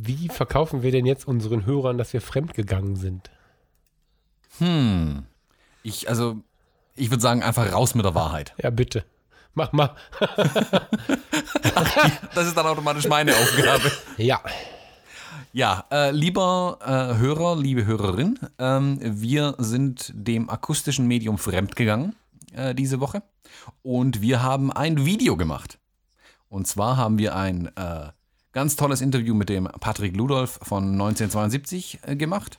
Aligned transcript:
wie 0.00 0.28
verkaufen 0.28 0.82
wir 0.82 0.92
denn 0.92 1.06
jetzt 1.06 1.26
unseren 1.26 1.66
Hörern, 1.66 1.98
dass 1.98 2.12
wir 2.12 2.20
fremdgegangen 2.20 2.96
sind? 2.96 3.30
Hm. 4.58 5.24
Ich, 5.82 6.08
also, 6.08 6.36
ich 6.94 7.10
würde 7.10 7.22
sagen, 7.22 7.42
einfach 7.42 7.72
raus 7.72 7.94
mit 7.94 8.04
der 8.04 8.14
Wahrheit. 8.14 8.54
Ja, 8.62 8.70
bitte. 8.70 9.04
Mach 9.54 9.72
mal. 9.72 9.94
Das 12.34 12.46
ist 12.46 12.56
dann 12.56 12.66
automatisch 12.66 13.08
meine 13.08 13.32
Aufgabe. 13.32 13.90
Ja. 14.16 14.40
Ja, 15.52 15.84
äh, 15.90 16.10
lieber 16.10 16.78
äh, 16.80 17.18
Hörer, 17.18 17.56
liebe 17.56 17.86
Hörerin, 17.86 18.38
ähm, 18.58 18.98
wir 19.00 19.54
sind 19.58 20.12
dem 20.14 20.50
akustischen 20.50 21.06
Medium 21.06 21.38
fremdgegangen 21.38 22.14
äh, 22.52 22.74
diese 22.74 23.00
Woche 23.00 23.22
und 23.82 24.20
wir 24.20 24.42
haben 24.42 24.72
ein 24.72 25.04
Video 25.04 25.36
gemacht. 25.36 25.78
Und 26.48 26.66
zwar 26.66 26.96
haben 26.96 27.18
wir 27.18 27.34
ein 27.34 27.70
äh, 27.76 28.08
ganz 28.52 28.76
tolles 28.76 29.00
Interview 29.00 29.34
mit 29.34 29.48
dem 29.48 29.64
Patrick 29.64 30.16
Ludolf 30.16 30.58
von 30.62 30.84
1972 30.92 32.00
äh, 32.02 32.16
gemacht. 32.16 32.58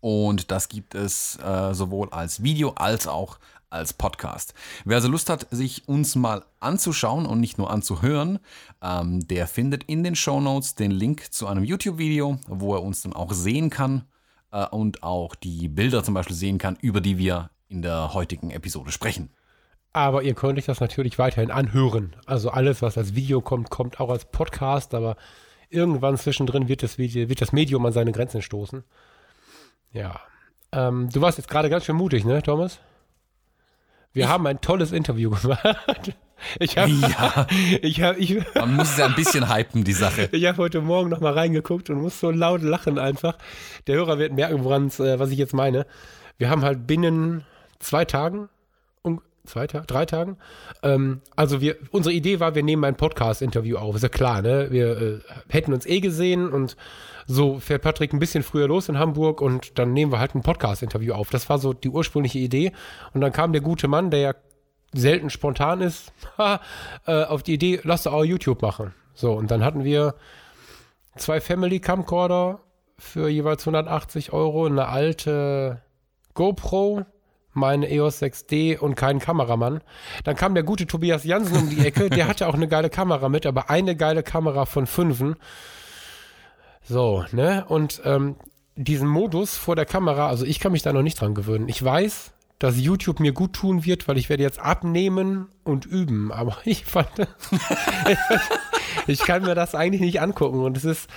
Und 0.00 0.50
das 0.50 0.68
gibt 0.68 0.94
es 0.94 1.36
äh, 1.36 1.74
sowohl 1.74 2.08
als 2.10 2.42
Video 2.42 2.70
als 2.70 3.08
auch 3.08 3.38
als 3.70 3.92
Podcast. 3.92 4.54
Wer 4.84 4.96
also 4.96 5.08
Lust 5.08 5.28
hat, 5.28 5.46
sich 5.50 5.88
uns 5.88 6.14
mal 6.14 6.44
anzuschauen 6.60 7.26
und 7.26 7.40
nicht 7.40 7.58
nur 7.58 7.70
anzuhören, 7.70 8.38
ähm, 8.82 9.26
der 9.28 9.46
findet 9.46 9.84
in 9.84 10.04
den 10.04 10.14
Show 10.14 10.40
Notes 10.40 10.74
den 10.74 10.90
Link 10.90 11.32
zu 11.32 11.46
einem 11.46 11.64
YouTube-Video, 11.64 12.38
wo 12.46 12.74
er 12.74 12.82
uns 12.82 13.02
dann 13.02 13.12
auch 13.12 13.32
sehen 13.32 13.70
kann 13.70 14.04
äh, 14.52 14.66
und 14.66 15.02
auch 15.02 15.34
die 15.34 15.68
Bilder 15.68 16.02
zum 16.02 16.14
Beispiel 16.14 16.36
sehen 16.36 16.58
kann, 16.58 16.78
über 16.80 17.00
die 17.00 17.18
wir 17.18 17.50
in 17.68 17.82
der 17.82 18.14
heutigen 18.14 18.50
Episode 18.50 18.92
sprechen. 18.92 19.30
Aber 19.92 20.22
ihr 20.22 20.34
könnt 20.34 20.58
euch 20.58 20.66
das 20.66 20.80
natürlich 20.80 21.18
weiterhin 21.18 21.50
anhören. 21.50 22.14
Also 22.26 22.50
alles, 22.50 22.82
was 22.82 22.98
als 22.98 23.14
Video 23.14 23.40
kommt, 23.40 23.70
kommt 23.70 24.00
auch 24.00 24.10
als 24.10 24.26
Podcast, 24.26 24.94
aber 24.94 25.16
irgendwann 25.70 26.16
zwischendrin 26.16 26.68
wird 26.68 26.82
das, 26.82 26.98
Video, 26.98 27.28
wird 27.28 27.40
das 27.40 27.52
Medium 27.52 27.84
an 27.86 27.92
seine 27.92 28.12
Grenzen 28.12 28.42
stoßen. 28.42 28.84
Ja. 29.92 30.20
Ähm, 30.72 31.08
du 31.12 31.20
warst 31.20 31.38
jetzt 31.38 31.48
gerade 31.48 31.70
ganz 31.70 31.84
schön 31.86 31.96
mutig, 31.96 32.24
ne, 32.24 32.42
Thomas? 32.42 32.78
Wir 34.12 34.24
Ich- 34.24 34.28
haben 34.30 34.46
ein 34.46 34.60
tolles 34.60 34.92
Interview 34.92 35.30
gemacht. 35.42 36.12
Ich 36.60 36.78
habe 36.78 36.90
Ja. 36.90 37.46
ich 37.82 38.02
hab, 38.02 38.16
ich, 38.18 38.36
Man 38.54 38.76
muss 38.76 38.90
es 38.90 38.98
ja 38.98 39.06
ein 39.06 39.14
bisschen 39.14 39.52
hypen, 39.52 39.84
die 39.84 39.92
Sache. 39.92 40.28
ich 40.32 40.46
hab 40.46 40.58
heute 40.58 40.80
Morgen 40.80 41.08
noch 41.08 41.20
mal 41.20 41.32
reingeguckt 41.32 41.90
und 41.90 42.00
muss 42.00 42.20
so 42.20 42.30
laut 42.30 42.62
lachen 42.62 42.98
einfach. 42.98 43.36
Der 43.86 43.96
Hörer 43.96 44.18
wird 44.18 44.32
merken, 44.34 44.62
woran's, 44.64 45.00
äh, 45.00 45.18
was 45.18 45.30
ich 45.30 45.38
jetzt 45.38 45.54
meine. 45.54 45.86
Wir 46.36 46.50
haben 46.50 46.62
halt 46.62 46.86
binnen 46.86 47.44
zwei 47.80 48.04
Tagen, 48.04 48.48
zwei 49.48 49.66
Tage, 49.66 49.86
drei 49.86 50.06
Tagen, 50.06 50.36
ähm, 50.82 51.20
also 51.34 51.60
wir, 51.60 51.76
unsere 51.90 52.14
Idee 52.14 52.40
war, 52.40 52.54
wir 52.54 52.62
nehmen 52.62 52.84
ein 52.84 52.96
Podcast-Interview 52.96 53.76
auf. 53.76 53.96
Ist 53.96 54.02
ja 54.02 54.08
klar, 54.08 54.42
ne? 54.42 54.68
Wir 54.70 55.00
äh, 55.00 55.18
hätten 55.48 55.72
uns 55.72 55.86
eh 55.86 56.00
gesehen 56.00 56.50
und 56.50 56.76
so 57.26 57.58
fährt 57.60 57.82
Patrick 57.82 58.12
ein 58.12 58.18
bisschen 58.18 58.42
früher 58.42 58.68
los 58.68 58.88
in 58.88 58.98
Hamburg 58.98 59.42
und 59.42 59.78
dann 59.78 59.92
nehmen 59.92 60.12
wir 60.12 60.18
halt 60.18 60.34
ein 60.34 60.42
Podcast-Interview 60.42 61.12
auf. 61.12 61.28
Das 61.30 61.48
war 61.50 61.58
so 61.58 61.74
die 61.74 61.90
ursprüngliche 61.90 62.38
Idee. 62.38 62.72
Und 63.12 63.20
dann 63.20 63.32
kam 63.32 63.52
der 63.52 63.60
gute 63.60 63.86
Mann, 63.86 64.10
der 64.10 64.20
ja 64.20 64.34
selten 64.94 65.28
spontan 65.28 65.82
ist, 65.82 66.12
äh, 67.06 67.24
auf 67.24 67.42
die 67.42 67.54
Idee, 67.54 67.80
lass 67.82 68.04
doch 68.04 68.14
auch 68.14 68.24
YouTube 68.24 68.62
machen. 68.62 68.94
So, 69.14 69.32
und 69.32 69.50
dann 69.50 69.62
hatten 69.62 69.84
wir 69.84 70.14
zwei 71.16 71.40
Family 71.40 71.80
Camcorder 71.80 72.60
für 72.96 73.28
jeweils 73.28 73.62
180 73.62 74.32
Euro, 74.32 74.66
eine 74.66 74.88
alte 74.88 75.82
GoPro, 76.34 77.04
meine 77.58 77.90
EOS 77.90 78.22
6D 78.22 78.78
und 78.78 78.94
keinen 78.94 79.18
Kameramann. 79.20 79.80
Dann 80.24 80.36
kam 80.36 80.54
der 80.54 80.62
gute 80.62 80.86
Tobias 80.86 81.24
Jansen 81.24 81.56
um 81.56 81.70
die 81.70 81.84
Ecke, 81.84 82.10
der 82.10 82.28
hatte 82.28 82.46
auch 82.46 82.54
eine 82.54 82.68
geile 82.68 82.90
Kamera 82.90 83.28
mit, 83.28 83.46
aber 83.46 83.70
eine 83.70 83.96
geile 83.96 84.22
Kamera 84.22 84.64
von 84.64 84.86
fünfen. 84.86 85.36
So, 86.82 87.24
ne? 87.32 87.64
Und 87.68 88.00
ähm, 88.04 88.36
diesen 88.76 89.08
Modus 89.08 89.56
vor 89.56 89.76
der 89.76 89.84
Kamera, 89.84 90.28
also 90.28 90.44
ich 90.44 90.60
kann 90.60 90.72
mich 90.72 90.82
da 90.82 90.92
noch 90.92 91.02
nicht 91.02 91.20
dran 91.20 91.34
gewöhnen. 91.34 91.68
Ich 91.68 91.84
weiß, 91.84 92.32
dass 92.58 92.80
YouTube 92.80 93.20
mir 93.20 93.32
gut 93.32 93.52
tun 93.52 93.84
wird, 93.84 94.08
weil 94.08 94.18
ich 94.18 94.28
werde 94.28 94.42
jetzt 94.42 94.58
abnehmen 94.58 95.48
und 95.64 95.86
üben. 95.86 96.32
Aber 96.32 96.56
ich 96.64 96.84
fand, 96.84 97.08
ich 99.06 99.20
kann 99.20 99.42
mir 99.42 99.54
das 99.54 99.74
eigentlich 99.74 100.00
nicht 100.00 100.20
angucken. 100.20 100.64
Und 100.64 100.76
es 100.76 100.84
ist, 100.84 101.10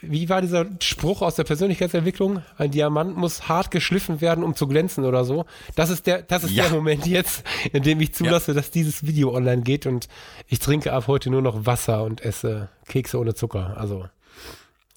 wie 0.00 0.28
war 0.28 0.40
dieser 0.42 0.66
Spruch 0.80 1.22
aus 1.22 1.34
der 1.36 1.44
Persönlichkeitsentwicklung? 1.44 2.42
Ein 2.58 2.70
Diamant 2.70 3.16
muss 3.16 3.48
hart 3.48 3.70
geschliffen 3.70 4.20
werden, 4.20 4.44
um 4.44 4.54
zu 4.54 4.66
glänzen 4.66 5.04
oder 5.04 5.24
so. 5.24 5.46
Das 5.74 5.90
ist 5.90 6.06
der, 6.06 6.22
das 6.22 6.44
ist 6.44 6.50
Ja. 6.52 6.64
der 6.64 6.72
Moment 6.74 7.06
jetzt, 7.06 7.44
in 7.72 7.82
dem 7.82 8.00
ich 8.00 8.14
zulasse, 8.14 8.54
dass 8.54 8.70
dieses 8.70 9.06
Video 9.06 9.34
online 9.34 9.62
geht 9.62 9.86
und 9.86 10.08
ich 10.48 10.58
trinke 10.58 10.92
ab 10.92 11.06
heute 11.06 11.30
nur 11.30 11.42
noch 11.42 11.66
Wasser 11.66 12.02
und 12.04 12.20
esse 12.20 12.68
Kekse 12.88 13.18
ohne 13.18 13.34
Zucker. 13.34 13.76
Also, 13.76 14.06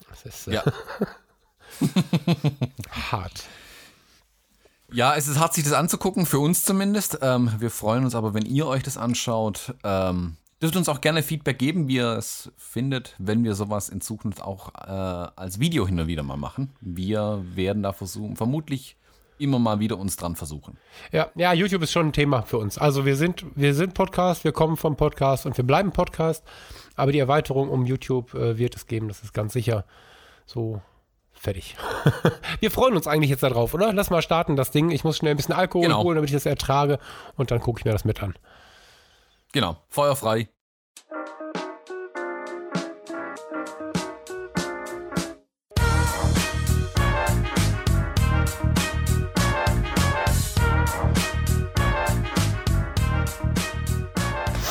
das 0.09 0.25
ist 0.25 0.47
äh, 0.47 0.53
Ja. 0.55 0.63
hart. 3.11 3.43
Ja, 4.91 5.15
es 5.15 5.27
ist 5.27 5.39
hart, 5.39 5.53
sich 5.53 5.63
das 5.63 5.73
anzugucken, 5.73 6.25
für 6.25 6.39
uns 6.39 6.63
zumindest. 6.63 7.19
Ähm, 7.21 7.51
wir 7.59 7.69
freuen 7.69 8.03
uns 8.05 8.15
aber, 8.15 8.33
wenn 8.33 8.45
ihr 8.45 8.65
euch 8.65 8.81
das 8.83 8.97
anschaut. 8.97 9.75
Ähm, 9.83 10.35
dürft 10.61 10.75
uns 10.75 10.89
auch 10.89 11.01
gerne 11.01 11.23
Feedback 11.23 11.57
geben, 11.59 11.87
wie 11.87 11.95
ihr 11.97 12.17
es 12.17 12.51
findet, 12.57 13.15
wenn 13.17 13.43
wir 13.43 13.55
sowas 13.55 13.89
in 13.89 14.01
Zukunft 14.01 14.41
auch 14.41 14.73
äh, 14.75 14.89
als 15.35 15.59
Video 15.59 15.87
hin 15.87 15.99
und 15.99 16.07
wieder 16.07 16.23
mal 16.23 16.37
machen. 16.37 16.71
Wir 16.81 17.43
werden 17.55 17.83
da 17.83 17.93
versuchen, 17.93 18.35
vermutlich 18.35 18.97
immer 19.37 19.57
mal 19.57 19.79
wieder 19.79 19.97
uns 19.97 20.17
dran 20.17 20.35
versuchen. 20.35 20.77
Ja, 21.13 21.29
ja, 21.35 21.53
YouTube 21.53 21.81
ist 21.83 21.93
schon 21.93 22.07
ein 22.07 22.13
Thema 22.13 22.41
für 22.41 22.57
uns. 22.57 22.77
Also 22.77 23.05
wir 23.05 23.15
sind, 23.15 23.45
wir 23.55 23.73
sind 23.73 23.93
Podcast, 23.93 24.43
wir 24.43 24.51
kommen 24.51 24.75
vom 24.75 24.97
Podcast 24.97 25.45
und 25.45 25.55
wir 25.55 25.63
bleiben 25.65 25.91
Podcast. 25.91 26.43
Aber 26.95 27.13
die 27.13 27.19
Erweiterung 27.19 27.69
um 27.69 27.85
YouTube 27.85 28.33
äh, 28.33 28.57
wird 28.57 28.75
es 28.75 28.85
geben, 28.85 29.07
das 29.07 29.23
ist 29.23 29.33
ganz 29.33 29.53
sicher. 29.53 29.85
So, 30.45 30.81
fertig. 31.31 31.77
wir 32.59 32.69
freuen 32.69 32.97
uns 32.97 33.07
eigentlich 33.07 33.29
jetzt 33.29 33.43
darauf, 33.43 33.73
oder? 33.73 33.93
Lass 33.93 34.09
mal 34.09 34.21
starten, 34.21 34.57
das 34.57 34.71
Ding. 34.71 34.91
Ich 34.91 35.05
muss 35.05 35.15
schnell 35.15 35.31
ein 35.31 35.37
bisschen 35.37 35.55
Alkohol 35.55 35.85
Genau. 35.85 36.03
holen, 36.03 36.15
damit 36.15 36.29
ich 36.29 36.35
das 36.35 36.45
ertrage. 36.45 36.99
Und 37.37 37.51
dann 37.51 37.61
gucke 37.61 37.79
ich 37.79 37.85
mir 37.85 37.93
das 37.93 38.03
mit 38.03 38.21
an. 38.21 38.35
Genau, 39.51 39.77
feuerfrei. 39.89 40.47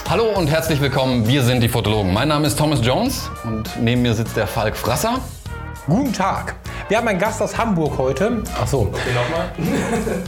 Hallo 0.09 0.25
und 0.37 0.47
herzlich 0.47 0.81
willkommen, 0.81 1.27
wir 1.27 1.43
sind 1.43 1.61
die 1.61 1.69
Fotologen. 1.69 2.15
Mein 2.15 2.29
Name 2.29 2.47
ist 2.47 2.57
Thomas 2.57 2.79
Jones 2.81 3.29
und 3.43 3.69
neben 3.81 4.03
mir 4.03 4.15
sitzt 4.15 4.37
der 4.37 4.47
Falk 4.47 4.77
Frasser. 4.77 5.21
Guten 5.87 6.13
Tag. 6.13 6.55
Wir 6.89 6.99
haben 6.99 7.09
einen 7.09 7.19
Gast 7.19 7.43
aus 7.43 7.59
Hamburg 7.59 7.99
heute. 7.99 8.45
Ach 8.57 8.67
so. 8.69 8.85
Nochmal? 8.85 9.53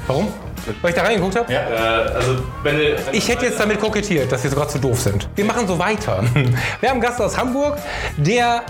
Warum? 0.08 0.49
Weil 0.80 0.90
ich 0.90 0.96
da 0.96 1.02
reingeguckt 1.02 1.36
habe? 1.36 1.52
Ja, 1.52 1.60
äh, 1.60 2.14
also 2.14 2.36
wenn 2.62 2.76
du. 2.76 2.96
Wenn 3.06 3.14
Ich 3.14 3.28
hätte 3.28 3.46
jetzt 3.46 3.60
damit 3.60 3.80
kokettiert, 3.80 4.30
dass 4.30 4.42
wir 4.42 4.50
sogar 4.50 4.68
zu 4.68 4.78
doof 4.78 5.00
sind. 5.00 5.28
Wir 5.34 5.44
machen 5.44 5.66
so 5.66 5.78
weiter. 5.78 6.22
Wir 6.80 6.88
haben 6.88 6.96
einen 6.96 7.00
Gast 7.00 7.20
aus 7.20 7.36
Hamburg, 7.36 7.78
der 8.16 8.62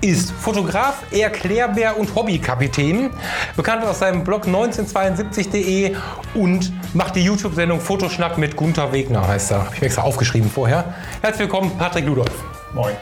ist 0.00 0.30
Fotograf, 0.32 1.02
Erklärbär 1.10 1.98
und 1.98 2.14
Hobbykapitän. 2.14 3.10
Bekannt 3.56 3.84
aus 3.84 4.00
seinem 4.00 4.24
Blog 4.24 4.44
1972.de 4.46 5.96
und 6.34 6.72
macht 6.94 7.16
die 7.16 7.22
YouTube-Sendung 7.22 7.80
Fotoschnack 7.80 8.38
mit 8.38 8.56
Gunther 8.56 8.92
Wegner, 8.92 9.26
heißt 9.26 9.52
er. 9.52 9.64
Habe 9.64 9.74
ich 9.74 9.80
mir 9.80 9.86
extra 9.86 10.02
aufgeschrieben 10.02 10.50
vorher. 10.50 10.94
Herzlich 11.22 11.48
willkommen, 11.48 11.72
Patrick 11.78 12.06
Ludolf. 12.06 12.30
Moin. 12.74 12.94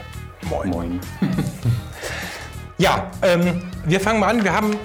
Moin. 0.49 0.69
Moin. 0.69 0.99
Ja, 2.77 3.09
ähm, 3.21 3.61
wir 3.85 4.01
fangen 4.01 4.19
mal 4.19 4.27
an. 4.27 4.43
Wir 4.43 4.51
haben 4.53 4.75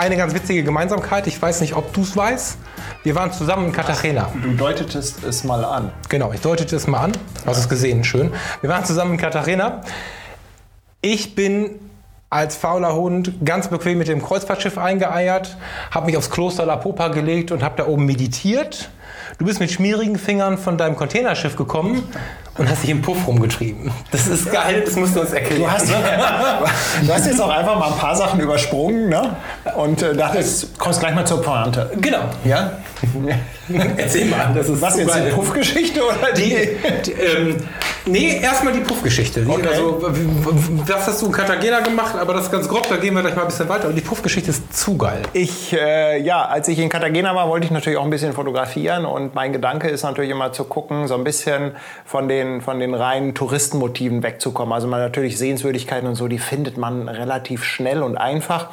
eine 0.00 0.16
ganz 0.16 0.32
witzige 0.32 0.64
Gemeinsamkeit. 0.64 1.26
Ich 1.26 1.40
weiß 1.40 1.60
nicht, 1.60 1.76
ob 1.76 1.92
du 1.92 2.00
es 2.00 2.16
weißt. 2.16 2.56
Wir 3.02 3.14
waren 3.14 3.32
zusammen 3.32 3.66
in 3.66 3.72
Cartagena. 3.72 4.30
Du 4.42 4.54
deutetest 4.54 5.22
es 5.24 5.44
mal 5.44 5.62
an. 5.62 5.92
Genau, 6.08 6.32
ich 6.32 6.40
deutete 6.40 6.74
es 6.74 6.86
mal 6.86 7.00
an. 7.00 7.12
Hast 7.44 7.58
es 7.58 7.68
gesehen, 7.68 8.02
schön. 8.02 8.32
Wir 8.62 8.70
waren 8.70 8.82
zusammen 8.86 9.12
in 9.12 9.18
Cartagena. 9.18 9.82
Ich 11.02 11.34
bin 11.34 11.78
als 12.30 12.56
fauler 12.56 12.94
Hund 12.94 13.44
ganz 13.44 13.68
bequem 13.68 13.98
mit 13.98 14.08
dem 14.08 14.22
Kreuzfahrtschiff 14.22 14.78
eingeeiert, 14.78 15.58
habe 15.90 16.06
mich 16.06 16.16
aufs 16.16 16.30
Kloster 16.30 16.64
La 16.64 16.76
Popa 16.76 17.08
gelegt 17.08 17.50
und 17.50 17.62
habe 17.62 17.74
da 17.76 17.86
oben 17.86 18.06
meditiert. 18.06 18.88
Du 19.38 19.44
bist 19.44 19.60
mit 19.60 19.70
schmierigen 19.70 20.16
Fingern 20.16 20.56
von 20.56 20.78
deinem 20.78 20.96
Containerschiff 20.96 21.56
gekommen 21.56 22.04
und 22.60 22.68
hast 22.68 22.82
dich 22.82 22.90
im 22.90 23.00
Puff 23.00 23.26
rumgetrieben. 23.26 23.90
Das 24.10 24.26
ist 24.26 24.52
geil, 24.52 24.82
das 24.84 24.94
musst 24.94 25.16
du 25.16 25.20
uns 25.22 25.32
erklären. 25.32 25.62
Du 25.62 25.70
hast, 25.70 25.88
du 27.02 27.12
hast 27.12 27.26
jetzt 27.26 27.40
auch 27.40 27.48
einfach 27.48 27.78
mal 27.78 27.90
ein 27.90 27.98
paar 27.98 28.14
Sachen 28.14 28.38
übersprungen 28.38 29.08
ne? 29.08 29.34
und 29.76 30.02
äh, 30.02 30.14
dachtest, 30.14 30.78
kommst 30.78 31.00
gleich 31.00 31.14
mal 31.14 31.26
zur 31.26 31.40
Pointe. 31.40 31.90
genau. 31.98 32.24
Ja? 32.44 32.72
Erzähl 33.96 34.26
mal. 34.26 34.52
Das 34.54 34.68
ist 34.68 34.82
Was 34.82 34.98
jetzt 34.98 35.14
die 35.14 35.30
Puffgeschichte 35.30 36.02
oder 36.04 36.32
die? 36.36 36.50
die, 36.50 36.68
die, 37.06 37.12
ähm, 37.12 37.56
Nee, 38.06 38.40
erstmal 38.42 38.72
die 38.72 38.80
Puffgeschichte. 38.80 39.44
Okay. 39.46 39.66
Also, 39.68 40.02
was 40.86 41.06
hast 41.06 41.22
du 41.22 41.26
in 41.26 41.32
Cartagena 41.32 41.80
gemacht? 41.80 42.14
Aber 42.16 42.34
das 42.34 42.44
ist 42.44 42.52
ganz 42.52 42.68
grob, 42.68 42.88
da 42.88 42.96
gehen 42.96 43.14
wir 43.14 43.22
gleich 43.22 43.36
mal 43.36 43.42
ein 43.42 43.48
bisschen 43.48 43.68
weiter. 43.68 43.88
Und 43.88 43.94
die 43.94 44.00
Puffgeschichte 44.00 44.50
ist 44.50 44.76
zu 44.76 44.96
geil. 44.96 45.22
Ich, 45.32 45.72
äh, 45.72 46.20
ja, 46.20 46.44
als 46.44 46.68
ich 46.68 46.78
in 46.78 46.88
Cartagena 46.88 47.34
war, 47.34 47.48
wollte 47.48 47.66
ich 47.66 47.70
natürlich 47.70 47.98
auch 47.98 48.04
ein 48.04 48.10
bisschen 48.10 48.32
fotografieren 48.32 49.04
und 49.04 49.34
mein 49.34 49.52
Gedanke 49.52 49.88
ist 49.88 50.02
natürlich 50.02 50.30
immer 50.30 50.52
zu 50.52 50.64
gucken, 50.64 51.08
so 51.08 51.14
ein 51.14 51.24
bisschen 51.24 51.72
von 52.04 52.28
den, 52.28 52.60
von 52.60 52.80
den 52.80 52.94
reinen 52.94 53.34
Touristenmotiven 53.34 54.22
wegzukommen. 54.22 54.72
Also 54.72 54.88
man 54.88 55.00
natürlich 55.00 55.38
Sehenswürdigkeiten 55.38 56.08
und 56.08 56.14
so, 56.14 56.28
die 56.28 56.38
findet 56.38 56.76
man 56.78 57.08
relativ 57.08 57.64
schnell 57.64 58.02
und 58.02 58.16
einfach. 58.16 58.68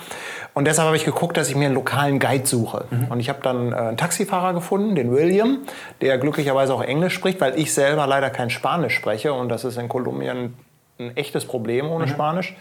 Und 0.58 0.66
deshalb 0.66 0.88
habe 0.88 0.98
ich 0.98 1.06
geguckt, 1.06 1.38
dass 1.38 1.50
ich 1.50 1.56
mir 1.56 1.66
einen 1.66 1.76
lokalen 1.76 2.18
Guide 2.18 2.48
suche. 2.48 2.86
Und 3.12 3.20
ich 3.20 3.30
habe 3.30 3.42
dann 3.44 3.74
äh, 3.74 3.76
einen 3.76 3.98
Taxifahrer 3.98 4.56
gefunden, 4.56 4.96
den 4.96 5.12
William, 5.12 5.60
der 6.02 6.18
glücklicherweise 6.18 6.74
auch 6.74 6.82
Englisch 6.82 7.14
spricht, 7.14 7.40
weil 7.40 7.60
ich 7.60 7.72
selber 7.72 8.08
leider 8.08 8.32
kein 8.32 8.50
Spanisch 8.50 8.96
spreche 8.96 9.34
und 9.34 9.50
das 9.50 9.66
ist 9.66 9.78
in 9.78 9.88
Kolumbien 9.88 10.56
ein 10.98 11.16
echtes 11.16 11.46
Problem 11.46 11.88
ohne 11.92 12.08
Spanisch. 12.08 12.56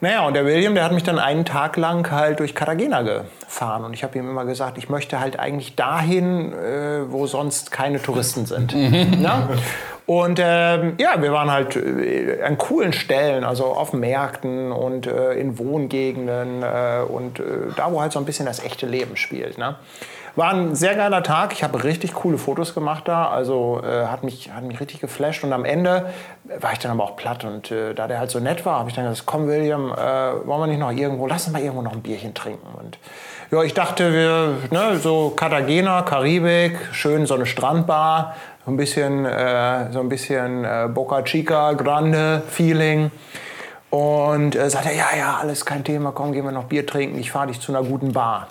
Naja, 0.00 0.24
und 0.24 0.34
der 0.34 0.44
William, 0.46 0.76
der 0.76 0.84
hat 0.84 0.92
mich 0.92 1.02
dann 1.02 1.18
einen 1.18 1.44
Tag 1.44 1.76
lang 1.76 2.08
halt 2.12 2.38
durch 2.38 2.54
Cartagena 2.54 3.02
gefahren. 3.02 3.84
Und 3.84 3.92
ich 3.92 4.04
habe 4.04 4.16
ihm 4.16 4.30
immer 4.30 4.44
gesagt, 4.44 4.78
ich 4.78 4.88
möchte 4.88 5.18
halt 5.18 5.40
eigentlich 5.40 5.74
dahin, 5.74 6.52
äh, 6.52 7.10
wo 7.10 7.26
sonst 7.26 7.72
keine 7.72 8.00
Touristen 8.00 8.46
sind. 8.46 8.72
Ja? 8.72 9.48
Und 10.06 10.40
ähm, 10.42 10.94
ja, 10.98 11.22
wir 11.22 11.32
waren 11.32 11.50
halt 11.50 11.76
äh, 11.76 12.42
an 12.42 12.58
coolen 12.58 12.92
Stellen, 12.92 13.44
also 13.44 13.66
auf 13.66 13.92
Märkten 13.92 14.72
und 14.72 15.06
äh, 15.06 15.34
in 15.34 15.58
Wohngegenden 15.58 16.62
äh, 16.62 17.02
und 17.06 17.38
äh, 17.38 17.44
da, 17.76 17.92
wo 17.92 18.00
halt 18.00 18.12
so 18.12 18.18
ein 18.18 18.24
bisschen 18.24 18.46
das 18.46 18.64
echte 18.64 18.86
Leben 18.86 19.16
spielt. 19.16 19.58
Ne? 19.58 19.76
War 20.34 20.54
ein 20.54 20.74
sehr 20.74 20.94
geiler 20.94 21.22
Tag. 21.22 21.52
Ich 21.52 21.62
habe 21.62 21.84
richtig 21.84 22.14
coole 22.14 22.38
Fotos 22.38 22.72
gemacht 22.74 23.06
da. 23.06 23.28
Also 23.28 23.82
äh, 23.84 24.06
hat, 24.06 24.24
mich, 24.24 24.50
hat 24.50 24.64
mich 24.64 24.80
richtig 24.80 25.00
geflasht. 25.00 25.44
Und 25.44 25.52
am 25.52 25.66
Ende 25.66 26.06
war 26.58 26.72
ich 26.72 26.78
dann 26.78 26.90
aber 26.90 27.04
auch 27.04 27.16
platt. 27.16 27.44
Und 27.44 27.70
äh, 27.70 27.92
da 27.92 28.08
der 28.08 28.18
halt 28.18 28.30
so 28.30 28.40
nett 28.40 28.64
war, 28.64 28.78
habe 28.78 28.88
ich 28.88 28.96
dann 28.96 29.04
gesagt, 29.04 29.26
komm 29.26 29.46
William, 29.46 29.92
äh, 29.92 29.96
wollen 30.46 30.60
wir 30.62 30.66
nicht 30.68 30.80
noch 30.80 30.90
irgendwo, 30.90 31.26
lass 31.26 31.44
uns 31.44 31.52
mal 31.52 31.60
irgendwo 31.60 31.82
noch 31.82 31.92
ein 31.92 32.00
Bierchen 32.00 32.32
trinken. 32.32 32.66
Und 32.78 32.98
ja, 33.50 33.62
ich 33.62 33.74
dachte, 33.74 34.14
wir, 34.14 34.56
ne, 34.70 34.96
so 34.96 35.34
Cartagena, 35.36 36.00
Karibik, 36.00 36.78
schön 36.92 37.26
so 37.26 37.34
eine 37.34 37.44
Strandbar, 37.44 38.34
so 38.64 38.70
ein 38.70 38.76
bisschen, 38.76 39.24
äh, 39.24 39.92
so 39.92 40.00
ein 40.00 40.08
bisschen 40.08 40.64
äh, 40.64 40.88
Boca 40.92 41.22
Chica, 41.22 41.72
Grande 41.72 42.42
Feeling. 42.48 43.10
Und 43.90 44.56
äh, 44.56 44.70
sagte 44.70 44.90
er, 44.90 44.96
ja, 44.96 45.06
ja, 45.18 45.38
alles 45.40 45.66
kein 45.66 45.84
Thema, 45.84 46.12
komm, 46.12 46.32
gehen 46.32 46.44
wir 46.44 46.52
noch 46.52 46.64
Bier 46.64 46.86
trinken, 46.86 47.18
ich 47.18 47.30
fahre 47.30 47.48
dich 47.48 47.60
zu 47.60 47.72
einer 47.72 47.86
guten 47.86 48.12
Bar. 48.12 48.48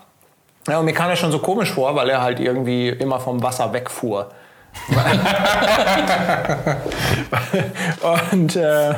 Ja, 0.67 0.77
und 0.77 0.85
mir 0.85 0.93
kam 0.93 1.09
das 1.09 1.17
schon 1.17 1.31
so 1.31 1.39
komisch 1.39 1.71
vor, 1.71 1.95
weil 1.95 2.07
er 2.09 2.21
halt 2.21 2.39
irgendwie 2.39 2.89
immer 2.89 3.19
vom 3.19 3.41
Wasser 3.41 3.73
wegfuhr. 3.73 4.29
und 8.31 8.55
äh, 8.55 8.93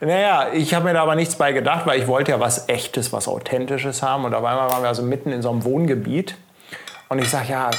naja, 0.00 0.48
ich 0.52 0.74
habe 0.74 0.86
mir 0.86 0.94
da 0.94 1.02
aber 1.02 1.14
nichts 1.14 1.36
bei 1.36 1.52
gedacht, 1.52 1.86
weil 1.86 2.00
ich 2.00 2.08
wollte 2.08 2.32
ja 2.32 2.40
was 2.40 2.68
Echtes, 2.68 3.12
was 3.12 3.28
Authentisches 3.28 4.02
haben. 4.02 4.24
Und 4.24 4.34
auf 4.34 4.44
einmal 4.44 4.68
waren 4.70 4.82
wir 4.82 4.88
also 4.88 5.02
mitten 5.02 5.30
in 5.32 5.40
so 5.40 5.50
einem 5.50 5.64
Wohngebiet. 5.64 6.34
Und 7.08 7.20
ich 7.20 7.30
sage, 7.30 7.52
ja, 7.52 7.70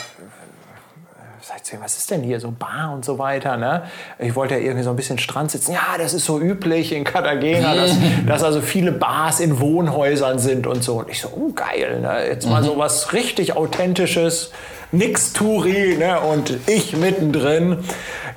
sagt 1.56 1.68
sie, 1.68 1.78
was 1.80 1.98
ist 1.98 2.12
denn 2.12 2.22
hier 2.22 2.42
so 2.42 2.52
Bar 2.52 2.92
und 2.94 3.06
so 3.06 3.18
weiter, 3.18 3.56
ne? 3.56 3.84
Ich 4.20 4.36
wollte 4.36 4.56
ja 4.56 4.60
irgendwie 4.60 4.84
so 4.84 4.90
ein 4.90 4.98
bisschen 4.98 5.18
Strand 5.18 5.52
sitzen. 5.52 5.72
Ja, 5.72 5.98
das 5.98 6.14
ist 6.14 6.26
so 6.26 6.38
üblich 6.38 6.92
in 6.92 7.06
Cartagena, 7.06 7.74
dass, 7.76 7.96
dass 8.28 8.44
also 8.44 8.60
viele 8.62 8.92
Bars 8.92 9.40
in 9.40 9.60
Wohnhäusern 9.62 10.38
sind 10.38 10.68
und 10.68 10.84
so. 10.84 10.98
Und 11.00 11.10
ich 11.10 11.22
so, 11.22 11.30
oh 11.34 11.54
geil, 11.54 12.02
ne? 12.02 12.28
Jetzt 12.28 12.46
mal 12.50 12.62
so 12.62 12.78
was 12.78 13.14
richtig 13.14 13.56
authentisches, 13.56 14.52
nix 14.92 15.34
Touri, 15.34 15.96
ne? 15.98 16.20
Und 16.20 16.54
ich 16.68 16.96
mittendrin. 16.96 17.84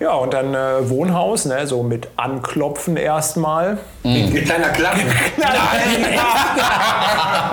Ja, 0.00 0.12
und 0.12 0.32
dann 0.32 0.54
äh, 0.54 0.88
Wohnhaus, 0.88 1.44
ne? 1.44 1.66
So 1.66 1.82
mit 1.82 2.08
Anklopfen 2.16 2.96
erstmal. 2.96 3.78
Ein 4.04 4.32
kleiner 4.44 4.68
Klappen. 4.68 5.00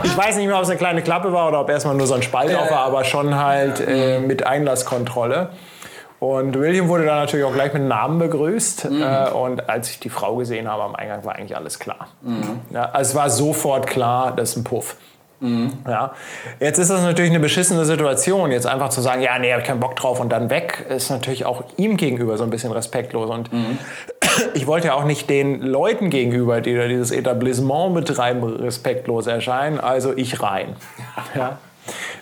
Ich 0.04 0.16
weiß 0.16 0.38
nicht 0.38 0.48
mehr, 0.48 0.56
ob 0.56 0.64
es 0.64 0.70
eine 0.70 0.78
kleine 0.78 1.02
Klappe 1.02 1.34
war 1.34 1.48
oder 1.48 1.62
ob 1.62 1.70
erstmal 1.70 1.96
nur 1.96 2.08
so 2.08 2.14
ein 2.14 2.22
Spalt 2.22 2.56
auf 2.56 2.70
war, 2.70 2.86
aber 2.86 3.04
schon 3.04 3.36
halt 3.36 3.82
äh, 3.86 4.20
mit 4.20 4.46
Einlasskontrolle. 4.46 5.50
Und 6.20 6.58
William 6.58 6.88
wurde 6.88 7.06
dann 7.06 7.18
natürlich 7.18 7.46
auch 7.46 7.54
gleich 7.54 7.74
mit 7.74 7.84
Namen 7.84 8.20
begrüßt. 8.20 8.86
Äh, 8.86 9.30
und 9.32 9.70
als 9.70 9.90
ich 9.90 10.00
die 10.00 10.10
Frau 10.10 10.36
gesehen 10.36 10.70
habe 10.70 10.84
am 10.84 10.96
Eingang, 10.96 11.26
war 11.26 11.36
eigentlich 11.36 11.56
alles 11.56 11.80
klar. 11.80 12.08
Ja, 12.72 12.86
also 12.86 13.10
es 13.10 13.16
war 13.16 13.30
sofort 13.30 13.88
klar, 13.88 14.34
das 14.36 14.52
ist 14.52 14.58
ein 14.58 14.64
Puff. 14.64 14.96
Ja. 15.42 16.14
Jetzt 16.60 16.80
ist 16.80 16.90
das 16.90 17.02
natürlich 17.02 17.32
eine 17.32 17.40
beschissene 17.40 17.86
Situation. 17.86 18.52
Jetzt 18.52 18.68
einfach 18.68 18.90
zu 18.90 19.02
sagen, 19.02 19.22
ja, 19.22 19.38
nee, 19.38 19.52
hab 19.52 19.60
ich 19.60 19.66
keinen 19.66 19.80
Bock 19.80 19.96
drauf 19.96 20.20
und 20.20 20.30
dann 20.30 20.50
weg, 20.50 20.86
ist 20.90 21.10
natürlich 21.10 21.46
auch 21.46 21.64
ihm 21.78 21.98
gegenüber 21.98 22.38
so 22.38 22.44
ein 22.44 22.50
bisschen 22.50 22.72
respektlos. 22.72 23.30
Und 23.30 23.50
ich 24.54 24.68
wollte 24.68 24.88
ja 24.88 24.94
auch 24.94 25.06
nicht 25.06 25.30
den 25.30 25.62
Leuten 25.62 26.10
gegenüber, 26.10 26.62
die 26.62 26.76
da 26.76 26.88
dieses 26.88 27.12
Etablissement 27.12 27.94
betreiben, 27.94 28.44
respektlos 28.44 29.28
erscheinen. 29.28 29.80
Also 29.80 30.14
ich 30.16 30.42
rein. 30.42 30.76
Ja. 31.36 31.58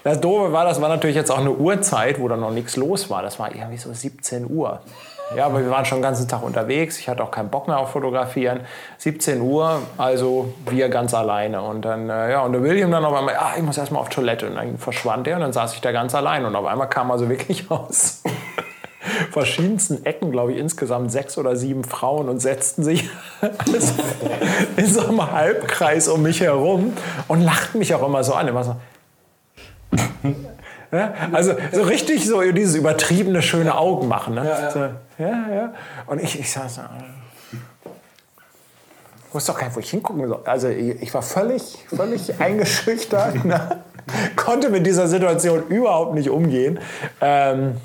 Das 0.04 0.20
Doofe 0.20 0.52
war, 0.52 0.66
das 0.66 0.82
war 0.82 0.90
natürlich 0.90 1.16
jetzt 1.16 1.32
auch 1.32 1.40
eine 1.40 1.52
Uhrzeit, 1.52 2.20
wo 2.20 2.28
da 2.28 2.36
noch 2.36 2.52
nichts 2.52 2.76
los 2.76 3.10
war. 3.10 3.22
Das 3.22 3.40
war 3.40 3.54
irgendwie 3.54 3.78
so 3.78 3.94
17 3.94 4.50
Uhr. 4.50 4.82
Ja, 5.36 5.46
aber 5.48 5.62
wir 5.62 5.72
waren 5.72 5.86
schon 5.86 5.98
den 5.98 6.04
ganzen 6.04 6.28
Tag 6.28 6.44
unterwegs. 6.44 7.00
Ich 7.00 7.10
hatte 7.10 7.24
auch 7.24 7.32
keinen 7.32 7.50
Bock 7.50 7.68
mehr 7.68 7.80
auf 7.80 7.92
Fotografieren. 7.92 8.62
17 9.00 9.42
Uhr, 9.42 9.82
also 9.98 10.54
wir 10.70 10.90
ganz 10.90 11.14
alleine. 11.14 11.62
Und 11.62 11.84
dann, 11.84 12.10
äh, 12.10 12.32
ja, 12.32 12.42
und 12.42 12.54
der 12.54 12.62
William 12.62 12.92
dann 12.92 13.04
auf 13.04 13.16
einmal, 13.16 13.36
ah, 13.36 13.54
ich 13.58 13.64
muss 13.64 13.78
erstmal 13.78 14.02
auf 14.02 14.10
Toilette. 14.10 14.48
Und 14.48 14.56
dann 14.56 14.78
verschwand 14.78 15.28
er 15.28 15.36
und 15.36 15.42
dann 15.42 15.54
saß 15.54 15.74
ich 15.74 15.82
da 15.82 15.92
ganz 15.92 16.14
allein. 16.14 16.46
Und 16.46 16.56
auf 16.56 16.66
einmal 16.66 16.88
kam 16.88 17.10
also 17.10 17.30
wirklich 17.30 17.66
aus 17.72 18.22
verschiedensten 19.32 20.06
Ecken, 20.06 20.32
glaube 20.32 20.54
ich, 20.54 20.60
insgesamt 20.60 21.12
sechs 21.12 21.38
oder 21.38 21.56
sieben 21.56 21.84
Frauen 21.84 22.30
und 22.30 22.40
setzten 22.40 22.84
sich 22.84 23.10
in 24.78 24.86
so 24.86 25.02
einem 25.02 25.32
Halbkreis 25.32 26.08
um 26.08 26.22
mich 26.22 26.42
herum 26.42 26.94
und 27.28 27.42
lachten 27.42 27.80
mich 27.80 27.94
auch 27.96 28.06
immer 28.06 28.24
so 28.24 28.34
an. 28.34 28.48
Immer 28.48 28.64
so, 28.64 28.76
ja, 30.94 31.14
also 31.32 31.56
so 31.72 31.82
richtig 31.84 32.28
so 32.28 32.42
dieses 32.52 32.76
übertriebene, 32.76 33.42
schöne 33.42 33.76
Augen 33.78 34.08
machen. 34.08 34.36
Ne? 34.36 34.48
Ja, 34.48 34.72
so, 34.72 34.80
ja, 34.80 35.46
ja. 35.54 35.74
Und 36.06 36.22
ich, 36.22 36.40
ich 36.40 36.52
saß 36.52 36.76
da. 36.76 36.90
Ich 39.28 39.34
wusste 39.34 39.52
doch 39.52 39.60
gar 39.60 39.68
nicht, 39.68 39.76
wo 39.76 39.80
ich 39.80 39.90
hingucken 39.90 40.28
soll. 40.28 40.42
Also 40.46 40.70
ich, 40.70 41.02
ich 41.02 41.14
war 41.14 41.24
völlig, 41.24 41.80
völlig 41.96 42.34
eingeschüchtert. 42.40 43.44
Ne? 43.44 43.82
Konnte 44.36 44.70
mit 44.70 44.86
dieser 44.86 45.08
Situation 45.08 45.68
überhaupt 45.68 46.14
nicht 46.14 46.30
umgehen. 46.30 46.80
Ähm, 47.22 47.78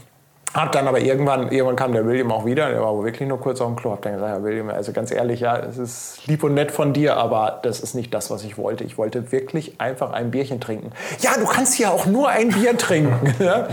hab 0.55 0.73
dann 0.73 0.89
aber 0.89 1.01
irgendwann, 1.01 1.51
irgendwann 1.51 1.77
kam 1.77 1.93
der 1.93 2.07
William 2.07 2.33
auch 2.33 2.47
wieder, 2.47 2.71
der 2.71 2.81
war 2.81 2.89
aber 2.89 3.05
wirklich 3.05 3.29
nur 3.29 3.39
kurz 3.39 3.61
auf 3.61 3.69
dem 3.69 3.77
Klo, 3.77 3.93
hab 3.93 4.03
dann 4.03 4.15
gesagt, 4.15 4.39
ja 4.39 4.43
William, 4.43 4.71
also 4.71 4.93
ganz 4.93 5.11
ehrlich, 5.11 5.41
ja, 5.41 5.59
es 5.59 5.77
ist 5.77 6.27
lieb 6.27 6.43
und 6.43 6.55
nett 6.55 6.73
von 6.73 6.95
dir, 6.95 7.17
aber 7.19 7.59
das 7.63 7.81
ist 7.81 7.95
nicht 7.95 8.15
das, 8.15 8.31
was 8.31 8.45
ich 8.45 8.57
wollte. 8.57 8.85
Ich 8.85 8.97
wollte 8.97 9.31
wirklich 9.31 9.79
einfach 9.79 10.13
ein 10.13 10.31
Bierchen 10.31 10.59
trinken. 10.61 10.93
Ja, 11.21 11.33
du 11.39 11.45
kannst 11.45 11.75
hier 11.75 11.93
auch 11.93 12.07
nur 12.07 12.29
ein 12.29 12.49
Bier 12.49 12.79
trinken. 12.79 13.35
ne? 13.39 13.69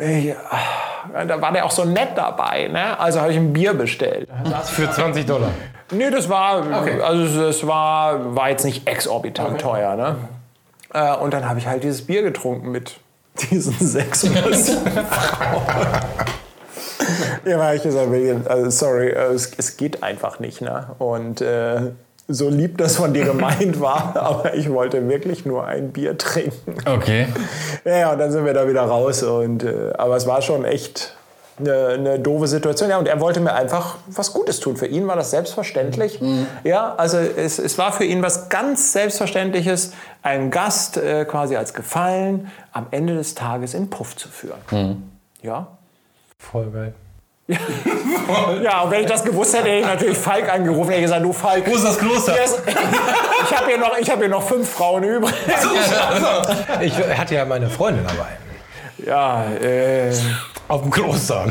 Ich, 0.00 0.34
ah, 1.14 1.24
da 1.24 1.40
war 1.40 1.52
der 1.52 1.64
auch 1.64 1.70
so 1.70 1.84
nett 1.84 2.10
dabei, 2.16 2.68
ne? 2.68 2.98
also 2.98 3.20
habe 3.20 3.30
ich 3.30 3.38
ein 3.38 3.52
Bier 3.52 3.74
bestellt. 3.74 4.28
Für 4.64 4.90
20 4.90 5.26
Dollar. 5.26 5.50
Nee, 5.92 6.10
das 6.10 6.28
war, 6.28 6.64
also 7.04 7.44
es 7.44 7.64
war, 7.66 8.34
war 8.34 8.50
jetzt 8.50 8.64
nicht 8.64 8.88
exorbitant 8.88 9.60
teuer. 9.60 9.94
Ne? 9.94 10.16
Äh, 10.92 11.14
und 11.14 11.32
dann 11.32 11.48
habe 11.48 11.60
ich 11.60 11.68
halt 11.68 11.84
dieses 11.84 12.04
Bier 12.04 12.22
getrunken 12.22 12.72
mit 12.72 12.98
diesen 13.36 13.74
sechs. 13.78 14.26
Ja, 17.44 17.62
habe 17.62 17.76
ich 17.76 17.82
gesagt, 17.82 18.10
also 18.48 18.70
sorry, 18.70 19.10
äh, 19.10 19.32
es, 19.32 19.52
es 19.56 19.76
geht 19.76 20.02
einfach 20.02 20.40
nicht. 20.40 20.60
Ne? 20.60 20.88
Und 20.98 21.40
äh, 21.40 21.92
so 22.28 22.48
lieb 22.48 22.78
das 22.78 22.96
von 22.96 23.14
dir 23.14 23.24
gemeint 23.24 23.80
war, 23.80 24.16
aber 24.16 24.54
ich 24.54 24.70
wollte 24.70 25.08
wirklich 25.08 25.46
nur 25.46 25.64
ein 25.64 25.92
Bier 25.92 26.18
trinken. 26.18 26.76
Okay. 26.84 27.28
Ja, 27.84 28.12
und 28.12 28.18
dann 28.18 28.32
sind 28.32 28.44
wir 28.44 28.54
da 28.54 28.68
wieder 28.68 28.82
raus. 28.82 29.22
Und, 29.22 29.62
äh, 29.62 29.92
aber 29.96 30.16
es 30.16 30.26
war 30.26 30.42
schon 30.42 30.64
echt 30.64 31.16
eine, 31.58 31.88
eine 31.88 32.18
doofe 32.18 32.46
Situation. 32.46 32.90
Ja, 32.90 32.98
und 32.98 33.08
er 33.08 33.20
wollte 33.20 33.40
mir 33.40 33.52
einfach 33.54 33.96
was 34.08 34.32
Gutes 34.32 34.60
tun. 34.60 34.76
Für 34.76 34.86
ihn 34.86 35.06
war 35.06 35.16
das 35.16 35.30
selbstverständlich. 35.30 36.20
Ja, 36.64 36.94
also 36.96 37.18
es, 37.18 37.58
es 37.58 37.78
war 37.78 37.92
für 37.92 38.04
ihn 38.04 38.22
was 38.22 38.48
ganz 38.48 38.92
Selbstverständliches, 38.92 39.92
einen 40.22 40.50
Gast 40.50 40.96
äh, 40.96 41.24
quasi 41.24 41.56
als 41.56 41.72
Gefallen 41.74 42.50
am 42.72 42.86
Ende 42.90 43.14
des 43.14 43.34
Tages 43.34 43.74
in 43.74 43.88
Puff 43.90 44.16
zu 44.16 44.28
führen. 44.28 45.10
Ja. 45.42 45.66
Voll 46.38 46.70
geil. 46.70 46.94
Ja, 48.60 48.80
und 48.82 48.90
wenn 48.90 49.02
ich 49.02 49.06
das 49.06 49.22
gewusst 49.24 49.54
hätte, 49.56 49.68
hätte 49.68 49.78
ich 49.80 49.86
natürlich 49.86 50.18
Falk 50.18 50.52
angerufen. 50.52 50.90
Hätte 50.90 51.02
gesagt, 51.02 51.24
du 51.24 51.32
Falk. 51.32 51.64
Wo 51.64 51.76
ist 51.76 51.84
das 51.84 51.96
Kloster? 51.96 52.42
ist- 52.42 52.60
Ich 52.66 53.56
habe 53.56 53.66
hier, 53.68 53.78
noch- 53.78 53.96
ich 53.98 54.10
hab 54.10 54.18
hier 54.18 54.28
noch 54.28 54.42
fünf 54.42 54.68
Frauen 54.68 55.04
übrig. 55.04 55.32
Ich 56.80 56.92
hatte 57.16 57.34
ja 57.36 57.44
meine 57.44 57.70
Freundin 57.70 58.04
dabei. 58.04 58.30
Ja, 59.06 59.44
äh, 59.62 60.12
Auf 60.68 60.82
dem 60.82 60.90
Kloster. 60.90 61.46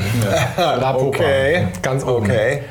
La 0.58 0.94
Popa. 0.94 1.08
Okay. 1.08 1.68
Ganz 1.82 2.04
oben. 2.04 2.26
okay. 2.26 2.64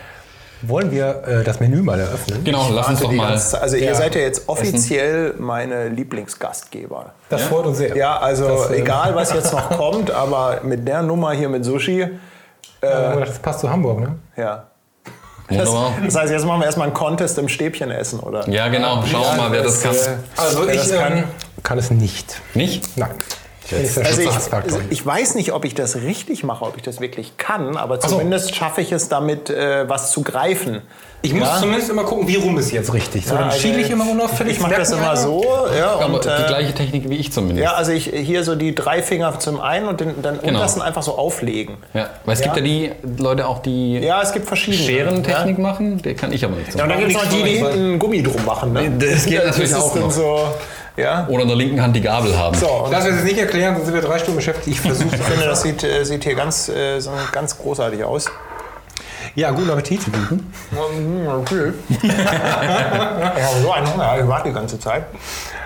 Wollen 0.63 0.91
wir 0.91 1.23
äh, 1.27 1.45
das 1.45 1.61
Menü 1.61 1.83
mal 1.83 1.99
eröffnen? 2.01 2.43
Genau, 2.45 2.69
lass 2.71 2.89
uns 2.89 3.01
doch 3.01 3.11
Die 3.11 3.17
mal. 3.17 3.29
ganze 3.31 3.61
Also 3.61 3.77
ihr 3.77 3.87
Ja. 3.87 3.95
seid 3.95 4.15
ja 4.15 4.23
jetzt 4.23 4.49
offiziell 4.49 5.35
meine 5.39 5.89
Lieblingsgastgeber. 5.89 7.13
Das 7.29 7.43
freut 7.43 7.67
uns 7.67 7.79
sehr. 7.79 7.95
Ja, 7.97 8.17
also 8.19 8.47
Das, 8.49 8.71
äh, 8.71 8.81
egal 8.81 9.15
was 9.15 9.33
jetzt 9.35 9.53
noch 9.53 9.69
kommt, 9.77 10.11
aber 10.11 10.61
mit 10.63 10.87
der 10.89 11.03
Nummer 11.03 11.33
hier 11.33 11.49
mit 11.51 11.65
Sushi, 11.65 12.01
Äh, 12.03 12.09
das 12.81 13.39
passt 13.41 13.61
zu 13.61 13.71
Hamburg, 13.71 14.01
ne? 14.01 14.15
ja. 14.37 14.65
Das, 15.49 15.69
Wunderbar. 15.69 15.93
das 16.05 16.15
heißt, 16.17 16.33
jetzt 16.33 16.47
machen 16.47 16.61
wir 16.61 16.67
erstmal 16.67 16.87
einen 16.87 16.95
Contest 16.95 17.37
im 17.37 17.49
Stäbchen 17.49 17.91
essen, 17.91 18.21
oder? 18.21 18.49
Ja, 18.49 18.69
genau. 18.69 19.03
Schauen 19.05 19.23
wir 19.23 19.37
mal, 19.43 19.53
wer 19.53 19.63
das 19.63 19.83
kann. 19.83 19.95
äh, 19.95 19.99
Also 20.37 20.67
wer 20.67 20.75
ich 20.75 20.81
das 20.81 20.93
kann. 20.99 21.13
ähm, 21.19 21.25
kann 21.63 21.77
es 21.79 21.91
nicht. 21.91 22.41
Nicht? 22.55 22.97
Nein. 22.97 23.11
Der 23.75 24.07
Also 24.07 24.21
ich, 24.21 24.27
Schutzhassfaktor. 24.27 24.81
ich 24.91 25.05
weiß 25.05 25.35
nicht, 25.35 25.53
ob 25.53 25.65
ich 25.65 25.75
das 25.75 25.97
richtig 25.97 26.45
mache, 26.45 26.65
ob 26.65 26.77
ich 26.77 26.83
das 26.83 27.01
wirklich 27.01 27.37
kann, 27.37 27.77
aber 27.77 28.01
zumindest 28.01 28.55
schaffe 28.55 28.81
ich 28.81 28.93
es 28.93 29.09
damit, 29.09 29.51
äh, 29.51 29.89
was 29.89 30.11
zu 30.13 30.23
greifen. 30.23 30.83
Ich 31.23 31.33
muss 31.33 31.49
Ja? 31.49 31.57
zumindest 31.59 31.89
immer 31.89 32.05
gucken, 32.05 32.29
wie 32.29 32.37
rum 32.37 32.59
ist 32.59 32.71
jetzt 32.71 32.93
richtig. 32.93 33.25
So, 33.27 33.35
dann 33.35 33.45
also 33.45 33.59
schiele 33.59 33.79
ich 33.81 33.89
immer 33.89 34.07
unauffällig. 34.11 34.57
Ich 34.57 34.61
mache 34.61 34.75
das 34.75 34.93
immer 34.93 35.17
so, 35.17 35.43
ja, 35.79 35.95
und, 35.95 36.23
die 36.23 36.29
äh, 36.29 36.47
gleiche 36.47 36.75
Technik 36.75 37.09
wie 37.09 37.17
ich 37.17 37.33
zumindest. 37.33 37.63
ja, 37.65 37.73
also 37.73 37.93
ich 37.93 38.05
hier 38.13 38.45
so 38.45 38.55
die 38.57 38.75
drei 38.75 39.03
Finger 39.03 39.39
zum 39.41 39.59
einen 39.59 39.89
und 39.89 40.01
den, 40.01 40.21
dann 40.21 40.39
Genau. 40.41 40.49
untersten 40.59 40.83
einfach 40.83 41.03
so 41.03 41.17
auflegen. 41.17 41.79
Ja, 41.95 42.11
weil 42.27 42.35
es 42.35 42.43
gibt 42.43 42.57
ja 42.57 42.63
die 42.63 42.93
Leute 43.17 43.49
auch, 43.49 43.61
die 43.61 44.01
Ja, 44.01 44.21
es 44.21 44.33
gibt 44.33 44.47
verschiedene. 44.47 44.83
Scherenentechnik 44.85 45.59
machen. 45.59 46.03
Der 46.03 46.15
kann 46.15 46.31
ich 46.31 46.45
aber 46.45 46.57
nicht. 46.57 46.75
Ja, 46.75 46.83
und 46.83 46.91
dann 46.91 46.99
gibt 46.99 47.13
es 47.13 47.17
noch 47.17 47.31
die, 47.31 47.43
die 47.43 47.51
hinten 47.57 47.99
Gummi 47.99 48.23
drum 48.23 48.45
machen. 48.45 48.75
Ne? 48.75 48.93
Das 48.99 49.25
geht 49.25 49.43
natürlich 49.47 49.71
ist 49.71 49.77
auch 49.77 49.95
noch. 49.95 50.11
So, 50.11 50.41
ja. 50.97 51.27
Oder 51.29 51.43
in 51.43 51.49
der 51.49 51.57
linken 51.57 51.81
Hand 51.83 51.95
die 51.97 52.01
Gabel 52.01 52.37
haben. 52.39 52.57
So, 52.57 52.69
und 52.69 52.93
Lass 52.93 53.05
uns 53.07 53.17
das 53.17 53.25
nicht 53.25 53.39
erklären, 53.39 53.75
sonst 53.75 53.87
sind 53.87 53.95
wir 53.95 54.03
drei 54.03 54.19
Stunden 54.19 54.37
beschäftigt. 54.37 54.69
Ich 54.69 54.81
versuche 54.81 55.15
ich 55.15 55.23
finde, 55.23 55.47
das 55.47 55.63
sieht, 55.63 55.83
äh, 55.85 56.05
sieht 56.05 56.25
hier 56.25 56.35
ganz, 56.35 56.69
äh, 56.69 57.01
so 57.01 57.11
ganz 57.33 57.59
großartig 57.59 58.05
aus. 58.05 58.27
Ja, 59.35 59.51
guten 59.51 59.71
Appetit. 59.71 60.01
Okay. 61.27 61.73
ich 62.03 62.13
habe 63.43 63.63
so 63.63 63.73
einen 63.73 63.93
Hunger, 63.93 64.19
ich 64.21 64.29
warte 64.29 64.49
die 64.49 64.55
ganze 64.55 64.79
Zeit. 64.79 65.05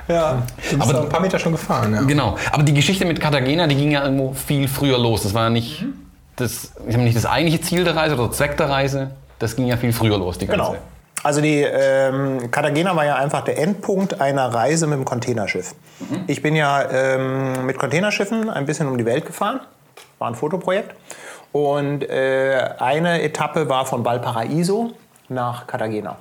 Ja, 0.07 0.43
du 0.71 0.79
bist 0.79 0.91
Aber- 0.91 1.03
ein 1.03 1.09
paar 1.09 1.21
Meter 1.21 1.39
schon 1.39 1.53
gefahren. 1.53 1.93
Ja. 1.95 2.01
Genau. 2.03 2.37
Aber 2.51 2.63
die 2.63 2.73
Geschichte 2.73 3.05
mit 3.05 3.21
Cartagena, 3.21 3.67
die 3.67 3.75
ging 3.77 3.91
ja 3.91 4.05
irgendwo 4.05 4.33
viel 4.33 4.69
früher 4.69 4.99
los. 4.99 5.23
Das 5.25 5.35
war 5.35 5.45
ja 5.45 5.51
nicht, 5.51 5.85
das, 6.37 6.53
ich 6.55 6.71
sag 6.89 6.97
mal, 6.97 7.05
nicht 7.05 7.17
das 7.17 7.27
eigentliche 7.27 7.61
Ziel 7.61 7.85
der 7.85 7.95
Reise 7.95 8.15
oder 8.17 8.31
Zweck 8.33 8.57
der 8.57 8.71
Reise. 8.71 9.11
Das 9.39 9.55
ging 9.55 9.67
ja 9.67 9.77
viel 9.77 9.93
früher 9.93 10.17
los, 10.19 10.39
die 10.39 10.47
ganze. 10.47 10.63
Genau. 10.65 10.77
Also 11.23 11.41
die 11.41 11.63
ähm, 11.63 12.51
Cartagena 12.51 12.95
war 12.95 13.05
ja 13.05 13.17
einfach 13.17 13.43
der 13.43 13.59
Endpunkt 13.59 14.21
einer 14.21 14.47
Reise 14.55 14.87
mit 14.87 14.99
dem 14.99 15.05
Containerschiff. 15.05 15.75
Ich 16.27 16.43
bin 16.43 16.55
ja 16.55 16.89
ähm, 16.91 17.67
mit 17.67 17.79
Containerschiffen 17.79 18.51
ein 18.51 18.67
bisschen 18.67 18.89
um 18.89 18.97
die 18.97 19.05
Welt 19.05 19.27
gefahren, 19.27 19.61
war 20.19 20.29
ein 20.29 20.35
Fotoprojekt. 20.35 20.95
Und 21.51 22.09
äh, 22.09 22.75
eine 22.79 23.23
Etappe 23.23 23.69
war 23.69 23.87
von 23.87 24.05
Valparaiso 24.05 24.93
nach 25.29 25.67
Cartagena. 25.67 26.17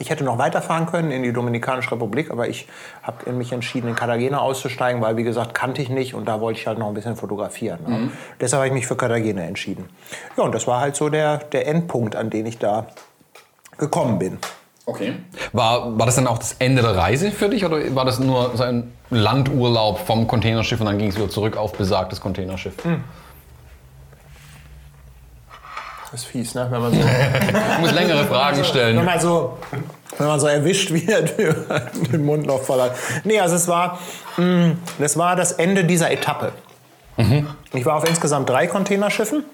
Ich 0.00 0.10
hätte 0.10 0.24
noch 0.24 0.38
weiterfahren 0.38 0.86
können 0.86 1.12
in 1.12 1.22
die 1.22 1.32
Dominikanische 1.32 1.92
Republik, 1.92 2.32
aber 2.32 2.48
ich 2.48 2.66
habe 3.02 3.30
mich 3.32 3.52
entschieden, 3.52 3.88
in 3.88 3.94
Cartagena 3.94 4.38
auszusteigen, 4.40 5.00
weil, 5.00 5.16
wie 5.16 5.22
gesagt, 5.22 5.54
kannte 5.54 5.80
ich 5.80 5.88
nicht 5.88 6.14
und 6.14 6.26
da 6.26 6.40
wollte 6.40 6.58
ich 6.58 6.66
halt 6.66 6.78
noch 6.78 6.88
ein 6.88 6.94
bisschen 6.94 7.14
fotografieren. 7.14 7.78
Ne? 7.86 8.10
Deshalb 8.40 8.60
habe 8.60 8.68
ich 8.68 8.74
mich 8.74 8.88
für 8.88 8.96
Cartagena 8.96 9.42
entschieden. 9.42 9.88
Ja, 10.36 10.42
und 10.42 10.54
das 10.54 10.66
war 10.66 10.80
halt 10.80 10.96
so 10.96 11.08
der, 11.10 11.38
der 11.38 11.68
Endpunkt, 11.68 12.16
an 12.16 12.28
den 12.28 12.44
ich 12.46 12.58
da 12.58 12.86
gekommen 13.78 14.18
bin. 14.18 14.38
Okay. 14.88 15.16
War, 15.52 15.98
war 15.98 16.06
das 16.06 16.14
dann 16.14 16.26
auch 16.28 16.38
das 16.38 16.54
Ende 16.60 16.80
der 16.82 16.96
Reise 16.96 17.32
für 17.32 17.48
dich 17.48 17.64
oder 17.64 17.94
war 17.96 18.04
das 18.04 18.20
nur 18.20 18.56
so 18.56 18.62
ein 18.62 18.92
Landurlaub 19.10 19.98
vom 20.06 20.28
Containerschiff 20.28 20.78
und 20.80 20.86
dann 20.86 20.98
ging 20.98 21.08
es 21.08 21.16
wieder 21.16 21.28
zurück 21.28 21.56
auf 21.56 21.72
besagtes 21.72 22.20
Containerschiff? 22.20 22.74
Das 26.10 26.20
ist 26.22 26.26
fies, 26.26 26.54
ne? 26.54 26.68
wenn 26.70 26.80
man 26.80 26.92
so, 26.92 27.00
Ich 27.00 27.78
muss 27.80 27.92
längere 27.92 28.24
Fragen 28.26 28.58
wenn 28.58 28.64
stellen. 28.64 29.04
man 29.04 29.18
so, 29.20 29.58
wenn 30.18 30.26
man 30.28 30.38
so 30.38 30.46
erwischt 30.46 30.92
wird, 30.92 31.34
den 32.12 32.24
Mund 32.24 32.46
noch 32.46 32.62
voll 32.62 32.80
hat. 32.80 32.92
Nee, 33.24 33.40
also 33.40 33.56
es 33.56 33.66
war, 33.66 33.98
mh, 34.36 34.76
das 35.00 35.16
war 35.18 35.34
das 35.34 35.52
Ende 35.52 35.84
dieser 35.84 36.10
Etappe. 36.10 36.52
Ich 37.72 37.84
war 37.86 37.96
auf 37.96 38.08
insgesamt 38.08 38.48
drei 38.48 38.66
Containerschiffen. 38.66 39.44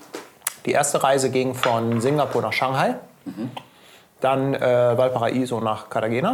Die 0.66 0.72
erste 0.72 1.02
Reise 1.02 1.30
ging 1.30 1.54
von 1.54 2.00
Singapur 2.00 2.42
nach 2.42 2.52
Shanghai, 2.52 2.96
dann 4.22 4.54
äh, 4.54 4.60
Valparaiso 4.96 5.60
nach 5.60 5.90
Cartagena 5.90 6.32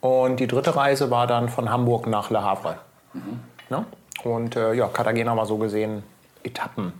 und 0.00 0.40
die 0.40 0.46
dritte 0.46 0.76
Reise 0.76 1.10
war 1.10 1.26
dann 1.26 1.48
von 1.48 1.70
Hamburg 1.70 2.06
nach 2.06 2.30
Le 2.30 2.42
Havre. 2.42 2.76
Ne? 3.70 3.84
Und 4.24 4.56
äh, 4.56 4.74
ja, 4.74 4.88
Cartagena 4.88 5.36
war 5.36 5.46
so 5.46 5.56
gesehen 5.56 6.02
Etappen, 6.42 6.92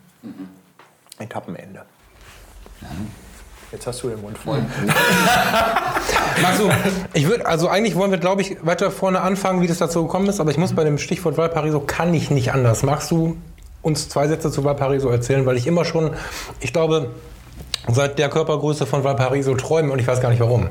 Etappenende. 1.18 1.82
Jetzt 3.72 3.86
hast 3.86 4.02
du 4.02 4.08
den 4.10 4.20
Mund 4.20 4.36
voll. 4.36 4.58
Magst 6.42 6.60
du, 6.60 6.70
ich 7.14 7.26
würde, 7.26 7.46
also 7.46 7.68
eigentlich 7.68 7.94
wollen 7.94 8.10
wir, 8.10 8.18
glaube 8.18 8.42
ich, 8.42 8.64
weiter 8.64 8.90
vorne 8.90 9.22
anfangen, 9.22 9.62
wie 9.62 9.66
das 9.66 9.78
dazu 9.78 10.02
gekommen 10.02 10.26
ist, 10.26 10.40
aber 10.40 10.50
ich 10.50 10.58
muss 10.58 10.74
bei 10.74 10.84
dem 10.84 10.98
Stichwort 10.98 11.38
Valparaiso, 11.38 11.80
kann 11.80 12.12
ich 12.12 12.30
nicht 12.30 12.52
anders. 12.52 12.82
Magst 12.82 13.10
du 13.10 13.36
uns 13.80 14.08
zwei 14.08 14.28
Sätze 14.28 14.50
zu 14.50 14.62
Valparaiso 14.62 15.08
erzählen, 15.08 15.46
weil 15.46 15.56
ich 15.56 15.66
immer 15.66 15.84
schon, 15.84 16.12
ich 16.60 16.72
glaube, 16.72 17.10
seit 17.88 18.18
der 18.18 18.28
Körpergröße 18.28 18.86
von 18.86 19.04
Valparaiso 19.04 19.54
träume 19.54 19.92
und 19.92 19.98
ich 19.98 20.06
weiß 20.06 20.20
gar 20.20 20.30
nicht 20.30 20.40
warum. 20.40 20.68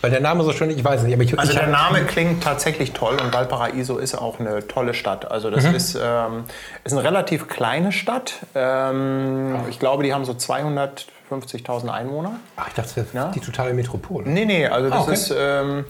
Weil 0.00 0.10
der 0.10 0.20
Name 0.20 0.44
so 0.44 0.52
schön, 0.52 0.68
ich 0.68 0.84
weiß 0.84 1.02
nicht, 1.04 1.14
aber 1.14 1.22
ich, 1.22 1.38
Also 1.38 1.52
ich 1.52 1.58
der 1.58 1.66
Name 1.68 2.04
klingt 2.04 2.42
tatsächlich 2.42 2.92
toll 2.92 3.16
und 3.22 3.32
Valparaiso 3.32 3.96
ist 3.96 4.14
auch 4.14 4.38
eine 4.38 4.66
tolle 4.68 4.92
Stadt. 4.92 5.30
Also 5.30 5.50
das 5.50 5.64
ist, 5.64 5.94
ähm, 5.94 6.44
ist 6.84 6.92
eine 6.92 7.02
relativ 7.02 7.48
kleine 7.48 7.90
Stadt. 7.90 8.34
Ähm, 8.54 9.56
ich 9.70 9.78
glaube, 9.78 10.02
die 10.02 10.12
haben 10.12 10.26
so 10.26 10.32
250.000 10.32 11.88
Einwohner. 11.88 12.32
Ach, 12.56 12.68
ich 12.68 12.74
dachte, 12.74 12.88
das 12.96 13.14
wäre 13.14 13.26
Ja? 13.26 13.32
die 13.32 13.40
totale 13.40 13.72
Metropole. 13.72 14.28
Nee, 14.28 14.44
nee, 14.44 14.66
also 14.66 14.90
das 14.90 14.98
Ah, 14.98 15.02
okay. 15.02 15.12
ist 15.14 15.34
ähm, 15.36 15.84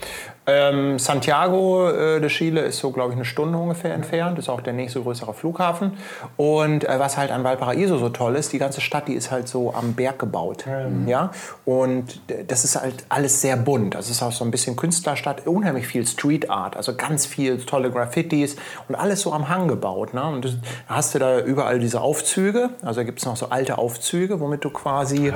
ähm, 0.47 0.99
Santiago 0.99 1.89
äh, 1.89 2.21
de 2.21 2.29
Chile 2.29 2.61
ist 2.61 2.79
so, 2.79 2.91
glaube 2.91 3.11
ich, 3.11 3.17
eine 3.17 3.25
Stunde 3.25 3.57
ungefähr 3.57 3.95
entfernt. 3.95 4.39
Ist 4.39 4.49
auch 4.49 4.61
der 4.61 4.75
nächste 4.75 5.01
größere 5.01 5.33
Flughafen. 5.33 5.93
Und 6.37 6.85
äh, 6.85 6.99
was 6.99 7.17
halt 7.17 7.31
an 7.31 7.45
Valparaiso 7.45 7.97
so 7.97 8.11
toll 8.11 8.37
ist, 8.37 8.53
die 8.53 8.59
ganze 8.59 8.81
Stadt, 8.81 9.09
die 9.09 9.15
ist 9.15 9.31
halt 9.31 9.49
so 9.49 9.73
am 9.73 9.95
Berg 9.95 10.19
gebaut. 10.19 10.65
Ja. 11.07 11.31
Und 11.65 12.21
das 12.49 12.65
ist 12.65 12.81
halt 12.81 13.05
alles 13.09 13.41
sehr 13.41 13.57
bunt. 13.57 13.95
Das 13.95 14.11
ist 14.11 14.23
auch 14.23 14.33
so 14.33 14.45
ein 14.45 14.51
bisschen 14.51 14.77
Künstlerstadt, 14.77 15.47
unheimlich 15.47 15.87
viel 15.87 16.07
Street 16.07 16.51
Art, 16.51 16.77
also 16.77 16.95
ganz 16.95 17.27
viel 17.27 17.59
tolle 17.59 17.91
Graffitis 17.91 18.57
und 18.89 18.95
alles 18.95 19.23
so 19.23 19.33
am 19.33 19.49
Hang 19.49 19.69
gebaut. 19.69 20.13
Ne? 20.13 20.25
Und 20.25 20.45
das, 20.45 20.57
da 20.89 20.97
hast 20.97 21.15
du 21.15 21.19
da 21.19 21.41
überall 21.41 21.79
diese 21.79 22.01
Aufzüge. 22.01 22.71
Also 22.83 23.01
da 23.01 23.05
gibt 23.05 23.21
es 23.21 23.25
noch 23.25 23.37
so 23.37 23.49
alte 23.49 23.79
Aufzüge, 23.79 24.41
womit 24.41 24.65
du 24.65 24.71
quasi, 24.71 25.29
ähm, 25.29 25.35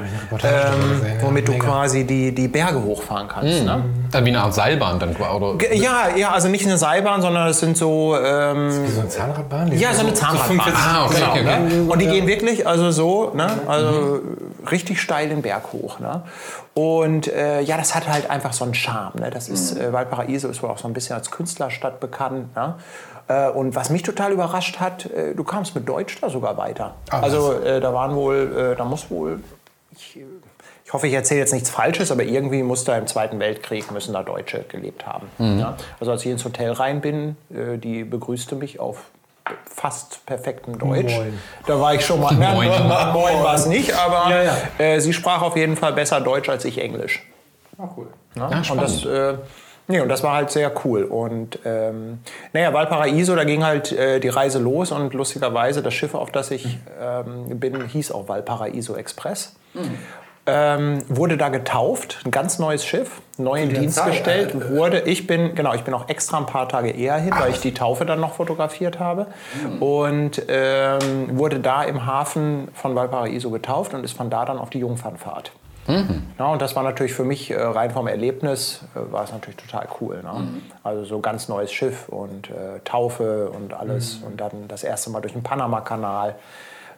womit 1.22 1.48
du 1.48 1.56
quasi 1.58 2.04
die, 2.04 2.34
die 2.34 2.48
Berge 2.48 2.82
hochfahren 2.82 3.28
kannst. 3.28 3.64
Ne? 3.64 3.84
Dann 4.10 4.24
wie 4.24 4.30
eine 4.30 4.40
Art 4.40 4.54
Seilbahn 4.54 4.97
dann 4.98 5.16
oder? 5.16 5.74
Ja, 5.74 6.08
ja, 6.16 6.32
also 6.32 6.48
nicht 6.48 6.66
eine 6.66 6.78
Seilbahn, 6.78 7.22
sondern 7.22 7.48
es 7.48 7.60
sind 7.60 7.76
so. 7.76 8.16
Ähm, 8.16 8.70
Wie 8.84 8.90
so 8.90 9.00
eine 9.00 9.08
Zahnradbahn? 9.08 9.78
ja, 9.78 9.92
so 9.94 10.00
eine 10.00 10.14
Zahnradbahn. 10.14 10.72
Ah, 10.74 11.06
okay, 11.06 11.22
okay, 11.28 11.40
okay. 11.40 11.74
Ne? 11.76 11.86
Und 11.90 12.00
die 12.00 12.06
gehen 12.06 12.26
wirklich, 12.26 12.66
also 12.66 12.90
so, 12.90 13.32
ne? 13.34 13.48
also 13.66 14.20
richtig 14.70 15.00
steil 15.00 15.28
den 15.28 15.42
Berg 15.42 15.72
hoch. 15.72 15.98
Ne? 15.98 16.22
Und 16.74 17.26
äh, 17.26 17.60
ja, 17.60 17.76
das 17.76 17.94
hat 17.94 18.08
halt 18.08 18.30
einfach 18.30 18.52
so 18.52 18.64
einen 18.64 18.74
Charme. 18.74 19.20
Ne? 19.20 19.30
Das 19.30 19.48
ist, 19.48 19.76
äh, 19.76 19.92
Valparaiso 19.92 20.48
ist 20.48 20.62
wohl 20.62 20.70
auch 20.70 20.78
so 20.78 20.86
ein 20.86 20.94
bisschen 20.94 21.16
als 21.16 21.30
Künstlerstadt 21.30 22.00
bekannt. 22.00 22.54
Ne? 22.54 22.74
Äh, 23.28 23.48
und 23.50 23.74
was 23.74 23.90
mich 23.90 24.02
total 24.02 24.32
überrascht 24.32 24.80
hat, 24.80 25.06
äh, 25.06 25.34
du 25.34 25.44
kamst 25.44 25.74
mit 25.74 25.88
Deutsch 25.88 26.18
da 26.20 26.30
sogar 26.30 26.56
weiter. 26.56 26.94
Ah, 27.10 27.20
also 27.20 27.52
äh, 27.52 27.80
da 27.80 27.92
waren 27.92 28.14
wohl, 28.14 28.72
äh, 28.72 28.76
da 28.76 28.84
muss 28.84 29.10
wohl, 29.10 29.40
ich, 29.92 30.18
ich 30.88 30.95
hoffe, 30.95 31.07
ich 31.07 31.12
erzähle 31.12 31.40
jetzt 31.40 31.52
nichts 31.52 31.68
Falsches, 31.68 32.11
aber 32.11 32.23
irgendwie 32.23 32.62
muss 32.62 32.83
da 32.85 32.97
im 32.97 33.07
Zweiten 33.07 33.38
Weltkrieg 33.40 33.90
müssen 33.90 34.14
da 34.14 34.23
Deutsche 34.23 34.64
gelebt 34.71 35.04
haben. 35.04 35.28
Ja? 35.38 35.76
Also 36.00 36.12
als 36.12 36.25
ich 36.25 36.30
ins 36.30 36.47
Hotel 36.47 36.73
rein 36.73 37.02
bin, 37.02 37.37
äh, 37.50 37.76
die 37.76 38.04
begrüßte 38.04 38.57
mich 38.57 38.80
auf 38.80 39.02
fast 39.66 40.25
perfektem 40.25 40.78
Deutsch. 40.78 41.14
Moin. 41.14 41.38
Da 41.66 41.78
war 41.78 41.92
ich 41.92 42.07
schon 42.07 42.23
mal. 42.23 42.35
Na, 42.40 42.54
Moin. 42.54 42.71
Moin 42.71 43.45
war 43.45 43.54
es 43.54 43.66
nicht, 43.66 43.95
aber 43.95 44.30
Ja, 44.30 44.42
ja. 44.45 44.57
Äh, 44.78 44.99
sie 45.00 45.12
sprach 45.12 45.42
auf 45.42 45.59
jeden 45.59 45.76
Fall 45.76 45.92
besser 45.92 46.23
Deutsch 46.23 46.49
als 46.49 46.64
ich 46.64 46.78
Englisch. 46.78 47.23
Ah, 47.76 47.90
cool. 47.95 48.07
Ne? 48.35 48.49
Ja, 48.50 48.73
und 48.73 48.80
das, 48.80 49.04
äh, 49.04 49.35
nee, 49.88 50.00
und 50.00 50.09
das 50.09 50.23
war 50.23 50.37
halt 50.37 50.50
sehr 50.50 50.73
cool. 50.87 51.02
Und 51.02 51.59
ähm, 51.66 52.21
naja, 52.54 52.73
Valparaiso, 52.73 53.37
da 53.37 53.45
ging 53.45 53.62
halt 53.62 53.92
äh, 53.92 54.21
die 54.21 54.30
Reise 54.30 54.59
los 54.59 54.90
und 54.90 55.12
lustigerweise 55.12 55.83
das 55.83 55.92
Schiff, 55.92 56.14
auf 56.14 56.30
das 56.30 56.50
ich 56.50 56.78
ähm, 56.99 57.61
bin, 57.61 57.88
hieß 57.88 58.11
auch 58.11 58.26
Valparaiso 58.26 58.97
Express. 58.97 59.54
Ähm, 60.48 61.02
wurde 61.08 61.36
da 61.36 61.50
getauft, 61.50 62.22
ein 62.24 62.30
ganz 62.30 62.58
neues 62.58 62.84
Schiff, 62.84 63.20
neu 63.36 63.62
in 63.62 63.68
Dienst 63.68 63.96
Zeit, 63.96 64.12
gestellt. 64.12 64.54
äh, 64.54 64.70
Wurde, 64.70 65.00
ich 65.00 65.26
bin, 65.26 65.54
genau, 65.54 65.74
ich 65.74 65.82
bin 65.82 65.92
auch 65.94 66.08
extra 66.08 66.38
ein 66.38 66.46
paar 66.46 66.68
Tage 66.68 66.90
eher 66.90 67.16
hin, 67.18 67.34
weil 67.38 67.50
ich 67.50 67.60
die 67.60 67.74
Taufe 67.74 68.06
dann 68.06 68.20
noch 68.20 68.34
fotografiert 68.34 68.98
habe. 68.98 69.26
Und 69.80 70.42
ähm, 70.48 71.38
wurde 71.38 71.60
da 71.60 71.82
im 71.84 72.06
Hafen 72.06 72.68
von 72.72 72.94
Valparaiso 72.94 73.50
getauft 73.50 73.92
und 73.94 74.04
ist 74.04 74.16
von 74.16 74.30
da 74.30 74.44
dann 74.44 74.58
auf 74.58 74.70
die 74.70 74.78
Jungfernfahrt. 74.78 75.52
Ja, 76.38 76.46
und 76.48 76.60
das 76.60 76.76
war 76.76 76.82
natürlich 76.82 77.14
für 77.14 77.24
mich 77.24 77.50
äh, 77.50 77.58
rein 77.58 77.90
vom 77.90 78.08
Erlebnis, 78.08 78.82
äh, 78.94 79.10
war 79.10 79.24
es 79.24 79.32
natürlich 79.32 79.56
total 79.56 79.88
cool. 80.00 80.20
Ne? 80.22 80.48
Also 80.82 81.04
so 81.04 81.20
ganz 81.20 81.48
neues 81.48 81.72
Schiff 81.72 82.10
und 82.10 82.50
äh, 82.50 82.80
Taufe 82.84 83.48
und 83.48 83.72
alles 83.72 84.16
und 84.16 84.38
dann 84.38 84.68
das 84.68 84.84
erste 84.84 85.08
Mal 85.08 85.20
durch 85.20 85.32
den 85.32 85.42
Panama-Kanal. 85.42 86.34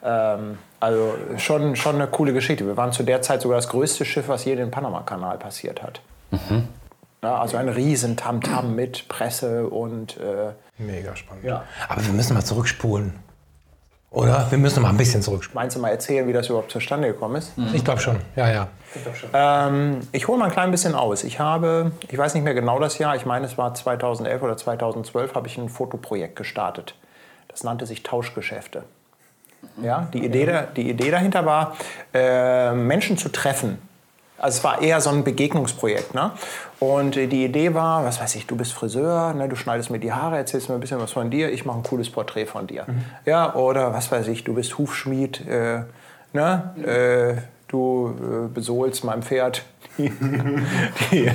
Ähm, 0.02 0.58
also 0.78 1.14
schon, 1.36 1.76
schon 1.76 1.96
eine 1.96 2.06
coole 2.06 2.32
Geschichte. 2.32 2.66
Wir 2.66 2.76
waren 2.76 2.92
zu 2.92 3.02
der 3.02 3.22
Zeit 3.22 3.42
sogar 3.42 3.58
das 3.58 3.68
größte 3.68 4.04
Schiff, 4.04 4.28
was 4.28 4.44
je 4.44 4.56
den 4.56 4.70
Panama-Kanal 4.70 5.38
passiert 5.38 5.82
hat. 5.82 6.00
Ja, 7.22 7.38
also 7.38 7.56
ein 7.58 7.68
riesen 7.68 8.16
Tamtam 8.16 8.74
mit 8.74 9.08
Presse 9.08 9.68
und 9.68 10.16
äh, 10.16 10.52
Mega 10.78 11.14
spannend. 11.14 11.44
Ja. 11.44 11.64
Aber 11.88 12.04
wir 12.04 12.12
müssen 12.12 12.34
mal 12.34 12.44
zurückspulen. 12.44 13.12
Oder? 14.10 14.50
Wir 14.50 14.58
müssen 14.58 14.82
mal 14.82 14.88
ein 14.88 14.96
bisschen 14.96 15.22
zurück. 15.22 15.48
Meinst 15.52 15.76
du 15.76 15.80
mal 15.80 15.90
erzählen, 15.90 16.26
wie 16.26 16.32
das 16.32 16.48
überhaupt 16.48 16.72
zustande 16.72 17.06
gekommen 17.06 17.36
ist? 17.36 17.52
Ich 17.72 17.84
glaube 17.84 18.00
schon. 18.00 18.18
Ja, 18.34 18.50
ja. 18.50 18.68
Ähm, 19.32 20.00
ich 20.10 20.26
hole 20.26 20.36
mal 20.38 20.46
ein 20.46 20.50
klein 20.50 20.72
bisschen 20.72 20.96
aus. 20.96 21.22
Ich 21.22 21.38
habe, 21.38 21.92
ich 22.08 22.18
weiß 22.18 22.34
nicht 22.34 22.42
mehr 22.42 22.54
genau 22.54 22.80
das 22.80 22.98
Jahr, 22.98 23.14
ich 23.14 23.24
meine 23.24 23.46
es 23.46 23.56
war 23.56 23.72
2011 23.72 24.42
oder 24.42 24.56
2012, 24.56 25.34
habe 25.36 25.46
ich 25.46 25.58
ein 25.58 25.68
Fotoprojekt 25.68 26.34
gestartet. 26.34 26.96
Das 27.46 27.62
nannte 27.62 27.86
sich 27.86 28.02
Tauschgeschäfte. 28.02 28.82
Ja, 29.82 30.08
die, 30.12 30.24
Idee, 30.24 30.46
da, 30.46 30.62
die 30.62 30.90
Idee 30.90 31.10
dahinter 31.10 31.44
war, 31.46 31.76
äh, 32.14 32.72
Menschen 32.72 33.16
zu 33.16 33.30
treffen. 33.30 33.78
Also 34.38 34.58
es 34.58 34.64
war 34.64 34.80
eher 34.80 35.00
so 35.00 35.10
ein 35.10 35.22
Begegnungsprojekt. 35.22 36.14
Ne? 36.14 36.30
Und 36.78 37.14
die 37.14 37.44
Idee 37.44 37.74
war, 37.74 38.04
was 38.04 38.20
weiß 38.20 38.36
ich, 38.36 38.46
du 38.46 38.56
bist 38.56 38.72
Friseur, 38.72 39.34
ne, 39.34 39.48
du 39.48 39.56
schneidest 39.56 39.90
mir 39.90 39.98
die 39.98 40.12
Haare, 40.12 40.38
erzählst 40.38 40.70
mir 40.70 40.76
ein 40.76 40.80
bisschen 40.80 40.98
was 40.98 41.12
von 41.12 41.30
dir, 41.30 41.52
ich 41.52 41.66
mache 41.66 41.78
ein 41.78 41.82
cooles 41.82 42.08
Porträt 42.08 42.46
von 42.46 42.66
dir. 42.66 42.86
Ja, 43.26 43.54
oder 43.54 43.92
was 43.92 44.10
weiß 44.10 44.28
ich, 44.28 44.44
du 44.44 44.54
bist 44.54 44.78
Hufschmied, 44.78 45.46
äh, 45.46 45.82
ne? 46.32 47.36
Äh, 47.36 47.42
du 47.68 48.14
äh, 48.18 48.48
besohlst 48.48 49.04
meinem 49.04 49.22
Pferd 49.22 49.62
die, 49.98 50.10
die 51.10 51.30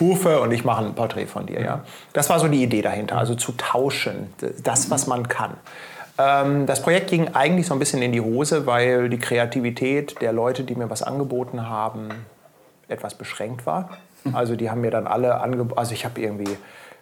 Hufe 0.00 0.40
und 0.40 0.52
ich 0.52 0.64
mache 0.64 0.84
ein 0.84 0.94
Porträt 0.94 1.26
von 1.26 1.46
dir. 1.46 1.60
Ja? 1.60 1.84
Das 2.12 2.30
war 2.30 2.38
so 2.38 2.48
die 2.48 2.62
Idee 2.62 2.82
dahinter, 2.82 3.18
also 3.18 3.34
zu 3.34 3.52
tauschen, 3.52 4.32
das, 4.62 4.90
was 4.90 5.06
man 5.06 5.28
kann. 5.28 5.54
Ähm, 6.18 6.66
das 6.66 6.82
Projekt 6.82 7.10
ging 7.10 7.34
eigentlich 7.34 7.66
so 7.66 7.74
ein 7.74 7.78
bisschen 7.78 8.02
in 8.02 8.12
die 8.12 8.20
Hose, 8.20 8.66
weil 8.66 9.08
die 9.08 9.18
Kreativität 9.18 10.20
der 10.20 10.32
Leute, 10.32 10.64
die 10.64 10.74
mir 10.74 10.88
was 10.90 11.02
angeboten 11.02 11.68
haben, 11.68 12.08
etwas 12.88 13.14
beschränkt 13.14 13.66
war. 13.66 13.90
Also 14.32 14.56
die 14.56 14.70
haben 14.70 14.80
mir 14.80 14.90
dann 14.90 15.06
alle 15.06 15.40
angeboten, 15.40 15.78
also 15.78 15.92
ich 15.92 16.04
habe 16.04 16.20
irgendwie 16.20 16.56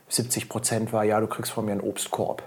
70 0.08 0.48
Prozent 0.48 0.92
war, 0.92 1.04
ja, 1.04 1.20
du 1.20 1.26
kriegst 1.26 1.52
von 1.52 1.64
mir 1.64 1.72
einen 1.72 1.80
Obstkorb. 1.80 2.42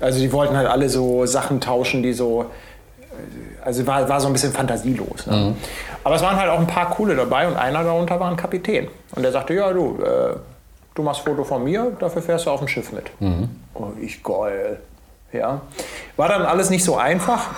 Also 0.00 0.18
die 0.18 0.32
wollten 0.32 0.56
halt 0.56 0.66
alle 0.66 0.88
so 0.88 1.24
Sachen 1.26 1.60
tauschen, 1.60 2.02
die 2.02 2.12
so, 2.12 2.42
äh, 2.42 3.64
also 3.64 3.86
war, 3.86 4.08
war 4.08 4.20
so 4.20 4.26
ein 4.26 4.32
bisschen 4.32 4.50
fantasielos. 4.52 5.26
Ne? 5.26 5.54
Aber 6.02 6.16
es 6.16 6.22
waren 6.22 6.36
halt 6.36 6.50
auch 6.50 6.58
ein 6.58 6.66
paar 6.66 6.90
coole 6.90 7.14
dabei 7.14 7.46
und 7.46 7.56
einer 7.56 7.84
darunter 7.84 8.18
war 8.18 8.28
ein 8.28 8.36
Kapitän. 8.36 8.88
Und 9.14 9.22
der 9.22 9.30
sagte, 9.30 9.54
ja, 9.54 9.72
du, 9.72 10.02
äh, 10.02 10.34
du 10.96 11.02
machst 11.02 11.20
Foto 11.20 11.44
von 11.44 11.62
mir, 11.62 11.92
dafür 12.00 12.22
fährst 12.22 12.46
du 12.46 12.50
auf 12.50 12.58
dem 12.58 12.66
Schiff 12.66 12.90
mit. 12.92 13.04
Und 13.74 14.02
ich, 14.02 14.22
geil. 14.24 14.80
Ja. 15.32 15.62
War 16.16 16.28
dann 16.28 16.42
alles 16.42 16.70
nicht 16.70 16.84
so 16.84 16.96
einfach, 16.96 17.50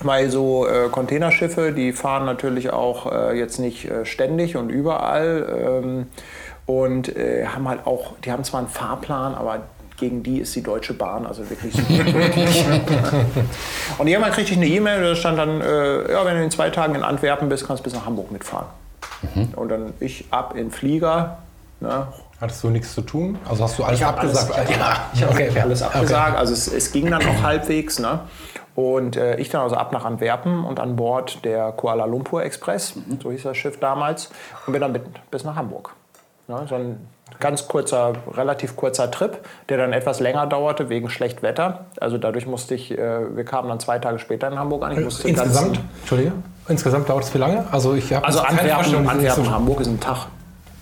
weil 0.00 0.30
so 0.30 0.66
äh, 0.66 0.88
Containerschiffe, 0.90 1.72
die 1.72 1.92
fahren 1.92 2.24
natürlich 2.24 2.72
auch 2.72 3.10
äh, 3.10 3.38
jetzt 3.38 3.58
nicht 3.58 3.90
äh, 3.90 4.04
ständig 4.04 4.56
und 4.56 4.70
überall. 4.70 5.82
Ähm, 5.82 6.06
und 6.66 7.16
äh, 7.16 7.46
haben 7.46 7.68
halt 7.68 7.86
auch, 7.86 8.12
die 8.24 8.30
haben 8.30 8.44
zwar 8.44 8.60
einen 8.60 8.68
Fahrplan, 8.68 9.34
aber 9.34 9.62
gegen 9.96 10.22
die 10.22 10.38
ist 10.38 10.54
die 10.54 10.62
Deutsche 10.62 10.94
Bahn 10.94 11.26
also 11.26 11.48
wirklich. 11.50 11.74
Und 13.98 14.06
irgendwann 14.06 14.32
kriegte 14.32 14.52
ich 14.52 14.56
eine 14.56 14.66
E-Mail, 14.66 15.02
da 15.02 15.14
stand 15.14 15.38
dann, 15.38 15.60
äh, 15.60 16.12
ja, 16.12 16.24
wenn 16.24 16.36
du 16.36 16.44
in 16.44 16.50
zwei 16.50 16.70
Tagen 16.70 16.94
in 16.94 17.02
Antwerpen 17.02 17.48
bist, 17.48 17.66
kannst 17.66 17.80
du 17.80 17.84
bis 17.84 17.92
nach 17.92 18.06
Hamburg 18.06 18.30
mitfahren. 18.30 18.66
Und 19.56 19.68
dann 19.68 19.92
ich 20.00 20.24
ab 20.30 20.54
in 20.56 20.70
Flieger. 20.70 21.38
Ne, 21.80 22.06
Hattest 22.40 22.64
du 22.64 22.70
nichts 22.70 22.94
zu 22.94 23.02
tun? 23.02 23.38
Also 23.46 23.64
hast 23.64 23.78
du 23.78 23.84
alles 23.84 24.02
abgesagt? 24.02 24.56
Alles, 24.56 24.70
ja, 24.78 25.10
ich 25.12 25.22
habe 25.22 25.32
okay, 25.32 25.60
alles 25.60 25.82
abgesagt. 25.82 26.38
Also 26.38 26.54
es, 26.54 26.68
es 26.68 26.90
ging 26.90 27.10
dann 27.10 27.22
auch 27.22 27.42
halbwegs. 27.42 27.98
Ne? 27.98 28.20
Und 28.74 29.16
äh, 29.16 29.36
ich 29.36 29.50
dann 29.50 29.60
also 29.60 29.76
ab 29.76 29.92
nach 29.92 30.06
Antwerpen 30.06 30.64
und 30.64 30.80
an 30.80 30.96
Bord 30.96 31.44
der 31.44 31.72
Kuala 31.72 32.06
Lumpur 32.06 32.42
Express, 32.42 32.94
so 33.22 33.30
hieß 33.30 33.42
das 33.42 33.58
Schiff 33.58 33.78
damals, 33.78 34.30
und 34.66 34.72
bin 34.72 34.80
dann 34.80 34.92
mit, 34.92 35.02
bis 35.30 35.44
nach 35.44 35.56
Hamburg. 35.56 35.94
Ne? 36.48 36.64
So 36.66 36.76
ein 36.76 37.08
ganz 37.40 37.68
kurzer, 37.68 38.14
relativ 38.32 38.74
kurzer 38.74 39.10
Trip, 39.10 39.38
der 39.68 39.76
dann 39.76 39.92
etwas 39.92 40.18
länger 40.18 40.46
dauerte 40.46 40.88
wegen 40.88 41.10
schlecht 41.10 41.42
Wetter. 41.42 41.86
Also 42.00 42.16
dadurch 42.16 42.46
musste 42.46 42.74
ich, 42.74 42.90
äh, 42.90 43.36
wir 43.36 43.44
kamen 43.44 43.68
dann 43.68 43.80
zwei 43.80 43.98
Tage 43.98 44.18
später 44.18 44.48
in 44.48 44.58
Hamburg 44.58 44.82
an. 44.84 44.92
Ich 44.92 45.00
musste 45.04 45.28
Insgesamt, 45.28 45.78
Entschuldige, 46.00 46.32
insgesamt 46.68 47.08
dauert 47.08 47.24
es 47.24 47.34
wie 47.34 47.38
lange? 47.38 47.66
Also 47.70 47.94
ich 47.94 48.10
habe 48.14 48.24
also 48.24 48.40
Antwerpen, 48.40 49.08
Antwerpen 49.08 49.50
Hamburg 49.50 49.80
ist 49.80 49.88
ein 49.88 50.00
Tag. 50.00 50.26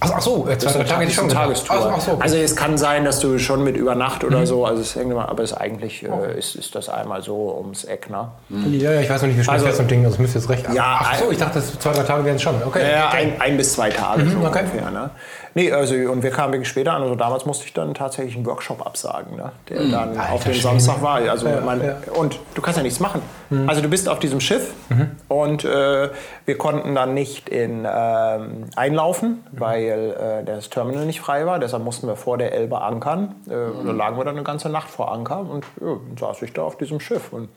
Ach, 0.00 0.12
ach 0.14 0.20
so, 0.20 0.46
äh, 0.48 0.56
zwei, 0.58 0.70
drei 0.72 0.84
Tage 0.84 1.10
schon. 1.10 1.28
Tagestour. 1.28 1.76
Ach, 1.76 1.94
ach 1.96 2.00
so, 2.00 2.12
okay. 2.12 2.22
Also 2.22 2.36
es 2.36 2.54
kann 2.54 2.78
sein, 2.78 3.04
dass 3.04 3.18
du 3.18 3.36
schon 3.40 3.64
mit 3.64 3.76
über 3.76 3.96
Nacht 3.96 4.22
Mhm. 4.22 4.28
oder 4.28 4.46
so, 4.46 4.64
also 4.64 4.80
es 4.80 4.94
hängt 4.94 5.10
immer, 5.10 5.28
aber 5.28 5.42
es 5.42 5.50
ist 5.50 5.56
eigentlich 5.58 6.04
äh, 6.04 6.38
ist, 6.38 6.54
ist 6.54 6.74
das 6.76 6.88
einmal 6.88 7.20
so 7.22 7.56
ums 7.58 7.82
Eck, 7.84 8.08
ne? 8.08 8.28
ja, 8.48 8.92
ja, 8.92 9.00
ich 9.00 9.10
weiß 9.10 9.22
noch 9.22 9.28
nicht, 9.28 9.38
wie 9.38 9.42
schnell 9.44 9.56
Also- 9.64 9.82
ein 9.82 9.88
Ding, 9.88 10.04
das 10.04 10.18
müsste 10.18 10.38
jetzt 10.38 10.48
recht. 10.48 10.66
Ja, 10.72 10.98
ach 11.02 11.16
so, 11.18 11.30
ich 11.32 11.38
dachte, 11.38 11.54
das 11.54 11.76
zwei, 11.80 11.92
drei 11.92 12.04
Tage 12.04 12.24
wären 12.24 12.36
es 12.36 12.42
schon. 12.42 12.54
Okay. 12.64 12.92
Ja, 12.92 13.08
okay. 13.08 13.16
ein, 13.16 13.40
ein 13.40 13.56
bis 13.56 13.72
zwei 13.72 13.90
Tage 13.90 14.24
so 14.30 14.38
okay. 14.38 14.60
ungefähr. 14.60 14.90
Ne? 14.92 15.10
Nee, 15.58 15.72
also, 15.72 15.94
und 15.96 16.22
wir 16.22 16.30
kamen 16.30 16.52
wirklich 16.52 16.68
später 16.68 16.92
an. 16.92 17.02
Also 17.02 17.16
damals 17.16 17.44
musste 17.44 17.64
ich 17.64 17.72
dann 17.72 17.92
tatsächlich 17.92 18.36
einen 18.36 18.46
Workshop 18.46 18.86
absagen, 18.86 19.36
ne? 19.36 19.50
der 19.68 19.78
dann 19.88 20.10
Alter 20.16 20.32
auf 20.32 20.44
den. 20.44 20.54
Samstag 20.54 21.02
war. 21.02 21.14
Also 21.16 21.48
Ja, 21.48 21.60
man, 21.62 21.82
ja. 21.84 21.96
Und 22.14 22.38
du 22.54 22.62
kannst 22.62 22.76
ja 22.76 22.82
nichts 22.84 23.00
machen. 23.00 23.22
Also 23.66 23.80
du 23.80 23.88
bist 23.88 24.08
auf 24.10 24.18
diesem 24.18 24.40
Schiff 24.40 24.74
Mhm. 24.90 25.10
und 25.28 25.64
äh, 25.64 26.10
wir 26.44 26.58
konnten 26.58 26.94
dann 26.94 27.14
nicht 27.14 27.48
in, 27.48 27.86
ähm, 27.90 28.64
einlaufen, 28.76 29.42
Mhm. 29.50 29.60
weil 29.60 30.16
äh, 30.42 30.44
das 30.44 30.68
Terminal 30.70 31.06
nicht 31.06 31.20
frei 31.20 31.44
war. 31.46 31.58
Deshalb 31.58 31.82
mussten 31.82 32.06
wir 32.06 32.16
vor 32.16 32.36
der 32.38 32.52
Elbe 32.52 32.80
ankern. 32.82 33.34
Äh, 33.48 33.54
und 33.54 33.86
Da 33.86 33.92
lagen 33.92 34.16
wir 34.18 34.24
dann 34.24 34.34
eine 34.36 34.44
ganze 34.44 34.68
Nacht 34.68 34.88
vor 34.90 35.10
Anker 35.10 35.40
und 35.40 35.64
ja, 35.80 35.96
saß 36.20 36.42
ich 36.42 36.52
da 36.52 36.62
auf 36.62 36.76
diesem 36.76 37.00
Schiff. 37.00 37.32
Und 37.32 37.48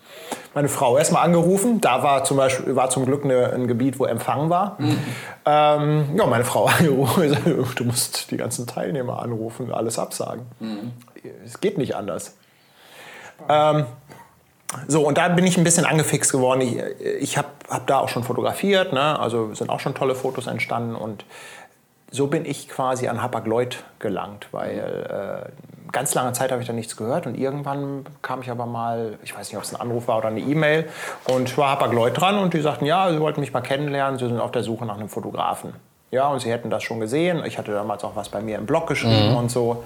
meine 0.55 0.69
Frau 0.69 0.97
erstmal 0.97 1.25
angerufen. 1.25 1.81
Da 1.81 2.01
war 2.03 2.23
zum 2.23 2.37
Beispiel 2.37 2.75
war 2.75 2.89
zum 2.89 3.05
Glück 3.05 3.25
eine, 3.25 3.51
ein 3.53 3.67
Gebiet, 3.67 3.99
wo 3.99 4.05
Empfang 4.05 4.49
war. 4.49 4.77
Ähm, 5.45 6.05
ja, 6.17 6.25
meine 6.25 6.45
Frau 6.45 6.65
angerufen. 6.79 7.90
Musst 7.91 8.31
die 8.31 8.37
ganzen 8.37 8.67
Teilnehmer 8.67 9.21
anrufen 9.21 9.67
und 9.67 9.73
alles 9.73 9.99
absagen. 9.99 10.45
Es 11.45 11.59
geht 11.59 11.77
nicht 11.77 11.95
anders. 11.95 12.35
Ähm, 13.49 13.85
so, 14.87 15.05
und 15.05 15.17
da 15.17 15.27
bin 15.27 15.45
ich 15.45 15.57
ein 15.57 15.63
bisschen 15.63 15.85
angefixt 15.85 16.31
geworden. 16.31 16.61
Ich, 16.61 16.77
ich 17.19 17.37
habe 17.37 17.49
hab 17.69 17.87
da 17.87 17.99
auch 17.99 18.09
schon 18.09 18.23
fotografiert, 18.23 18.93
ne? 18.93 19.19
also 19.19 19.53
sind 19.53 19.69
auch 19.69 19.79
schon 19.79 19.95
tolle 19.95 20.15
Fotos 20.15 20.47
entstanden. 20.47 20.95
Und 20.95 21.25
so 22.09 22.27
bin 22.27 22.45
ich 22.45 22.69
quasi 22.69 23.07
an 23.07 23.21
Hapag-Lloyd 23.21 23.83
gelangt, 23.99 24.47
weil 24.51 25.49
äh, 25.49 25.91
ganz 25.91 26.13
lange 26.13 26.31
Zeit 26.31 26.51
habe 26.51 26.61
ich 26.61 26.67
da 26.67 26.73
nichts 26.73 26.95
gehört. 26.95 27.27
Und 27.27 27.37
irgendwann 27.37 28.05
kam 28.21 28.41
ich 28.41 28.49
aber 28.49 28.65
mal, 28.65 29.17
ich 29.23 29.35
weiß 29.35 29.49
nicht, 29.49 29.57
ob 29.57 29.63
es 29.63 29.73
ein 29.73 29.81
Anruf 29.81 30.07
war 30.07 30.17
oder 30.19 30.29
eine 30.29 30.39
E-Mail, 30.39 30.87
und 31.25 31.57
war 31.57 31.71
Hapag-Lloyd 31.71 32.17
dran 32.17 32.39
und 32.39 32.53
die 32.53 32.61
sagten, 32.61 32.85
ja, 32.85 33.11
sie 33.11 33.19
wollten 33.19 33.41
mich 33.41 33.51
mal 33.51 33.61
kennenlernen, 33.61 34.17
sie 34.19 34.27
sind 34.27 34.39
auf 34.39 34.51
der 34.51 34.63
Suche 34.63 34.85
nach 34.85 34.97
einem 34.97 35.09
Fotografen. 35.09 35.73
Ja, 36.11 36.27
und 36.27 36.41
sie 36.41 36.51
hätten 36.51 36.69
das 36.69 36.83
schon 36.83 36.99
gesehen. 36.99 37.43
Ich 37.45 37.57
hatte 37.57 37.71
damals 37.71 38.03
auch 38.03 38.15
was 38.15 38.29
bei 38.29 38.41
mir 38.41 38.57
im 38.57 38.65
Blog 38.65 38.87
geschrieben 38.87 39.35
und 39.35 39.49
so. 39.49 39.83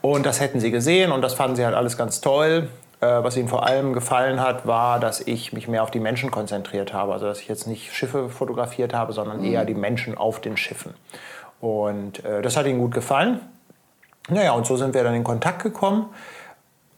Und 0.00 0.24
das 0.24 0.40
hätten 0.40 0.60
sie 0.60 0.70
gesehen 0.70 1.12
und 1.12 1.22
das 1.22 1.34
fanden 1.34 1.56
sie 1.56 1.64
halt 1.64 1.74
alles 1.74 1.98
ganz 1.98 2.22
toll. 2.22 2.68
Äh, 3.00 3.06
was 3.22 3.36
ihnen 3.36 3.48
vor 3.48 3.66
allem 3.66 3.92
gefallen 3.92 4.40
hat, 4.40 4.66
war, 4.66 4.98
dass 4.98 5.20
ich 5.20 5.52
mich 5.52 5.68
mehr 5.68 5.82
auf 5.82 5.90
die 5.90 6.00
Menschen 6.00 6.30
konzentriert 6.30 6.92
habe. 6.92 7.12
Also, 7.12 7.26
dass 7.26 7.40
ich 7.40 7.48
jetzt 7.48 7.66
nicht 7.66 7.92
Schiffe 7.92 8.30
fotografiert 8.30 8.94
habe, 8.94 9.12
sondern 9.12 9.44
eher 9.44 9.64
die 9.64 9.74
Menschen 9.74 10.16
auf 10.16 10.40
den 10.40 10.56
Schiffen. 10.56 10.94
Und 11.60 12.24
äh, 12.24 12.40
das 12.40 12.56
hat 12.56 12.66
ihnen 12.66 12.78
gut 12.78 12.94
gefallen. 12.94 13.40
Naja, 14.30 14.52
und 14.52 14.66
so 14.66 14.76
sind 14.76 14.94
wir 14.94 15.04
dann 15.04 15.14
in 15.14 15.24
Kontakt 15.24 15.62
gekommen. 15.62 16.06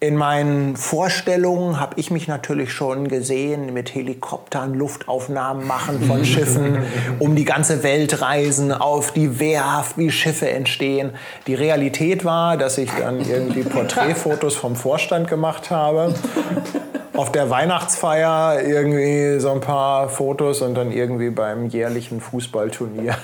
In 0.02 0.16
meinen 0.16 0.78
Vorstellungen 0.78 1.78
habe 1.78 2.00
ich 2.00 2.10
mich 2.10 2.26
natürlich 2.26 2.72
schon 2.72 3.08
gesehen 3.08 3.74
mit 3.74 3.94
Helikoptern 3.94 4.72
Luftaufnahmen 4.72 5.66
machen 5.66 6.02
von 6.04 6.24
Schiffen, 6.24 6.78
um 7.18 7.36
die 7.36 7.44
ganze 7.44 7.82
Welt 7.82 8.22
reisen, 8.22 8.72
auf 8.72 9.12
die 9.12 9.38
Werft, 9.38 9.98
wie 9.98 10.10
Schiffe 10.10 10.48
entstehen. 10.48 11.10
Die 11.46 11.54
Realität 11.54 12.24
war, 12.24 12.56
dass 12.56 12.78
ich 12.78 12.90
dann 12.98 13.20
irgendwie 13.20 13.62
Porträtfotos 13.62 14.56
vom 14.56 14.74
Vorstand 14.74 15.28
gemacht 15.28 15.70
habe. 15.70 16.14
Auf 17.14 17.30
der 17.30 17.50
Weihnachtsfeier 17.50 18.62
irgendwie 18.62 19.38
so 19.38 19.50
ein 19.50 19.60
paar 19.60 20.08
Fotos 20.08 20.62
und 20.62 20.76
dann 20.76 20.92
irgendwie 20.92 21.28
beim 21.28 21.66
jährlichen 21.66 22.22
Fußballturnier. 22.22 23.18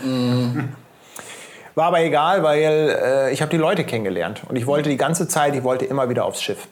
War 1.76 1.88
aber 1.88 2.00
egal, 2.00 2.42
weil 2.42 2.98
äh, 3.00 3.32
ich 3.32 3.42
habe 3.42 3.50
die 3.50 3.58
Leute 3.58 3.84
kennengelernt 3.84 4.42
und 4.48 4.56
ich 4.56 4.66
wollte 4.66 4.88
die 4.88 4.96
ganze 4.96 5.28
Zeit, 5.28 5.54
ich 5.54 5.62
wollte 5.62 5.84
immer 5.84 6.08
wieder 6.08 6.24
aufs 6.24 6.42
Schiff. 6.42 6.66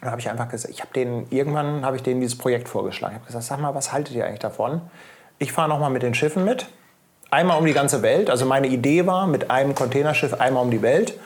Dann 0.00 0.10
habe 0.10 0.20
ich 0.20 0.30
einfach 0.30 0.48
gesagt, 0.48 0.72
ich 0.72 0.80
habe 0.80 0.92
denen 0.94 1.26
irgendwann 1.30 1.84
habe 1.84 1.96
ich 1.96 2.02
denen 2.02 2.20
dieses 2.20 2.38
Projekt 2.38 2.68
vorgeschlagen. 2.68 3.14
Ich 3.14 3.20
habe 3.20 3.26
gesagt, 3.26 3.44
sag 3.44 3.60
mal, 3.60 3.74
was 3.74 3.92
haltet 3.92 4.14
ihr 4.14 4.24
eigentlich 4.24 4.38
davon? 4.38 4.80
Ich 5.38 5.52
fahre 5.52 5.68
noch 5.68 5.78
mal 5.78 5.90
mit 5.90 6.02
den 6.02 6.14
Schiffen 6.14 6.44
mit, 6.44 6.68
einmal 7.30 7.58
um 7.58 7.66
die 7.66 7.74
ganze 7.74 8.00
Welt. 8.00 8.30
Also 8.30 8.46
meine 8.46 8.68
Idee 8.68 9.06
war, 9.06 9.26
mit 9.26 9.50
einem 9.50 9.74
Containerschiff 9.74 10.32
einmal 10.34 10.62
um 10.62 10.70
die 10.70 10.82
Welt. 10.82 11.18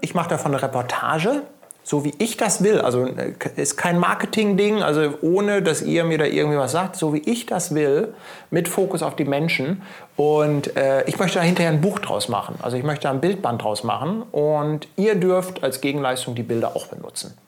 Ich 0.00 0.14
mache 0.14 0.30
davon 0.30 0.54
eine 0.54 0.62
Reportage, 0.62 1.42
so 1.88 2.04
wie 2.04 2.12
ich 2.18 2.36
das 2.36 2.62
will. 2.62 2.82
Also 2.82 3.06
äh, 3.06 3.32
ist 3.56 3.78
kein 3.78 3.98
Marketing-Ding, 3.98 4.82
also 4.82 5.14
ohne, 5.22 5.62
dass 5.62 5.80
ihr 5.80 6.04
mir 6.04 6.18
da 6.18 6.26
irgendwie 6.26 6.58
was 6.58 6.72
sagt, 6.72 6.96
so 6.96 7.14
wie 7.14 7.20
ich 7.20 7.46
das 7.46 7.74
will, 7.74 8.12
mit 8.50 8.68
Fokus 8.68 9.02
auf 9.02 9.16
die 9.16 9.24
Menschen. 9.24 9.80
Und 10.14 10.76
äh, 10.76 11.04
ich 11.04 11.18
möchte 11.18 11.38
da 11.38 11.44
hinterher 11.44 11.72
ein 11.72 11.80
Buch 11.80 11.98
draus 11.98 12.28
machen. 12.28 12.56
Also 12.60 12.76
ich 12.76 12.84
möchte 12.84 13.04
da 13.04 13.10
ein 13.10 13.22
Bildband 13.22 13.62
draus 13.62 13.84
machen 13.84 14.22
und 14.32 14.86
ihr 14.96 15.14
dürft 15.14 15.64
als 15.64 15.80
Gegenleistung 15.80 16.34
die 16.34 16.42
Bilder 16.42 16.76
auch 16.76 16.88
benutzen. 16.88 17.38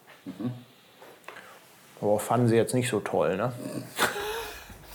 Aber 2.01 2.19
fanden 2.19 2.49
sie 2.49 2.57
jetzt 2.57 2.73
nicht 2.73 2.89
so 2.89 3.01
toll, 3.01 3.37
ne? 3.37 3.53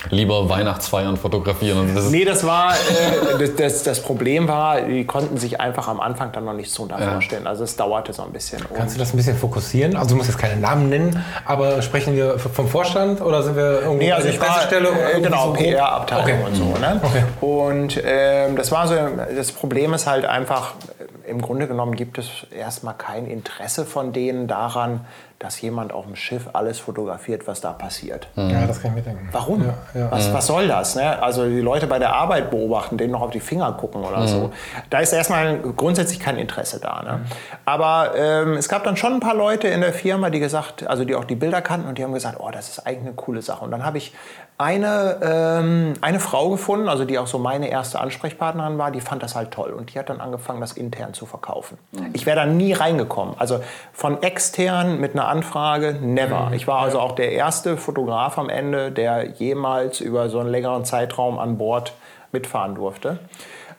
Lieber 0.09 0.49
Weihnachtsfeiern 0.49 1.17
fotografieren. 1.17 1.79
Und 1.79 1.95
das 1.95 2.05
Nee, 2.09 2.25
das 2.25 2.45
war, 2.45 2.73
äh, 2.73 3.37
das, 3.39 3.55
das, 3.55 3.83
das 3.83 4.01
Problem 4.01 4.47
war, 4.47 4.81
die 4.81 5.05
konnten 5.05 5.37
sich 5.37 5.59
einfach 5.59 5.87
am 5.87 5.99
Anfang 5.99 6.31
dann 6.31 6.45
noch 6.45 6.53
nichts 6.53 6.73
drunter 6.75 6.99
Ja. 6.99 7.11
vorstellen. 7.13 7.47
Also 7.47 7.63
es 7.63 7.75
dauerte 7.75 8.13
so 8.13 8.23
ein 8.23 8.31
bisschen. 8.31 8.61
Kannst 8.75 8.95
du 8.95 8.99
das 8.99 9.13
ein 9.13 9.17
bisschen 9.17 9.37
fokussieren? 9.37 9.95
Also 9.95 10.09
du 10.11 10.15
musst 10.15 10.29
jetzt 10.29 10.37
keine 10.39 10.59
Namen 10.59 10.89
nennen, 10.89 11.23
aber 11.45 11.81
sprechen 11.81 12.15
wir 12.15 12.37
vom 12.39 12.67
Vorstand 12.67 13.21
oder 13.21 13.43
sind 13.43 13.55
wir 13.55 13.81
irgendwo 13.81 13.97
Nee, 13.97 14.11
also 14.11 14.27
ich 14.27 14.37
der 14.39 14.41
war, 14.47 14.55
Pressestelle? 14.55 14.87
äh, 14.89 14.91
irgendwie 15.09 15.21
genau, 15.23 15.45
so? 15.47 15.53
PR-Abteilung 15.53 16.23
Okay. 16.25 16.37
und 16.45 16.55
so. 16.55 16.63
Ne? 16.79 17.01
Okay. 17.03 17.23
Und 17.41 18.01
ähm, 18.05 18.55
das 18.55 18.71
war 18.71 18.87
so, 18.87 18.95
das 19.35 19.51
Problem 19.51 19.93
ist 19.93 20.07
halt 20.07 20.25
einfach, 20.25 20.73
äh, 20.99 21.29
im 21.29 21.41
Grunde 21.41 21.67
genommen 21.67 21.95
gibt 21.95 22.17
es 22.19 22.27
erstmal 22.55 22.93
kein 22.93 23.25
Interesse 23.25 23.85
von 23.85 24.13
denen 24.13 24.47
daran, 24.47 25.01
dass 25.39 25.59
jemand 25.61 25.91
auf 25.91 26.05
dem 26.05 26.15
Schiff 26.15 26.49
alles 26.53 26.79
fotografiert, 26.79 27.45
was 27.47 27.59
da 27.59 27.73
passiert. 27.73 28.27
Ja, 28.35 28.65
das 28.65 28.81
kann 28.81 28.91
ich 28.91 28.95
mir 28.95 29.01
denken. 29.01 29.27
Warum? 29.31 29.63
Ja, 29.63 29.73
ja. 29.93 30.11
Was, 30.11 30.33
was 30.33 30.47
soll 30.47 30.67
das? 30.67 30.95
Ne? 30.95 31.21
Also 31.21 31.45
die 31.45 31.59
Leute 31.59 31.87
bei 31.87 31.99
der 31.99 32.13
Arbeit 32.13 32.49
beobachten, 32.49 32.97
denen 32.97 33.11
noch 33.11 33.21
auf 33.21 33.31
die 33.31 33.41
Finger 33.41 33.73
gucken 33.73 34.03
oder 34.03 34.27
so. 34.27 34.51
Da 34.89 34.99
ist 34.99 35.11
erstmal 35.11 35.59
grundsätzlich 35.59 36.19
kein 36.19 36.37
Interesse 36.37 36.79
da. 36.79 37.03
Ne? 37.03 37.25
Aber 37.65 38.13
ähm, 38.15 38.53
es 38.53 38.69
gab 38.69 38.85
dann 38.85 38.95
schon 38.95 39.13
ein 39.13 39.19
paar 39.19 39.35
Leute 39.35 39.67
in 39.67 39.81
der 39.81 39.93
Firma, 39.93 40.29
die 40.29 40.39
gesagt, 40.39 40.87
also 40.87 41.03
die 41.03 41.15
auch 41.15 41.25
die 41.25 41.35
Bilder 41.35 41.61
kannten 41.61 41.87
und 41.89 41.97
die 41.97 42.03
haben 42.03 42.13
gesagt, 42.13 42.37
oh, 42.39 42.49
das 42.51 42.69
ist 42.69 42.79
eigentlich 42.87 43.01
eine 43.01 43.13
coole 43.13 43.41
Sache. 43.41 43.65
Und 43.65 43.71
dann 43.71 43.83
habe 43.83 43.97
ich 43.97 44.13
eine, 44.57 45.19
ähm, 45.21 45.93
eine 45.99 46.19
Frau 46.21 46.49
gefunden, 46.49 46.87
also 46.87 47.03
die 47.03 47.19
auch 47.19 47.27
so 47.27 47.37
meine 47.37 47.69
erste 47.69 47.99
Ansprechpartnerin 47.99 48.77
war, 48.77 48.91
die 48.91 49.01
fand 49.01 49.21
das 49.21 49.35
halt 49.35 49.51
toll 49.51 49.71
und 49.71 49.93
die 49.93 49.99
hat 49.99 50.09
dann 50.09 50.21
angefangen, 50.21 50.61
das 50.61 50.73
intern 50.73 51.13
zu 51.13 51.25
verkaufen. 51.25 51.77
Ich 52.13 52.25
wäre 52.25 52.37
da 52.37 52.45
nie 52.45 52.71
reingekommen. 52.71 53.35
Also 53.37 53.59
von 53.91 54.23
extern 54.23 54.99
mit 55.01 55.13
einer 55.13 55.27
Anfrage, 55.27 55.97
never. 56.01 56.51
Ich 56.53 56.67
war 56.67 56.79
also 56.79 56.99
auch 56.99 57.13
der 57.13 57.33
erste 57.33 57.75
Fotograf 57.75 58.37
am 58.37 58.47
Ende, 58.47 58.91
der 58.91 59.31
jemals 59.31 59.99
über 59.99 60.29
so 60.29 60.39
einen 60.39 60.49
längeren 60.49 60.85
Zeitraum 60.85 61.37
an 61.37 61.57
Bord 61.57 61.93
mitfahren 62.31 62.75
durfte. 62.75 63.19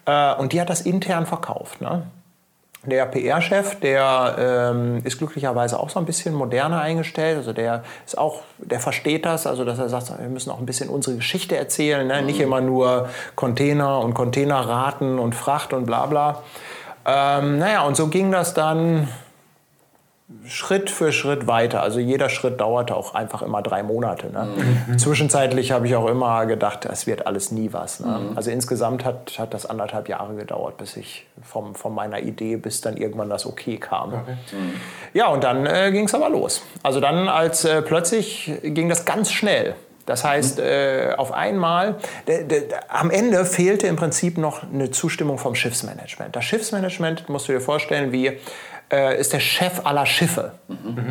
Äh, 0.05 0.35
und 0.35 0.53
die 0.53 0.61
hat 0.61 0.69
das 0.69 0.83
intern 0.83 1.25
verkauft. 1.25 1.81
Ne? 1.81 2.03
Der 2.85 3.07
PR-Chef, 3.07 3.81
der 3.81 4.37
ähm, 4.39 5.01
ist 5.03 5.19
glücklicherweise 5.19 5.81
auch 5.81 5.91
so 5.91 5.99
ein 5.99 6.07
bisschen 6.07 6.35
moderner 6.35 6.81
eingestellt. 6.81 7.39
Also 7.39 7.53
der 7.53 7.83
ist 8.07 8.17
auch, 8.17 8.43
der 8.59 8.79
versteht 8.79 9.27
das, 9.27 9.47
also 9.47 9.65
dass 9.65 9.79
er 9.79 9.89
sagt, 9.89 10.13
wir 10.19 10.29
müssen 10.29 10.51
auch 10.51 10.61
ein 10.61 10.67
bisschen 10.67 10.89
unsere 10.89 11.17
Geschichte 11.17 11.57
erzählen, 11.57 12.07
ne? 12.07 12.23
nicht 12.23 12.39
immer 12.39 12.61
nur 12.61 13.09
Container 13.35 14.01
und 14.01 14.15
Containerraten 14.15 15.19
und 15.19 15.35
Fracht 15.35 15.73
und 15.73 15.87
bla 15.87 16.07
bla. 16.07 16.43
Ähm, 17.05 17.59
naja, 17.59 17.83
und 17.83 17.97
so 17.97 18.09
ging 18.09 18.31
das 18.31 18.55
dann 18.55 19.09
Schritt 20.49 20.91
für 20.91 21.13
Schritt 21.13 21.47
weiter. 21.47 21.83
Also 21.83 22.01
jeder 22.01 22.29
Schritt 22.29 22.61
dauerte 22.61 22.97
auch 22.97 23.15
einfach 23.15 23.43
immer 23.43 23.63
drei 23.63 23.85
Monate. 23.85 24.33
Ne? 24.33 24.49
Zwischenzeitlich 24.97 25.71
habe 25.71 25.87
ich 25.87 25.95
auch 25.95 26.09
immer 26.09 26.47
gedacht, 26.47 26.85
es 26.85 27.07
wird 27.07 27.29
alles 27.29 27.53
nie 27.53 27.73
was. 27.73 28.01
Ne? 28.01 28.33
Also 28.35 28.51
insgesamt 28.51 29.05
hat, 29.05 29.39
hat 29.39 29.55
das 29.55 29.67
anderthalb 29.67 30.09
Jahre 30.09 30.35
gedauert, 30.35 30.79
bis 30.79 30.97
ich 30.97 31.27
vom, 31.43 31.77
von 31.77 31.95
meiner 31.95 32.19
Idee 32.19 32.57
bis 32.57 32.81
dann 32.81 32.97
irgendwann 32.97 33.31
das 33.31 33.47
Okay 33.47 33.77
kam. 33.77 34.27
Ja, 35.15 35.29
und 35.29 35.45
dann 35.45 35.65
äh, 35.65 35.93
ging 35.93 36.07
es 36.07 36.15
aber 36.15 36.29
los. 36.29 36.63
Also 36.83 36.99
dann 36.99 37.29
als 37.29 37.65
äh, 37.65 37.83
plötzlich 37.83 38.51
ging 38.63 38.89
das 38.89 39.05
ganz 39.05 39.31
schnell. 39.31 39.77
Das 40.07 40.25
heißt, 40.25 40.61
äh, 40.61 41.15
auf 41.17 41.33
einmal, 41.33 41.97
am 42.89 43.11
Ende 43.11 43.45
fehlte 43.45 43.89
im 43.89 43.97
Prinzip 43.97 44.39
noch 44.39 44.63
eine 44.63 44.93
Zustimmung 44.93 45.37
vom 45.37 45.57
Schiffsmanagement. 45.57 46.35
Das 46.35 46.45
Schiffsmanagement, 46.45 47.29
musst 47.29 47.49
du 47.49 47.53
dir 47.53 47.61
vorstellen, 47.61 48.13
wie 48.13 48.39
äh, 48.93 49.19
ist 49.19 49.33
der 49.33 49.41
Chef 49.41 49.85
aller 49.85 50.07
Schiffe. 50.07 50.53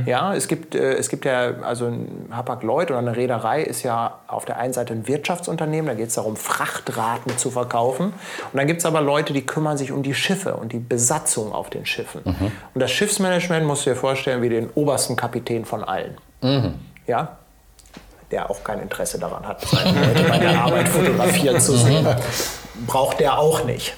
Ja, 0.06 0.34
es 0.34 0.48
gibt, 0.48 0.76
äh, 0.76 0.94
es 0.94 1.10
gibt 1.10 1.26
ja, 1.26 1.56
also 1.62 1.88
ein 1.88 2.30
Hapag-Lloyd 2.32 2.90
oder 2.90 3.00
eine 3.00 3.16
Reederei 3.16 3.62
ist 3.64 3.84
ja 3.84 4.20
auf 4.28 4.46
der 4.46 4.58
einen 4.58 4.74
Seite 4.74 4.94
ein 4.94 5.08
Wirtschaftsunternehmen, 5.08 5.88
da 5.88 5.94
geht 5.94 6.08
es 6.08 6.16
darum, 6.16 6.38
Frachtraten 6.38 7.38
zu 7.38 7.52
verkaufen. 7.52 8.08
Und 8.08 8.14
dann 8.54 8.68
gibt 8.68 8.80
es 8.80 8.86
aber 8.86 9.02
Leute, 9.02 9.34
die 9.34 9.46
kümmern 9.46 9.78
sich 9.78 9.92
um 9.92 10.04
die 10.04 10.14
Schiffe 10.14 10.56
und 10.56 10.72
die 10.72 10.80
Besatzung 10.80 11.52
auf 11.52 11.70
den 11.70 11.86
Schiffen. 11.86 12.22
Und 12.24 12.80
das 12.80 12.92
Schiffsmanagement 12.92 13.66
musst 13.66 13.86
du 13.86 13.90
dir 13.90 13.96
vorstellen 13.96 14.42
wie 14.42 14.50
den 14.50 14.70
obersten 14.76 15.16
Kapitän 15.16 15.66
von 15.66 15.84
allen. 15.84 16.18
Ja, 17.08 17.38
der 18.32 18.50
auch 18.50 18.64
kein 18.64 18.80
Interesse 18.80 19.20
daran 19.20 19.48
hat, 19.48 19.62
seine 19.62 20.08
Leute 20.08 20.24
bei 20.24 20.38
der 20.40 20.62
Arbeit 20.64 20.88
fotografieren 20.88 21.60
zu 21.60 21.74
sehen. 21.74 22.08
Braucht 22.88 23.20
der 23.20 23.38
auch 23.38 23.64
nicht. 23.66 23.96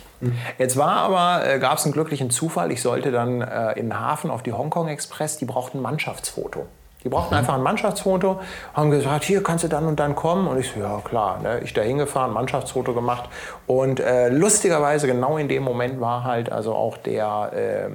Jetzt 0.57 0.77
war 0.77 0.97
aber, 0.97 1.47
äh, 1.47 1.59
gab 1.59 1.77
es 1.77 1.85
einen 1.85 1.93
glücklichen 1.93 2.29
Zufall. 2.29 2.71
Ich 2.71 2.81
sollte 2.81 3.11
dann 3.11 3.41
äh, 3.41 3.73
in 3.73 3.87
den 3.87 3.99
Hafen 3.99 4.31
auf 4.31 4.43
die 4.43 4.53
Hongkong 4.53 4.87
Express, 4.87 5.37
die 5.37 5.45
brauchten 5.45 5.79
ein 5.79 5.81
Mannschaftsfoto. 5.81 6.65
Die 7.03 7.09
brauchten 7.09 7.35
einfach 7.35 7.53
ein 7.53 7.61
Mannschaftsfoto, 7.61 8.39
haben 8.73 8.89
gesagt, 8.89 9.23
hier 9.23 9.43
kannst 9.43 9.63
du 9.63 9.67
dann 9.67 9.85
und 9.85 9.99
dann 9.99 10.15
kommen. 10.15 10.47
Und 10.47 10.59
ich 10.59 10.71
so, 10.71 10.79
ja 10.79 10.99
klar, 11.03 11.39
ne? 11.41 11.61
ich 11.63 11.71
da 11.73 11.81
hingefahren, 11.81 12.33
Mannschaftsfoto 12.33 12.93
gemacht. 12.93 13.29
Und 13.67 13.99
äh, 13.99 14.29
lustigerweise 14.29 15.07
genau 15.07 15.37
in 15.37 15.47
dem 15.47 15.63
Moment 15.63 16.01
war 16.01 16.23
halt 16.23 16.51
also 16.51 16.73
auch 16.73 16.97
der 16.97 17.51
äh, 17.53 17.89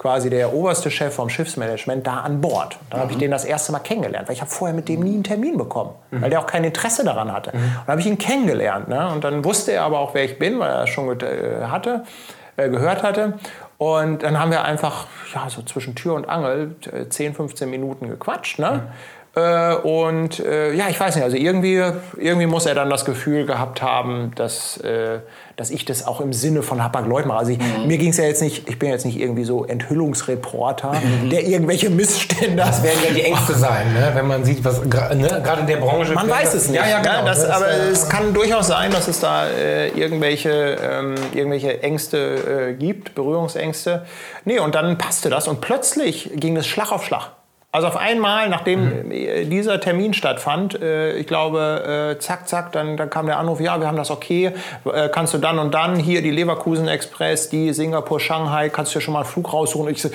quasi 0.00 0.30
der 0.30 0.54
oberste 0.54 0.90
Chef 0.90 1.14
vom 1.14 1.28
Schiffsmanagement 1.28 2.06
da 2.06 2.20
an 2.20 2.40
Bord. 2.40 2.78
Da 2.88 3.00
habe 3.00 3.12
ich 3.12 3.18
den 3.18 3.30
das 3.30 3.44
erste 3.44 3.70
Mal 3.70 3.80
kennengelernt, 3.80 4.28
weil 4.28 4.34
ich 4.34 4.40
habe 4.40 4.50
vorher 4.50 4.74
mit 4.74 4.88
dem 4.88 5.00
nie 5.00 5.12
einen 5.12 5.24
Termin 5.24 5.58
bekommen, 5.58 5.90
weil 6.10 6.30
der 6.30 6.40
auch 6.40 6.46
kein 6.46 6.64
Interesse 6.64 7.04
daran 7.04 7.30
hatte. 7.30 7.50
Und 7.50 7.60
dann 7.60 7.86
habe 7.86 8.00
ich 8.00 8.06
ihn 8.06 8.16
kennengelernt. 8.16 8.88
Ne? 8.88 9.10
Und 9.12 9.24
dann 9.24 9.44
wusste 9.44 9.72
er 9.72 9.82
aber 9.82 9.98
auch, 9.98 10.14
wer 10.14 10.24
ich 10.24 10.38
bin, 10.38 10.58
weil 10.58 10.70
er 10.70 10.80
das 10.80 10.88
schon 10.88 11.20
äh, 11.20 11.66
hatte, 11.66 12.04
äh, 12.56 12.70
gehört 12.70 13.02
hatte. 13.02 13.34
Und 13.76 14.22
dann 14.22 14.40
haben 14.40 14.50
wir 14.50 14.64
einfach 14.64 15.06
ja, 15.34 15.50
so 15.50 15.60
zwischen 15.62 15.94
Tür 15.94 16.14
und 16.14 16.26
Angel 16.26 16.76
äh, 16.90 17.06
10, 17.06 17.34
15 17.34 17.68
Minuten 17.68 18.08
gequatscht. 18.08 18.58
Ne? 18.58 18.84
Äh, 19.36 19.74
und 19.76 20.40
äh, 20.40 20.72
ja, 20.72 20.88
ich 20.88 20.98
weiß 20.98 21.14
nicht, 21.14 21.22
also 21.22 21.36
irgendwie, 21.36 21.80
irgendwie 22.16 22.46
muss 22.46 22.66
er 22.66 22.74
dann 22.74 22.90
das 22.90 23.04
Gefühl 23.04 23.46
gehabt 23.46 23.80
haben, 23.80 24.32
dass, 24.34 24.76
äh, 24.78 25.20
dass 25.54 25.70
ich 25.70 25.84
das 25.84 26.04
auch 26.04 26.20
im 26.20 26.32
Sinne 26.32 26.62
von 26.62 26.82
Hapag-Lloyd 26.82 27.26
mache. 27.26 27.38
Also 27.38 27.52
ich, 27.52 27.58
mir 27.86 27.96
ging 27.98 28.10
es 28.10 28.16
ja 28.16 28.24
jetzt 28.24 28.42
nicht, 28.42 28.68
ich 28.68 28.80
bin 28.80 28.88
jetzt 28.88 29.06
nicht 29.06 29.20
irgendwie 29.20 29.44
so 29.44 29.64
Enthüllungsreporter, 29.64 30.94
der 31.30 31.46
irgendwelche 31.46 31.90
Missstände... 31.90 32.56
Das 32.56 32.82
werden 32.82 32.98
ja 33.06 33.14
die 33.14 33.22
Ängste 33.22 33.54
sein, 33.54 33.92
ne? 33.92 34.10
wenn 34.14 34.26
man 34.26 34.44
sieht, 34.44 34.64
was 34.64 34.80
ne? 34.84 34.88
gerade 34.88 35.60
in 35.60 35.66
der 35.68 35.76
Branche. 35.76 36.12
Man 36.12 36.28
weiß 36.28 36.54
es 36.54 36.68
nicht. 36.68 36.80
Ja, 36.80 36.88
ja, 36.88 37.00
genau. 37.00 37.20
ne? 37.20 37.26
das, 37.26 37.46
Das, 37.46 37.50
aber 37.50 37.68
es 37.68 38.08
kann 38.08 38.34
durchaus 38.34 38.66
sein, 38.66 38.90
dass 38.90 39.06
es 39.06 39.20
da 39.20 39.46
äh, 39.46 39.90
irgendwelche, 39.90 40.76
ähm, 40.82 41.14
irgendwelche 41.34 41.84
Ängste 41.84 42.70
äh, 42.70 42.74
gibt, 42.74 43.14
Berührungsängste. 43.14 44.06
Nee, 44.44 44.58
und 44.58 44.74
dann 44.74 44.98
passte 44.98 45.30
das 45.30 45.46
und 45.46 45.60
plötzlich 45.60 46.30
ging 46.34 46.56
es 46.56 46.66
Schlag 46.66 46.90
auf 46.90 47.04
Schlag. 47.04 47.30
Also 47.72 47.86
auf 47.86 47.96
einmal, 47.96 48.48
nachdem 48.48 49.12
äh, 49.12 49.44
dieser 49.44 49.80
Termin 49.80 50.12
stattfand, 50.12 50.80
äh, 50.80 51.12
ich 51.12 51.28
glaube, 51.28 52.16
äh, 52.16 52.18
zack, 52.18 52.48
zack, 52.48 52.72
dann, 52.72 52.96
dann 52.96 53.10
kam 53.10 53.26
der 53.26 53.38
Anruf, 53.38 53.60
ja, 53.60 53.78
wir 53.78 53.86
haben 53.86 53.96
das 53.96 54.10
okay, 54.10 54.52
äh, 54.92 55.08
kannst 55.08 55.34
du 55.34 55.38
dann 55.38 55.60
und 55.60 55.72
dann, 55.72 55.94
hier 55.94 56.20
die 56.20 56.32
Leverkusen 56.32 56.88
Express, 56.88 57.48
die 57.48 57.72
Singapur, 57.72 58.18
Shanghai, 58.18 58.70
kannst 58.70 58.92
du 58.92 58.98
dir 58.98 59.04
schon 59.04 59.14
mal 59.14 59.20
einen 59.20 59.28
Flug 59.28 59.52
raussuchen. 59.52 59.86
Und 59.86 59.92
ich 59.92 60.02
so, 60.02 60.10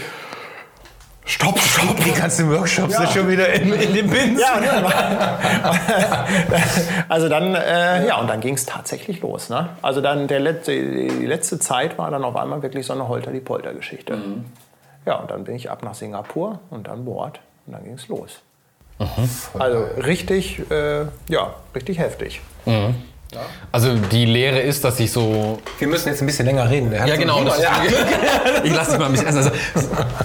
stopp, 1.24 1.58
stopp. 1.58 1.96
die 2.04 2.12
ganzen 2.12 2.52
Workshops 2.52 2.98
sind 2.98 3.10
schon 3.12 3.30
wieder 3.30 3.48
in, 3.54 3.72
in 3.72 3.94
den 3.94 4.10
Bins. 4.10 4.42
Ja, 4.42 4.60
also 7.08 7.30
dann, 7.30 7.56
äh, 7.56 8.06
ja, 8.06 8.18
und 8.18 8.30
dann 8.30 8.42
ging 8.42 8.56
es 8.56 8.66
tatsächlich 8.66 9.22
los. 9.22 9.50
Ne? 9.50 9.70
Also 9.82 10.02
dann 10.02 10.28
der 10.28 10.42
letzte, 10.42 10.74
die 10.74 11.26
letzte 11.26 11.58
Zeit 11.58 11.98
war 11.98 12.12
dann 12.12 12.26
auf 12.26 12.36
einmal 12.36 12.62
wirklich 12.64 12.86
so 12.86 12.92
eine 12.92 13.08
Holter-die-Polter-Geschichte. 13.08 14.18
Ja, 15.06 15.16
und 15.18 15.30
dann 15.32 15.44
bin 15.44 15.56
ich 15.56 15.70
ab 15.70 15.84
nach 15.84 15.94
Singapur 15.94 16.60
und 16.70 16.90
an 16.90 17.06
Bord 17.06 17.40
und 17.68 17.74
dann 17.74 17.84
ging 17.84 17.94
es 17.94 18.08
los. 18.08 18.42
Also 19.60 19.84
richtig, 20.02 20.60
äh, 20.72 21.06
ja, 21.30 21.54
richtig 21.76 22.00
heftig. 22.00 22.42
Also 23.72 23.96
die 23.96 24.26
Lehre 24.26 24.60
ist, 24.60 24.84
dass 24.84 25.00
ich 25.00 25.12
so 25.12 25.60
Wir 25.80 25.88
müssen 25.88 26.10
jetzt 26.10 26.22
ein 26.22 26.26
bisschen 26.28 26.46
länger 26.46 26.70
reden. 26.70 26.92
Ja, 26.94 27.16
genau. 27.16 27.44
Das, 27.44 27.60
ich 28.64 28.74
lasse 28.76 28.92
dich 28.92 29.00
mal 29.00 29.06
ein 29.08 29.12
bisschen. 29.12 29.28
Also, 29.28 29.52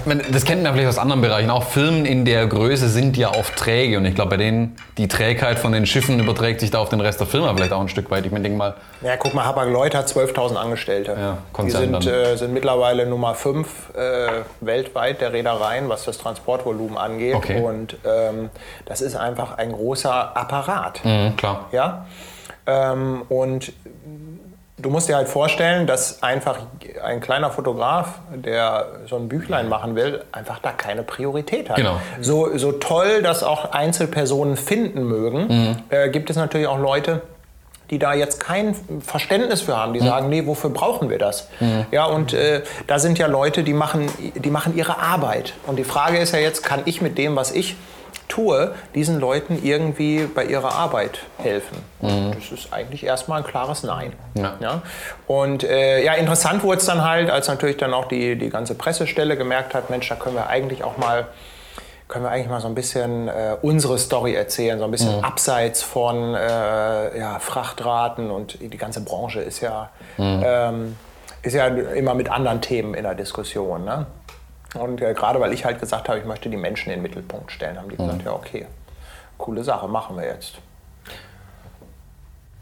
man- 0.05 0.23
das 0.31 0.45
kennt 0.45 0.63
man 0.63 0.73
vielleicht 0.73 0.89
aus 0.89 0.99
anderen 0.99 1.21
Bereichen. 1.21 1.51
Auch 1.51 1.65
Firmen 1.65 2.05
in 2.07 2.25
der 2.25 2.47
Größe 2.47 2.89
sind 2.89 3.17
ja 3.17 3.31
oft 3.35 3.57
träge. 3.57 3.97
Und 3.99 4.05
ich 4.07 4.15
glaube, 4.15 4.31
bei 4.31 4.37
denen, 4.37 4.77
die 4.99 5.09
Trägheit 5.09 5.59
von 5.59 5.73
den 5.73 5.87
Schiffen 5.87 6.19
überträgt 6.21 6.61
sich 6.61 6.71
da 6.71 6.79
auf 6.79 6.89
den 6.89 7.01
Rest 7.01 7.21
der 7.21 7.27
Firma 7.27 7.53
vielleicht 7.55 7.73
auch 7.73 7.81
ein 7.81 7.89
Stück 7.89 8.11
weit. 8.11 8.25
Ich 8.27 8.33
meine, 8.33 8.45
denk 8.45 8.57
mal, 8.57 8.75
Ja, 9.03 9.17
guck 9.17 9.35
mal, 9.35 9.45
Hapag-Lloyd 9.45 9.95
hat 9.95 10.09
12.000 10.09 10.57
Angestellte. 10.57 11.13
Ja, 11.19 11.39
Die 11.49 11.53
Konzern 11.53 11.83
sind, 11.83 12.07
dann. 12.07 12.15
äh, 12.15 12.37
sind 12.37 12.53
mittlerweile 12.53 13.07
Nummer 13.07 13.35
5 13.35 13.69
äh, 13.97 14.29
weltweit 14.61 15.21
der 15.21 15.33
Reedereien, 15.33 15.89
was 15.89 16.05
das 16.05 16.19
Transportvolumen 16.19 16.97
angeht. 16.97 17.35
Okay. 17.35 17.61
Und 17.61 17.97
ähm, 18.05 18.51
das 18.87 19.01
ist 19.01 19.17
einfach 19.17 19.59
ein 19.59 19.73
großer 19.73 20.37
Apparat. 20.37 21.05
mhm, 21.05 21.37
klar. 21.37 21.67
Ja? 21.73 22.07
Ähm, 22.71 23.23
und 23.29 23.73
du 24.79 24.91
musst 24.91 25.09
dir 25.09 25.17
halt 25.17 25.29
vorstellen, 25.29 25.87
dass 25.87 26.23
einfach 26.23 26.59
ein 27.03 27.21
kleiner 27.21 27.51
Fotograf, 27.51 28.15
der 28.35 28.87
so 29.09 29.17
ein 29.17 29.29
Büchlein 29.29 29.69
machen 29.69 29.95
will, 29.95 30.25
einfach 30.33 30.59
da 30.61 30.73
keine 30.73 31.03
Priorität 31.03 31.69
hat. 31.69 31.77
Genau. 31.77 32.01
So, 32.21 32.57
so 32.57 32.73
toll 32.73 33.23
das 33.23 33.43
auch 33.43 33.73
Einzelpersonen 33.73 34.57
finden 34.57 35.05
mögen, 35.05 35.83
äh, 35.91 36.09
gibt 36.11 36.31
es 36.31 36.37
natürlich 36.37 36.67
auch 36.67 36.79
Leute, 36.79 37.23
die 37.91 37.99
da 37.99 38.15
jetzt 38.15 38.39
kein 38.39 38.77
Verständnis 39.05 39.63
für 39.63 39.77
haben, 39.77 39.93
die 39.93 40.01
sagen, 40.01 40.29
nee, 40.29 40.47
wofür 40.47 40.71
brauchen 40.71 41.11
wir 41.11 41.19
das? 41.19 41.49
Ja, 41.91 42.05
und 42.05 42.33
äh, 42.33 42.63
da 42.87 43.01
sind 43.01 43.19
ja 43.19 43.27
Leute, 43.27 43.65
die 43.65 43.73
machen, 43.73 44.09
die 44.37 44.51
machen 44.51 44.77
ihre 44.77 44.99
Arbeit. 45.01 45.55
Und 45.67 45.75
die 45.75 45.85
Frage 45.85 46.19
ist 46.19 46.33
ja 46.33 46.39
jetzt, 46.39 46.63
kann 46.63 46.83
ich 46.85 47.03
mit 47.03 47.19
dem, 47.19 47.35
was 47.35 47.51
ich 47.51 47.75
tue, 48.31 48.75
diesen 48.95 49.21
Leuten 49.21 49.59
irgendwie 49.63 50.25
bei 50.25 50.45
ihrer 50.45 50.75
Arbeit 50.75 51.19
helfen. 51.39 51.77
Das 52.35 52.51
ist 52.51 52.73
eigentlich 52.73 53.05
erstmal 53.05 53.41
ein 53.43 53.47
klares 53.47 53.83
Nein. 53.83 54.13
Ja. 54.61 54.83
Und 55.27 55.65
äh, 55.65 56.03
ja, 56.03 56.15
interessant 56.15 56.63
wurde 56.63 56.79
es 56.79 56.87
dann 56.87 57.05
halt, 57.05 57.29
als 57.29 57.49
natürlich 57.49 57.77
dann 57.77 57.93
auch 57.93 58.07
die, 58.07 58.37
die 58.37 58.49
ganze 58.49 58.75
Pressestelle 58.75 59.37
gemerkt 59.37 59.75
hat, 59.75 59.91
Mensch, 59.91 60.09
da 60.09 60.15
können 60.15 60.37
wir 60.37 60.49
eigentlich 60.49 60.85
auch 60.85 60.97
mal 60.97 61.27
können 62.11 62.25
wir 62.25 62.31
eigentlich 62.33 62.49
mal 62.49 62.61
so 62.61 62.67
ein 62.67 62.75
bisschen 62.75 63.29
äh, 63.29 63.57
unsere 63.63 63.97
Story 63.97 64.35
erzählen, 64.35 64.81
so 64.81 64.85
ein 64.85 64.91
bisschen 64.91 65.23
abseits 65.23 65.81
von 65.81 66.35
äh, 66.35 67.17
ja, 67.17 67.39
Frachtraten 67.39 68.33
und 68.33 68.59
die 68.61 68.77
ganze 68.77 69.03
Branche 69.03 69.41
ist 69.41 69.61
ja, 69.61 69.91
ähm, 70.19 70.97
ist 71.43 71.55
ja 71.55 71.69
immer 71.69 72.15
mit 72.15 72.29
anderen 72.29 72.61
Themen 72.61 72.95
in 72.95 73.05
der 73.05 73.15
Diskussion. 73.15 73.85
Ne? 73.85 74.07
Und 74.75 75.01
äh, 75.01 75.15
gerade 75.15 75.41
weil 75.41 75.53
ich 75.53 75.65
halt 75.65 75.81
gesagt 75.81 76.09
habe, 76.09 76.19
ich 76.19 76.25
möchte 76.25 76.49
die 76.49 76.57
Menschen 76.57 76.91
in 76.91 76.99
den 76.99 77.03
Mittelpunkt 77.03 77.51
stellen, 77.51 77.77
haben 77.77 77.89
die 77.89 77.97
gesagt, 77.97 78.23
ja 78.25 78.33
okay, 78.33 78.67
coole 79.39 79.65
Sache, 79.65 79.89
machen 79.89 80.17
wir 80.17 80.27
jetzt. 80.27 80.55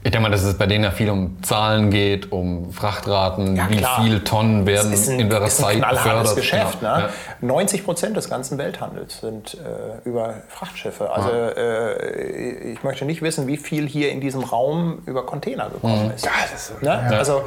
Ich 0.04 0.12
denke 0.12 0.28
mal, 0.28 0.30
dass 0.30 0.44
es 0.44 0.56
bei 0.56 0.66
denen 0.66 0.84
ja 0.84 0.92
viel 0.92 1.10
um 1.10 1.42
Zahlen 1.42 1.90
geht, 1.90 2.30
um 2.30 2.72
Frachtraten, 2.72 3.56
Ja, 3.56 3.68
wie 3.68 3.84
viele 4.00 4.22
Tonnen 4.22 4.64
werden 4.64 4.92
ein, 4.92 5.20
in 5.20 5.32
ein 5.34 5.50
Zeit 5.50 5.90
befördert. 5.90 6.36
Geschäft. 6.36 6.78
Genau. 6.78 6.96
Ne? 6.98 7.02
Ja. 7.02 7.08
90 7.40 7.84
Prozent 7.84 8.16
des 8.16 8.30
ganzen 8.30 8.58
Welthandels 8.58 9.20
sind 9.20 9.54
äh, 9.54 10.08
über 10.08 10.34
Frachtschiffe. 10.48 11.10
Also 11.10 11.30
äh, 11.30 12.72
ich 12.72 12.82
möchte 12.84 13.04
nicht 13.06 13.22
wissen, 13.22 13.48
wie 13.48 13.56
viel 13.56 13.88
hier 13.88 14.12
in 14.12 14.20
diesem 14.20 14.44
Raum 14.44 15.02
über 15.04 15.26
Container 15.26 15.68
gekommen 15.68 16.12
ist. 16.14 16.24
Ja, 16.24 16.30
das 16.52 16.70
ist, 16.70 16.82
Ne? 16.82 17.18
Also 17.18 17.42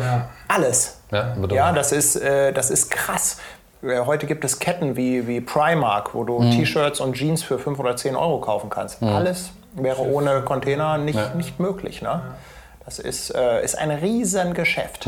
alles. 0.50 1.00
Ja, 1.10 1.34
Ja, 1.52 1.72
das 1.72 1.94
ist, 1.94 2.18
äh, 2.18 2.52
das 2.52 2.70
ist 2.70 2.92
krass. 2.92 3.38
Äh, 3.84 4.00
Heute 4.06 4.28
gibt 4.28 4.44
es 4.44 4.60
Ketten 4.60 4.96
wie, 4.96 5.28
wie 5.28 5.42
Primark, 5.42 6.14
wo 6.14 6.24
du 6.24 6.40
T-Shirts 6.52 7.00
und 7.00 7.14
Jeans 7.14 7.44
für 7.44 7.60
5 7.60 7.80
oder 7.80 7.96
10 7.96 8.16
Euro 8.16 8.40
kaufen 8.40 8.70
kannst. 8.70 9.02
Alles 9.04 9.52
wäre 9.74 10.02
ohne 10.02 10.42
Container 10.42 10.98
nicht, 10.98 11.36
nicht 11.36 11.60
möglich. 11.60 12.02
Ne? 12.02 12.22
Das 12.86 13.00
ist, 13.00 13.34
äh, 13.34 13.64
ist 13.64 13.78
ein 13.78 13.92
Riesengeschäft. 13.92 15.08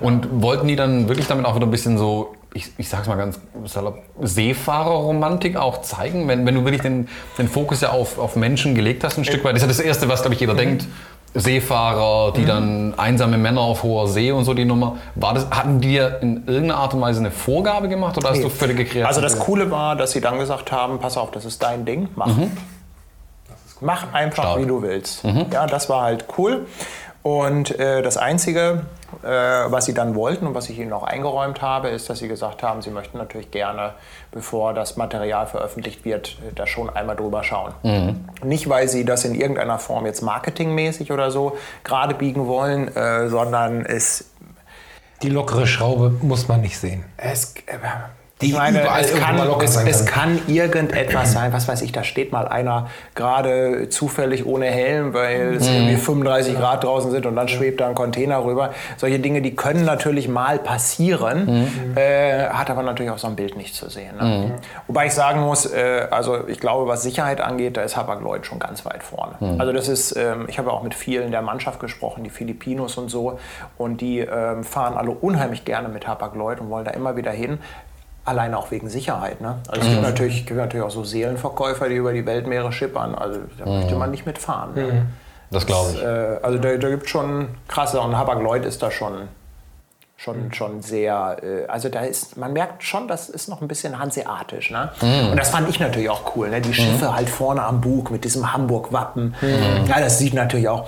Und 0.00 0.42
wollten 0.42 0.66
die 0.66 0.76
dann 0.76 1.08
wirklich 1.08 1.28
damit 1.28 1.46
auch 1.46 1.54
wieder 1.54 1.66
ein 1.66 1.70
bisschen 1.70 1.98
so, 1.98 2.34
ich, 2.52 2.72
ich 2.78 2.88
sag's 2.88 3.06
mal 3.06 3.16
ganz 3.16 3.40
salopp, 3.64 4.02
Seefahrerromantik 4.20 5.56
auch 5.56 5.82
zeigen? 5.82 6.26
Wenn, 6.28 6.44
wenn 6.46 6.54
du 6.56 6.64
wirklich 6.64 6.82
den, 6.82 7.08
den 7.38 7.48
Fokus 7.48 7.80
ja 7.80 7.90
auf, 7.90 8.18
auf 8.18 8.36
Menschen 8.36 8.74
gelegt 8.74 9.04
hast, 9.04 9.18
ein 9.18 9.24
Stück 9.24 9.44
weit. 9.44 9.54
Das 9.54 9.62
ist 9.62 9.68
ja 9.68 9.68
das 9.68 9.80
Erste, 9.80 10.08
was, 10.08 10.22
glaube 10.22 10.34
ich, 10.34 10.40
jeder 10.40 10.54
denkt. 10.54 10.86
Seefahrer, 11.34 12.32
die 12.32 12.46
dann 12.46 12.94
einsame 12.96 13.36
Männer 13.36 13.60
auf 13.60 13.82
hoher 13.82 14.08
See 14.08 14.32
und 14.32 14.44
so 14.44 14.54
die 14.54 14.64
Nummer. 14.64 14.96
War 15.14 15.34
das, 15.34 15.50
hatten 15.50 15.80
die 15.80 15.88
dir 15.88 16.18
in 16.22 16.46
irgendeiner 16.46 16.76
Art 16.76 16.94
und 16.94 17.00
Weise 17.00 17.20
eine 17.20 17.30
Vorgabe 17.30 17.88
gemacht 17.88 18.16
oder 18.16 18.30
hast 18.30 18.42
du 18.42 18.48
völlige 18.48 18.84
Kreativität? 18.84 19.06
Also 19.06 19.20
das 19.20 19.38
Coole 19.38 19.70
war, 19.70 19.96
dass 19.96 20.12
sie 20.12 20.20
dann 20.20 20.38
gesagt 20.38 20.72
haben, 20.72 20.98
pass 20.98 21.16
auf, 21.16 21.30
das 21.30 21.44
ist 21.44 21.62
dein 21.62 21.84
Ding, 21.84 22.08
mach. 22.14 22.30
Mach 23.80 24.12
einfach, 24.12 24.42
Stark. 24.42 24.60
wie 24.60 24.66
du 24.66 24.82
willst. 24.82 25.22
Ja, 25.52 25.66
das 25.66 25.88
war 25.88 26.02
halt 26.02 26.24
cool. 26.36 26.66
Und 27.28 27.78
äh, 27.78 28.00
das 28.00 28.16
Einzige, 28.16 28.86
äh, 29.22 29.26
was 29.26 29.84
sie 29.84 29.92
dann 29.92 30.14
wollten 30.14 30.46
und 30.46 30.54
was 30.54 30.70
ich 30.70 30.78
ihnen 30.78 30.94
auch 30.94 31.02
eingeräumt 31.02 31.60
habe, 31.60 31.88
ist, 31.88 32.08
dass 32.08 32.20
sie 32.20 32.28
gesagt 32.28 32.62
haben, 32.62 32.80
sie 32.80 32.88
möchten 32.88 33.18
natürlich 33.18 33.50
gerne, 33.50 33.92
bevor 34.32 34.72
das 34.72 34.96
Material 34.96 35.46
veröffentlicht 35.46 36.06
wird, 36.06 36.38
äh, 36.48 36.54
da 36.54 36.66
schon 36.66 36.88
einmal 36.88 37.16
drüber 37.16 37.44
schauen. 37.44 37.74
Nicht, 38.42 38.70
weil 38.70 38.88
sie 38.88 39.04
das 39.04 39.26
in 39.26 39.34
irgendeiner 39.34 39.78
Form 39.78 40.06
jetzt 40.06 40.22
marketingmäßig 40.22 41.12
oder 41.12 41.30
so 41.30 41.58
gerade 41.84 42.14
biegen 42.14 42.46
wollen, 42.46 42.88
äh, 42.96 43.28
sondern 43.28 43.84
es 43.84 44.30
Die 45.20 45.28
lockere 45.28 45.66
Schraube 45.66 46.08
muss 46.22 46.48
man 46.48 46.62
nicht 46.62 46.78
sehen. 46.78 47.04
es, 47.18 47.54
äh, 47.66 47.76
Die 48.40 48.50
ich 48.50 48.56
meine, 48.56 48.82
überall 48.82 49.00
es, 49.00 49.14
kann, 49.14 49.36
locker 49.36 49.64
es, 49.64 49.74
sein 49.74 49.86
es 49.86 50.06
kann. 50.06 50.38
kann 50.38 50.40
irgendetwas 50.46 51.32
sein, 51.32 51.52
was 51.52 51.66
weiß 51.66 51.82
ich, 51.82 51.90
da 51.90 52.04
steht 52.04 52.30
mal 52.32 52.46
einer 52.46 52.88
gerade 53.14 53.88
zufällig 53.88 54.46
ohne 54.46 54.66
Helm, 54.66 55.12
weil 55.12 55.54
es 55.56 55.66
irgendwie 55.66 55.96
35 55.96 56.56
Grad 56.56 56.84
draußen 56.84 57.10
sind 57.10 57.26
und 57.26 57.34
dann 57.34 57.48
schwebt 57.48 57.80
da 57.80 57.88
ein 57.88 57.94
Container 57.94 58.44
rüber. 58.44 58.70
Solche 58.96 59.18
Dinge, 59.18 59.42
die 59.42 59.56
können 59.56 59.84
natürlich 59.84 60.28
mal 60.28 60.58
passieren, 60.58 61.68
äh, 61.96 62.48
hat 62.48 62.70
aber 62.70 62.82
natürlich 62.82 63.10
auch 63.10 63.18
so 63.18 63.26
ein 63.26 63.34
Bild 63.34 63.56
nicht 63.56 63.74
zu 63.74 63.88
sehen. 63.90 64.16
Ne? 64.16 64.52
Wobei 64.86 65.06
ich 65.06 65.14
sagen 65.14 65.40
muss, 65.40 65.66
äh, 65.66 66.06
also 66.10 66.46
ich 66.46 66.60
glaube, 66.60 66.88
was 66.88 67.02
Sicherheit 67.02 67.40
angeht, 67.40 67.76
da 67.76 67.82
ist 67.82 67.96
Hapag-Lloyd 67.96 68.46
schon 68.46 68.58
ganz 68.60 68.84
weit 68.84 69.02
vorne. 69.02 69.34
Also 69.58 69.72
das 69.72 69.88
ist, 69.88 70.16
ähm, 70.16 70.46
ich 70.48 70.58
habe 70.58 70.72
auch 70.72 70.82
mit 70.82 70.94
vielen 70.94 71.30
der 71.32 71.42
Mannschaft 71.42 71.80
gesprochen, 71.80 72.22
die 72.22 72.30
Filipinos 72.30 72.96
und 72.98 73.08
so, 73.08 73.38
und 73.76 74.00
die 74.00 74.20
ähm, 74.20 74.62
fahren 74.62 74.96
alle 74.96 75.10
unheimlich 75.10 75.64
gerne 75.64 75.88
mit 75.88 76.06
Hapag-Lloyd 76.06 76.60
und 76.60 76.70
wollen 76.70 76.84
da 76.84 76.92
immer 76.92 77.16
wieder 77.16 77.32
hin. 77.32 77.58
Alleine 78.28 78.58
auch 78.58 78.70
wegen 78.70 78.88
Sicherheit. 78.88 79.40
Ne? 79.40 79.56
Also 79.68 79.86
es 79.86 79.90
gibt, 79.90 80.02
natürlich, 80.02 80.46
gibt 80.46 80.58
natürlich 80.58 80.86
auch 80.86 80.90
so 80.90 81.04
Seelenverkäufer, 81.04 81.88
die 81.88 81.96
über 81.96 82.12
die 82.12 82.26
Weltmeere 82.26 82.72
schippern. 82.72 83.14
Also 83.14 83.40
da 83.58 83.66
möchte 83.66 83.96
man 83.96 84.10
nicht 84.10 84.26
mitfahren. 84.26 84.74
Ne? 84.74 85.06
das 85.50 85.66
glaube 85.66 85.92
ich. 85.92 86.02
Äh, 86.02 86.06
also 86.42 86.58
da, 86.58 86.76
da 86.76 86.88
gibt 86.90 87.04
es 87.04 87.10
schon 87.10 87.48
krasse 87.68 88.00
und 88.00 88.16
Hapag-Lloyd 88.16 88.64
ist 88.64 88.82
da 88.82 88.90
schon, 88.90 89.28
schon, 90.16 90.52
schon 90.52 90.82
sehr, 90.82 91.38
äh, 91.42 91.66
also 91.66 91.88
da 91.88 92.00
ist, 92.00 92.36
man 92.36 92.52
merkt 92.52 92.82
schon, 92.82 93.08
das 93.08 93.28
ist 93.28 93.48
noch 93.48 93.62
ein 93.62 93.68
bisschen 93.68 93.98
hanseatisch. 93.98 94.70
Ne? 94.70 94.90
Und 95.00 95.36
das 95.36 95.50
fand 95.50 95.68
ich 95.70 95.80
natürlich 95.80 96.10
auch 96.10 96.36
cool. 96.36 96.50
Ne? 96.50 96.60
Die 96.60 96.74
Schiffe 96.74 97.14
halt 97.14 97.30
vorne 97.30 97.62
am 97.62 97.80
Bug 97.80 98.10
mit 98.10 98.24
diesem 98.24 98.52
Hamburg-Wappen. 98.52 99.34
Ja, 99.88 100.00
das 100.00 100.18
sieht 100.18 100.34
natürlich 100.34 100.68
auch, 100.68 100.86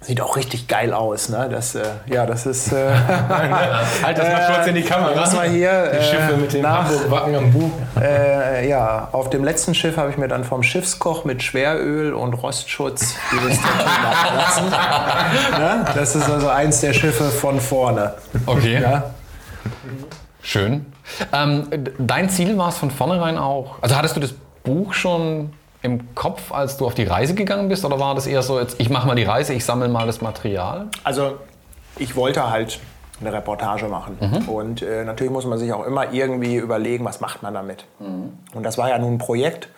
sieht 0.00 0.20
auch 0.20 0.36
richtig 0.36 0.68
geil 0.68 0.92
aus. 0.92 1.28
Ne? 1.28 1.48
Das, 1.50 1.74
äh, 1.74 1.82
ja, 2.06 2.24
das 2.24 2.46
ist... 2.46 2.72
Äh, 2.72 2.90
Halt 4.02 4.18
das 4.18 4.28
mal 4.28 4.54
kurz 4.54 4.66
in 4.68 4.74
die 4.76 4.82
Kamera. 4.82 5.12
Lass 5.14 5.34
mal 5.34 5.48
hier. 5.48 5.92
Die 5.98 6.04
Schiffe 6.04 6.36
mit 6.36 6.52
den 6.52 6.66
Hamburg-Wacken 6.66 7.34
am 7.34 7.52
Bug. 7.52 7.72
Äh, 8.00 8.68
ja, 8.68 9.08
auf 9.12 9.28
dem 9.30 9.44
letzten 9.44 9.74
Schiff 9.74 9.96
habe 9.96 10.10
ich 10.10 10.16
mir 10.16 10.28
dann 10.28 10.44
vom 10.44 10.62
Schiffskoch 10.62 11.24
mit 11.24 11.42
Schweröl 11.42 12.12
und 12.14 12.34
Rostschutz 12.34 13.16
dieses 13.32 13.60
Tattoo 13.60 14.36
lassen. 14.36 14.64
Ne? 15.58 15.84
Das 15.94 16.14
ist 16.14 16.30
also 16.30 16.48
eins 16.48 16.80
der 16.80 16.92
Schiffe 16.92 17.24
von 17.24 17.60
vorne. 17.60 18.14
Okay. 18.46 18.80
Ja? 18.80 19.10
Schön. 20.42 20.86
Ähm, 21.32 21.68
dein 21.98 22.30
Ziel 22.30 22.56
war 22.56 22.68
es 22.68 22.76
von 22.76 22.90
vornherein 22.90 23.38
auch. 23.38 23.76
Also 23.80 23.96
hattest 23.96 24.16
du 24.16 24.20
das 24.20 24.34
Buch 24.62 24.92
schon 24.92 25.52
im 25.82 26.14
Kopf, 26.14 26.52
als 26.52 26.76
du 26.76 26.86
auf 26.86 26.94
die 26.94 27.04
Reise 27.04 27.34
gegangen 27.34 27.68
bist? 27.68 27.84
Oder 27.84 28.00
war 28.00 28.14
das 28.14 28.26
eher 28.26 28.42
so, 28.42 28.58
jetzt, 28.58 28.80
ich 28.80 28.90
mache 28.90 29.06
mal 29.06 29.14
die 29.14 29.24
Reise, 29.24 29.54
ich 29.54 29.64
sammle 29.64 29.88
mal 29.88 30.06
das 30.06 30.20
Material? 30.20 30.86
Also 31.04 31.36
ich 31.98 32.16
wollte 32.16 32.50
halt 32.50 32.80
eine 33.20 33.32
Reportage 33.32 33.86
machen. 33.88 34.16
Und 34.46 34.82
äh, 34.82 35.04
natürlich 35.04 35.32
muss 35.32 35.44
man 35.44 35.58
sich 35.58 35.72
auch 35.72 35.84
immer 35.84 36.12
irgendwie 36.12 36.56
überlegen, 36.56 37.04
was 37.04 37.20
macht 37.20 37.42
man 37.42 37.54
damit. 37.54 37.84
Und 38.54 38.62
das 38.62 38.78
war 38.78 38.90
ja 38.90 38.98
nun 38.98 39.14
ein 39.14 39.18
Projekt, 39.18 39.68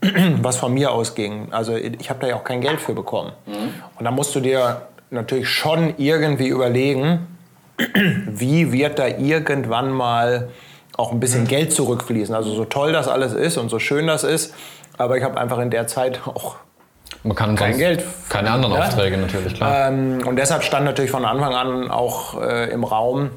was 0.42 0.56
von 0.56 0.74
mir 0.74 0.92
ausging. 0.92 1.48
Also 1.50 1.76
ich 1.76 2.10
habe 2.10 2.20
da 2.20 2.26
ja 2.26 2.36
auch 2.36 2.44
kein 2.44 2.60
Geld 2.60 2.80
für 2.80 2.94
bekommen. 2.94 3.32
Und 3.98 4.04
da 4.04 4.10
musst 4.10 4.34
du 4.34 4.40
dir 4.40 4.82
natürlich 5.10 5.48
schon 5.48 5.94
irgendwie 5.96 6.48
überlegen, 6.48 7.26
wie 8.26 8.72
wird 8.72 8.98
da 8.98 9.06
irgendwann 9.06 9.90
mal 9.90 10.50
auch 10.96 11.12
ein 11.12 11.20
bisschen 11.20 11.46
Geld 11.46 11.72
zurückfließen. 11.72 12.34
Also 12.34 12.54
so 12.54 12.66
toll 12.66 12.92
das 12.92 13.08
alles 13.08 13.32
ist 13.32 13.56
und 13.56 13.70
so 13.70 13.78
schön 13.78 14.06
das 14.06 14.22
ist, 14.24 14.54
aber 15.00 15.16
ich 15.16 15.24
habe 15.24 15.38
einfach 15.40 15.58
in 15.58 15.70
der 15.70 15.86
Zeit 15.86 16.20
auch 16.26 16.56
Man 17.22 17.34
kann 17.36 17.56
Kein 17.56 17.76
Geld. 17.76 18.04
Keine 18.28 18.50
anderen 18.50 18.74
Ja. 18.74 18.80
Aufträge 18.86 19.18
natürlich, 19.18 19.54
klar. 19.54 19.88
ähm, 19.88 20.20
und 20.26 20.36
deshalb 20.36 20.62
stand 20.62 20.84
natürlich 20.84 21.10
von 21.10 21.24
Anfang 21.24 21.54
an 21.54 21.90
auch 21.90 22.40
äh, 22.40 22.70
im 22.70 22.84
Raum, 22.84 23.30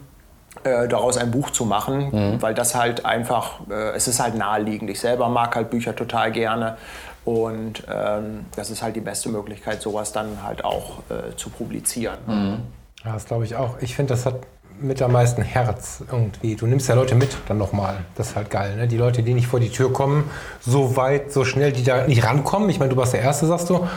äh, 0.64 0.88
daraus 0.88 1.18
ein 1.18 1.32
Buch 1.32 1.50
zu 1.50 1.66
machen, 1.66 2.10
Mhm. 2.12 2.42
weil 2.42 2.54
das 2.54 2.76
halt 2.76 3.06
einfach, 3.06 3.62
äh, 3.70 3.92
es 3.96 4.08
ist 4.08 4.20
halt 4.22 4.36
naheliegend. 4.36 4.90
Ich 4.90 5.00
selber 5.00 5.28
mag 5.28 5.56
halt 5.56 5.70
Bücher 5.72 5.96
total 5.96 6.32
gerne 6.32 6.78
und 7.26 7.84
ähm, 7.92 8.46
das 8.56 8.70
ist 8.70 8.82
halt 8.84 8.96
die 8.96 9.02
beste 9.02 9.30
Möglichkeit, 9.30 9.82
sowas 9.82 10.12
dann 10.14 10.44
halt 10.44 10.64
auch 10.64 11.00
äh, 11.10 11.36
zu 11.36 11.50
publizieren. 11.50 12.18
Mhm. 12.28 12.58
Ja, 13.04 13.14
das 13.14 13.26
glaube 13.26 13.44
ich 13.46 13.56
auch. 13.56 13.76
Ich 13.82 13.96
finde, 13.96 14.14
das 14.14 14.26
hat 14.26 14.36
mit 14.82 15.02
am 15.02 15.12
meisten 15.12 15.42
Herz 15.42 16.04
irgendwie. 16.12 16.56
Du 16.56 16.66
nimmst 16.66 16.88
ja 16.90 16.96
Leute 16.96 17.16
mit 17.16 17.38
dann 17.48 17.58
nochmal. 17.58 18.00
Das 18.16 18.30
ist 18.30 18.36
halt 18.36 18.50
geil. 18.50 18.76
Ne? 18.76 18.88
Die 18.88 18.98
Leute, 18.98 19.24
die 19.24 19.34
nicht 19.34 19.48
vor 19.48 19.60
die 19.60 19.70
Tür 19.70 19.92
kommen, 19.94 20.30
so 20.60 20.96
weit, 20.96 21.32
so 21.32 21.46
schnell, 21.46 21.72
die 21.72 21.84
da 21.84 22.08
nicht 22.08 22.24
rankommen. 22.24 22.70
Ich 22.70 22.80
meine, 22.80 22.92
du 22.92 22.98
warst 22.98 23.14
der 23.14 23.22
Erste, 23.22 23.46
sagst 23.46 23.70
du. 23.70 23.88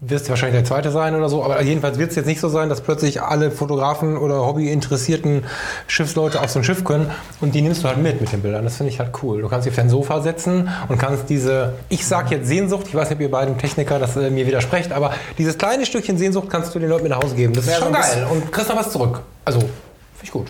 Wirst 0.00 0.26
du 0.26 0.30
wahrscheinlich 0.30 0.58
der 0.60 0.66
Zweite 0.66 0.90
sein 0.90 1.14
oder 1.14 1.30
so. 1.30 1.42
Aber 1.42 1.62
jedenfalls 1.62 1.98
wird 1.98 2.10
es 2.10 2.16
jetzt 2.16 2.26
nicht 2.26 2.38
so 2.38 2.50
sein, 2.50 2.68
dass 2.68 2.82
plötzlich 2.82 3.22
alle 3.22 3.50
Fotografen 3.50 4.18
oder 4.18 4.44
hobbyinteressierten 4.46 5.44
Schiffsleute 5.86 6.42
auf 6.42 6.50
so 6.50 6.58
ein 6.58 6.64
Schiff 6.64 6.84
können. 6.84 7.10
Und 7.40 7.54
die 7.54 7.62
nimmst 7.62 7.82
du 7.82 7.88
halt 7.88 7.96
mit 7.96 8.20
mit 8.20 8.30
den 8.30 8.42
Bildern. 8.42 8.64
Das 8.64 8.76
finde 8.76 8.92
ich 8.92 8.98
halt 9.00 9.12
cool. 9.22 9.40
Du 9.40 9.48
kannst 9.48 9.64
dich 9.64 9.72
auf 9.72 9.76
dein 9.76 9.88
Sofa 9.88 10.20
setzen 10.20 10.68
und 10.88 10.98
kannst 10.98 11.30
diese, 11.30 11.72
ich 11.88 12.06
sag 12.06 12.30
jetzt 12.30 12.46
Sehnsucht, 12.46 12.88
ich 12.88 12.94
weiß 12.94 13.08
nicht, 13.08 13.16
ob 13.16 13.22
ihr 13.22 13.30
beiden 13.30 13.56
Techniker 13.56 13.98
das 13.98 14.16
äh, 14.16 14.28
mir 14.28 14.46
widersprecht, 14.46 14.92
aber 14.92 15.14
dieses 15.38 15.56
kleine 15.56 15.86
Stückchen 15.86 16.18
Sehnsucht 16.18 16.50
kannst 16.50 16.74
du 16.74 16.78
den 16.78 16.90
Leuten 16.90 17.04
mit 17.04 17.12
nach 17.12 17.22
Hause 17.22 17.34
geben. 17.34 17.54
Das 17.54 17.64
ist 17.64 17.70
Ja, 17.70 17.78
schon 17.78 17.92
geil. 17.94 18.26
Und 18.30 18.52
kriegst 18.52 18.68
noch 18.68 18.76
was 18.76 18.90
zurück. 18.92 19.20
Also, 19.46 19.60
finde 19.60 19.72
ich 20.24 20.30
gut. 20.30 20.48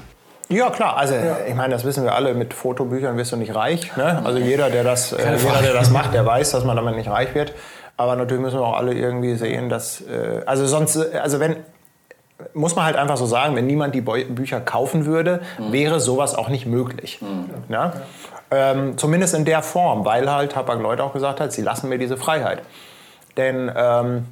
Ja, 0.49 0.71
klar. 0.71 0.97
Also, 0.97 1.15
ich 1.49 1.55
meine, 1.55 1.73
das 1.75 1.85
wissen 1.85 2.05
wir 2.05 2.15
alle. 2.15 2.35
Mit 2.35 2.55
Fotobüchern 2.55 3.17
wirst 3.17 3.33
du 3.33 3.37
nicht 3.37 3.55
reich. 3.55 3.97
Ne? 3.97 4.23
Also, 4.25 4.39
jeder 4.39 4.71
der, 4.71 4.85
das, 4.85 5.13
äh, 5.13 5.37
jeder, 5.37 5.63
der 5.63 5.73
das 5.73 5.91
macht, 5.91 6.15
der 6.15 6.25
weiß, 6.25 6.53
dass 6.53 6.65
man 6.65 6.77
damit 6.77 6.97
nicht 6.97 7.09
reich 7.09 7.35
wird. 7.35 7.53
Aber 7.97 8.17
natürlich 8.17 8.43
müssen 8.43 8.59
wir 8.59 8.67
auch 8.67 8.77
alle 8.77 8.95
irgendwie 8.95 9.35
sehen, 9.37 9.69
dass. 9.69 10.01
Äh, 10.03 10.43
also, 10.47 10.67
sonst, 10.67 10.97
äh, 10.97 11.19
also, 11.19 11.41
wenn. 11.41 11.57
muss 12.53 12.77
man 12.77 12.85
halt 12.85 12.97
einfach 12.97 13.17
so 13.17 13.25
sagen, 13.25 13.57
wenn 13.57 13.67
niemand 13.67 13.95
die 13.95 14.03
Beu- 14.03 14.31
Bücher 14.31 14.61
kaufen 14.61 15.07
würde, 15.07 15.41
wäre 15.71 16.01
sowas 16.01 16.35
auch 16.35 16.51
nicht 16.51 16.67
möglich. 16.67 17.19
Ja? 17.71 17.95
Ähm, 18.51 18.99
zumindest 18.99 19.35
in 19.35 19.47
der 19.47 19.63
Form, 19.63 20.05
weil 20.05 20.31
halt 20.31 20.55
Hapag-Lloyd 20.55 21.01
auch 21.01 21.15
gesagt 21.15 21.41
hat, 21.41 21.53
sie 21.53 21.63
lassen 21.63 21.89
mir 21.89 21.99
diese 21.99 22.19
Freiheit. 22.19 22.61
Denn 23.39 23.73
ähm, 23.75 24.27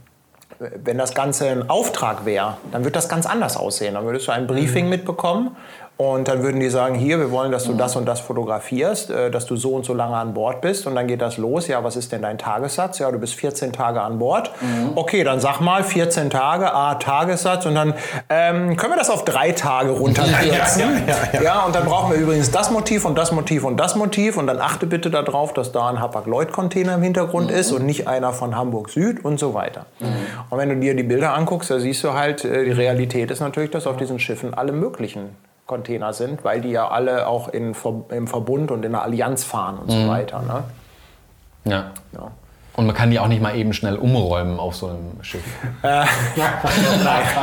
wenn 0.58 0.98
das 0.98 1.14
Ganze 1.14 1.48
ein 1.48 1.70
Auftrag 1.70 2.26
wäre, 2.26 2.58
dann 2.70 2.84
wird 2.84 2.94
das 2.94 3.08
ganz 3.08 3.26
anders 3.26 3.56
aussehen. 3.56 3.94
Dann 3.94 4.04
würdest 4.04 4.28
du 4.28 4.32
ein 4.32 4.46
Briefing 4.46 4.88
mitbekommen 4.88 5.56
und 5.96 6.26
dann 6.26 6.42
würden 6.42 6.58
die 6.58 6.70
sagen, 6.70 6.96
hier, 6.96 7.20
wir 7.20 7.30
wollen, 7.30 7.52
dass 7.52 7.64
du 7.64 7.74
das 7.74 7.94
und 7.94 8.04
das 8.04 8.18
fotografierst, 8.18 9.10
äh, 9.10 9.30
dass 9.30 9.46
du 9.46 9.54
so 9.54 9.74
und 9.74 9.84
so 9.84 9.94
lange 9.94 10.16
an 10.16 10.34
Bord 10.34 10.60
bist 10.60 10.88
und 10.88 10.96
dann 10.96 11.06
geht 11.06 11.22
das 11.22 11.36
los. 11.36 11.68
Ja, 11.68 11.84
was 11.84 11.94
ist 11.94 12.10
denn 12.10 12.22
dein 12.22 12.36
Tagessatz? 12.36 12.98
Ja, 12.98 13.12
du 13.12 13.18
bist 13.20 13.34
14 13.34 13.72
Tage 13.72 14.00
an 14.00 14.18
Bord. 14.18 14.50
Okay, 14.96 15.22
dann 15.22 15.38
sag 15.38 15.60
mal 15.60 15.84
14 15.84 16.30
Tage, 16.30 16.72
A, 16.74 16.96
Tagessatz 16.96 17.66
und 17.66 17.76
dann 17.76 17.94
ähm, 18.28 18.76
können 18.76 18.92
wir 18.92 18.98
das 18.98 19.08
auf 19.08 19.24
drei 19.24 19.52
Tage 19.52 19.90
runterkürzen. 19.90 20.82
Ja, 21.42 21.64
und 21.64 21.74
dann 21.74 21.84
brauchen 21.84 22.12
wir 22.12 22.18
übrigens 22.18 22.50
das 22.50 22.70
Motiv 22.70 23.04
und 23.04 23.16
das 23.16 23.32
Motiv 23.32 23.64
und 23.64 23.76
das 23.76 23.96
Motiv 23.96 24.36
und 24.36 24.46
dann 24.46 24.60
achte 24.60 24.86
bitte 24.86 25.10
darauf, 25.10 25.52
dass 25.52 25.72
da 25.72 25.88
ein 25.88 26.00
Hapag-Lloyd-Container 26.00 26.94
im 26.94 27.02
Hintergrund 27.02 27.50
ist 27.50 27.72
und 27.72 27.84
nicht 27.84 28.08
einer 28.08 28.32
von 28.32 28.56
Hamburg 28.56 28.90
Süd 28.90 29.24
und 29.24 29.38
so 29.38 29.54
weiter. 29.54 29.86
Und 30.50 30.58
wenn 30.58 30.68
du 30.68 30.76
dir 30.76 30.94
die 30.94 31.02
Bilder 31.02 31.34
anguckst, 31.34 31.70
da 31.70 31.78
siehst 31.78 32.02
du 32.04 32.14
halt, 32.14 32.44
äh, 32.44 32.64
die 32.64 32.72
Realität 32.72 33.30
ist 33.30 33.40
natürlich, 33.40 33.70
dass 33.70 33.86
auf 33.86 33.96
diesen 33.96 34.18
Schiffen 34.18 34.54
alle 34.54 34.72
möglichen 34.72 35.36
Container 35.66 36.12
sind, 36.12 36.44
weil 36.44 36.60
die 36.60 36.70
ja 36.70 36.88
alle 36.88 37.26
auch 37.26 37.48
in, 37.48 37.74
im 38.10 38.26
Verbund 38.26 38.70
und 38.70 38.84
in 38.84 38.92
der 38.92 39.02
Allianz 39.02 39.44
fahren 39.44 39.78
und 39.78 39.90
so 39.90 40.08
weiter. 40.08 40.42
Ne? 40.42 40.64
Ja. 41.64 41.90
Ja. 42.12 42.30
Und 42.76 42.86
man 42.86 42.94
kann 42.96 43.08
die 43.10 43.20
auch 43.20 43.28
nicht 43.28 43.40
mal 43.40 43.54
eben 43.56 43.72
schnell 43.72 43.94
umräumen 43.94 44.58
auf 44.58 44.74
so 44.74 44.88
einem 44.88 45.22
Schiff. 45.22 45.44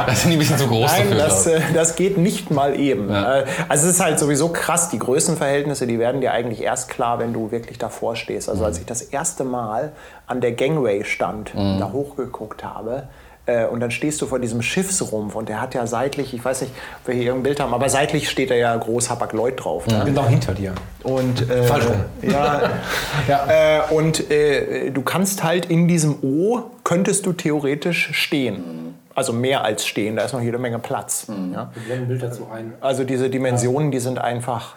Das 0.06 0.22
sind 0.22 0.32
die 0.32 0.36
ein 0.36 0.40
bisschen 0.40 0.58
zu 0.58 0.68
groß 0.68 0.92
Nein, 0.92 1.04
dafür. 1.10 1.18
das, 1.24 1.48
äh, 1.48 1.62
das 1.74 1.96
geht 1.96 2.18
nicht 2.18 2.52
mal 2.52 2.78
eben. 2.78 3.10
Ja. 3.10 3.40
Äh, 3.40 3.46
Also 3.70 3.88
es 3.88 3.94
ist 3.96 4.02
halt 4.04 4.20
sowieso 4.20 4.50
krass, 4.50 4.90
die 4.90 5.00
Größenverhältnisse, 5.00 5.88
die 5.88 6.00
werden 6.00 6.20
dir 6.22 6.34
eigentlich 6.34 6.62
erst 6.62 6.90
klar, 6.90 7.20
wenn 7.20 7.32
du 7.34 7.50
wirklich 7.52 7.78
davor 7.78 8.16
stehst. 8.18 8.50
Also 8.50 8.66
als 8.66 8.80
ich 8.80 8.86
das 8.86 9.02
erste 9.02 9.44
Mal 9.46 9.94
an 10.28 10.42
der 10.42 10.52
Gangway 10.52 11.04
stand, 11.06 11.54
da 11.56 11.92
hochgeguckt 11.94 12.64
habe, 12.64 13.04
äh, 13.52 13.66
und 13.68 13.80
dann 13.80 13.92
stehst 13.92 14.22
du 14.22 14.26
vor 14.26 14.40
diesem 14.40 14.62
Schiffsrumpf 14.62 15.36
und 15.36 15.50
der 15.50 15.62
hat 15.62 15.74
ja 15.74 15.86
seitlich, 15.88 16.34
ich 16.34 16.44
weiß 16.44 16.62
nicht, 16.62 16.74
ob 17.02 17.08
wir 17.08 17.16
hier 17.16 17.26
irgendein 17.26 17.44
Bild 17.44 17.60
haben, 17.60 17.74
aber 17.74 17.90
seitlich 17.90 18.30
steht 18.30 18.50
da 18.52 18.56
ja 18.56 18.76
groß 18.76 19.10
Hapag-Lloyd 19.10 19.64
drauf. 19.64 19.88
Ne? 19.88 20.04
Genau 20.06 20.26
hinter 20.28 20.54
dir. 20.54 20.74
Und, 21.04 21.50
äh, 21.50 21.64
Falsch 21.64 21.86
rum. 21.88 21.96
Ja, 22.22 22.70
Ja. 23.28 23.48
äh, 23.90 23.94
und 23.94 24.30
äh, 24.32 24.90
du 24.92 25.02
kannst 25.02 25.44
halt 25.44 25.66
in 25.68 25.88
diesem 25.88 26.16
O, 26.22 26.62
könntest 26.84 27.26
du 27.26 27.34
theoretisch 27.34 28.10
stehen. 28.14 28.96
Also 29.14 29.34
mehr 29.34 29.64
als 29.66 29.86
stehen, 29.86 30.16
da 30.16 30.24
ist 30.24 30.32
noch 30.34 30.42
jede 30.42 30.58
Menge 30.58 30.80
Platz. 30.80 31.28
Ja? 31.28 31.70
Wir 31.74 31.84
blenden 31.84 32.06
ein 32.06 32.08
Bild 32.08 32.24
dazu 32.24 32.48
ein. 32.54 32.74
Also 32.80 33.04
diese 33.04 33.30
Dimensionen, 33.30 33.92
die 33.92 34.00
sind 34.00 34.20
einfach 34.20 34.76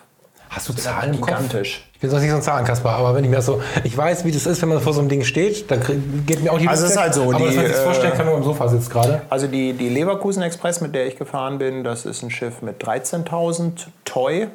Hast 0.55 0.69
du 0.69 0.73
Zahlen 0.73 1.15
im 1.15 1.21
Kopf? 1.21 1.31
gigantisch. 1.31 1.85
Ich 1.95 2.01
bin 2.01 2.11
sonst 2.11 2.23
nicht 2.23 2.31
so 2.31 2.37
ein 2.37 2.43
Zahlenkasper, 2.43 2.91
aber 2.91 3.15
wenn 3.15 3.25
ich 3.25 3.31
mir 3.31 3.37
das 3.37 3.47
so, 3.47 3.63
ich 3.83 3.97
weiß, 3.97 4.25
wie 4.25 4.31
das 4.33 4.47
ist, 4.47 4.61
wenn 4.63 4.69
man 4.69 4.81
vor 4.81 4.93
so 4.93 5.01
einem 5.01 5.09
Ding 5.09 5.25
steht, 5.25 5.71
dann 5.71 5.81
geht 6.27 6.43
mir 6.43 6.53
auch 6.53 6.59
die 6.59 6.69
Also 6.69 6.85
es 6.85 6.91
Lust 6.91 6.97
ist 6.97 7.01
halt 7.03 7.15
so, 7.15 7.23
Aber 7.23 7.35
die, 7.39 7.45
dass 7.47 7.55
man 7.55 7.65
sich 7.65 7.73
das 7.73 7.81
äh, 7.81 7.85
vorstellen 7.85 8.13
kann, 8.13 8.27
wenn 8.27 8.33
man 8.35 8.43
am 8.43 8.45
Sofa 8.45 8.69
sitzt 8.69 8.91
gerade. 8.91 9.23
Also 9.31 9.47
die, 9.47 9.73
die 9.73 9.89
Leverkusen 9.89 10.43
Express, 10.43 10.81
mit 10.81 10.95
der 10.95 11.07
ich 11.07 11.17
gefahren 11.17 11.59
bin, 11.59 11.83
das 11.83 12.05
ist 12.05 12.23
ein 12.23 12.31
Schiff 12.31 12.61
mit 12.63 12.83
13.000 12.85 13.87
Toy. 14.05 14.43
Äh, 14.43 14.49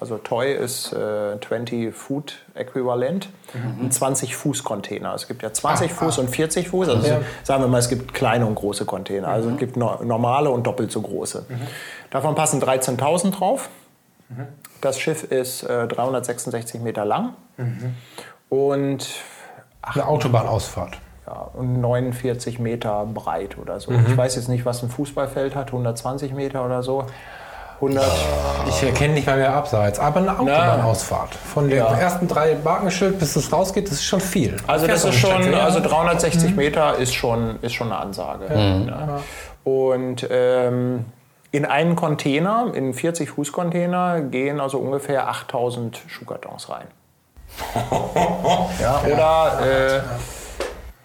Also 0.00 0.18
Toy 0.18 0.52
ist 0.52 0.92
äh, 0.92 1.38
20 1.46 1.94
Foot 1.94 2.38
Äquivalent, 2.54 3.28
ein 3.54 3.90
20 3.92 4.34
Fuß 4.34 4.64
Container. 4.64 5.14
Es 5.14 5.28
gibt 5.28 5.42
ja 5.42 5.52
20 5.52 5.92
Fuß 5.92 6.18
und 6.18 6.28
40 6.28 6.68
Fuß. 6.68 6.88
Also 6.88 7.06
Ja. 7.06 7.20
sagen 7.44 7.62
wir 7.62 7.68
mal, 7.68 7.78
es 7.78 7.88
gibt 7.88 8.12
kleine 8.14 8.46
und 8.46 8.56
große 8.56 8.84
Container. 8.84 9.28
Also 9.28 9.50
es 9.50 9.58
gibt 9.58 9.76
no 9.76 10.00
normale 10.02 10.50
und 10.50 10.66
doppelt 10.66 10.90
so 10.90 11.00
große. 11.00 11.46
Davon 12.10 12.34
passen 12.34 12.60
13.000 12.60 13.30
drauf. 13.30 13.68
Das 14.80 14.98
Schiff 14.98 15.24
ist 15.24 15.62
äh, 15.64 15.86
366 15.88 16.80
Meter 16.80 17.04
lang 17.04 17.34
und 18.48 19.06
Eine 19.82 20.06
Autobahnausfahrt. 20.06 20.98
ja, 21.26 21.48
und 21.54 21.80
49 21.80 22.58
Meter 22.58 23.06
breit 23.12 23.56
oder 23.58 23.80
so. 23.80 23.92
Ich 23.92 24.16
weiß 24.16 24.36
jetzt 24.36 24.48
nicht, 24.48 24.64
was 24.64 24.82
ein 24.82 24.90
Fußballfeld 24.90 25.54
hat, 25.54 25.68
120 25.68 26.32
Meter 26.32 26.64
oder 26.64 26.82
so. 26.82 27.04
100. 27.80 28.04
Ich 28.68 28.82
erkenne 28.82 29.14
nicht 29.14 29.26
mal 29.28 29.36
mehr 29.36 29.54
abseits, 29.54 30.00
aber 30.00 30.18
eine 30.18 30.32
Autobahnausfahrt. 30.36 31.32
Von 31.34 31.68
dem 31.68 31.78
Ja. 31.78 31.86
ersten 31.96 32.26
drei 32.26 32.56
Markenschild 32.64 33.20
bis 33.20 33.36
es 33.36 33.52
rausgeht, 33.52 33.86
das 33.86 33.92
ist 33.94 34.04
schon 34.04 34.20
viel. 34.20 34.56
Also 34.66 34.88
das 34.88 35.04
ist 35.04 35.14
schon, 35.14 35.30
Strecke, 35.42 35.52
ja. 35.52 35.64
also 35.64 35.78
360 35.80 36.56
Meter 36.56 36.96
ist 36.96 37.14
schon, 37.14 37.58
ist 37.62 37.74
schon 37.74 37.92
eine 37.92 38.00
Ansage. 38.00 38.46
Ja. 38.88 39.20
Und 39.62 40.26
ähm, 40.28 41.04
in 41.50 41.64
einen 41.64 41.96
Container, 41.96 42.72
in 42.74 42.84
einen 42.84 42.94
40 42.94 43.30
Fuß 43.30 43.52
Container 43.52 44.20
gehen 44.20 44.60
also 44.60 44.78
ungefähr 44.78 45.28
8000 45.28 46.02
Schuhkartons 46.06 46.68
rein. 46.68 46.86
ja, 48.80 49.02
oder 49.06 49.60
äh, 49.66 50.00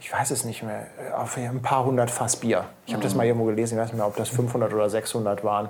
ich 0.02 0.12
weiß 0.12 0.32
es 0.32 0.44
nicht 0.44 0.64
mehr, 0.64 0.88
auf 1.16 1.38
ein 1.38 1.62
paar 1.62 1.86
hundert 1.86 2.12
Fass 2.12 2.36
Bier. 2.36 2.66
Ich 2.86 2.94
habe 2.94 3.02
das 3.02 3.16
mal 3.16 3.26
irgendwo 3.26 3.46
gelesen, 3.46 3.76
ich 3.76 3.82
weiß 3.82 3.92
nicht 3.92 3.98
mehr, 3.98 4.08
ob 4.08 4.18
das 4.18 4.30
500 4.30 4.74
oder 4.74 4.90
600 4.90 5.44
waren. 5.44 5.70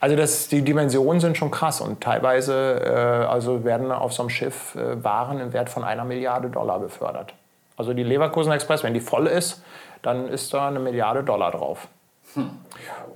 Also 0.00 0.14
das, 0.14 0.46
die 0.46 0.62
Dimensionen 0.62 1.20
sind 1.20 1.36
schon 1.36 1.50
krass 1.50 1.80
und 1.80 2.00
teilweise 2.00 2.80
äh, 2.84 3.26
also 3.26 3.64
werden 3.64 3.90
auf 3.90 4.12
so 4.12 4.22
einem 4.22 4.30
Schiff 4.30 4.76
äh, 4.76 5.02
Waren 5.02 5.40
im 5.40 5.52
Wert 5.52 5.70
von 5.70 5.82
einer 5.82 6.04
Milliarde 6.04 6.48
Dollar 6.48 6.78
befördert. 6.78 7.34
Also 7.76 7.92
die 7.92 8.04
Leverkusen 8.04 8.52
Express, 8.52 8.84
wenn 8.84 8.94
die 8.94 9.00
voll 9.00 9.26
ist, 9.26 9.62
dann 10.02 10.28
ist 10.28 10.54
da 10.54 10.68
eine 10.68 10.78
Milliarde 10.78 11.24
Dollar 11.24 11.50
drauf. 11.50 11.88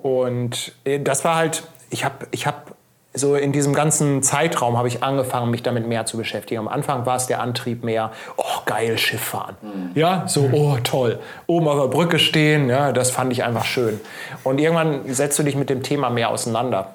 Und 0.03 0.73
äh, 0.85 1.01
das 1.01 1.25
war 1.25 1.37
halt, 1.37 1.63
ich 1.91 2.05
habe 2.05 2.27
ich 2.31 2.47
hab 2.47 2.75
so 3.15 3.35
in 3.37 3.53
diesem 3.53 3.75
ganzen 3.75 4.23
Zeitraum 4.23 4.79
habe 4.79 4.89
ich 4.89 5.03
angefangen, 5.03 5.51
mich 5.51 5.63
damit 5.63 5.87
mehr 5.87 6.07
zu 6.07 6.17
beschäftigen. 6.17 6.61
Am 6.61 6.69
Anfang 6.69 7.05
war 7.05 7.17
es 7.17 7.27
der 7.27 7.41
Antrieb 7.41 7.85
mehr, 7.85 8.11
oh 8.37 8.63
geil, 8.65 8.97
Schiff 8.97 9.21
fahren. 9.21 9.57
Ja, 9.95 10.25
so, 10.27 10.49
oh 10.53 10.79
toll. 10.83 11.19
Oben 11.47 11.69
auf 11.69 11.79
der 11.79 11.89
Brücke 11.89 12.19
stehen, 12.19 12.71
ja, 12.71 12.93
das 12.93 13.11
fand 13.11 13.33
ich 13.33 13.45
einfach 13.45 13.65
schön. 13.65 14.01
Und 14.45 14.59
irgendwann 14.59 15.13
setzt 15.13 15.39
du 15.39 15.43
dich 15.43 15.57
mit 15.57 15.69
dem 15.69 15.83
Thema 15.83 16.09
mehr 16.09 16.31
auseinander. 16.31 16.95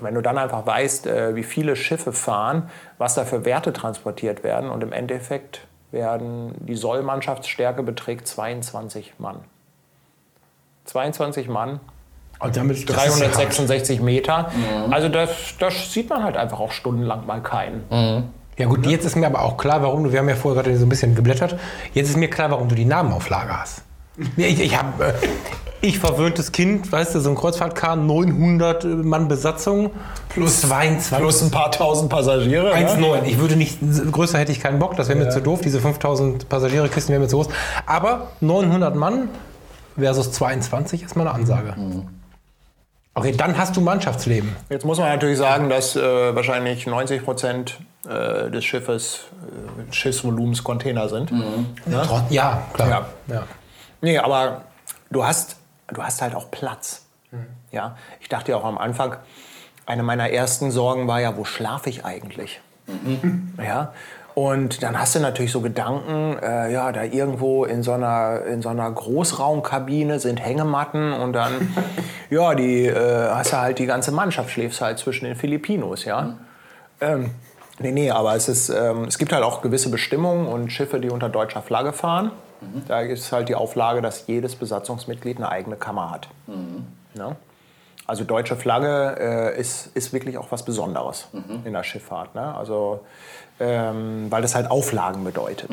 Wenn 0.00 0.14
du 0.14 0.22
dann 0.22 0.38
einfach 0.38 0.66
weißt, 0.66 1.06
äh, 1.06 1.36
wie 1.36 1.44
viele 1.44 1.76
Schiffe 1.76 2.12
fahren, 2.12 2.70
was 2.98 3.14
da 3.14 3.24
für 3.24 3.44
Werte 3.44 3.72
transportiert 3.72 4.42
werden 4.42 4.70
und 4.70 4.82
im 4.82 4.92
Endeffekt 4.92 5.60
werden, 5.90 6.54
die 6.60 6.74
Sollmannschaftsstärke 6.74 7.82
beträgt 7.82 8.26
22 8.26 9.14
Mann. 9.18 9.40
22 10.84 11.48
Mann 11.48 11.80
Und 12.40 12.56
damit 12.56 12.88
das 12.88 13.06
ist 13.06 13.20
ja 13.20 13.28
366 13.28 14.00
Meter. 14.00 14.50
Also 14.90 15.08
das, 15.08 15.30
das 15.58 15.92
sieht 15.92 16.10
man 16.10 16.22
halt 16.22 16.36
einfach 16.36 16.60
auch 16.60 16.72
stundenlang 16.72 17.26
mal 17.26 17.42
keinen. 17.42 17.84
Ja 18.58 18.66
gut, 18.66 18.86
jetzt 18.86 19.04
ist 19.04 19.16
mir 19.16 19.26
aber 19.26 19.42
auch 19.42 19.56
klar, 19.56 19.82
warum 19.82 20.04
du, 20.04 20.12
wir 20.12 20.18
haben 20.18 20.28
ja 20.28 20.34
vorher 20.36 20.62
gerade 20.62 20.76
so 20.76 20.84
ein 20.84 20.88
bisschen 20.88 21.14
geblättert, 21.14 21.56
jetzt 21.94 22.10
ist 22.10 22.16
mir 22.16 22.28
klar, 22.28 22.50
warum 22.50 22.68
du 22.68 22.74
die 22.74 22.84
Namenauflage 22.84 23.58
hast. 23.58 23.82
Ja, 24.36 24.46
Ich, 24.46 24.60
ich 24.60 24.76
habe, 24.76 25.04
äh, 25.04 25.12
ich 25.80 25.98
verwöhntes 25.98 26.52
Kind, 26.52 26.92
weißt 26.92 27.14
du, 27.14 27.20
so 27.20 27.30
ein 27.30 27.34
Kreuzfahrtkahn, 27.34 28.06
900 28.06 28.84
Mann 28.84 29.26
Besatzung 29.26 29.90
plus 30.28 30.60
22. 30.60 31.18
Plus 31.18 31.42
ein 31.42 31.50
paar 31.50 31.72
tausend 31.72 32.10
Passagiere. 32.10 32.74
1,9. 32.74 33.24
Ich 33.24 33.38
würde 33.38 33.56
nicht, 33.56 33.78
größer 34.12 34.38
hätte 34.38 34.52
ich 34.52 34.60
keinen 34.60 34.78
Bock, 34.78 34.96
das 34.96 35.08
wäre 35.08 35.18
mir 35.18 35.30
zu 35.30 35.40
doof. 35.40 35.60
Diese 35.62 35.80
5000 35.80 36.48
Passagierkisten 36.48 37.12
wären 37.12 37.22
mir 37.22 37.28
zu 37.28 37.36
groß. 37.36 37.48
Aber 37.86 38.28
900 38.40 38.94
Mann 38.94 39.28
versus 39.98 40.32
22 40.32 41.02
ist 41.02 41.16
mal 41.16 41.26
eine 41.26 41.34
Ansage. 41.36 41.74
Okay, 43.14 43.32
dann 43.32 43.58
hast 43.58 43.76
du 43.76 43.80
Mannschaftsleben. 43.82 44.56
Jetzt 44.70 44.86
muss 44.86 44.98
man 44.98 45.08
natürlich 45.10 45.36
sagen, 45.38 45.68
dass 45.68 45.96
äh, 45.96 46.34
wahrscheinlich 46.34 46.86
90 46.86 47.22
Prozent 47.24 47.78
äh, 48.08 48.50
des 48.50 48.64
Schiffes, 48.64 49.26
äh, 49.88 49.92
Schiffsvolumens 49.92 50.64
Container 50.64 51.08
sind. 51.10 51.30
Ja? 51.90 52.04
Trot- 52.04 52.30
Ja, 52.30 52.62
klar. 52.72 52.88
Ja. 52.88 53.34
Ja. 53.34 53.42
Nee, 54.00 54.18
aber 54.18 54.62
du 55.10 55.24
hast, 55.24 55.56
du 55.88 56.02
hast 56.02 56.22
halt 56.22 56.34
auch 56.34 56.50
Platz. 56.50 57.04
Ja? 57.70 57.96
Ich 58.20 58.28
dachte 58.30 58.52
ja 58.52 58.56
auch 58.56 58.64
am 58.64 58.78
Anfang, 58.78 59.16
eine 59.84 60.02
meiner 60.02 60.30
ersten 60.30 60.70
Sorgen 60.70 61.06
war 61.06 61.20
ja, 61.20 61.36
wo 61.36 61.44
schlafe 61.44 61.90
ich 61.90 62.04
eigentlich? 62.06 62.60
Ja? 63.58 63.92
Und 64.34 64.82
dann 64.82 64.98
hast 64.98 65.14
du 65.14 65.20
natürlich 65.20 65.52
so 65.52 65.60
Gedanken, 65.60 66.38
äh, 66.42 66.72
ja, 66.72 66.90
da 66.90 67.02
irgendwo 67.04 67.64
in 67.64 67.82
so 67.82 67.92
einer, 67.92 68.42
in 68.46 68.62
so 68.62 68.70
einer 68.70 68.90
Großraumkabine 68.90 70.20
sind 70.20 70.38
Hängematten 70.38 71.12
und 71.12 71.34
dann, 71.34 71.74
ja, 72.30 72.54
die 72.54 72.86
äh, 72.86 73.28
hast 73.30 73.52
du 73.52 73.58
halt 73.58 73.78
die 73.78 73.86
ganze 73.86 74.10
Mannschaft, 74.10 74.50
schläfst 74.50 74.80
halt 74.80 74.98
zwischen 74.98 75.26
den 75.26 75.36
Filipinos, 75.36 76.04
ja. 76.04 76.36
Ähm, 77.00 77.30
nee, 77.78 77.92
nee, 77.92 78.10
aber 78.10 78.34
es, 78.34 78.48
ist, 78.48 78.70
ähm, 78.70 79.04
es 79.04 79.18
gibt 79.18 79.32
halt 79.32 79.44
auch 79.44 79.60
gewisse 79.60 79.90
Bestimmungen 79.90 80.46
und 80.46 80.72
Schiffe, 80.72 80.98
die 80.98 81.10
unter 81.10 81.28
deutscher 81.28 81.60
Flagge 81.60 81.92
fahren. 81.92 82.30
Da 82.86 83.00
ist 83.00 83.32
halt 83.32 83.48
die 83.48 83.56
Auflage, 83.56 84.02
dass 84.02 84.28
jedes 84.28 84.54
Besatzungsmitglied 84.54 85.38
eine 85.38 85.48
eigene 85.48 85.74
Kammer 85.74 86.12
hat. 86.12 86.28
Ja? 87.18 87.36
Also 88.06 88.24
deutsche 88.24 88.56
Flagge 88.56 89.16
äh, 89.18 89.60
ist, 89.60 89.96
ist 89.96 90.12
wirklich 90.12 90.38
auch 90.38 90.50
was 90.50 90.64
Besonderes 90.64 91.28
in 91.64 91.72
der 91.72 91.82
Schifffahrt. 91.82 92.34
Ne? 92.34 92.54
Also, 92.54 93.00
ähm, 93.62 94.26
weil 94.30 94.42
das 94.42 94.54
halt 94.54 94.70
Auflagen 94.70 95.24
bedeutet. 95.24 95.70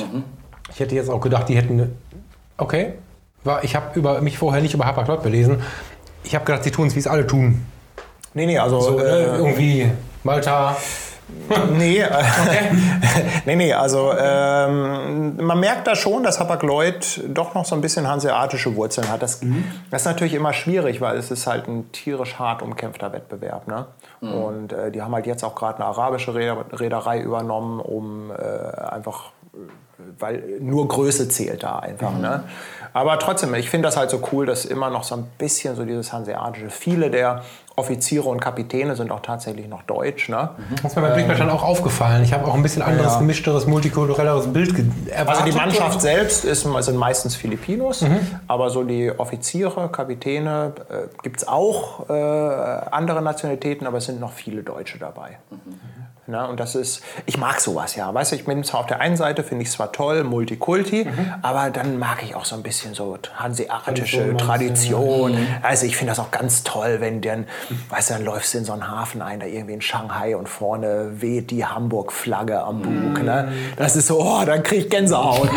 Ich 0.72 0.80
hätte 0.80 0.96
jetzt 0.96 1.10
auch 1.10 1.22
gedacht, 1.22 1.50
die 1.50 1.56
hätten. 1.56 1.96
Okay. 2.58 2.94
war, 3.44 3.64
ich 3.64 3.76
habe 3.76 3.98
über 3.98 4.22
mich 4.22 4.38
vorher 4.38 4.62
nicht 4.62 4.74
über 4.74 4.86
Hapag-Lloyd 4.86 5.24
belesen. 5.24 5.62
Ich 6.24 6.36
habe 6.36 6.46
gedacht, 6.46 6.64
sie 6.64 6.72
tun 6.72 6.88
es, 6.88 6.96
wie 6.96 7.00
es 7.00 7.08
alle 7.08 7.26
tun. 7.26 7.66
Nee, 8.34 8.46
nee, 8.46 8.60
also 8.60 8.80
So, 8.80 8.98
ne? 8.98 9.04
äh, 9.04 9.38
irgendwie 9.38 9.92
Malta. 10.24 10.76
Nee, 11.78 12.00
äh, 12.00 12.10
nee, 13.46 13.56
nee, 13.56 13.72
also 13.72 14.12
ähm, 14.20 15.38
man 15.38 15.60
merkt 15.60 15.86
da 15.86 15.96
schon, 15.96 16.24
dass 16.24 16.40
Hapag-Lloyd 16.40 17.24
doch 17.28 17.54
noch 17.54 17.66
so 17.66 17.76
ein 17.76 17.82
bisschen 17.82 18.08
hanseatische 18.08 18.76
Wurzeln 18.76 19.08
hat. 19.10 19.22
Das, 19.22 19.42
das 19.92 20.02
ist 20.02 20.06
natürlich 20.06 20.34
immer 20.34 20.54
schwierig, 20.54 21.02
weil 21.02 21.18
es 21.18 21.30
ist 21.30 21.46
halt 21.46 21.68
ein 21.68 21.92
tierisch 21.92 22.40
hart 22.40 22.64
umkämpfter 22.64 23.14
Wettbewerb. 23.14 23.68
Ne? 23.68 23.86
Und 24.28 24.74
äh, 24.74 24.92
die 24.92 25.02
haben 25.02 25.14
halt 25.14 25.28
jetzt 25.28 25.44
auch 25.44 25.56
gerade 25.56 25.78
eine 25.78 25.86
arabische 25.86 26.36
Reeder 26.36 26.66
Reederei 26.72 27.22
übernommen, 27.22 27.80
um 27.80 28.32
äh, 28.32 28.36
einfach, 28.36 29.32
äh, 29.54 29.58
weil 30.20 30.58
nur 30.60 30.88
Größe 30.88 31.30
zählt 31.30 31.64
da 31.64 31.80
einfach. 31.80 32.18
Ne? 32.18 32.44
Aber 32.94 33.20
trotzdem, 33.20 33.54
ich 33.56 33.70
finde 33.70 33.88
das 33.88 33.98
halt 33.98 34.10
so 34.10 34.22
cool, 34.32 34.46
dass 34.46 34.66
immer 34.66 34.90
noch 34.90 35.04
so 35.04 35.16
ein 35.16 35.26
bisschen 35.38 35.76
so 35.76 35.86
dieses 35.86 36.12
hanseatische, 36.12 36.70
viele 36.70 37.10
der 37.12 37.44
Offiziere 37.76 38.28
und 38.28 38.42
Kapitäne 38.42 38.96
sind 38.98 39.10
auch 39.10 39.22
tatsächlich 39.22 39.68
noch 39.70 39.84
deutsch. 39.84 40.28
Ne? 40.28 40.50
Das 40.82 40.92
ist 40.92 40.96
mir 40.98 41.02
beim 41.04 41.14
Blickblättern 41.14 41.50
auch 41.50 41.64
aufgefallen. 41.64 42.24
Ich 42.24 42.34
habe 42.34 42.46
auch 42.46 42.54
ein 42.56 42.62
bisschen 42.62 42.82
anderes, 42.82 43.14
Ja. 43.14 43.20
gemischteres, 43.20 43.68
multikulturelleres 43.68 44.52
Bild 44.52 44.74
erwartet. 45.10 45.30
Also 45.30 45.44
die 45.46 45.58
Mannschaft 45.58 46.02
selbst 46.02 46.44
ist, 46.44 46.64
sind 46.64 46.98
meistens 46.98 47.36
Filipinos, 47.38 48.04
aber 48.48 48.70
so 48.70 48.84
die 48.84 49.12
Offiziere, 49.18 49.90
Kapitäne 49.90 50.74
äh, 50.90 51.08
gibt 51.24 51.38
es 51.38 51.48
auch 51.48 52.10
äh, 52.10 52.14
andere 52.14 53.22
Nationalitäten, 53.22 53.88
aber 53.88 54.00
es 54.00 54.06
sind 54.06 54.20
noch 54.20 54.34
viele 54.34 54.62
Deutsche 54.64 54.98
dabei. 55.00 55.38
Na, 56.32 56.46
und 56.46 56.60
das 56.60 56.76
ist, 56.76 57.02
ich 57.26 57.40
mag 57.40 57.60
sowas 57.60 57.96
ja. 57.96 58.14
Weißt 58.14 58.32
du, 58.32 58.36
ich 58.36 58.46
bin 58.46 58.64
zwar 58.64 58.82
auf 58.82 58.86
der 58.86 59.02
einen 59.02 59.18
Seite, 59.18 59.42
finde 59.42 59.64
ich 59.64 59.70
es 59.70 59.74
zwar 59.74 59.92
toll, 59.92 60.24
Multikulti, 60.24 61.08
aber 61.42 61.72
dann 61.72 61.98
mag 61.98 62.22
ich 62.22 62.36
auch 62.36 62.46
so 62.46 62.56
ein 62.56 62.62
bisschen 62.62 62.94
so 62.94 63.18
hanseatische 63.36 64.38
Tradition. 64.38 65.36
Also 65.64 65.88
ich 65.88 65.98
finde 65.98 66.12
das 66.12 66.20
auch 66.20 66.30
ganz 66.30 66.64
toll, 66.64 66.98
wenn 67.00 67.22
dann, 67.22 67.48
weißt 67.90 68.12
du, 68.12 68.14
dann 68.14 68.26
läufst 68.26 68.54
du 68.54 68.60
in 68.60 68.66
so 68.66 68.74
einen 68.74 68.88
Hafen 68.88 69.24
ein, 69.24 69.40
da 69.40 69.48
irgendwie 69.48 69.74
in 69.74 69.82
Shanghai 69.82 70.36
und 70.36 70.48
vorne 70.48 71.14
weht 71.20 71.50
die 71.50 71.66
Hamburg-Flagge 71.66 72.62
am 72.62 72.84
Bug. 72.84 73.24
Ne? 73.24 73.52
Das 73.76 73.96
ist 73.96 74.06
so, 74.06 74.22
oh, 74.22 74.46
dann 74.46 74.62
krieg 74.62 74.82
ich 74.82 74.90
Gänsehaut. 74.92 75.50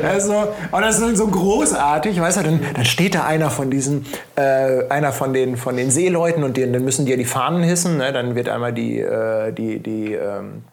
das 0.00 0.16
ist 0.16 0.26
so, 0.26 0.48
und 0.72 0.80
das 0.80 0.94
ist 0.94 1.02
dann 1.02 1.16
so 1.16 1.26
großartig, 1.26 2.18
weißt 2.18 2.38
du, 2.38 2.42
dann, 2.44 2.60
dann 2.74 2.84
steht 2.86 3.14
da 3.14 3.24
einer 3.24 3.50
von 3.50 3.70
diesen, 3.70 4.06
äh, 4.36 4.88
einer 4.88 5.12
von 5.12 5.34
den, 5.34 5.58
von 5.58 5.76
den 5.76 5.90
Seeleuten 5.90 6.44
und 6.44 6.56
die, 6.56 6.62
dann 6.72 6.82
müssen 6.82 7.04
die 7.04 7.10
ja 7.10 7.18
die 7.18 7.26
Fahnen 7.26 7.62
hissen, 7.62 7.98
ne? 7.98 8.10
dann 8.14 8.34
wird 8.34 8.48
einmal 8.48 8.72
die, 8.72 9.00
äh, 9.00 9.52
die, 9.52 9.65
die, 9.78 10.14
ähm, 10.14 10.64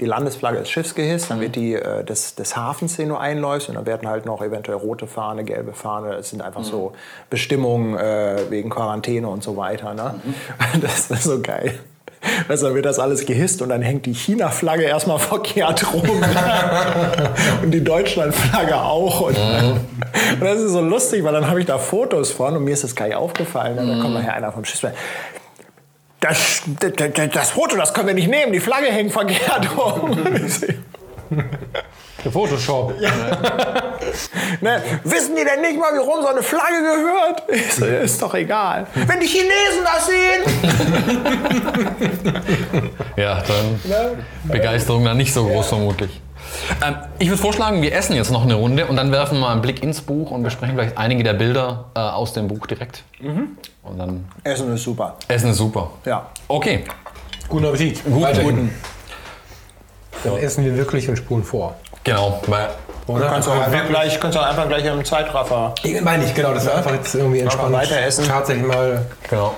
die 0.00 0.06
Landesflagge 0.06 0.58
des 0.58 0.70
Schiffs 0.70 0.94
gehisst, 0.94 1.30
dann 1.30 1.40
wird 1.40 1.56
die 1.56 1.74
äh, 1.74 2.04
des, 2.04 2.34
des 2.34 2.56
Hafens, 2.56 2.96
den 2.96 3.10
du 3.10 3.16
einläufst, 3.16 3.68
und 3.68 3.76
dann 3.76 3.86
werden 3.86 4.08
halt 4.08 4.26
noch 4.26 4.42
eventuell 4.42 4.78
rote 4.78 5.06
Fahne, 5.06 5.44
gelbe 5.44 5.72
Fahne, 5.72 6.16
das 6.16 6.30
sind 6.30 6.42
einfach 6.42 6.64
so 6.64 6.92
Bestimmungen 7.30 7.96
äh, 7.96 8.50
wegen 8.50 8.70
Quarantäne 8.70 9.28
und 9.28 9.42
so 9.42 9.56
weiter. 9.56 9.94
Ne? 9.94 10.14
Das 10.80 11.10
ist 11.10 11.24
so 11.24 11.40
geil. 11.40 11.78
Also 12.48 12.66
dann 12.66 12.74
wird 12.74 12.86
das 12.86 12.98
alles 12.98 13.26
gehisst 13.26 13.62
und 13.62 13.68
dann 13.68 13.82
hängt 13.82 14.06
die 14.06 14.14
China-Flagge 14.14 14.84
erstmal 14.84 15.18
verkehrt 15.18 15.92
rum. 15.92 16.08
und 17.62 17.70
die 17.70 17.82
Deutschland-Flagge 17.82 18.80
auch. 18.80 19.22
Und, 19.22 19.36
und 19.36 20.40
das 20.40 20.60
ist 20.60 20.72
so 20.72 20.80
lustig, 20.80 21.24
weil 21.24 21.32
dann 21.32 21.48
habe 21.48 21.60
ich 21.60 21.66
da 21.66 21.78
Fotos 21.78 22.30
von 22.30 22.56
und 22.56 22.64
mir 22.64 22.72
ist 22.72 22.84
das 22.84 22.94
gleich 22.94 23.14
aufgefallen. 23.14 23.76
ne? 23.76 23.96
Da 23.96 24.02
kommt 24.02 24.14
nachher 24.14 24.34
einer 24.34 24.52
vom 24.52 24.64
Schiff. 24.64 24.92
Das, 26.22 26.62
das, 26.78 26.92
das 27.32 27.50
Foto, 27.50 27.76
das 27.76 27.92
können 27.92 28.06
wir 28.06 28.14
nicht 28.14 28.28
nehmen, 28.28 28.52
die 28.52 28.60
Flagge 28.60 28.86
hängt 28.86 29.12
verkehrt 29.12 29.68
rum. 29.76 30.16
Der 32.24 32.30
Photoshop. 32.30 32.94
Ne? 34.60 34.82
Wissen 35.02 35.34
die 35.34 35.44
denn 35.44 35.60
nicht 35.62 35.76
mal, 35.80 35.92
wie 35.94 35.98
rum 35.98 36.22
so 36.22 36.28
eine 36.28 36.42
Flagge 36.44 36.80
gehört? 36.80 37.42
So, 37.72 37.86
ist 37.86 38.22
doch 38.22 38.34
egal. 38.34 38.86
Wenn 38.94 39.18
die 39.18 39.26
Chinesen 39.26 39.84
das 39.84 40.06
sehen! 40.06 40.42
Ja, 43.16 43.42
dann 43.42 44.24
Begeisterung 44.44 45.04
dann 45.04 45.16
nicht 45.18 45.34
so 45.34 45.44
groß 45.46 45.68
vermutlich. 45.68 46.20
Ähm, 46.84 46.96
ich 47.18 47.28
würde 47.28 47.40
vorschlagen, 47.40 47.82
wir 47.82 47.94
essen 47.94 48.14
jetzt 48.16 48.30
noch 48.30 48.42
eine 48.42 48.54
Runde 48.54 48.86
und 48.86 48.96
dann 48.96 49.12
werfen 49.12 49.36
wir 49.36 49.40
mal 49.42 49.52
einen 49.52 49.62
Blick 49.62 49.82
ins 49.82 50.00
Buch 50.00 50.30
und 50.30 50.42
besprechen 50.42 50.74
vielleicht 50.76 50.98
einige 50.98 51.22
der 51.22 51.34
Bilder 51.34 51.86
äh, 51.94 52.00
aus 52.00 52.32
dem 52.32 52.48
Buch 52.48 52.66
direkt. 52.66 53.02
Und 53.20 53.98
dann 53.98 54.24
Essen 54.44 54.72
ist 54.74 54.82
super. 54.82 55.16
Essen 55.28 55.50
ist 55.50 55.58
super. 55.58 55.90
Ja. 56.04 56.26
Okay, 56.48 56.84
Guten 57.48 57.66
Appetit. 57.66 58.02
Guten, 58.04 58.22
Weiterhin. 58.22 58.50
guten. 58.56 58.74
Dann 60.24 60.36
essen 60.38 60.64
wir 60.64 60.76
wirklich 60.76 61.08
und 61.08 61.16
spulen 61.16 61.44
vor. 61.44 61.74
genau. 62.04 62.40
Weil 62.46 62.70
Oder? 63.08 63.26
Kannst 63.28 63.48
du 63.48 63.52
auch 63.52 63.60
einfach 63.60 63.88
gleich, 63.88 64.18
kannst 64.20 64.36
du 64.36 64.40
auch 64.40 64.46
einfach 64.46 64.68
gleich 64.68 64.84
im 64.86 65.04
Zeitraffer. 65.04 65.74
Ich 65.82 66.00
meine 66.00 66.24
ich, 66.24 66.34
genau, 66.34 66.54
dass 66.54 66.64
wir 66.64 66.74
einfach 66.74 66.92
jetzt 66.94 67.14
irgendwie 67.14 67.40
entspannt 67.40 67.72
weiter 67.72 68.00
essen. 68.00 68.26
tatsächlich 68.26 68.66
mal 68.66 69.04
genau. 69.28 69.54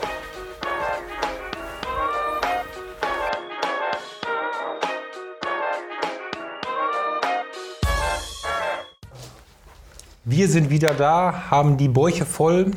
Wir 10.25 10.49
sind 10.49 10.71
wieder 10.71 10.95
da, 10.95 11.51
haben 11.51 11.77
die 11.77 11.89
Bäuche 11.89 12.25
voll 12.25 12.71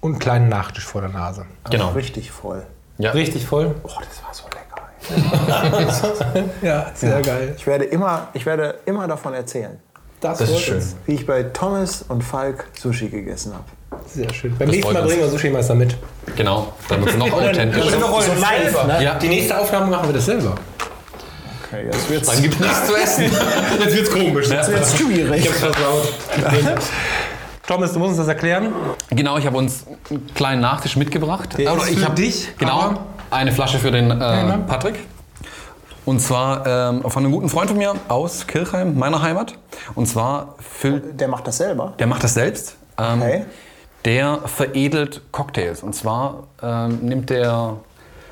und 0.00 0.10
einen 0.12 0.18
kleinen 0.18 0.48
Nachtisch 0.48 0.84
vor 0.84 1.00
der 1.00 1.10
Nase. 1.10 1.46
Genau. 1.70 1.90
Richtig 1.90 2.30
voll. 2.30 2.66
Ja. 2.98 3.12
Richtig 3.12 3.46
voll? 3.46 3.74
Oh, 3.84 3.90
das 4.00 4.22
war 4.24 4.34
so 4.34 4.44
lecker. 4.46 4.60
Ja, 6.62 6.90
sehr 6.94 7.20
geil. 7.22 7.54
Ich 7.56 7.66
werde 7.66 7.84
immer, 7.84 8.28
ich 8.32 8.46
werde 8.46 8.76
immer 8.86 9.06
davon 9.06 9.34
erzählen, 9.34 9.78
Das 10.20 10.40
ist 10.40 10.50
freut 10.50 10.60
schön. 10.60 10.74
uns. 10.76 10.96
wie 11.06 11.14
ich 11.14 11.26
bei 11.26 11.42
Thomas 11.44 12.02
und 12.08 12.22
Falk 12.22 12.66
Sushi 12.78 13.08
gegessen 13.08 13.52
habe. 13.54 13.64
Sehr 14.08 14.32
schön. 14.32 14.56
Beim 14.58 14.68
nächsten 14.70 14.92
Mal 14.92 15.02
uns. 15.02 15.08
bringen 15.12 15.22
wir 15.24 15.30
Sushi-Meister 15.30 15.74
mit. 15.74 15.96
Genau. 16.36 16.72
Damit 16.88 17.10
es 17.10 17.16
noch 17.16 17.32
authentisch 17.32 17.84
so 17.90 18.18
ist. 18.18 18.40
live, 18.40 18.86
ne? 18.86 19.04
Ja. 19.04 19.18
Die 19.18 19.28
nächste 19.28 19.58
Aufnahme 19.58 19.86
machen 19.90 20.08
wir 20.08 20.14
das 20.14 20.24
selber. 20.26 20.54
Okay, 21.74 21.86
jetzt 21.92 22.10
wird's, 22.10 22.28
Dann 22.30 22.42
gibt 22.42 22.54
es 22.54 22.60
nichts 22.60 22.86
zu 22.86 22.96
essen. 22.96 23.24
Jetzt 23.80 23.96
wird's 23.96 24.10
komisch. 24.10 24.48
jetzt 24.48 24.70
wird's 24.70 24.96
schwierig. 24.96 25.50
Thomas, 27.66 27.92
du 27.92 27.98
musst 27.98 28.10
uns 28.10 28.18
das 28.18 28.28
erklären. 28.28 28.72
Genau, 29.10 29.38
ich 29.38 29.46
habe 29.46 29.56
uns 29.56 29.84
einen 30.10 30.26
kleinen 30.34 30.60
Nachtisch 30.60 30.96
mitgebracht. 30.96 31.56
Der 31.56 31.74
ist 31.74 31.90
ich 31.90 31.98
für 31.98 32.06
hab- 32.06 32.16
dich, 32.16 32.48
Genau, 32.58 32.94
eine 33.30 33.52
Flasche 33.52 33.78
für 33.78 33.90
den 33.90 34.10
äh. 34.10 34.58
Patrick. 34.66 34.96
Und 36.04 36.20
zwar 36.20 36.66
ähm, 36.66 37.02
von 37.10 37.24
einem 37.24 37.32
guten 37.32 37.48
Freund 37.48 37.70
von 37.70 37.78
mir 37.78 37.94
aus 38.08 38.46
Kirchheim, 38.46 38.98
meiner 38.98 39.22
Heimat. 39.22 39.54
Und 39.94 40.06
zwar 40.06 40.56
füllt, 40.58 41.18
Der 41.18 41.28
macht 41.28 41.46
das 41.46 41.56
selber. 41.56 41.94
der 41.98 42.06
macht 42.06 42.22
das 42.22 42.34
selbst. 42.34 42.76
Ähm, 42.98 43.22
Okay. 43.22 43.44
Der 44.04 44.40
veredelt 44.44 45.22
Cocktails. 45.32 45.82
Und 45.82 45.94
zwar 45.94 46.44
ähm, 46.62 46.98
nimmt 47.00 47.30
der 47.30 47.78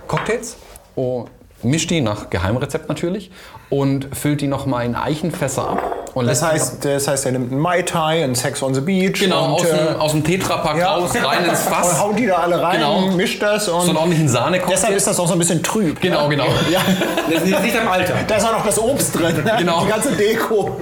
Cocktails, 0.07 0.57
und 0.95 1.31
mischt 1.65 1.91
die 1.91 2.01
nach 2.01 2.31
Geheimrezept 2.31 2.89
natürlich 2.89 3.31
und 3.71 4.09
füllt 4.15 4.41
die 4.41 4.47
nochmal 4.49 4.85
in 4.87 4.95
Eichenfässer 4.95 5.69
ab. 5.69 5.83
Und 6.15 6.27
Das 6.27 6.43
heißt, 6.43 6.85
das 6.85 7.09
heißt, 7.09 7.25
er 7.25 7.33
nimmt 7.33 7.53
einen 7.53 7.61
Mai 7.61 7.81
Tai, 7.83 8.23
einen 8.23 8.35
Sex 8.35 8.63
on 8.63 8.75
the 8.75 8.83
Beach. 8.83 9.19
Genau, 9.19 9.47
und, 9.47 9.53
aus, 9.53 9.65
äh, 9.65 9.77
dem, 9.93 9.97
aus 10.01 10.11
dem 10.13 10.23
Tetrapack 10.25 10.77
ja. 10.77 10.95
raus, 10.95 11.11
rein 11.15 11.47
ins 11.47 11.63
Fass. 11.63 11.93
Und 11.93 12.01
haut 12.01 12.19
die 12.19 12.27
da 12.27 12.35
alle 12.37 12.61
rein, 12.63 12.75
Genau. 12.81 13.01
mischt 13.13 13.41
das 13.43 13.67
und 13.69 13.81
so 13.81 13.89
einen 13.89 13.97
ordentlichen 13.97 14.29
Sahnecocktail. 14.29 14.75
deshalb 14.75 14.95
ist 14.97 15.07
das 15.07 15.19
auch 15.19 15.27
so 15.27 15.33
ein 15.33 15.39
bisschen 15.39 15.63
trüb. 15.63 16.01
Genau, 16.03 16.29
genau. 16.29 16.45
Ja, 16.71 16.81
Das 17.33 17.45
liegt 17.45 17.63
nicht 17.63 17.81
am 17.81 17.89
Alter. 17.89 18.13
da 18.27 18.35
ist 18.35 18.45
auch 18.47 18.53
noch 18.53 18.67
das 18.67 18.79
Obst 18.79 19.19
drin, 19.19 19.37
ne? 19.43 19.55
Genau. 19.59 19.85
die 19.85 19.89
ganze 19.91 20.13
Deko. 20.13 20.77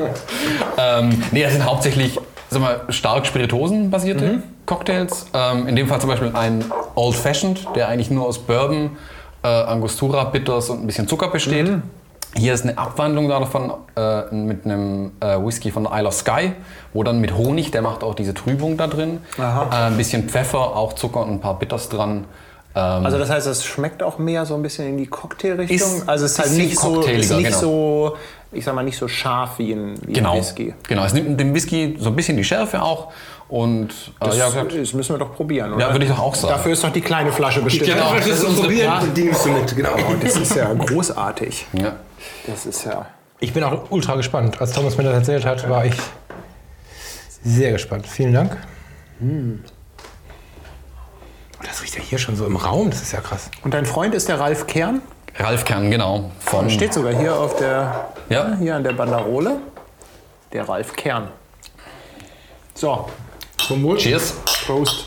Ähm, 0.77 1.23
nee, 1.31 1.43
das 1.45 1.53
sind 1.53 1.65
hauptsächlich 1.65 2.19
sag 2.49 2.61
mal, 2.61 2.81
stark 2.89 3.25
Spirituosen-basierte 3.27 4.25
Mhm. 4.25 4.43
Cocktails. 4.67 5.27
Ähm, 5.33 5.69
in 5.69 5.77
dem 5.77 5.87
Fall 5.89 6.01
zum 6.01 6.11
Beispiel 6.11 6.33
ein 6.35 6.65
Old 6.97 7.15
Fashioned, 7.15 7.61
der 7.77 7.87
eigentlich 7.89 8.11
nur 8.11 8.27
aus 8.27 8.39
Bourbon, 8.39 8.91
äh, 9.43 9.49
Angostura, 9.49 10.25
Bitters 10.25 10.71
und 10.71 10.83
ein 10.83 10.87
bisschen 10.87 11.09
Zucker 11.09 11.29
besteht. 11.29 11.69
Mhm. 11.69 11.83
Hier 12.37 12.55
ist 12.55 12.63
eine 12.63 12.79
Abwandlung 12.79 13.29
davon 13.29 13.73
äh, 13.97 14.33
mit 14.33 14.65
einem 14.65 15.11
äh, 15.21 15.37
Whisky 15.45 15.73
von 15.73 15.89
Isle 15.91 16.07
of 16.07 16.15
Skye, 16.15 16.53
wo 16.93 17.03
dann 17.03 17.21
mit 17.21 17.37
Honig, 17.37 17.73
der 17.73 17.83
macht 17.83 18.05
auch 18.05 18.15
diese 18.15 18.35
Trübung 18.35 18.77
da 18.77 18.87
drin. 18.87 19.19
Äh, 19.37 19.43
ein 19.43 19.97
bisschen 19.97 20.29
Pfeffer, 20.29 20.77
auch 20.77 20.93
Zucker 20.93 21.23
und 21.23 21.31
ein 21.31 21.41
paar 21.41 21.59
Bitters 21.59 21.89
dran. 21.89 22.27
Ähm, 22.77 23.05
Also 23.05 23.19
das 23.19 23.31
heißt, 23.31 23.49
es 23.49 23.65
schmeckt 23.65 24.03
auch 24.05 24.19
mehr 24.19 24.47
so 24.47 24.55
ein 24.55 24.63
bisschen 24.63 24.87
in 24.87 24.97
die 24.99 25.09
Cocktailrichtung. 25.09 26.03
Also 26.07 26.25
es 26.27 26.33
ist 26.33 26.39
halt 26.39 26.53
nicht 26.53 26.79
so, 26.79 27.01
ist 27.01 27.31
nicht 27.33 27.45
genau. 27.47 27.59
so, 27.59 28.17
ich 28.53 28.65
sag 28.65 28.77
mal, 28.77 28.85
nicht 28.85 28.97
so 28.99 29.09
scharf 29.09 29.59
wie 29.59 29.73
ein, 29.73 29.95
wie 30.07 30.13
genau, 30.13 30.35
ein 30.35 30.39
Whisky. 30.39 30.73
genau, 30.89 31.05
es 31.05 31.13
nimmt 31.13 31.41
dem 31.41 31.53
Whisky 31.53 31.97
so 31.99 32.11
ein 32.11 32.17
bisschen 32.17 32.37
die 32.37 32.45
Schärfe 32.45 32.81
auch. 32.81 33.09
Und 33.51 33.91
äh, 34.21 34.27
Das, 34.27 34.37
ja, 34.37 34.49
das 34.49 34.93
müssen 34.93 35.15
wir 35.15 35.19
doch 35.19 35.35
probieren, 35.35 35.73
oder? 35.75 35.87
ja, 35.89 35.93
würde 35.93 36.05
ich 36.05 36.11
doch 36.13 36.21
auch 36.21 36.35
sagen. 36.37 36.55
Dafür 36.55 36.73
ist 36.73 36.85
doch 36.85 36.93
die 36.93 37.01
kleine 37.01 37.33
Flasche 37.33 37.61
bestimmt. 37.63 37.91
Genau, 37.91 38.15
das 38.15 38.27
ist 38.27 38.45
unsere 38.45 38.69
Probieren 38.69 39.03
und 39.03 39.17
die 39.17 39.25
nimmst 39.25 39.45
du 39.45 39.49
mit. 39.51 39.77
Genau. 39.77 39.91
Oh, 39.97 40.15
das 40.23 40.37
ist 40.37 40.55
ja 40.55 40.73
großartig. 40.73 41.67
Ja. 41.73 41.97
Das 42.47 42.65
ist 42.67 42.85
ja... 42.85 43.07
Ich 43.41 43.53
bin 43.53 43.65
auch 43.65 43.91
ultra 43.91 44.15
gespannt. 44.17 44.61
Als 44.61 44.73
Thomas 44.73 44.97
mir 44.97 45.03
das 45.05 45.15
erzählt 45.15 45.45
hat, 45.47 45.69
war 45.69 45.85
ich 45.85 45.95
sehr 47.43 47.73
gespannt. 47.73 48.07
Vielen 48.07 48.33
Dank. 48.35 48.57
Oh, 51.59 51.63
das 51.65 51.83
riecht 51.83 51.97
ja 51.97 52.03
hier 52.03 52.19
schon 52.19 52.37
so 52.37 52.47
im 52.47 52.57
Raum. 52.57 52.91
Das 52.91 53.03
ist 53.03 53.13
ja 53.13 53.21
krass. 53.21 53.51
Und 53.65 53.75
dein 53.75 53.87
Freund 53.87 54.15
ist 54.15 54.29
der 54.29 54.39
Ralf 54.39 54.67
Kern? 54.67 55.03
Ralf 55.39 55.65
Kern, 55.65 55.91
genau. 55.91 56.31
Von, 56.41 56.71
Steht 56.71 56.93
sogar 56.95 57.15
hier 57.15 57.35
auf 57.35 57.57
der, 57.57 58.09
Ja. 58.29 58.57
hier 58.59 58.77
an 58.77 58.85
der 58.85 58.93
Banderole. 58.93 59.57
Der 60.53 60.69
Ralf 60.69 60.93
Kern. 60.95 61.29
So, 62.75 63.07
Zum 63.71 63.85
Wohl. 63.85 63.99
Cheers. 63.99 64.33
Prost. 64.67 65.07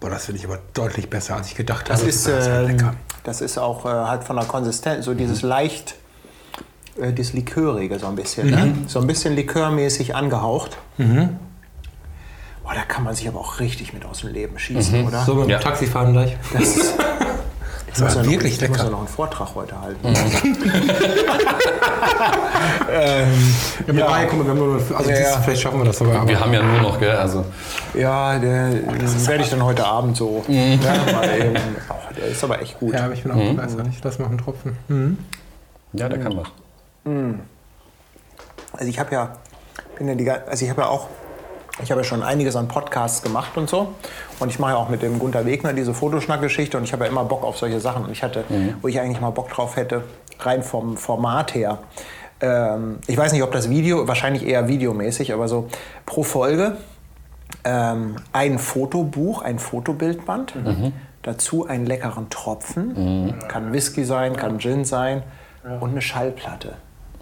Boah, 0.00 0.10
das 0.10 0.24
finde 0.26 0.40
ich 0.40 0.46
aber 0.46 0.58
deutlich 0.74 1.08
besser, 1.08 1.36
als 1.36 1.48
ich 1.48 1.54
gedacht 1.54 1.88
Das 1.88 2.00
habe. 2.00 2.08
ist, 2.08 2.26
halt 2.26 2.70
ähm, 2.70 2.76
lecker. 2.76 2.94
das 3.24 3.40
ist 3.40 3.58
auch 3.58 3.84
äh, 3.84 3.88
halt 3.88 4.24
von 4.24 4.36
der 4.36 4.46
Konsistenz, 4.46 5.04
so 5.04 5.14
dieses 5.14 5.42
leicht, 5.42 5.94
äh, 7.00 7.12
dieses 7.12 7.34
Likörige 7.34 7.98
so 7.98 8.06
ein 8.06 8.16
bisschen. 8.16 8.50
Ne? 8.50 8.74
So 8.88 9.00
ein 9.00 9.06
bisschen 9.06 9.34
likörmäßig 9.36 10.14
angehaucht. 10.16 10.76
Boah, 10.98 12.74
da 12.74 12.82
kann 12.86 13.04
man 13.04 13.14
sich 13.14 13.28
aber 13.28 13.40
auch 13.40 13.60
richtig 13.60 13.92
mit 13.92 14.04
aus 14.04 14.20
dem 14.20 14.32
Leben 14.32 14.58
schießen, 14.58 15.06
oder? 15.06 15.24
So 15.24 15.34
mit 15.34 15.44
dem 15.44 15.50
Ja. 15.50 15.58
Taxifahren 15.58 16.12
gleich. 16.12 16.36
Das 16.52 16.94
ich 17.94 18.00
muss 18.00 18.14
ja 18.14 18.22
noch, 18.22 18.30
wirklich 18.30 18.54
ich 18.54 18.60
muss 18.60 18.70
lecker. 18.70 18.84
ja 18.84 18.90
noch 18.90 18.98
einen 19.00 19.08
Vortrag 19.08 19.54
heute 19.54 19.80
halten. 19.80 20.14
Ja, 23.86 23.92
mit 23.92 24.02
drei, 24.02 24.26
guck 24.26 24.38
mal, 24.38 24.44
wir 24.44 24.50
haben 24.50 24.58
nur 24.58 24.76
noch, 24.76 24.96
also 24.96 25.10
Ja, 25.10 25.18
ja. 25.18 25.40
vielleicht 25.40 25.62
schaffen 25.62 25.78
wir 25.80 25.84
das 25.86 25.98
sogar. 25.98 26.16
Aber 26.20 26.28
Wir 26.28 26.38
haben 26.38 26.52
ja 26.52 26.62
nur 26.62 26.80
noch, 26.80 26.98
gell, 27.00 27.10
also 27.16 27.44
Ja, 27.94 28.38
der 28.38 28.70
das 29.00 29.26
werde 29.26 29.42
ich 29.42 29.50
dann 29.50 29.64
heute 29.64 29.84
Abend 29.84 30.16
so. 30.16 30.44
Ja, 30.48 30.76
mal 31.12 31.28
eben. 31.38 31.56
Oh, 31.88 31.94
der 32.16 32.26
ist 32.28 32.44
aber 32.44 32.60
echt 32.62 32.78
gut. 32.78 32.94
ja, 32.94 33.04
aber 33.06 33.14
ich 33.14 33.22
bin 33.22 33.32
auch 33.32 33.36
begeistert. 33.36 33.86
Ich 33.90 34.02
lass 34.04 34.18
mal 34.18 34.26
einen 34.26 34.38
Tropfen. 34.38 34.76
Mhm. 34.88 35.18
ja, 35.92 36.08
der 36.08 36.18
kann 36.18 36.36
was. 36.36 36.48
Also 38.72 38.86
ich 38.88 38.98
habe 38.98 39.12
ja, 39.14 39.36
bin 39.98 40.08
ja 40.08 40.14
die, 40.14 40.30
also 40.30 40.64
ich 40.64 40.70
habe 40.70 40.82
ja 40.82 40.88
auch, 40.88 41.08
ich 41.82 41.90
habe 41.90 42.00
ja 42.02 42.04
schon 42.04 42.22
einiges 42.22 42.56
an 42.56 42.68
Podcasts 42.68 43.22
gemacht 43.22 43.56
und 43.56 43.68
so. 43.68 43.94
Und 44.40 44.50
ich 44.50 44.58
mache 44.58 44.72
ja 44.72 44.76
auch 44.76 44.88
mit 44.88 45.02
dem 45.02 45.18
Gunter 45.18 45.46
Wegner 45.46 45.72
diese 45.72 45.94
Fotoschnack-Geschichte 45.94 46.76
und 46.76 46.84
ich 46.84 46.92
habe 46.92 47.04
ja 47.04 47.10
immer 47.10 47.24
Bock 47.24 47.44
auf 47.44 47.56
solche 47.58 47.80
Sachen. 47.80 48.04
Und 48.04 48.10
ich 48.12 48.22
hatte, 48.22 48.44
wo 48.82 48.88
ich 48.88 49.00
eigentlich 49.00 49.20
mal 49.20 49.30
Bock 49.30 49.48
drauf 49.48 49.76
hätte, 49.76 50.04
rein 50.40 50.62
vom 50.62 50.96
Format 50.96 51.54
her. 51.54 51.78
Ähm, 52.40 52.98
ich 53.06 53.16
weiß 53.16 53.32
nicht, 53.32 53.42
ob 53.42 53.52
das 53.52 53.70
Video, 53.70 54.06
wahrscheinlich 54.08 54.44
eher 54.46 54.68
videomäßig, 54.68 55.32
aber 55.32 55.48
so 55.48 55.68
pro 56.04 56.22
Folge 56.24 56.76
ähm, 57.64 58.16
ein 58.32 58.58
Fotobuch, 58.58 59.42
ein 59.42 59.58
Fotobildband, 59.58 60.54
dazu 61.22 61.66
einen 61.66 61.86
leckeren 61.86 62.28
Tropfen, 62.30 63.34
kann 63.48 63.72
Whisky 63.72 64.04
sein, 64.04 64.36
kann 64.36 64.58
Gin 64.58 64.84
sein 64.84 65.22
und 65.80 65.90
eine 65.90 66.02
Schallplatte. 66.02 66.74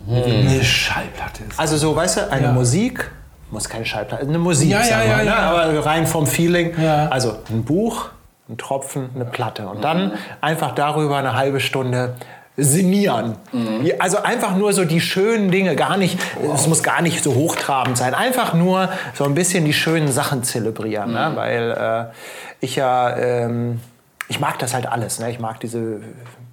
Eine 0.09 0.65
Schallplatte 0.65 1.45
ist. 1.49 1.61
Also 1.61 1.77
so, 1.77 1.95
weißt 1.95 2.17
du, 2.17 2.31
eine 2.31 2.47
Ja. 2.47 2.53
Musik, 2.53 3.11
muss 3.51 3.69
keine 3.69 3.85
Schallplatte, 3.85 4.27
eine 4.27 4.39
Musik, 4.39 4.71
Ja, 4.71 4.79
ja, 4.79 4.85
sagen 4.85 5.03
wir, 5.03 5.09
ja, 5.09 5.17
ne? 5.19 5.25
ja. 5.27 5.51
aber 5.51 5.87
rein 5.87 6.07
vom 6.07 6.27
Feeling. 6.27 6.73
Ja. 6.81 7.09
Also 7.09 7.37
ein 7.51 7.65
Buch, 7.65 8.11
ein 8.49 8.59
Tropfen, 8.59 9.11
eine 9.15 9.25
Platte 9.25 9.69
und 9.69 9.83
dann 9.83 10.13
einfach 10.41 10.75
darüber 10.75 11.17
eine 11.17 11.35
halbe 11.35 11.61
Stunde 11.61 12.15
sinnieren. 12.57 13.37
Ja, 13.83 13.95
Also 14.01 14.23
einfach 14.23 14.57
nur 14.57 14.73
so 14.73 14.85
die 14.85 15.01
schönen 15.01 15.51
Dinge, 15.51 15.77
gar 15.77 15.97
nicht, 15.97 16.19
es 16.55 16.67
muss 16.67 16.83
gar 16.83 17.01
nicht 17.01 17.23
so 17.23 17.35
hochtrabend 17.35 17.97
sein, 17.97 18.15
einfach 18.15 18.55
nur 18.55 18.91
so 19.15 19.25
ein 19.25 19.35
bisschen 19.35 19.65
die 19.65 19.73
schönen 19.73 20.09
Sachen 20.09 20.43
zelebrieren, 20.43 21.13
ne? 21.13 21.33
weil 21.35 22.11
äh, 22.11 22.65
ich 22.65 22.77
ja, 22.77 23.17
ähm, 23.17 23.81
ich 24.29 24.41
mag 24.41 24.59
das 24.59 24.75
halt 24.75 24.87
alles, 24.87 25.21
ne? 25.21 25.31
ich 25.31 25.39
mag 25.39 25.61
diese 25.61 26.01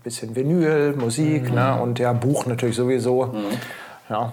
bisschen 0.04 0.36
Vinyl, 0.36 0.96
Musik 0.96 1.54
ne? 1.54 1.78
und 1.82 2.00
ja, 2.00 2.14
Buch 2.14 2.46
natürlich 2.46 2.76
sowieso. 2.76 3.34
Ja. 4.10 4.32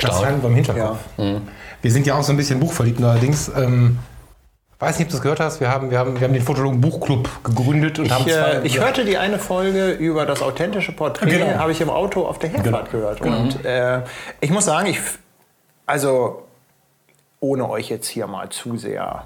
Das 0.00 0.24
haben 0.24 0.42
wir 0.42 0.48
im 0.48 0.54
Hinterkopf. 0.54 0.98
Wir 1.16 1.90
sind 1.90 2.06
ja 2.06 2.14
auch 2.16 2.22
so 2.22 2.32
ein 2.32 2.36
bisschen 2.36 2.58
buchverliebt 2.60 3.02
allerdings. 3.02 3.50
Ähm, 3.56 3.98
weiß 4.78 4.98
nicht, 4.98 5.06
ob 5.06 5.10
du 5.10 5.16
das 5.16 5.22
gehört 5.22 5.40
hast. 5.40 5.60
Wir 5.60 5.70
haben, 5.70 5.90
wir 5.90 5.98
haben, 5.98 6.18
wir 6.20 6.26
haben 6.26 6.34
den 6.34 6.42
Fotologen 6.42 6.80
Buchclub 6.80 7.28
gegründet 7.44 7.98
und 7.98 8.10
haben 8.10 8.24
Ich, 8.26 8.32
zwei. 8.34 8.50
äh, 8.52 8.66
ich 8.66 8.80
hörte 8.80 9.04
die 9.04 9.16
eine 9.18 9.38
Folge 9.38 9.90
über 9.92 10.26
das 10.26 10.42
authentische 10.42 10.92
Porträt, 10.92 11.30
Genau. 11.30 11.58
habe 11.58 11.72
ich 11.72 11.80
im 11.80 11.90
Auto 11.90 12.26
auf 12.26 12.38
der 12.38 12.50
Herfahrt 12.50 12.90
gehört. 12.90 13.20
Und 13.20 13.64
äh, 13.64 14.02
ich 14.40 14.50
muss 14.50 14.64
sagen, 14.66 14.86
ich, 14.88 14.98
also 15.86 16.42
ohne 17.40 17.68
euch 17.68 17.88
jetzt 17.88 18.08
hier 18.08 18.26
mal 18.26 18.48
zu 18.48 18.76
sehr 18.76 19.24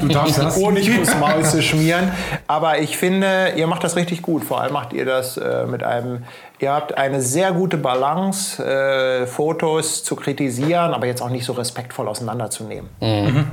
du 0.00 0.08
darfst 0.08 0.38
das. 0.38 0.56
Honig 0.56 0.90
ums 0.90 1.14
Maul 1.16 1.44
zu 1.44 1.62
schmieren. 1.62 2.12
Aber 2.46 2.78
ich 2.78 2.96
finde, 2.96 3.52
ihr 3.56 3.66
macht 3.66 3.84
das 3.84 3.96
richtig 3.96 4.22
gut. 4.22 4.44
Vor 4.44 4.60
allem 4.60 4.72
macht 4.72 4.92
ihr 4.92 5.04
das 5.04 5.36
äh, 5.36 5.66
mit 5.66 5.82
einem, 5.82 6.24
ihr 6.58 6.72
habt 6.72 6.96
eine 6.96 7.20
sehr 7.20 7.52
gute 7.52 7.76
Balance, 7.76 8.64
äh, 8.64 9.26
Fotos 9.26 10.04
zu 10.04 10.16
kritisieren, 10.16 10.94
aber 10.94 11.06
jetzt 11.06 11.22
auch 11.22 11.30
nicht 11.30 11.44
so 11.44 11.52
respektvoll 11.52 12.08
auseinanderzunehmen. 12.08 12.90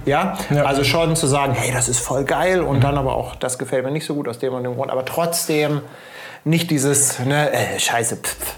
Ja? 0.06 0.38
Ja. 0.50 0.64
Also 0.64 0.84
schon 0.84 1.16
zu 1.16 1.28
sagen, 1.28 1.54
hey, 1.54 1.72
das 1.74 1.90
ist 1.90 2.00
voll 2.00 2.24
geil 2.24 2.62
und 2.62 2.84
dann 2.84 2.98
aber 2.98 3.16
auch, 3.16 3.36
das 3.36 3.58
gefällt 3.58 3.86
mir 3.86 3.92
nicht 3.92 4.06
so 4.06 4.16
gut 4.16 4.28
aus 4.28 4.40
dem 4.40 4.54
und 4.54 4.64
dem 4.64 4.76
Grund, 4.76 4.92
aber 4.92 5.06
trotzdem 5.06 5.82
nicht 6.44 6.72
dieses, 6.72 7.20
ne, 7.20 7.52
äh, 7.54 7.80
scheiße, 7.80 8.16
pf, 8.18 8.36
pf. 8.36 8.56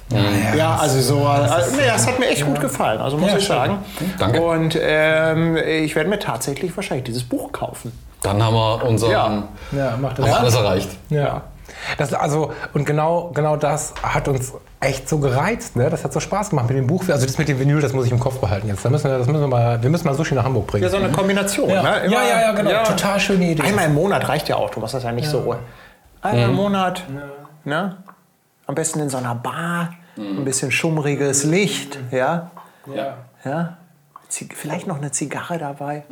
Ja, 0.55 0.75
also 0.77 1.01
so, 1.01 1.25
also, 1.25 1.75
nee, 1.75 1.85
das 1.85 2.07
hat 2.07 2.19
mir 2.19 2.27
echt 2.27 2.45
gut 2.45 2.59
gefallen, 2.61 3.01
also 3.01 3.17
muss 3.17 3.31
Ja, 3.31 3.37
ich 3.37 3.45
sagen. 3.45 3.79
Danke. 4.17 4.41
Und 4.41 4.77
ähm, 4.81 5.57
ich 5.57 5.95
werde 5.95 6.09
mir 6.09 6.19
tatsächlich 6.19 6.75
wahrscheinlich 6.75 7.05
dieses 7.05 7.23
Buch 7.23 7.51
kaufen. 7.51 7.91
Dann 8.21 8.41
haben 8.41 8.53
wir 8.55 8.85
unseren, 8.85 9.11
Ja. 9.11 9.43
Ja, 9.75 9.97
mach 9.99 10.13
das. 10.13 10.25
haben 10.27 10.33
alles 10.35 10.55
erreicht. 10.55 10.89
Ja. 11.09 11.41
Das, 11.97 12.13
also, 12.13 12.53
und 12.73 12.85
genau, 12.85 13.31
genau 13.33 13.57
das 13.57 13.93
hat 14.01 14.29
uns 14.29 14.53
echt 14.79 15.09
so 15.09 15.17
gereizt. 15.17 15.75
Ne? 15.75 15.89
Das 15.89 16.05
hat 16.05 16.13
so 16.13 16.19
Spaß 16.21 16.51
gemacht 16.51 16.69
mit 16.69 16.77
dem 16.77 16.87
Buch. 16.87 17.03
Also 17.09 17.25
das 17.25 17.37
mit 17.37 17.49
dem 17.49 17.59
Vinyl, 17.59 17.81
das 17.81 17.91
muss 17.91 18.05
ich 18.05 18.11
im 18.11 18.19
Kopf 18.19 18.39
behalten 18.39 18.67
jetzt. 18.69 18.85
Da 18.85 18.89
müssen 18.89 19.09
wir, 19.09 19.17
das 19.17 19.27
müssen 19.27 19.41
wir, 19.41 19.47
mal, 19.47 19.81
wir 19.81 19.89
müssen 19.89 20.07
mal 20.07 20.13
Sushi 20.13 20.35
nach 20.35 20.45
Hamburg 20.45 20.67
bringen. 20.67 20.83
Ja, 20.83 20.89
so 20.89 20.97
eine 20.97 21.09
Kombination. 21.09 21.69
ja. 21.69 21.81
Ne? 21.81 22.09
ja, 22.09 22.23
ja, 22.23 22.41
ja, 22.41 22.51
genau. 22.53 22.83
Total 22.83 23.19
schöne 23.19 23.51
Idee. 23.51 23.63
Einmal 23.63 23.85
im 23.87 23.93
Monat 23.95 24.27
reicht 24.29 24.47
ja 24.47 24.55
auch, 24.55 24.69
du 24.69 24.79
machst 24.79 24.93
das 24.93 25.03
ja 25.03 25.11
nicht 25.11 25.27
so. 25.29 25.55
Einmal 26.21 26.49
im 26.49 26.55
Monat, 26.55 27.03
ne? 27.63 27.97
Am 28.65 28.75
besten 28.75 28.99
in 28.99 29.09
so 29.09 29.17
einer 29.17 29.35
Bar, 29.35 29.93
ein 30.17 30.45
bisschen 30.45 30.71
schummriges 30.71 31.43
Licht, 31.43 31.99
ja? 32.11 32.51
Ja. 32.93 33.17
ja? 33.43 33.77
Vielleicht 34.29 34.87
noch 34.87 34.97
eine 34.97 35.11
Zigarre 35.11 35.57
dabei. 35.57 36.03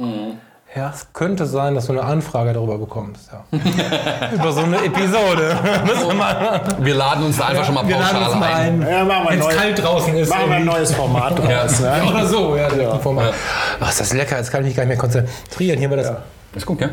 Ja. 0.76 0.92
Es 0.96 1.08
könnte 1.12 1.46
sein, 1.46 1.76
dass 1.76 1.88
du 1.88 1.92
eine 1.92 2.04
Anfrage 2.04 2.54
darüber 2.54 2.78
bekommst. 2.78 3.30
Ja. 3.32 4.30
Über 4.34 4.54
so 4.54 4.62
eine 4.62 4.78
Episode. 4.86 5.58
Wir 6.80 6.96
laden 6.96 7.26
uns 7.26 7.38
da 7.38 7.48
einfach 7.48 7.66
schon 7.66 7.76
mal 7.76 7.84
pauschal 7.84 8.34
ein. 8.42 8.82
ein. 8.82 8.90
Ja, 8.90 9.30
Wenn 9.30 9.40
es 9.40 9.50
kalt 9.50 9.84
draußen 9.84 10.16
ist. 10.16 10.30
Machen 10.30 10.50
wir 10.50 10.56
ein 10.56 10.66
neues 10.66 10.94
Format 10.94 11.38
draus. 11.40 11.82
Ja. 11.82 11.98
Ne? 11.98 12.10
Oder 12.10 12.26
so, 12.26 12.56
ja. 12.56 12.74
ja. 12.74 12.98
Format. 13.00 13.34
Ach, 13.82 13.90
ist 13.90 14.00
das 14.00 14.14
lecker. 14.14 14.38
Jetzt 14.38 14.50
kann 14.50 14.62
ich 14.62 14.68
mich 14.68 14.76
gar 14.78 14.84
nicht 14.84 14.90
mehr 14.90 14.98
konzentrieren. 14.98 15.78
Hier 15.78 15.90
war 15.90 15.98
das. 15.98 16.14
Ist 16.54 16.66
gut, 16.66 16.80
gell? 16.80 16.90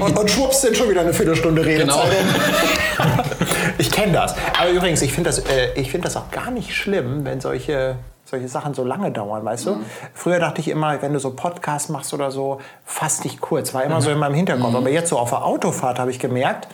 Und, 0.00 0.16
und 0.16 0.30
schwupps 0.30 0.62
sind 0.62 0.76
schon 0.76 0.88
wieder 0.88 1.02
eine 1.02 1.12
Viertelstunde 1.12 1.62
Genau. 1.62 2.02
Ich 3.78 3.90
kenne 3.90 4.12
das. 4.12 4.34
Aber 4.58 4.70
übrigens, 4.70 5.02
ich 5.02 5.12
finde 5.12 5.30
das, 5.30 5.38
äh, 5.40 5.72
ich 5.74 5.90
find 5.90 6.04
das 6.04 6.16
auch 6.16 6.30
gar 6.30 6.50
nicht 6.50 6.74
schlimm, 6.74 7.24
wenn 7.24 7.40
solche, 7.40 7.96
solche 8.24 8.48
Sachen 8.48 8.74
so 8.74 8.84
lange 8.84 9.10
dauern, 9.10 9.44
weißt 9.44 9.66
du? 9.66 9.76
Früher 10.14 10.38
dachte 10.40 10.60
ich 10.60 10.68
immer, 10.68 11.00
wenn 11.02 11.12
du 11.12 11.20
so 11.20 11.30
Podcast 11.30 11.90
machst 11.90 12.12
oder 12.12 12.30
so, 12.30 12.60
fass 12.84 13.20
dich 13.20 13.40
kurz. 13.40 13.74
War 13.74 13.84
immer 13.84 14.00
so 14.00 14.10
in 14.10 14.18
meinem 14.18 14.34
Hinterkopf. 14.34 14.74
Aber 14.74 14.90
jetzt 14.90 15.10
so 15.10 15.18
auf 15.18 15.30
der 15.30 15.44
Autofahrt 15.44 15.98
habe 15.98 16.10
ich 16.10 16.18
gemerkt, 16.18 16.68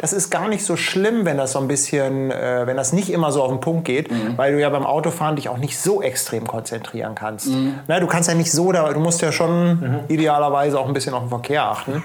das 0.00 0.12
ist 0.12 0.30
gar 0.30 0.46
nicht 0.46 0.64
so 0.64 0.76
schlimm, 0.76 1.24
wenn 1.24 1.36
das 1.38 1.50
so 1.52 1.58
ein 1.58 1.66
bisschen, 1.66 2.30
äh, 2.30 2.62
wenn 2.66 2.76
das 2.76 2.92
nicht 2.92 3.10
immer 3.10 3.32
so 3.32 3.42
auf 3.42 3.50
den 3.50 3.58
Punkt 3.58 3.84
geht, 3.84 4.08
weil 4.36 4.52
du 4.52 4.60
ja 4.60 4.70
beim 4.70 4.86
Autofahren 4.86 5.34
dich 5.34 5.48
auch 5.48 5.58
nicht 5.58 5.76
so 5.76 6.00
extrem 6.02 6.46
konzentrieren 6.46 7.16
kannst. 7.16 7.48
Na, 7.88 7.98
du 7.98 8.06
kannst 8.06 8.28
ja 8.28 8.36
nicht 8.36 8.52
so, 8.52 8.70
da, 8.70 8.92
du 8.92 9.00
musst 9.00 9.20
ja 9.22 9.32
schon 9.32 10.02
idealerweise 10.06 10.78
auch 10.78 10.86
ein 10.86 10.94
bisschen 10.94 11.14
auf 11.14 11.24
den 11.24 11.30
Verkehr 11.30 11.64
achten. 11.64 12.04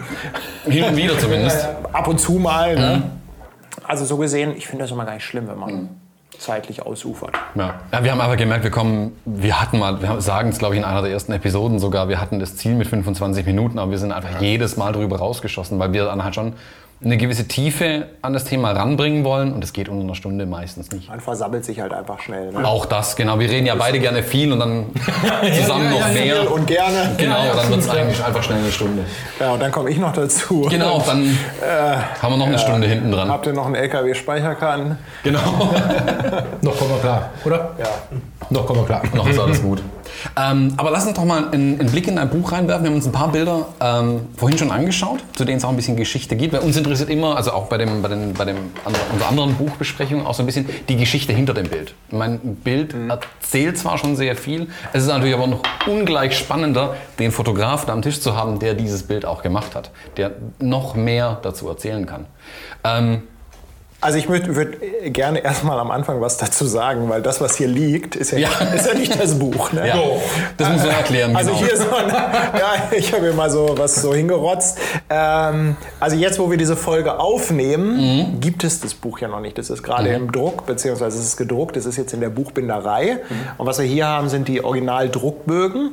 Hin 0.66 0.86
und 0.86 0.98
wieder 0.98 1.20
zumindest. 1.20 1.68
Ab 1.92 2.08
und 2.08 2.20
zu 2.20 2.34
mal. 2.34 2.76
Ne? 2.76 3.04
Also 3.88 4.06
so 4.06 4.18
gesehen, 4.18 4.54
ich 4.56 4.68
finde 4.68 4.84
das 4.84 4.92
immer 4.92 5.06
gar 5.06 5.16
nicht 5.16 5.26
schlimm, 5.26 5.48
wenn 5.48 5.60
man 5.60 5.90
zeitlich 6.38 6.82
ausufert. 6.82 7.36
Ja. 7.56 7.76
ja, 7.92 8.04
wir 8.04 8.12
haben 8.12 8.22
einfach 8.22 8.38
gemerkt, 8.38 8.64
wir 8.64 8.72
kommen, 8.72 9.16
wir 9.26 9.62
hatten 9.62 9.80
mal, 9.80 10.02
wir 10.02 10.22
sagen 10.22 10.50
es 10.50 10.58
glaube 10.58 10.76
ich 10.76 10.80
in 10.80 10.86
einer 10.86 11.02
der 11.02 11.12
ersten 11.12 11.32
Episoden 11.32 11.80
sogar, 11.80 12.10
wir 12.10 12.20
hatten 12.20 12.40
das 12.40 12.56
Ziel 12.56 12.76
mit 12.76 12.88
25 12.88 13.46
Minuten, 13.46 13.80
aber 13.80 13.92
wir 13.92 13.98
sind 13.98 14.12
einfach 14.12 14.42
jedes 14.42 14.78
Mal 14.78 14.94
drüber 14.94 15.18
rausgeschossen, 15.18 15.80
weil 15.80 15.94
wir 15.94 16.06
dann 16.06 16.24
halt 16.24 16.36
schon 16.36 16.54
eine 17.04 17.18
gewisse 17.18 17.48
Tiefe 17.48 18.08
an 18.22 18.34
das 18.34 18.46
Thema 18.46 18.72
ranbringen 18.72 19.24
wollen 19.24 19.54
und 19.54 19.62
das 19.62 19.74
geht 19.74 19.90
unter 19.90 20.04
einer 20.04 20.16
Stunde 20.16 20.46
meistens 20.46 20.92
nicht. 20.92 21.10
Man 21.10 21.20
versammelt 21.20 21.66
sich 21.66 21.80
halt 21.80 21.94
einfach 21.94 22.20
schnell. 22.20 22.52
Ne? 22.52 22.66
Auch 22.66 22.86
das, 22.86 23.16
genau. 23.16 23.40
Wir 23.40 23.50
reden 23.50 23.66
ja 23.66 23.76
beide 23.76 24.00
gerne 24.00 24.24
viel 24.24 24.52
und 24.52 24.60
dann 24.60 24.86
zusammen 25.60 25.90
noch 25.90 26.14
mehr. 26.14 26.52
Und 26.52 26.68
gerne. 26.68 27.12
Genau, 27.18 27.54
dann 27.56 27.70
wird 27.70 27.80
es 27.82 27.90
eigentlich 27.90 28.24
einfach 28.24 28.44
schnell 28.44 28.60
eine 28.60 28.72
Stunde. 28.72 29.06
Ja, 29.40 29.52
und 29.52 29.62
dann 29.62 29.72
komme 29.72 29.90
ich 29.90 29.98
noch 29.98 30.14
dazu. 30.14 30.68
Genau, 30.70 31.04
dann 31.06 31.38
haben 32.22 32.34
wir 32.34 32.38
noch 32.38 32.48
eine 32.48 32.60
Stunde 32.60 32.88
hinten 32.88 33.12
dran. 33.12 33.30
Habt 33.30 33.46
ihr 33.48 33.54
noch 33.54 33.66
einen 33.66 33.76
LKW-Speicherkarten? 33.76 34.98
Genau. 35.24 35.40
Noch 36.62 36.78
kommen 36.78 36.92
wir 36.92 37.00
klar, 37.00 37.30
oder? 37.44 37.72
Ja. 37.78 37.88
Noch 38.50 38.66
kommen 38.66 38.82
wir 38.82 38.86
klar. 38.86 39.02
Noch 39.14 39.28
ist 39.28 39.40
alles 39.40 39.62
gut. 39.62 39.82
Ähm, 40.38 40.74
aber 40.78 40.92
lass 40.92 41.06
uns 41.06 41.16
doch 41.16 41.26
mal 41.26 41.50
einen, 41.52 41.80
einen 41.80 41.92
Blick 41.92 42.08
in 42.08 42.16
dein 42.16 42.30
Buch 42.30 42.52
reinwerfen. 42.52 42.84
Wir 42.84 42.90
haben 42.90 42.96
uns 42.96 43.06
ein 43.06 43.12
paar 43.12 43.32
Bilder 43.32 43.68
ähm, 43.80 44.28
vorhin 44.38 44.58
schon 44.58 44.72
angeschaut, 44.72 45.20
zu 45.36 45.46
denen 45.46 45.58
es 45.58 45.66
auch 45.66 45.70
ein 45.70 45.76
bisschen 45.76 45.96
Geschichte 45.96 46.36
gibt. 46.36 46.54
Bei 46.54 46.60
uns 46.60 46.78
interessiert 46.78 47.10
immer, 47.10 47.36
also 47.36 47.52
auch 47.52 47.68
bei, 47.68 47.78
dem, 47.78 48.02
bei, 48.02 48.10
den, 48.10 48.34
bei 48.34 48.46
dem, 48.46 48.58
unserer 49.12 49.30
anderen 49.30 49.56
Buchbesprechung, 49.56 50.26
auch 50.26 50.34
so 50.34 50.44
ein 50.44 50.46
bisschen 50.46 50.68
die 50.90 50.98
Geschichte 50.98 51.34
hinter 51.34 51.54
dem 51.54 51.68
Bild. 51.68 51.94
Mein 52.12 52.40
Bild 52.40 52.96
erzählt 53.10 53.78
zwar 53.78 53.98
schon 53.98 54.16
sehr 54.16 54.36
viel, 54.36 54.68
es 54.94 55.04
ist 55.04 55.10
natürlich 55.10 55.36
aber 55.36 55.48
noch 55.48 55.62
ungleich 55.88 56.38
spannender, 56.38 56.96
den 57.20 57.32
Fotografen 57.32 57.90
am 57.90 58.02
Tisch 58.02 58.20
zu 58.22 58.36
haben, 58.36 58.60
der 58.60 58.74
dieses 58.74 59.04
Bild 59.04 59.26
auch 59.26 59.42
gemacht 59.44 59.76
hat, 59.76 59.92
der 60.18 60.32
noch 60.60 60.96
mehr 60.96 61.40
dazu 61.42 61.68
erzählen 61.68 62.06
kann. 62.06 62.26
Ähm, 62.84 63.24
Also 64.04 64.18
ich 64.18 64.28
würde 64.28 64.78
gerne 65.12 65.40
erstmal 65.40 65.80
am 65.80 65.90
Anfang 65.90 66.20
was 66.20 66.36
dazu 66.38 66.66
sagen, 66.66 67.08
weil 67.10 67.22
das, 67.22 67.40
was 67.40 67.56
hier 67.56 67.68
liegt, 67.68 68.18
ist 68.18 68.32
ja, 68.32 68.40
Ja. 68.40 68.50
Ist 68.76 68.86
ja 68.86 68.94
nicht 68.94 69.18
das 69.18 69.40
Buch. 69.40 69.72
Ne? 69.72 69.88
Ja, 69.88 69.96
das 70.58 70.70
muss 70.70 70.84
man 70.84 70.92
erklären. 70.92 71.36
Also 71.36 71.52
genau. 71.52 71.66
hier 71.66 71.78
so, 71.78 71.96
ein, 71.96 72.10
ja, 72.10 72.74
ich 72.92 73.14
habe 73.14 73.24
hier 73.24 73.34
mal 73.34 73.50
so 73.50 73.76
was 73.78 74.02
so 74.02 74.14
hingerotzt. 74.14 74.78
Ähm, 75.10 75.78
also 76.02 76.18
jetzt, 76.18 76.38
wo 76.38 76.52
wir 76.52 76.58
diese 76.58 76.76
Folge 76.76 77.18
aufnehmen, 77.18 78.40
gibt 78.42 78.66
es 78.66 78.82
das 78.82 78.94
Buch 78.94 79.20
ja 79.20 79.30
noch 79.30 79.40
nicht. 79.40 79.58
Das 79.58 79.70
ist 79.70 79.84
gerade 79.84 80.10
im 80.10 80.32
Druck, 80.32 80.66
beziehungsweise 80.66 81.18
es 81.18 81.26
ist 81.26 81.38
gedruckt. 81.38 81.78
Das 81.78 81.86
ist 81.86 81.98
jetzt 81.98 82.14
in 82.14 82.20
der 82.20 82.30
Buchbinderei. 82.30 83.20
Und 83.58 83.66
was 83.66 83.80
wir 83.80 83.86
hier 83.86 84.08
haben, 84.08 84.28
sind 84.28 84.50
die 84.50 84.64
Original-Druckbögen. 84.64 85.92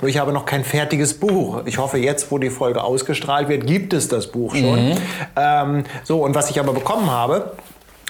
Nur 0.00 0.08
ich 0.08 0.18
habe 0.18 0.32
noch 0.32 0.46
kein 0.46 0.64
fertiges 0.64 1.14
Buch. 1.14 1.62
Ich 1.66 1.78
hoffe, 1.78 1.98
jetzt, 1.98 2.32
wo 2.32 2.38
die 2.38 2.50
Folge 2.50 2.82
ausgestrahlt 2.82 3.48
wird, 3.48 3.66
gibt 3.66 3.92
es 3.92 4.08
das 4.08 4.26
Buch 4.26 4.56
schon. 4.56 4.96
Ähm, 5.36 5.84
so, 6.02 6.24
und 6.24 6.34
was 6.34 6.50
ich 6.50 6.58
aber 6.58 6.72
bekommen 6.72 7.10
habe, 7.10 7.51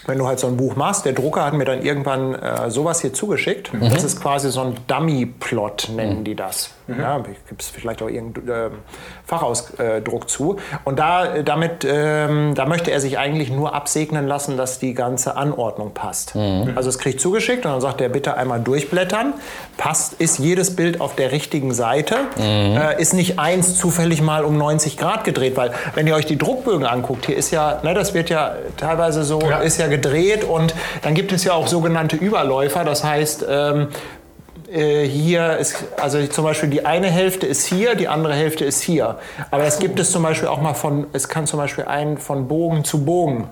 wenn 0.06 0.18
du 0.18 0.26
halt 0.26 0.38
so 0.40 0.46
ein 0.46 0.56
Buch 0.56 0.76
machst, 0.76 1.04
der 1.04 1.12
Drucker 1.12 1.44
hat 1.44 1.54
mir 1.54 1.64
dann 1.64 1.82
irgendwann 1.82 2.34
äh, 2.34 2.70
sowas 2.70 3.00
hier 3.00 3.12
zugeschickt. 3.12 3.70
Das 3.80 4.04
ist 4.04 4.20
quasi 4.20 4.50
so 4.50 4.62
ein 4.62 4.76
Dummy-Plot, 4.86 5.90
nennen 5.94 6.24
die 6.24 6.34
das. 6.34 6.70
Ja, 6.88 7.18
Gibt 7.48 7.62
es 7.62 7.68
vielleicht 7.68 8.02
auch 8.02 8.08
irgendeinen 8.08 8.72
ähm, 8.72 8.78
Fachausdruck 9.24 10.28
zu. 10.28 10.56
Und 10.84 10.98
da, 10.98 11.36
äh, 11.36 11.44
damit, 11.44 11.86
ähm, 11.88 12.54
da 12.54 12.66
möchte 12.66 12.90
er 12.90 13.00
sich 13.00 13.18
eigentlich 13.18 13.50
nur 13.50 13.74
absegnen 13.74 14.26
lassen, 14.26 14.56
dass 14.56 14.78
die 14.78 14.94
ganze 14.94 15.36
Anordnung 15.36 15.92
passt. 15.94 16.34
Also 16.74 16.88
es 16.88 16.98
kriegt 16.98 17.20
zugeschickt 17.20 17.64
und 17.64 17.72
dann 17.72 17.80
sagt 17.80 18.00
er, 18.00 18.08
bitte 18.08 18.36
einmal 18.36 18.60
durchblättern. 18.60 19.34
Passt, 19.76 20.14
ist 20.14 20.38
jedes 20.38 20.76
Bild 20.76 21.00
auf 21.00 21.14
der 21.16 21.32
richtigen 21.32 21.72
Seite? 21.72 22.16
Äh, 22.38 23.00
ist 23.00 23.12
nicht 23.14 23.38
eins 23.38 23.76
zufällig 23.78 24.20
mal 24.22 24.44
um 24.44 24.56
90 24.58 24.96
Grad 24.96 25.24
gedreht? 25.24 25.56
Weil 25.56 25.72
wenn 25.94 26.06
ihr 26.06 26.14
euch 26.14 26.26
die 26.26 26.38
Druckbögen 26.38 26.86
anguckt, 26.86 27.26
hier 27.26 27.36
ist 27.36 27.50
ja, 27.50 27.80
ne, 27.82 27.94
das 27.94 28.14
wird 28.14 28.28
ja 28.30 28.56
teilweise 28.76 29.24
so, 29.24 29.40
Ja. 29.40 29.58
ist 29.58 29.78
ja 29.78 29.86
gedreht 29.86 30.44
und 30.44 30.74
dann 31.02 31.14
gibt 31.14 31.32
es 31.32 31.44
ja 31.44 31.52
auch 31.54 31.66
sogenannte 31.68 32.16
Überläufer. 32.16 32.84
Das 32.84 33.04
heißt, 33.04 33.46
ähm, 33.48 33.88
äh, 34.72 35.06
hier 35.06 35.58
ist, 35.58 35.84
also 36.00 36.26
zum 36.26 36.44
Beispiel 36.44 36.70
die 36.70 36.86
eine 36.86 37.08
Hälfte 37.08 37.46
ist 37.46 37.66
hier, 37.66 37.94
die 37.94 38.08
andere 38.08 38.34
Hälfte 38.34 38.64
ist 38.64 38.80
hier. 38.80 39.18
Aber 39.50 39.64
das 39.64 39.78
gibt 39.78 40.00
es 40.00 40.10
zum 40.10 40.22
Beispiel 40.22 40.48
auch 40.48 40.60
mal 40.60 40.74
von, 40.74 41.06
es 41.12 41.28
kann 41.28 41.46
zum 41.46 41.58
Beispiel 41.58 41.84
ein 41.84 42.18
von 42.18 42.48
Bogen 42.48 42.84
zu 42.84 43.04
Bogen. 43.04 43.48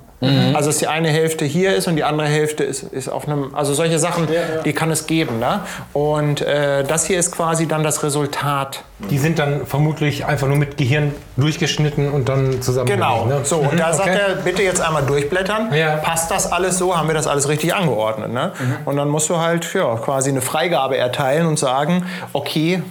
Also 0.55 0.69
dass 0.69 0.77
die 0.79 0.87
eine 0.87 1.09
Hälfte 1.09 1.47
hier 1.47 1.75
ist 1.75 1.89
und 1.89 1.97
die 1.97 2.05
andere 2.05 2.27
Hälfte 2.29 2.63
ist, 2.63 2.83
ist 2.83 3.09
auf 3.09 3.27
einem, 3.27 3.55
also 3.55 3.73
solche 3.73 3.99
Sachen, 3.99 4.29
die 4.67 4.73
kann 4.75 4.91
es 4.91 5.07
geben. 5.07 5.39
Ne? 5.39 5.61
Und 5.95 6.43
äh, 6.43 6.85
das 6.85 7.07
hier 7.07 7.19
ist 7.19 7.33
quasi 7.33 7.67
dann 7.67 7.83
das 7.83 8.03
Resultat. 8.03 8.83
Die 9.09 9.17
sind 9.17 9.39
dann 9.39 9.67
vermutlich 9.67 10.27
einfach 10.27 10.47
nur 10.47 10.59
mit 10.59 10.77
Gehirn 10.77 11.15
durchgeschnitten 11.39 12.11
und 12.11 12.29
dann 12.29 12.61
zusammen. 12.61 12.87
Genau. 12.87 13.25
Ne? 13.25 13.41
So, 13.45 13.57
und 13.61 13.81
da 13.81 13.89
Mhm, 13.89 13.97
sagt 13.97 14.09
okay. 14.11 14.19
er, 14.29 14.35
bitte 14.37 14.63
jetzt 14.63 14.83
einmal 14.83 15.05
durchblättern. 15.05 15.73
Ja. 15.73 15.97
Passt 15.97 16.31
das 16.31 16.53
alles 16.53 16.77
so? 16.77 16.95
Haben 16.95 17.09
wir 17.09 17.15
das 17.15 17.27
alles 17.27 17.49
richtig 17.49 17.75
angeordnet? 17.75 18.31
Ne? 18.31 18.53
Und 18.85 18.99
dann 18.99 19.09
musst 19.09 19.31
du 19.31 19.39
halt 19.39 19.73
ja, 19.73 19.97
quasi 19.97 20.29
eine 20.29 20.43
Freigabe 20.43 20.99
erteilen 20.99 21.47
und 21.47 21.59
sagen, 21.59 22.05
okay, 22.35 22.83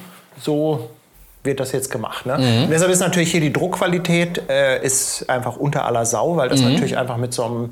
so 0.41 0.89
wird 1.43 1.59
das 1.59 1.71
jetzt 1.71 1.89
gemacht. 1.89 2.25
Ne? 2.25 2.35
Und 2.63 2.69
deshalb 2.69 2.91
ist 2.91 2.99
natürlich 2.99 3.31
hier 3.31 3.41
die 3.41 3.53
Druckqualität 3.53 4.49
äh, 4.49 4.83
ist 4.83 5.29
einfach 5.29 5.55
unter 5.55 5.85
aller 5.85 6.05
Sau, 6.05 6.35
weil 6.37 6.49
das 6.49 6.61
natürlich 6.61 6.97
einfach 6.97 7.17
mit 7.17 7.33
so 7.33 7.45
einem 7.45 7.71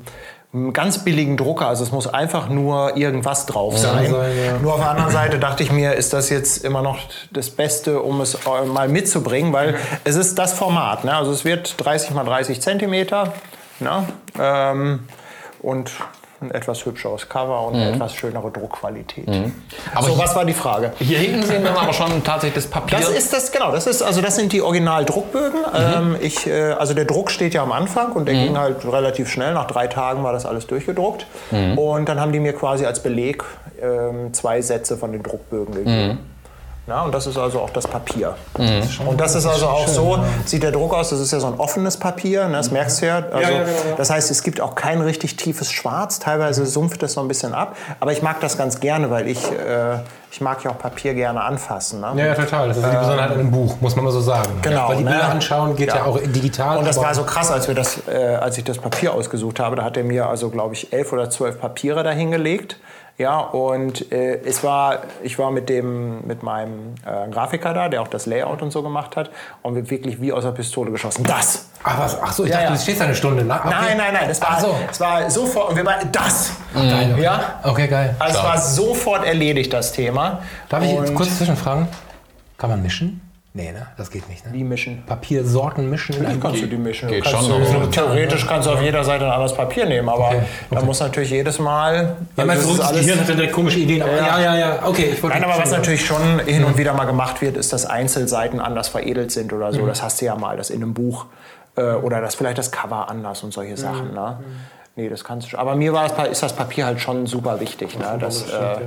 ganz 0.72 1.04
billigen 1.04 1.36
Drucker, 1.36 1.68
also 1.68 1.84
es 1.84 1.92
muss 1.92 2.06
einfach 2.06 2.48
nur 2.48 2.96
irgendwas 2.96 3.44
drauf 3.44 3.76
sein. 3.76 4.10
sein, 4.10 4.30
ja. 4.46 4.58
Nur 4.58 4.74
auf 4.74 4.80
der 4.80 4.90
anderen 4.90 5.12
Seite 5.12 5.38
dachte 5.38 5.62
ich 5.62 5.70
mir, 5.70 5.92
ist 5.92 6.14
das 6.14 6.30
jetzt 6.30 6.64
immer 6.64 6.80
noch 6.80 6.98
das 7.30 7.50
Beste, 7.50 8.00
um 8.00 8.22
es 8.22 8.34
äh, 8.34 8.64
mal 8.64 8.88
mitzubringen, 8.88 9.52
weil 9.52 9.76
es 10.04 10.16
ist 10.16 10.38
das 10.38 10.54
Format. 10.54 11.04
Ne? 11.04 11.14
Also 11.14 11.32
es 11.32 11.44
wird 11.44 11.74
30 11.84 12.12
mal 12.12 12.24
30 12.24 12.62
Zentimeter 12.62 13.34
ne? 13.78 14.06
ähm, 14.40 15.00
und 15.60 15.90
ein 16.40 16.50
etwas 16.52 16.84
hübscheres 16.86 17.28
Cover 17.28 17.66
und 17.66 17.74
eine 17.74 17.92
etwas 17.92 18.14
schönere 18.14 18.50
Druckqualität. 18.50 19.28
Aber 19.94 20.06
so, 20.06 20.18
was 20.18 20.34
war 20.36 20.44
die 20.44 20.52
Frage? 20.52 20.92
Hier 20.98 21.18
hinten 21.18 21.42
sehen 21.42 21.64
wir 21.64 21.76
aber 21.76 21.92
schon 21.92 22.22
tatsächlich 22.22 22.64
das 22.64 22.70
Papier. 22.70 22.98
Das 22.98 23.08
ist 23.08 23.32
das, 23.32 23.50
genau, 23.50 23.72
das 23.72 23.86
ist, 23.86 24.02
also 24.02 24.20
das 24.20 24.36
sind 24.36 24.52
die 24.52 24.62
Original-Druckbögen. 24.62 25.60
Ähm, 25.74 26.16
ich, 26.20 26.46
äh, 26.46 26.72
also 26.72 26.94
der 26.94 27.06
Druck 27.06 27.30
steht 27.30 27.54
ja 27.54 27.62
am 27.62 27.72
Anfang 27.72 28.12
und 28.12 28.26
der 28.26 28.34
ging 28.34 28.56
halt 28.56 28.84
relativ 28.84 29.28
schnell. 29.30 29.52
Nach 29.54 29.66
drei 29.66 29.88
Tagen 29.88 30.22
war 30.22 30.32
das 30.32 30.46
alles 30.46 30.66
durchgedruckt. 30.66 31.26
Und 31.76 32.08
dann 32.08 32.20
haben 32.20 32.32
die 32.32 32.40
mir 32.40 32.52
quasi 32.52 32.84
als 32.86 33.02
Beleg 33.02 33.42
ähm, 33.82 34.32
zwei 34.32 34.60
Sätze 34.62 34.96
von 34.96 35.12
den 35.12 35.22
Druckbögen 35.22 35.74
gegeben. 35.74 36.18
Ja, 36.88 37.02
und 37.02 37.14
das 37.14 37.26
ist 37.26 37.36
also 37.36 37.60
auch 37.60 37.68
das 37.68 37.86
Papier. 37.86 38.34
Und 39.06 39.20
das 39.20 39.34
ist 39.34 39.44
also 39.44 39.66
auch 39.66 39.86
so, 39.86 40.18
sieht 40.46 40.62
der 40.62 40.72
Druck 40.72 40.94
aus, 40.94 41.10
das 41.10 41.20
ist 41.20 41.32
ja 41.32 41.38
so 41.38 41.48
ein 41.48 41.58
offenes 41.58 41.98
Papier, 41.98 42.48
ne, 42.48 42.56
das 42.56 42.70
merkst 42.70 43.02
du 43.02 43.06
ja. 43.06 43.16
Also, 43.16 43.36
ja, 43.40 43.48
genau, 43.48 43.60
ja. 43.60 43.94
Das 43.98 44.08
heißt, 44.08 44.30
es 44.30 44.42
gibt 44.42 44.58
auch 44.62 44.74
kein 44.74 45.02
richtig 45.02 45.36
tiefes 45.36 45.70
Schwarz, 45.70 46.18
teilweise 46.18 46.64
sumpft 46.64 47.02
es 47.02 47.12
so 47.12 47.20
ein 47.20 47.28
bisschen 47.28 47.52
ab. 47.52 47.76
Aber 48.00 48.12
ich 48.12 48.22
mag 48.22 48.40
das 48.40 48.56
ganz 48.56 48.80
gerne, 48.80 49.10
weil 49.10 49.28
ich, 49.28 49.44
äh, 49.52 49.98
ich 50.30 50.40
mag 50.40 50.64
ja 50.64 50.70
auch 50.70 50.78
Papier 50.78 51.12
gerne 51.12 51.42
anfassen. 51.42 52.00
Ne? 52.00 52.12
Ja, 52.16 52.26
ja, 52.28 52.34
total. 52.34 52.68
Das 52.68 52.78
ist 52.78 52.86
die 52.86 52.96
Besonderheit 52.96 53.32
an 53.32 53.38
einem 53.38 53.50
Buch, 53.50 53.76
muss 53.80 53.94
man 53.94 54.06
mal 54.06 54.10
so 54.10 54.20
sagen. 54.20 54.50
Genau, 54.62 54.88
Weil 54.88 54.96
die 54.96 55.04
ne? 55.04 55.10
Bilder 55.10 55.28
anschauen 55.28 55.76
geht 55.76 55.88
ja, 55.88 55.96
Ja. 55.96 56.04
auch 56.06 56.18
digital. 56.18 56.78
Und 56.78 56.86
das 56.86 56.96
war 56.96 57.14
so 57.14 57.24
krass, 57.24 57.50
als, 57.50 57.68
wir 57.68 57.74
das, 57.74 58.00
äh, 58.08 58.36
als 58.40 58.56
ich 58.56 58.64
das 58.64 58.78
Papier 58.78 59.12
ausgesucht 59.12 59.60
habe. 59.60 59.76
Da 59.76 59.84
hat 59.84 59.98
er 59.98 60.04
mir 60.04 60.26
also, 60.26 60.48
glaube 60.48 60.72
ich, 60.72 60.90
elf 60.92 61.12
oder 61.12 61.28
zwölf 61.28 61.60
Papiere 61.60 62.02
dahingelegt. 62.02 62.78
Ja, 63.18 63.40
und 63.40 64.12
äh, 64.12 64.40
es 64.44 64.62
war, 64.62 65.00
ich 65.24 65.36
war 65.40 65.50
mit, 65.50 65.68
dem, 65.68 66.24
mit 66.24 66.44
meinem 66.44 66.94
äh, 67.04 67.28
Grafiker 67.30 67.74
da, 67.74 67.88
der 67.88 68.00
auch 68.00 68.06
das 68.06 68.26
Layout 68.26 68.62
und 68.62 68.70
so 68.70 68.80
gemacht 68.84 69.16
hat. 69.16 69.30
Und 69.62 69.74
wir 69.74 69.90
wirklich 69.90 70.20
wie 70.20 70.32
aus 70.32 70.44
der 70.44 70.52
Pistole 70.52 70.92
geschossen. 70.92 71.24
Das! 71.24 71.66
Ach, 71.82 71.98
was? 71.98 72.16
Ach 72.22 72.32
so, 72.32 72.44
ich 72.44 72.50
Ja, 72.50 72.58
dachte, 72.58 72.70
ja. 72.70 72.76
du 72.76 72.80
stehst 72.82 73.00
da 73.00 73.04
eine 73.06 73.14
Stunde. 73.16 73.42
Na, 73.44 73.58
okay. 73.58 73.68
Nein, 73.70 73.96
nein, 73.98 74.14
nein, 74.14 74.28
das 74.28 74.40
war, 74.40 74.48
Ach 74.52 74.60
so. 74.60 74.74
es 74.88 75.00
war 75.00 75.28
sofort. 75.30 75.70
Und 75.70 75.76
wir 75.76 75.84
waren, 75.84 76.10
das! 76.12 76.52
Geil. 76.74 77.16
Ja? 77.20 77.60
Okay, 77.64 77.88
geil. 77.88 78.14
Also 78.20 78.38
es 78.38 78.44
war 78.44 78.58
sofort 78.58 79.26
erledigt, 79.26 79.72
das 79.72 79.92
Thema. 79.92 80.40
Darf 80.68 80.84
ich 80.84 80.92
jetzt 80.92 81.08
Und- 81.08 81.14
kurz 81.16 81.36
zwischenfragen? 81.38 81.88
Kann 82.56 82.70
man 82.70 82.80
mischen? 82.82 83.20
Nee, 83.58 83.72
ne? 83.72 83.88
Das 83.96 84.08
geht 84.08 84.28
nicht. 84.28 84.46
Ne? 84.46 84.52
Wie 84.52 84.62
mischen? 84.62 85.02
Papiersorten 85.04 85.90
mischen 85.90 86.24
einem 86.24 86.38
Kannst 86.38 86.62
du 86.62 86.66
die 86.68 86.76
mischen. 86.76 87.08
Geht 87.08 87.24
kannst 87.24 87.48
schon, 87.48 87.60
du, 87.60 87.86
theoretisch 87.88 88.46
kannst 88.46 88.68
du 88.68 88.70
auf 88.72 88.80
jeder 88.80 89.02
Seite 89.02 89.24
ein 89.24 89.32
anderes 89.32 89.52
Papier 89.52 89.84
nehmen, 89.84 90.08
aber 90.08 90.28
Okay, 90.28 90.42
da 90.70 90.76
okay. 90.76 90.86
muss 90.86 91.00
natürlich 91.00 91.30
jedes 91.30 91.58
Mal. 91.58 92.14
Ja, 92.36 92.44
mein 92.44 92.56
das 92.56 92.78
alles- 92.80 93.00
Gehirn 93.00 93.18
hat 93.18 93.28
direkt 93.28 93.52
komische 93.52 93.80
Ideen. 93.80 94.02
Aber 94.02 94.16
ja, 94.16 94.40
ja, 94.40 94.56
ja. 94.56 94.78
Okay, 94.86 95.10
ich 95.12 95.20
wollte 95.24 95.40
Nein, 95.40 95.50
aber 95.50 95.60
was 95.60 95.72
natürlich 95.72 96.06
schon 96.06 96.38
hin 96.46 96.62
und 96.62 96.78
wieder 96.78 96.94
mal 96.94 97.06
gemacht 97.06 97.42
wird, 97.42 97.56
ist, 97.56 97.72
dass 97.72 97.84
Einzelseiten 97.84 98.60
anders 98.60 98.86
veredelt 98.86 99.32
sind 99.32 99.52
oder 99.52 99.72
so. 99.72 99.84
Das 99.86 100.04
hast 100.04 100.20
du 100.20 100.26
ja 100.26 100.36
mal, 100.36 100.56
das 100.56 100.70
in 100.70 100.80
einem 100.80 100.94
Buch 100.94 101.26
äh, 101.76 101.82
oder 101.94 102.20
das 102.20 102.36
vielleicht 102.36 102.58
das 102.58 102.70
Cover 102.70 103.10
anders 103.10 103.42
und 103.42 103.52
solche 103.52 103.76
Sachen. 103.76 104.14
Ne? 104.14 104.38
Nee, 104.94 105.08
das 105.08 105.24
kannst 105.24 105.48
du 105.48 105.50
schon. 105.50 105.58
Aber 105.58 105.74
mir 105.74 105.92
war 105.92 106.08
das, 106.08 106.28
ist 106.28 106.44
das 106.44 106.52
Papier 106.52 106.86
halt 106.86 107.00
schon 107.00 107.26
super 107.26 107.58
wichtig. 107.58 107.98
Ne? 107.98 108.18
Das, 108.20 108.48
äh, 108.48 108.52
ja, 108.52 108.78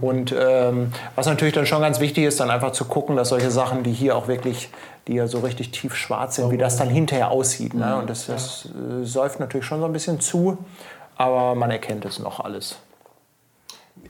und 0.00 0.34
ähm, 0.38 0.92
was 1.14 1.26
natürlich 1.26 1.54
dann 1.54 1.66
schon 1.66 1.80
ganz 1.80 2.00
wichtig 2.00 2.24
ist, 2.24 2.40
dann 2.40 2.50
einfach 2.50 2.72
zu 2.72 2.84
gucken, 2.84 3.16
dass 3.16 3.30
solche 3.30 3.50
Sachen, 3.50 3.82
die 3.82 3.92
hier 3.92 4.16
auch 4.16 4.28
wirklich, 4.28 4.70
die 5.06 5.14
ja 5.14 5.26
so 5.26 5.40
richtig 5.40 5.70
tief 5.70 5.94
schwarz 5.94 6.36
sind, 6.36 6.50
wie 6.50 6.58
das 6.58 6.76
dann 6.76 6.88
hinterher 6.88 7.30
aussieht. 7.30 7.74
Ne? 7.74 7.96
Und 7.96 8.10
das, 8.10 8.26
das 8.26 8.66
äh, 8.66 9.04
säuft 9.04 9.40
natürlich 9.40 9.66
schon 9.66 9.80
so 9.80 9.86
ein 9.86 9.92
bisschen 9.92 10.20
zu, 10.20 10.58
aber 11.16 11.54
man 11.54 11.70
erkennt 11.70 12.04
es 12.04 12.18
noch 12.18 12.40
alles. 12.40 12.76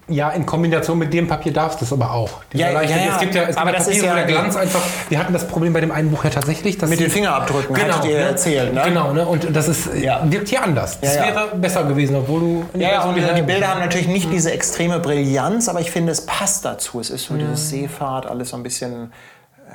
Ja, 0.09 0.31
in 0.31 0.45
Kombination 0.45 0.99
mit 0.99 1.15
dem 1.15 1.27
Papier 1.27 1.53
darfst 1.53 1.81
du 1.81 1.87
es 1.87 1.93
aber 1.93 2.13
auch. 2.13 2.29
Ja, 2.53 2.71
ja, 2.71 2.83
ja. 2.83 2.97
Es 3.15 3.21
gibt 3.21 3.35
ja, 3.35 3.43
es 3.43 3.47
gibt 3.49 3.59
Aber 3.59 3.71
ja 3.71 3.77
das 3.79 3.87
Papiere, 3.87 3.97
ist 3.97 4.03
wo 4.03 4.07
ja- 4.07 4.15
der 4.17 4.25
Glanz 4.27 4.57
einfach. 4.57 4.81
Wir 5.09 5.19
hatten 5.19 5.33
das 5.33 5.49
Problem 5.49 5.73
bei 5.73 5.81
dem 5.81 5.91
einen 5.93 6.11
Buch 6.11 6.25
ja 6.25 6.31
tatsächlich. 6.31 6.77
Dass 6.77 6.91
Mit 6.91 7.01
den 7.01 7.11
Fingerabdrücken, 7.11 7.75
Genau, 7.75 7.95
hattet 7.95 8.11
ihr 8.11 8.19
ne? 8.19 8.25
erzählt. 8.25 8.75
Ne? 8.75 8.83
Genau, 8.85 9.13
ne? 9.15 9.27
Und 9.27 9.57
das 9.57 9.67
ist, 9.69 9.89
Ja. 9.95 10.21
wirkt 10.25 10.49
hier 10.49 10.63
anders. 10.63 11.01
Das 11.01 11.15
wäre 11.17 11.53
besser 11.57 11.85
gewesen, 11.85 12.17
obwohl 12.17 12.41
du. 12.41 12.65
Ja, 12.79 12.91
ja, 12.93 13.03
und 13.05 13.15
die, 13.17 13.43
Bilder 13.43 13.69
haben 13.69 13.81
natürlich 13.81 14.09
nicht 14.09 14.31
diese 14.31 14.53
extreme 14.53 14.99
Brillanz, 15.01 15.69
aber 15.71 15.81
ich 15.81 15.91
finde, 15.91 16.13
es 16.13 16.27
passt 16.27 16.67
dazu. 16.67 17.01
Es 17.01 17.09
ist 17.09 17.25
so 17.27 17.35
dieses 17.35 17.71
Seefahrt, 17.71 18.27
alles 18.27 18.51
so 18.51 18.57
ein 18.57 18.63
bisschen, 18.63 19.11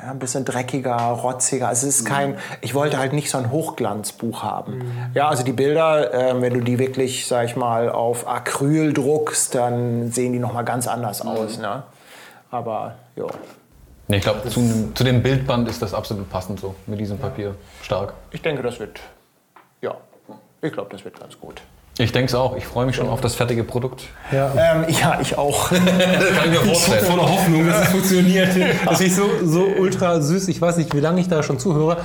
ja, 0.01 0.11
ein 0.11 0.19
bisschen 0.19 0.45
dreckiger, 0.45 0.95
rotziger. 0.95 1.67
Also 1.67 1.87
es 1.87 1.99
ist 1.99 2.05
kein, 2.05 2.37
ich 2.61 2.73
wollte 2.73 2.97
halt 2.97 3.13
nicht 3.13 3.29
so 3.29 3.37
ein 3.37 3.51
Hochglanzbuch 3.51 4.43
haben. 4.43 5.11
Ja, 5.13 5.29
also 5.29 5.43
die 5.43 5.51
Bilder, 5.51 6.13
äh, 6.13 6.41
wenn 6.41 6.53
du 6.53 6.61
die 6.61 6.79
wirklich, 6.79 7.27
sag 7.27 7.45
ich 7.45 7.55
mal, 7.55 7.89
auf 7.89 8.27
Acryl 8.27 8.93
druckst, 8.93 9.55
dann 9.55 10.11
sehen 10.11 10.33
die 10.33 10.39
nochmal 10.39 10.63
ganz 10.63 10.87
anders 10.87 11.21
aus. 11.21 11.57
Ne? 11.57 11.83
Aber, 12.51 12.95
ja. 13.15 13.25
Ich 14.07 14.23
glaube, 14.23 14.47
zu, 14.49 14.91
zu 14.93 15.03
dem 15.03 15.21
Bildband 15.21 15.67
ist 15.67 15.81
das 15.81 15.93
absolut 15.93 16.29
passend 16.29 16.59
so, 16.59 16.75
mit 16.87 16.99
diesem 16.99 17.19
Papier. 17.19 17.55
Stark. 17.83 18.13
Ich 18.31 18.41
denke, 18.41 18.63
das 18.63 18.79
wird, 18.79 18.99
ja, 19.81 19.95
ich 20.61 20.73
glaube, 20.73 20.89
das 20.91 21.05
wird 21.05 21.19
ganz 21.19 21.39
gut. 21.39 21.61
Ich 22.01 22.13
denke 22.13 22.29
es 22.29 22.35
auch. 22.35 22.55
Ich 22.55 22.65
freue 22.65 22.85
mich 22.85 22.95
schon 22.95 23.09
auf 23.09 23.19
das 23.19 23.35
fertige 23.35 23.65
Produkt. 23.65 24.03
Ähm, 24.31 24.85
ja, 24.87 25.19
ich 25.21 25.37
auch. 25.37 25.69
Das 25.71 25.79
kann 25.79 26.45
ich 26.45 26.51
mir 26.51 26.65
vorstellen. 26.65 27.03
voller 27.05 27.29
Hoffnung, 27.29 27.67
dass 27.67 27.83
es 27.83 27.87
funktioniert. 27.89 28.49
Das 28.85 29.01
ist 29.01 29.17
so, 29.17 29.29
so 29.43 29.65
ultra 29.65 30.21
süß. 30.21 30.47
Ich 30.47 30.61
weiß 30.61 30.77
nicht, 30.77 30.95
wie 30.95 31.01
lange 31.01 31.19
ich 31.19 31.27
da 31.27 31.43
schon 31.43 31.59
zuhöre. 31.59 31.97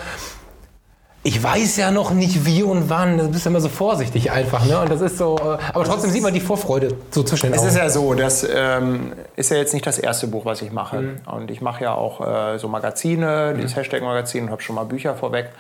Ich 1.22 1.42
weiß 1.42 1.76
ja 1.76 1.90
noch 1.92 2.10
nicht 2.10 2.44
wie 2.44 2.64
und 2.64 2.90
wann. 2.90 3.18
Du 3.18 3.28
bist 3.30 3.44
ja 3.44 3.50
immer 3.50 3.60
so 3.60 3.68
vorsichtig 3.68 4.32
einfach. 4.32 4.66
Ne? 4.66 4.78
Und 4.80 4.90
das 4.90 5.00
ist 5.00 5.16
so, 5.16 5.36
äh, 5.38 5.58
aber 5.72 5.84
trotzdem 5.84 6.10
sieht 6.10 6.22
man 6.22 6.34
die 6.34 6.40
Vorfreude 6.40 6.96
so 7.12 7.22
zwischen 7.22 7.46
den 7.46 7.54
Es 7.54 7.60
Augen. 7.60 7.68
ist 7.68 7.76
ja 7.76 7.88
so, 7.88 8.14
das 8.14 8.44
ähm, 8.52 9.12
ist 9.36 9.50
ja 9.50 9.56
jetzt 9.56 9.72
nicht 9.72 9.86
das 9.86 9.98
erste 9.98 10.26
Buch, 10.26 10.44
was 10.44 10.60
ich 10.60 10.72
mache. 10.72 11.20
Und 11.24 11.50
ich 11.52 11.60
mache 11.62 11.84
ja 11.84 11.94
auch 11.94 12.20
äh, 12.54 12.58
so 12.58 12.66
Magazine, 12.68 13.54
dieses 13.56 13.76
Hashtag-Magazin 13.76 14.44
und 14.44 14.50
habe 14.50 14.60
schon 14.60 14.74
mal 14.74 14.84
Bücher 14.84 15.14
vorweg. 15.14 15.50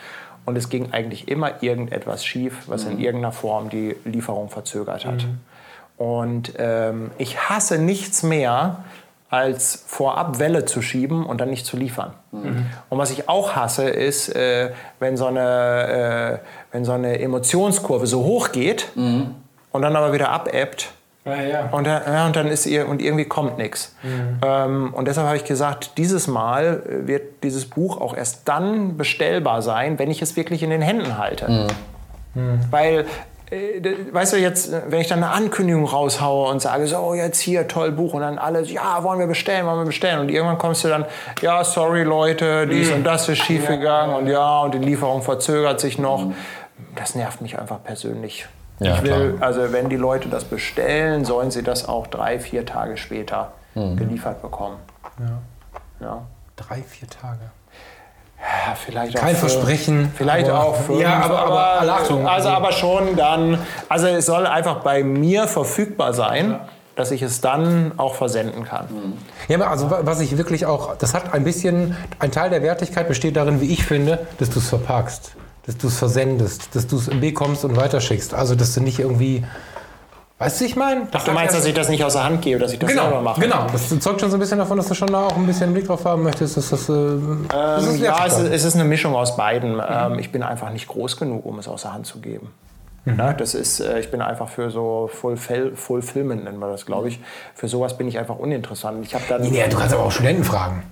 Und 0.46 0.56
es 0.56 0.68
ging 0.68 0.92
eigentlich 0.92 1.28
immer 1.28 1.62
irgendetwas 1.62 2.24
schief, 2.24 2.62
was 2.66 2.84
in 2.84 2.98
irgendeiner 2.98 3.32
Form 3.32 3.70
die 3.70 3.96
Lieferung 4.04 4.50
verzögert 4.50 5.04
hat. 5.06 5.26
Und 5.96 6.52
ähm, 6.58 7.10
ich 7.18 7.48
hasse 7.48 7.78
nichts 7.78 8.22
mehr, 8.22 8.84
als 9.30 9.82
vorab 9.86 10.38
Welle 10.38 10.64
zu 10.64 10.80
schieben 10.80 11.26
und 11.26 11.40
dann 11.40 11.50
nicht 11.50 11.66
zu 11.66 11.76
liefern. 11.76 12.12
Und 12.88 12.98
was 12.98 13.10
ich 13.10 13.28
auch 13.28 13.56
hasse, 13.56 13.88
ist, 13.88 14.28
äh, 14.28 14.70
wenn, 15.00 15.16
so 15.16 15.26
eine, 15.26 16.40
äh, 16.40 16.46
wenn 16.72 16.84
so 16.84 16.92
eine 16.92 17.18
Emotionskurve 17.18 18.06
so 18.06 18.22
hoch 18.22 18.52
geht 18.52 18.90
und 19.72 19.82
dann 19.82 19.96
aber 19.96 20.12
wieder 20.12 20.28
abebbt. 20.28 20.92
Ja, 21.26 21.40
ja. 21.42 21.68
Und, 21.72 21.86
dann- 21.86 22.02
ja, 22.06 22.26
und 22.26 22.36
dann 22.36 22.48
ist 22.48 22.66
ihr 22.66 22.86
und 22.88 23.00
irgendwie 23.00 23.24
kommt 23.24 23.56
nichts. 23.56 23.94
Ähm, 24.44 24.92
und 24.92 25.08
deshalb 25.08 25.26
habe 25.26 25.36
ich 25.38 25.44
gesagt, 25.44 25.96
dieses 25.96 26.26
Mal 26.26 26.82
äh, 26.86 27.06
wird 27.08 27.42
dieses 27.42 27.64
Buch 27.64 28.00
auch 28.00 28.14
erst 28.14 28.46
dann 28.48 28.96
bestellbar 28.98 29.62
sein, 29.62 29.98
wenn 29.98 30.10
ich 30.10 30.20
es 30.20 30.36
wirklich 30.36 30.62
in 30.62 30.68
den 30.70 30.82
Händen 30.82 31.16
halte. 31.16 31.68
Weil, 32.70 33.06
äh, 33.50 33.80
weißt 34.12 34.34
du, 34.34 34.36
jetzt, 34.36 34.70
äh, 34.72 34.82
wenn 34.88 35.00
ich 35.00 35.08
dann 35.08 35.22
eine 35.22 35.32
Ankündigung 35.32 35.86
raushaue 35.86 36.50
und 36.50 36.60
sage, 36.60 36.86
so, 36.86 37.14
jetzt 37.14 37.38
hier, 37.40 37.68
toll 37.68 37.92
Buch, 37.92 38.12
und 38.12 38.20
dann 38.20 38.36
alles, 38.38 38.70
ja, 38.70 39.02
wollen 39.02 39.18
wir 39.18 39.26
bestellen, 39.26 39.64
wollen 39.66 39.78
wir 39.78 39.86
bestellen. 39.86 40.18
Und 40.20 40.28
irgendwann 40.30 40.58
kommst 40.58 40.84
du 40.84 40.88
dann, 40.88 41.06
ja, 41.40 41.64
sorry 41.64 42.02
Leute, 42.02 42.66
dies 42.66 42.90
und 42.90 43.02
das 43.04 43.28
ist 43.30 43.38
schiefgegangen 43.38 44.14
und 44.14 44.26
ja, 44.26 44.60
und 44.60 44.74
die 44.74 44.78
Lieferung 44.78 45.22
verzögert 45.22 45.80
sich 45.80 45.98
noch. 45.98 46.26
Das 46.96 47.14
nervt 47.14 47.40
mich 47.40 47.58
einfach 47.58 47.82
persönlich. 47.82 48.46
Ja, 48.80 48.96
ich 48.96 49.02
will, 49.02 49.36
also 49.40 49.72
wenn 49.72 49.88
die 49.88 49.96
Leute 49.96 50.28
das 50.28 50.44
bestellen, 50.44 51.24
sollen 51.24 51.50
sie 51.50 51.62
das 51.62 51.88
auch 51.88 52.06
drei, 52.08 52.38
vier 52.40 52.66
Tage 52.66 52.96
später 52.96 53.52
geliefert 53.74 54.40
bekommen. 54.42 54.76
Ja. 56.00 56.22
Drei, 56.56 56.82
vier 56.82 57.08
Tage. 57.08 57.40
Ja, 58.38 58.74
vielleicht 58.74 59.16
Kein 59.16 59.34
auch 59.34 59.38
für, 59.40 59.48
Versprechen, 59.48 60.12
Vielleicht 60.14 60.48
aber- 60.50 60.64
auch 60.64 60.76
fünf, 60.76 61.00
Ja, 61.00 61.20
aber- 61.22 61.38
aber 61.46 61.60
alle 61.80 61.92
Achtung. 61.94 62.28
Also 62.28 62.50
aber 62.50 62.72
schon 62.72 63.16
dann, 63.16 63.58
also 63.88 64.06
es 64.06 64.26
soll 64.26 64.46
einfach 64.46 64.80
bei 64.80 65.02
mir 65.02 65.48
verfügbar 65.48 66.12
sein, 66.12 66.60
dass 66.94 67.10
ich 67.10 67.22
es 67.22 67.40
dann 67.40 67.92
auch 67.96 68.14
versenden 68.14 68.64
kann. 68.64 68.86
Ja, 69.48 69.56
aber 69.56 69.70
also 69.70 69.90
wa- 69.90 70.00
was 70.02 70.20
ich 70.20 70.36
wirklich 70.36 70.66
auch, 70.66 70.94
das 70.96 71.14
hat 71.14 71.32
ein 71.32 71.42
bisschen, 71.42 71.96
ein 72.18 72.30
Teil 72.30 72.50
der 72.50 72.62
Wertigkeit 72.62 73.08
besteht 73.08 73.36
darin, 73.36 73.60
wie 73.60 73.72
ich 73.72 73.84
finde, 73.84 74.26
dass 74.38 74.50
du 74.50 74.58
es 74.58 74.68
verpackst, 74.68 75.32
dass 75.66 75.76
du 75.78 75.86
es 75.88 75.96
versendest, 75.98 76.74
dass 76.74 76.86
du 76.86 76.96
es 76.96 77.08
bekommst 77.08 77.64
und 77.64 77.76
weiterschickst. 77.76 78.34
Also, 78.34 78.54
dass 78.54 78.74
du 78.74 78.80
nicht 78.80 78.98
irgendwie, 78.98 79.44
weißt 80.38 80.60
du, 80.60 80.64
ich 80.66 80.76
meine? 80.76 81.06
Du 81.24 81.32
meinst, 81.32 81.54
dass 81.54 81.64
ich 81.64 81.74
das 81.74 81.88
nicht 81.88 82.04
aus 82.04 82.12
der 82.14 82.24
Hand 82.24 82.42
gebe, 82.42 82.60
dass 82.60 82.72
ich 82.72 82.78
das 82.78 82.90
selber 82.90 83.08
Genau, 83.08 83.22
mache? 83.22 83.40
genau. 83.40 83.66
Das 83.72 83.88
zeugt 84.00 84.20
schon 84.20 84.30
so 84.30 84.36
ein 84.36 84.40
bisschen 84.40 84.58
davon, 84.58 84.76
dass 84.76 84.88
du 84.88 84.94
schon 84.94 85.08
da 85.08 85.26
auch 85.26 85.36
ein 85.36 85.46
bisschen 85.46 85.72
Blick 85.72 85.86
drauf 85.86 86.04
haben 86.04 86.22
möchtest. 86.22 86.56
Dass 86.56 86.70
das, 86.70 86.88
äh, 86.88 86.92
das 87.48 87.84
Ähm, 87.86 87.94
ist 87.94 88.00
ja, 88.00 88.26
es 88.26 88.38
ist, 88.38 88.50
es 88.52 88.64
ist 88.64 88.74
eine 88.74 88.84
Mischung 88.84 89.14
aus 89.14 89.36
beiden. 89.36 89.80
Ähm, 89.88 90.18
ich 90.18 90.30
bin 90.32 90.42
einfach 90.42 90.70
nicht 90.70 90.86
groß 90.88 91.16
genug, 91.16 91.46
um 91.46 91.58
es 91.58 91.66
aus 91.68 91.82
der 91.82 91.94
Hand 91.94 92.06
zu 92.06 92.18
geben. 92.20 92.50
Ja, 93.06 93.34
das 93.34 93.54
ist, 93.54 93.80
äh, 93.80 94.00
ich 94.00 94.10
bin 94.10 94.22
einfach 94.22 94.48
für 94.48 94.70
so 94.70 95.10
Fulfill, 95.12 95.76
Fulfillment, 95.76 96.44
nennen 96.44 96.58
wir 96.58 96.70
das, 96.70 96.86
glaube 96.86 97.08
ich. 97.08 97.20
Für 97.54 97.68
sowas 97.68 97.98
bin 97.98 98.08
ich 98.08 98.18
einfach 98.18 98.36
uninteressant. 98.38 99.04
Ich 99.04 99.14
habe 99.14 99.24
dann. 99.28 99.42
Nee, 99.42 99.62
du 99.68 99.76
kannst 99.76 99.94
aber 99.94 100.04
auch 100.04 100.10
Studenten 100.12 100.42
fragen. 100.44 100.82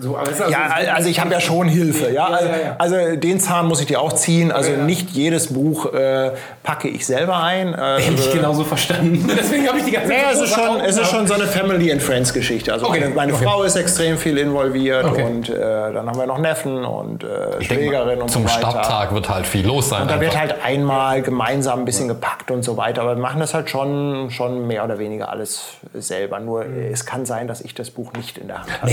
So, 0.00 0.16
das 0.18 0.30
ist 0.34 0.40
also- 0.42 0.52
Ja, 0.52 0.94
also 0.94 1.08
ich 1.08 1.20
habe 1.20 1.32
ja 1.32 1.40
schon 1.40 1.68
Hilfe. 1.68 2.10
Ja? 2.12 2.26
Also, 2.26 2.48
ja, 2.48 2.56
ja. 2.56 2.74
also 2.78 3.16
den 3.16 3.40
Zahn 3.40 3.66
muss 3.66 3.80
ich 3.80 3.86
dir 3.86 4.00
auch 4.00 4.12
ziehen. 4.12 4.52
Also 4.52 4.70
Ja, 4.70 4.78
ja. 4.78 4.84
nicht 4.84 5.10
jedes 5.10 5.52
Buch 5.52 5.92
äh, 5.92 6.30
packe 6.62 6.88
ich 6.88 7.06
selber 7.06 7.42
ein. 7.42 7.74
Äh, 7.74 7.76
Hätte 8.00 8.14
ich 8.14 8.26
also- 8.26 8.32
genauso 8.32 8.64
verstanden. 8.64 9.28
Deswegen 9.38 9.66
habe 9.68 9.78
ich 9.78 9.84
die 9.84 9.90
ganze 9.92 10.08
Naja, 10.08 10.22
es 10.32 10.40
ist, 10.40 10.54
schon, 10.54 10.80
es 10.80 10.96
ist 10.98 11.10
schon 11.10 11.26
so 11.26 11.34
eine 11.34 11.44
Family 11.46 11.90
and 11.92 12.02
Friends 12.02 12.32
Geschichte. 12.32 12.72
Also 12.72 12.86
Okay, 12.86 13.00
meine, 13.00 13.14
meine 13.14 13.34
okay. 13.34 13.44
Frau 13.44 13.62
ist 13.62 13.76
extrem 13.76 14.18
viel 14.18 14.38
involviert 14.38 15.04
Okay. 15.04 15.22
und 15.24 15.48
äh, 15.48 15.58
dann 15.92 16.06
haben 16.08 16.18
wir 16.18 16.26
noch 16.26 16.38
Neffen 16.38 16.84
und 16.84 17.24
äh, 17.24 17.26
denk 17.26 17.52
mal, 17.52 17.62
Schwägerin 17.62 18.22
und 18.22 18.30
Zum 18.30 18.42
so 18.46 18.54
weiter. 18.54 18.70
Starttag 18.70 19.14
wird 19.14 19.28
halt 19.28 19.46
viel 19.46 19.66
los 19.66 19.88
sein. 19.88 20.02
Und 20.02 20.10
da 20.10 20.20
wird 20.20 20.36
einfach. 20.36 20.54
halt 20.56 20.64
einmal 20.64 21.22
gemeinsam 21.22 21.80
ein 21.80 21.84
bisschen 21.84 22.08
gepackt 22.08 22.50
und 22.50 22.62
so 22.62 22.76
weiter. 22.76 23.02
Aber 23.02 23.16
wir 23.16 23.22
machen 23.22 23.40
das 23.40 23.54
halt 23.54 23.70
schon, 23.70 24.30
schon 24.30 24.66
mehr 24.66 24.84
oder 24.84 24.98
weniger 24.98 25.28
alles 25.30 25.62
selber. 25.94 26.38
Nur 26.40 26.64
äh, 26.64 26.90
es 26.92 27.06
kann 27.06 27.26
sein, 27.26 27.48
dass 27.48 27.60
ich 27.60 27.74
das 27.74 27.90
Buch 27.90 28.12
nicht 28.14 28.38
in 28.38 28.48
der 28.48 28.58
Hand 28.60 28.82
habe. 28.82 28.90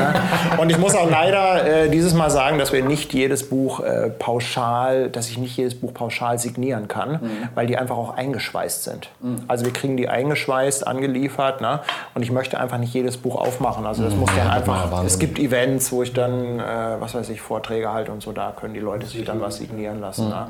Ja. 0.00 0.58
Und 0.58 0.70
ich 0.70 0.78
muss 0.78 0.94
auch 0.94 1.08
leider 1.08 1.84
äh, 1.84 1.90
dieses 1.90 2.14
Mal 2.14 2.30
sagen, 2.30 2.58
dass 2.58 2.72
wir 2.72 2.84
nicht 2.84 3.12
jedes 3.12 3.48
Buch 3.48 3.80
äh, 3.80 4.10
pauschal, 4.10 5.08
dass 5.08 5.28
ich 5.28 5.38
nicht 5.38 5.56
jedes 5.56 5.78
Buch 5.78 5.94
pauschal 5.94 6.38
signieren 6.38 6.88
kann, 6.88 7.20
weil 7.54 7.66
die 7.66 7.76
einfach 7.76 7.96
auch 7.96 8.16
eingeschweißt 8.16 8.84
sind. 8.84 9.10
Also 9.48 9.64
wir 9.64 9.72
kriegen 9.72 9.96
die 9.96 10.08
eingeschweißt, 10.08 10.86
angeliefert, 10.86 11.60
ne? 11.60 11.80
Und 12.14 12.22
ich 12.22 12.30
möchte 12.30 12.58
einfach 12.58 12.78
nicht 12.78 12.94
jedes 12.94 13.16
Buch 13.16 13.36
aufmachen. 13.36 13.86
Also 13.86 14.02
das 14.02 14.14
muss 14.14 14.30
dann 14.30 14.46
ja, 14.46 14.52
einfach. 14.52 15.04
Es 15.04 15.18
gibt 15.18 15.38
Events, 15.38 15.92
wo 15.92 16.02
ich 16.02 16.12
dann, 16.12 16.58
äh, 16.58 16.62
was 16.98 17.14
weiß 17.14 17.28
ich, 17.30 17.40
Vorträge 17.40 17.92
halte 17.92 18.12
und 18.12 18.22
so. 18.22 18.32
Da 18.32 18.52
können 18.58 18.74
die 18.74 18.80
Leute 18.80 19.06
sich 19.06 19.24
dann 19.24 19.40
was 19.40 19.56
signieren 19.56 20.00
lassen. 20.00 20.28
Ne? 20.28 20.46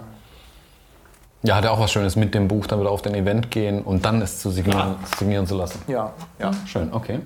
Ja, 1.43 1.57
hat 1.57 1.65
ja 1.65 1.71
auch 1.71 1.81
was 1.81 1.91
Schönes 1.91 2.17
mit 2.17 2.35
dem 2.35 2.49
Buch, 2.49 2.67
dann 2.67 2.81
wieder 2.81 2.91
auf 2.91 3.03
den 3.03 3.15
Event 3.15 3.51
gehen 3.51 3.83
und 3.83 4.05
dann 4.05 4.21
es 4.21 4.41
zu 4.41 4.51
signieren, 4.51 4.97
signieren 5.19 5.47
zu 5.47 5.57
lassen. 5.57 5.81
Ja, 5.89 6.13
ja. 6.39 6.51
Schön, 6.67 6.93
okay. 6.93 7.21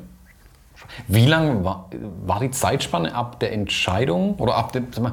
Wie 1.09 1.27
lang 1.27 1.65
war, 1.65 1.91
war 2.25 2.41
die 2.41 2.51
Zeitspanne 2.51 3.15
ab 3.15 3.41
der 3.41 3.53
Entscheidung 3.53 4.37
oder 4.37 4.57
ab 4.57 4.73
dem, 4.73 4.87
mal, 5.01 5.13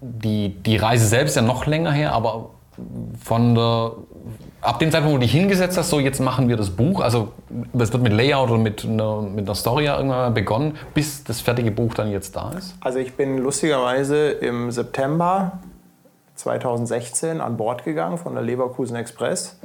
die, 0.00 0.50
die 0.50 0.76
Reise 0.76 1.06
selbst 1.06 1.36
ja 1.36 1.42
noch 1.42 1.66
länger 1.66 1.92
her, 1.92 2.12
aber 2.12 2.50
von 3.22 3.54
der, 3.54 3.92
ab 4.60 4.78
dem 4.78 4.90
Zeitpunkt, 4.90 5.14
wo 5.14 5.18
du 5.18 5.22
dich 5.22 5.32
hingesetzt 5.32 5.76
hast, 5.76 5.90
so 5.90 6.00
jetzt 6.00 6.20
machen 6.20 6.48
wir 6.48 6.56
das 6.56 6.70
Buch, 6.70 7.00
also 7.00 7.32
es 7.78 7.92
wird 7.92 8.02
mit 8.02 8.12
Layout 8.12 8.50
oder 8.50 8.58
mit 8.58 8.84
einer, 8.84 9.20
mit 9.22 9.46
einer 9.46 9.54
Story 9.54 9.84
ja 9.84 9.96
irgendwann 9.96 10.32
begonnen, 10.34 10.76
bis 10.94 11.24
das 11.24 11.40
fertige 11.40 11.70
Buch 11.70 11.94
dann 11.94 12.10
jetzt 12.10 12.34
da 12.36 12.52
ist? 12.56 12.74
Also 12.80 12.98
ich 12.98 13.14
bin 13.14 13.38
lustigerweise 13.38 14.30
im 14.30 14.70
September 14.70 15.60
2016 16.34 17.40
an 17.40 17.56
Bord 17.56 17.84
gegangen 17.84 18.18
von 18.18 18.34
der 18.34 18.42
Leverkusen 18.42 18.96
Express. 18.96 19.58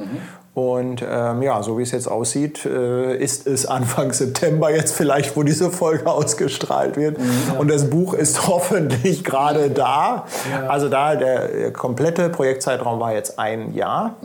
Und 0.53 1.03
ähm, 1.07 1.41
ja, 1.41 1.61
so 1.63 1.77
wie 1.77 1.83
es 1.83 1.91
jetzt 1.91 2.07
aussieht, 2.07 2.65
äh, 2.65 3.15
ist 3.15 3.47
es 3.47 3.65
Anfang 3.67 4.11
September 4.11 4.69
jetzt 4.69 4.93
vielleicht, 4.93 5.35
wo 5.35 5.43
diese 5.43 5.71
Folge 5.71 6.07
ausgestrahlt 6.11 6.97
wird. 6.97 7.17
Und 7.57 7.69
das 7.69 7.89
Buch 7.89 8.13
ist 8.13 8.47
hoffentlich 8.47 9.23
gerade 9.23 9.69
da. 9.69 10.25
Also 10.67 10.89
da 10.89 11.15
der, 11.15 11.47
der 11.47 11.73
komplette 11.73 12.29
Projektzeitraum 12.29 12.99
war 12.99 13.13
jetzt 13.13 13.39
ein 13.39 13.73
Jahr. 13.73 14.15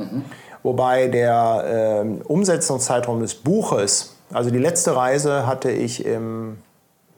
Wobei 0.63 1.09
der 1.09 2.01
ähm, 2.03 2.23
Umsetzungszeitraum 2.23 3.21
des 3.21 3.35
Buches, 3.35 4.17
also 4.33 4.51
die 4.51 4.59
letzte 4.59 4.95
Reise 4.95 5.47
hatte 5.47 5.71
ich 5.71 6.07
im 6.07 6.59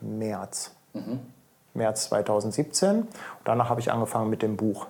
März. 0.01 0.71
März 1.73 2.09
2017. 2.09 3.01
Und 3.01 3.07
danach 3.43 3.69
habe 3.69 3.81
ich 3.81 3.91
angefangen 3.91 4.29
mit 4.29 4.41
dem 4.41 4.57
Buch. 4.57 4.87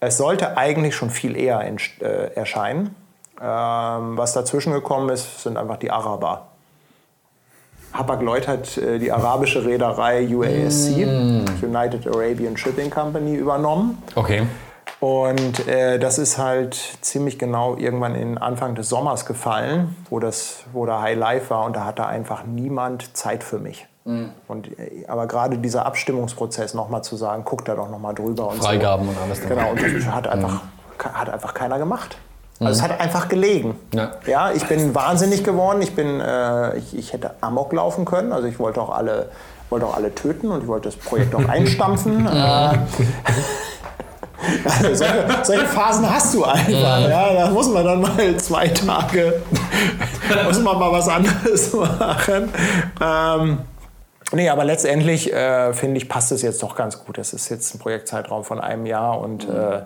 Es 0.00 0.16
sollte 0.18 0.56
eigentlich 0.56 0.94
schon 0.94 1.10
viel 1.10 1.36
eher 1.36 1.60
äh, 1.60 2.34
erscheinen. 2.34 2.94
Ähm, 3.40 4.16
was 4.16 4.32
dazwischen 4.32 4.72
gekommen 4.72 5.08
ist, 5.10 5.42
sind 5.42 5.56
einfach 5.56 5.76
die 5.76 5.90
Araber. 5.90 6.48
Hapag-Lloyd 7.92 8.48
hat 8.48 8.78
äh, 8.78 8.98
die 8.98 9.10
arabische 9.10 9.64
Reederei 9.64 10.26
UASC, 10.26 10.96
United 11.62 12.06
Arabian 12.06 12.56
Shipping 12.56 12.90
Company, 12.90 13.36
übernommen. 13.36 14.02
Okay. 14.14 14.46
Und 15.00 15.66
äh, 15.68 15.98
das 15.98 16.18
ist 16.18 16.38
halt 16.38 16.74
ziemlich 17.02 17.38
genau 17.38 17.76
irgendwann 17.76 18.14
in 18.14 18.38
Anfang 18.38 18.74
des 18.74 18.88
Sommers 18.88 19.26
gefallen, 19.26 19.94
wo, 20.08 20.20
das, 20.20 20.64
wo 20.72 20.86
da 20.86 21.02
High 21.02 21.18
Life 21.18 21.50
war 21.50 21.64
und 21.64 21.76
da 21.76 21.84
hatte 21.84 22.06
einfach 22.06 22.44
niemand 22.44 23.16
Zeit 23.16 23.44
für 23.44 23.58
mich. 23.58 23.86
Und, 24.06 24.78
äh, 24.78 25.04
aber 25.08 25.26
gerade 25.26 25.58
dieser 25.58 25.84
Abstimmungsprozess 25.84 26.74
nochmal 26.74 27.02
zu 27.02 27.16
sagen, 27.16 27.42
guck 27.44 27.64
da 27.64 27.74
doch 27.74 27.90
nochmal 27.90 28.14
drüber 28.14 28.48
und 28.48 28.62
Freigaben 28.62 29.08
und 29.08 29.18
alles 29.18 29.42
so. 29.42 29.48
Genau, 29.48 29.70
und 29.70 29.82
das 29.82 30.06
hat 30.06 30.28
einfach, 30.28 30.60
hat 31.12 31.28
einfach 31.28 31.54
keiner 31.54 31.78
gemacht. 31.78 32.16
Also 32.60 32.72
es 32.72 32.82
hat 32.82 33.00
einfach 33.00 33.28
gelegen. 33.28 33.76
Ja. 33.92 34.12
Ja, 34.26 34.52
ich 34.52 34.64
bin 34.64 34.94
wahnsinnig 34.94 35.44
geworden. 35.44 35.82
Ich, 35.82 35.94
bin, 35.94 36.20
äh, 36.20 36.78
ich, 36.78 36.96
ich 36.96 37.12
hätte 37.12 37.32
Amok 37.40 37.72
laufen 37.72 38.04
können. 38.04 38.32
Also 38.32 38.48
ich 38.48 38.58
wollte 38.58 38.80
auch 38.80 38.96
alle, 38.96 39.28
wollte 39.68 39.86
auch 39.86 39.96
alle 39.96 40.14
töten 40.14 40.50
und 40.50 40.62
ich 40.62 40.68
wollte 40.68 40.88
das 40.88 40.96
Projekt 40.96 41.34
auch 41.34 41.46
einstampfen. 41.48 42.26
äh, 42.32 42.78
also 44.64 44.94
solche, 44.94 45.26
solche 45.42 45.66
Phasen 45.66 46.08
hast 46.08 46.32
du 46.32 46.44
einfach. 46.44 46.70
Ja, 46.70 47.34
da 47.34 47.50
muss 47.50 47.68
man 47.68 47.84
dann 47.84 48.00
mal 48.00 48.36
zwei 48.38 48.68
Tage, 48.68 49.42
muss 50.46 50.60
man 50.60 50.78
mal 50.78 50.92
was 50.92 51.08
anderes 51.08 51.74
machen. 51.74 52.52
Ähm, 53.00 53.58
nee, 54.32 54.48
aber 54.48 54.64
letztendlich 54.64 55.32
äh, 55.32 55.72
finde 55.72 55.98
ich, 55.98 56.08
passt 56.08 56.32
es 56.32 56.42
jetzt 56.42 56.62
doch 56.62 56.74
ganz 56.76 57.04
gut. 57.04 57.18
Es 57.18 57.32
ist 57.32 57.48
jetzt 57.48 57.74
ein 57.74 57.78
Projektzeitraum 57.78 58.44
von 58.44 58.60
einem 58.60 58.86
Jahr 58.86 59.20
und 59.20 59.48
äh, 59.48 59.82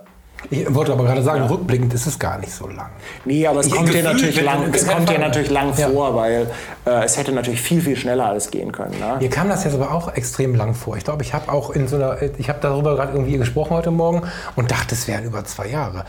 Ich 0.49 0.75
wollte 0.75 0.93
aber 0.93 1.05
gerade 1.05 1.23
sagen, 1.23 1.43
rückblickend 1.45 1.93
ist 1.93 2.07
es 2.07 2.19
gar 2.19 2.39
nicht 2.39 2.51
so 2.53 2.67
lang. 2.67 2.89
Nee, 3.27 3.47
aber 3.47 3.61
es 3.61 3.67
Ich- 3.67 3.75
kommt 3.75 3.93
dir 3.93 4.03
natürlich 4.03 4.41
lang, 4.41 4.63
wenn- 4.65 4.73
es 4.75 4.87
wenn- 4.89 4.95
kommt 4.95 5.11
dir 5.11 5.19
natürlich 5.19 5.51
lang 5.51 5.75
Ja. 5.77 5.89
vor, 5.91 6.15
weil 6.17 6.47
äh, 6.87 7.05
es 7.05 7.19
hätte 7.19 7.33
natürlich 7.33 7.61
viel, 7.61 7.83
viel 7.83 7.95
schneller 7.97 8.25
alles 8.27 8.51
gehen 8.51 8.73
können. 8.73 8.99
Ne? 8.99 9.17
Mir 9.21 9.29
kam 9.29 9.51
das 9.51 9.65
jetzt 9.65 9.75
aber 9.75 9.93
auch 9.93 10.15
extrem 10.15 10.55
lang 10.55 10.73
vor. 10.73 10.97
Ich 10.97 11.05
glaube, 11.05 11.23
ich 11.23 11.35
habe 11.35 11.53
auch 11.53 11.69
in 11.71 11.89
so 11.89 11.97
einer, 11.97 12.17
ich 12.39 12.49
habe 12.49 12.59
darüber 12.63 12.97
gerade 12.97 13.13
irgendwie 13.13 13.37
gesprochen 13.37 13.77
heute 13.77 13.91
Morgen 13.91 14.23
und 14.57 14.71
dachte, 14.71 14.95
es 14.95 15.07
wären 15.07 15.25
über 15.25 15.45
zwei 15.45 15.67
Jahre. 15.67 16.07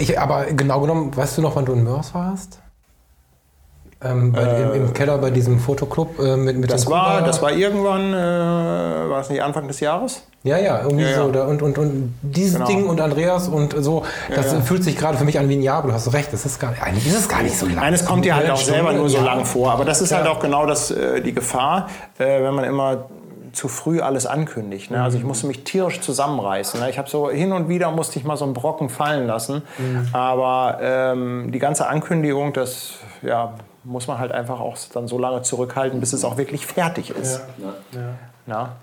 Ich, 0.00 0.18
aber 0.18 0.46
genau 0.46 0.80
genommen, 0.80 1.14
weißt 1.14 1.36
du 1.36 1.42
noch, 1.42 1.54
wann 1.56 1.66
du 1.66 1.74
in 1.74 1.84
Mörs 1.84 2.14
warst? 2.14 2.60
Ähm, 4.04 4.32
bei, 4.32 4.42
im, 4.42 4.74
Im 4.74 4.92
Keller 4.92 5.16
bei 5.18 5.30
diesem 5.30 5.58
Fotoclub 5.58 6.18
äh, 6.18 6.36
mit, 6.36 6.58
mit 6.58 6.70
Das 6.70 6.82
dem 6.84 6.90
war, 6.92 7.14
Kuba? 7.16 7.26
das 7.26 7.40
war 7.42 7.52
irgendwann, 7.52 8.12
äh, 8.12 9.08
war 9.10 9.18
das 9.18 9.30
nicht 9.30 9.42
Anfang 9.42 9.66
des 9.66 9.80
Jahres? 9.80 10.22
Ja, 10.42 10.58
ja, 10.58 10.82
irgendwie 10.82 11.04
Ja, 11.04 11.10
ja. 11.10 11.16
so. 11.24 11.30
Da, 11.30 11.44
und, 11.46 11.62
und, 11.62 11.78
und 11.78 12.14
dieses 12.22 12.54
Genau. 12.54 12.66
Ding 12.66 12.86
und 12.86 13.00
Andreas 13.00 13.48
und 13.48 13.74
so, 13.82 14.04
das 14.34 14.52
ja. 14.52 14.60
fühlt 14.60 14.84
sich 14.84 14.96
gerade 14.96 15.16
für 15.16 15.24
mich 15.24 15.38
an 15.38 15.48
wie 15.48 15.56
ein 15.56 15.62
Jahr, 15.62 15.78
aber 15.78 15.88
du 15.88 15.94
hast 15.94 16.12
recht, 16.12 16.32
das 16.32 16.44
ist 16.44 16.60
gar 16.60 16.70
nicht, 16.72 16.82
eigentlich 16.82 17.06
ist 17.06 17.18
es 17.18 17.28
gar 17.28 17.42
nicht 17.42 17.56
so 17.58 17.64
lang. 17.66 17.76
Nein, 17.76 17.94
es 17.94 18.04
kommt 18.04 18.24
dir 18.26 18.36
halt 18.36 18.50
auch 18.50 18.56
selber 18.58 18.92
nur 18.92 19.08
so 19.08 19.18
ja. 19.18 19.24
lang 19.24 19.44
vor. 19.46 19.72
Aber 19.72 19.84
das 19.86 20.02
ist 20.02 20.12
halt 20.12 20.26
Ja. 20.26 20.32
auch 20.32 20.40
genau 20.40 20.66
das, 20.66 20.90
äh, 20.90 21.22
die 21.22 21.32
Gefahr, 21.32 21.88
äh, 22.18 22.42
wenn 22.42 22.54
man 22.54 22.64
immer 22.64 23.06
zu 23.52 23.68
früh 23.68 24.00
alles 24.00 24.26
ankündigt. 24.26 24.90
Ne? 24.90 25.00
Also 25.02 25.16
ich 25.16 25.22
musste 25.24 25.46
mich 25.46 25.62
tierisch 25.64 26.00
zusammenreißen. 26.00 26.80
Ne? 26.80 26.90
Ich 26.90 26.98
habe 26.98 27.08
so 27.08 27.30
hin 27.30 27.52
und 27.52 27.68
wieder 27.68 27.90
musste 27.92 28.18
ich 28.18 28.24
mal 28.24 28.36
so 28.36 28.44
einen 28.44 28.52
Brocken 28.52 28.88
fallen 28.88 29.28
lassen. 29.28 29.62
Aber 30.12 30.78
ähm, 30.82 31.52
die 31.52 31.60
ganze 31.60 31.86
Ankündigung, 31.86 32.52
das 32.52 32.94
ja, 33.22 33.54
muss 33.84 34.06
man 34.06 34.18
halt 34.18 34.32
einfach 34.32 34.60
auch 34.60 34.76
dann 34.92 35.08
so 35.08 35.18
lange 35.18 35.42
zurückhalten, 35.42 36.00
bis 36.00 36.12
es 36.12 36.24
auch 36.24 36.36
wirklich 36.36 36.66
fertig 36.66 37.10
ist. 37.10 37.40
Ja. 38.46 38.76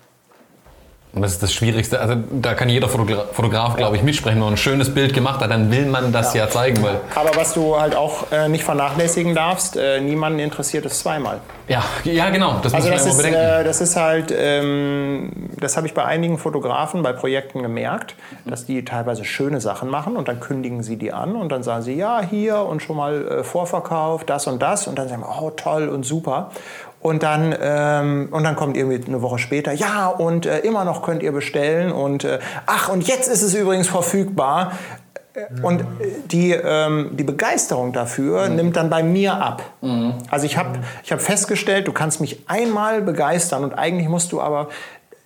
Und 1.13 1.23
das 1.23 1.33
ist 1.33 1.43
das 1.43 1.53
Schwierigste. 1.53 1.99
Also 1.99 2.15
da 2.31 2.53
kann 2.53 2.69
jeder 2.69 2.87
Fotogra 2.87 3.25
Fotograf, 3.33 3.75
glaube 3.75 3.97
ich, 3.97 4.03
mitsprechen. 4.03 4.37
Wenn 4.37 4.45
man 4.45 4.53
ein 4.53 4.57
schönes 4.57 4.93
Bild 4.93 5.13
gemacht 5.13 5.41
hat, 5.41 5.51
dann 5.51 5.69
will 5.69 5.85
man 5.85 6.13
das 6.13 6.33
ja, 6.33 6.49
zeigen. 6.49 6.81
Weil, 6.81 7.01
Aber 7.15 7.35
was 7.35 7.53
du 7.53 7.77
halt 7.77 7.95
auch 7.95 8.31
äh, 8.31 8.47
nicht 8.47 8.63
vernachlässigen 8.63 9.35
darfst, 9.35 9.75
äh, 9.75 9.99
niemanden 9.99 10.39
interessiert 10.39 10.85
es 10.85 10.99
zweimal. 10.99 11.41
ja, 11.67 11.83
ja, 12.05 12.29
genau. 12.29 12.59
Das 12.63 12.73
Also 12.73 12.89
muss 12.89 13.03
das 13.03 13.05
man 13.05 13.11
ist, 13.11 13.17
bedenken. 13.17 13.39
äh, 13.39 13.63
das 13.65 13.81
ist 13.81 13.97
halt, 13.97 14.33
ähm, 14.33 15.49
das 15.59 15.75
habe 15.75 15.85
ich 15.85 15.93
bei 15.93 16.05
einigen 16.05 16.37
Fotografen 16.37 17.03
bei 17.03 17.11
Projekten 17.11 17.61
gemerkt, 17.61 18.15
dass 18.45 18.65
die 18.65 18.85
teilweise 18.85 19.25
schöne 19.25 19.59
Sachen 19.59 19.89
machen 19.89 20.15
und 20.15 20.29
dann 20.29 20.39
kündigen 20.39 20.81
sie 20.81 20.95
die 20.95 21.11
an 21.11 21.35
und 21.35 21.51
dann 21.51 21.63
sagen 21.63 21.83
sie, 21.83 21.93
ja, 21.93 22.21
hier 22.21 22.61
und 22.61 22.81
schon 22.81 22.95
mal 22.95 23.27
äh, 23.27 23.43
Vorverkauf, 23.43 24.23
das 24.23 24.47
und 24.47 24.61
das 24.61 24.87
und 24.87 24.97
dann 24.97 25.09
sagen 25.09 25.23
wir, 25.23 25.41
oh 25.41 25.49
toll 25.49 25.89
und 25.89 26.03
super. 26.05 26.51
Und 27.01 27.23
dann, 27.23 27.55
ähm, 27.59 28.29
und 28.31 28.43
dann 28.43 28.55
kommt 28.55 28.77
irgendwie 28.77 29.03
eine 29.07 29.21
Woche 29.21 29.39
später, 29.39 29.71
ja, 29.71 30.07
und 30.07 30.45
äh, 30.45 30.59
immer 30.59 30.85
noch 30.85 31.01
könnt 31.01 31.23
ihr 31.23 31.31
bestellen 31.31 31.91
und 31.91 32.23
äh, 32.23 32.37
ach, 32.67 32.89
und 32.89 33.07
jetzt 33.07 33.27
ist 33.27 33.41
es 33.41 33.55
übrigens 33.55 33.87
verfügbar. 33.87 34.73
Äh, 35.33 35.45
Und 35.63 35.81
äh, 35.81 35.85
die, 36.25 36.51
ähm, 36.51 37.11
die 37.13 37.23
Begeisterung 37.23 37.91
dafür 37.93 38.49
nimmt 38.49 38.75
dann 38.75 38.89
bei 38.89 39.01
mir 39.01 39.33
ab. 39.33 39.63
Also 40.29 40.45
ich 40.45 40.57
habe 40.57 40.79
ich 41.03 41.11
hab 41.11 41.21
festgestellt, 41.21 41.87
du 41.87 41.91
kannst 41.91 42.21
mich 42.21 42.43
einmal 42.47 43.01
begeistern 43.01 43.63
und 43.63 43.73
eigentlich 43.73 44.07
musst 44.07 44.31
du 44.31 44.41
aber 44.41 44.69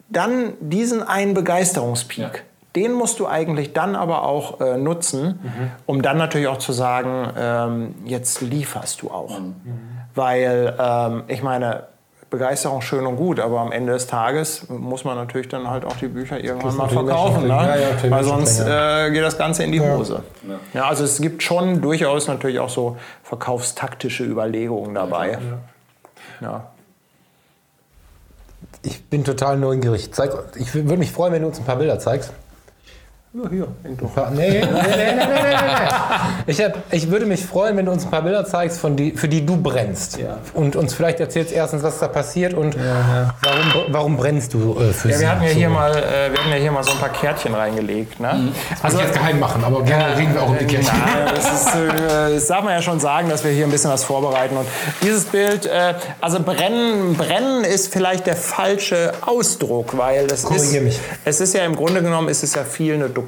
dann 0.08 0.54
diesen 0.62 1.02
einen 1.04 1.34
Begeisterungspeak, 1.34 2.44
den 2.76 2.94
musst 2.94 3.20
du 3.20 3.28
eigentlich 3.28 3.74
dann 3.74 3.96
aber 3.96 4.24
auch 4.24 4.62
äh, 4.62 4.78
nutzen, 4.78 5.40
um 5.88 6.02
dann 6.02 6.18
natürlich 6.18 6.48
auch 6.48 6.60
zu 6.60 6.72
sagen, 6.72 7.30
ähm, 7.38 7.96
jetzt 8.06 8.42
lieferst 8.42 9.02
du 9.02 9.10
auch. 9.10 9.40
Weil 10.16 10.76
ähm, 10.80 11.24
ich 11.28 11.44
meine, 11.44 11.84
Begeisterung 12.30 12.82
schön 12.82 13.06
und 13.06 13.18
gut, 13.18 13.40
aber 13.40 13.60
am 13.60 13.72
Ende 13.72 13.94
des 13.94 14.08
Tages 14.08 14.68
muss 14.68 15.04
man 15.04 15.16
natürlich 15.16 15.48
dann 15.48 15.70
halt 15.70 15.86
auch 15.86 15.96
die 15.96 16.08
Bücher 16.08 16.44
irgendwann 16.44 16.76
mal 16.76 16.90
verkaufen. 16.90 17.44
Ne? 17.44 17.50
Ja, 17.50 17.76
ja, 17.76 18.12
Weil 18.12 18.24
sonst 18.24 18.60
äh, 18.60 19.12
geht 19.12 19.24
das 19.24 19.38
Ganze 19.38 19.64
in 19.64 19.72
die 19.72 19.80
Hose. 19.80 20.24
Ja. 20.74 20.86
also 20.86 21.04
es 21.04 21.22
gibt 21.22 21.44
schon 21.44 21.82
durchaus 21.82 22.28
natürlich 22.28 22.60
auch 22.60 22.70
so 22.70 22.98
verkaufstaktische 23.24 24.24
Überlegungen 24.24 24.96
dabei. 24.96 25.38
Ja. 26.42 26.66
Ich 28.82 29.06
bin 29.06 29.24
total 29.24 29.58
neugierig. 29.58 30.10
Ich 30.56 30.76
würde 30.76 30.98
mich 30.98 31.12
freuen, 31.12 31.34
wenn 31.34 31.42
du 31.42 31.48
uns 31.48 31.60
ein 31.60 31.66
paar 31.66 31.78
Bilder 31.78 32.00
zeigst. 32.00 32.34
Ja, 33.36 33.50
hier, 33.50 33.68
Ein 33.84 33.98
paar, 33.98 34.32
nee, 34.32 34.50
nee, 34.50 34.60
nee, 34.62 34.62
nee, 34.62 34.72
nee, 34.72 35.16
nee, 35.18 35.26
nee. 35.28 36.52
Ich, 36.52 36.64
hab, 36.64 36.78
ich 36.94 37.12
würde 37.12 37.26
mich 37.26 37.44
freuen, 37.46 37.76
wenn 37.76 37.86
du 37.86 37.92
uns 37.92 38.06
ein 38.06 38.10
paar 38.12 38.22
Bilder 38.22 38.46
zeigst, 38.46 38.80
von 38.80 38.96
die, 38.96 39.12
für 39.12 39.28
die 39.28 39.46
du 39.46 39.58
brennst. 39.58 40.20
Und 40.54 40.78
uns 40.78 40.94
vielleicht 40.94 41.20
erzählst 41.20 41.52
erstens, 41.52 41.84
was 41.84 42.00
da 42.00 42.08
passiert 42.08 42.54
und 42.54 42.78
Warum, 42.78 43.84
warum 43.90 44.18
brennst 44.18 44.54
du 44.54 44.78
äh, 44.80 44.94
für 44.94 45.10
Ja, 45.10 45.16
sie? 45.18 45.22
wir 45.24 45.30
hatten 45.32 45.44
ja 45.44 45.50
so. 45.50 45.56
hier 45.56 45.70
mal, 45.70 45.92
äh, 45.92 46.32
wir 46.32 46.40
hatten 46.40 46.50
ja 46.50 46.56
hier 46.56 46.72
mal 46.72 46.84
so 46.84 46.92
ein 46.92 46.98
paar 46.98 47.10
Kärtchen 47.10 47.54
reingelegt. 47.54 48.22
Ne? 48.22 48.54
Also 48.82 49.02
jetzt 49.02 49.12
geheim 49.14 49.38
machen, 49.38 49.66
aber 49.66 49.84
gerne 49.84 50.16
reden 50.18 50.34
wir 50.34 50.42
auch 50.42 50.50
um 50.50 50.58
die 50.58 50.66
Kirche. 50.66 50.92
Ja, 50.96 51.30
das, 51.34 51.46
ist, 51.46 51.76
äh, 51.76 52.34
das 52.36 52.48
darf 52.48 52.64
man 52.64 52.72
ja 52.74 52.82
schon 52.82 53.02
sagen, 53.02 53.28
dass 53.28 53.44
wir 53.44 53.52
hier 53.52 53.66
ein 53.66 53.72
bisschen 53.72 53.92
was 53.92 54.06
vorbereiten. 54.06 54.56
Und 54.56 54.66
dieses 55.02 55.26
Bild, 55.26 55.66
äh, 55.66 55.96
also 56.22 56.40
brennen, 56.42 57.16
brennen 57.18 57.66
ist 57.66 57.92
vielleicht 57.92 58.28
der 58.28 58.38
falsche 58.38 59.12
Ausdruck, 59.26 59.98
weil 59.98 60.28
es 60.28 60.36
ist, 60.36 60.46
Korrigier 60.46 60.82
mich. 60.82 61.02
es 61.26 61.42
ist 61.42 61.54
ja 61.54 61.66
im 61.66 61.76
Grunde 61.76 62.02
genommen 62.02 62.30
ist 62.30 62.42
es 62.42 62.56
ja 62.56 62.64
viel 62.64 62.94
eine 62.94 63.10
Dokumentation. 63.10 63.25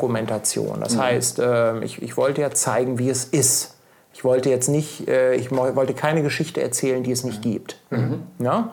Das 0.82 0.98
heißt, 0.98 1.40
äh, 1.40 1.80
ich, 1.84 2.02
ich 2.02 2.18
wollte 2.18 2.42
ja 2.42 2.52
zeigen, 2.52 3.00
wie 3.00 3.10
es 3.10 3.26
ist. 3.26 3.76
Ich 4.14 4.24
wollte 4.24 4.50
jetzt 4.50 4.68
nicht, 4.68 5.08
äh, 5.08 5.36
ich 5.36 5.52
wollte 5.52 5.94
keine 5.94 6.24
Geschichte 6.24 6.62
erzählen, 6.62 7.04
die 7.04 7.12
es 7.12 7.24
nicht 7.24 7.42
gibt. 7.42 7.80
Ja? 8.40 8.72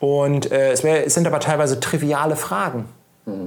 Und 0.00 0.50
äh, 0.52 0.70
es, 0.72 0.84
wär, 0.84 1.06
es 1.06 1.14
sind 1.14 1.26
aber 1.26 1.40
teilweise 1.40 1.80
triviale 1.80 2.36
Fragen. 2.36 2.86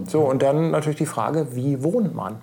So, 0.08 0.22
und 0.22 0.42
dann 0.42 0.72
natürlich 0.72 0.98
die 0.98 1.06
Frage, 1.06 1.56
wie 1.56 1.82
wohnt 1.84 2.14
man? 2.14 2.42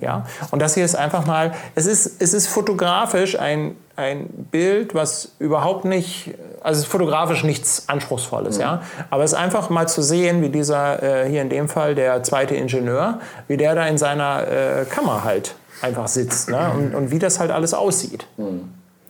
Ja? 0.00 0.26
Und 0.50 0.60
das 0.60 0.74
hier 0.74 0.84
ist 0.84 0.96
einfach 0.96 1.26
mal, 1.26 1.52
es 1.74 1.86
ist, 1.86 2.20
es 2.20 2.34
ist 2.34 2.48
fotografisch 2.48 3.38
ein, 3.38 3.76
ein 3.94 4.26
Bild, 4.50 4.94
was 4.94 5.32
überhaupt 5.38 5.84
nicht, 5.84 6.34
also 6.62 6.78
es 6.80 6.86
ist 6.86 6.90
fotografisch 6.90 7.44
nichts 7.44 7.88
Anspruchsvolles, 7.88 8.58
ja. 8.58 8.82
Aber 9.10 9.22
es 9.22 9.32
ist 9.32 9.38
einfach 9.38 9.70
mal 9.70 9.88
zu 9.88 10.02
sehen, 10.02 10.42
wie 10.42 10.48
dieser, 10.48 11.02
äh, 11.02 11.28
hier 11.28 11.42
in 11.42 11.50
dem 11.50 11.68
Fall 11.68 11.94
der 11.94 12.22
zweite 12.22 12.54
Ingenieur, 12.56 13.20
wie 13.46 13.56
der 13.56 13.74
da 13.74 13.86
in 13.86 13.98
seiner 13.98 14.48
äh, 14.48 14.84
Kammer 14.84 15.22
halt 15.22 15.54
einfach 15.80 16.08
sitzt 16.08 16.48
ne? 16.48 16.72
und, 16.76 16.94
und 16.94 17.10
wie 17.10 17.18
das 17.18 17.38
halt 17.38 17.50
alles 17.50 17.74
aussieht. 17.74 18.26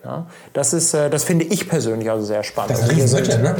Ja? 0.04 0.26
Das 0.52 0.72
ist, 0.72 0.94
äh, 0.94 1.08
das 1.08 1.24
finde 1.24 1.44
ich 1.46 1.68
persönlich 1.68 2.10
also 2.10 2.24
sehr 2.24 2.42
spannend. 2.42 2.72
Das 2.72 2.80
ist 2.88 3.14
Also 3.14 3.38
ne? 3.38 3.56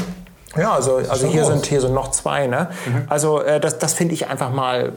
ja, 0.57 0.72
also, 0.72 0.97
also 0.97 1.26
hier 1.26 1.43
groß. 1.43 1.53
sind, 1.53 1.66
hier 1.66 1.80
sind 1.80 1.95
noch 1.95 2.11
zwei. 2.11 2.47
Ne? 2.47 2.68
Also 3.09 3.40
äh, 3.40 3.61
das, 3.61 3.78
das 3.78 3.95
finde 3.95 4.14
ich 4.14 4.28
einfach 4.28 4.51
mal 4.53 4.93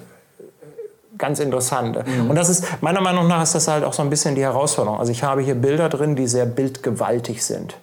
ganz 1.18 1.40
interessant. 1.40 1.98
Und 2.30 2.36
das 2.36 2.50
ist, 2.50 2.82
meiner 2.82 3.02
Meinung 3.02 3.28
nach 3.28 3.44
ist 3.44 3.56
das 3.56 3.68
halt 3.68 3.84
auch 3.84 3.94
so 3.94 4.02
ein 4.02 4.10
bisschen 4.10 4.36
die 4.36 4.42
Herausforderung. 4.44 5.00
Also 5.00 5.12
ich 5.12 5.24
habe 5.24 5.42
hier 5.42 5.56
Bilder 5.56 5.90
drin, 5.90 6.16
die 6.16 6.28
sehr 6.28 6.46
bildgewaltig 6.46 7.44
sind, 7.44 7.78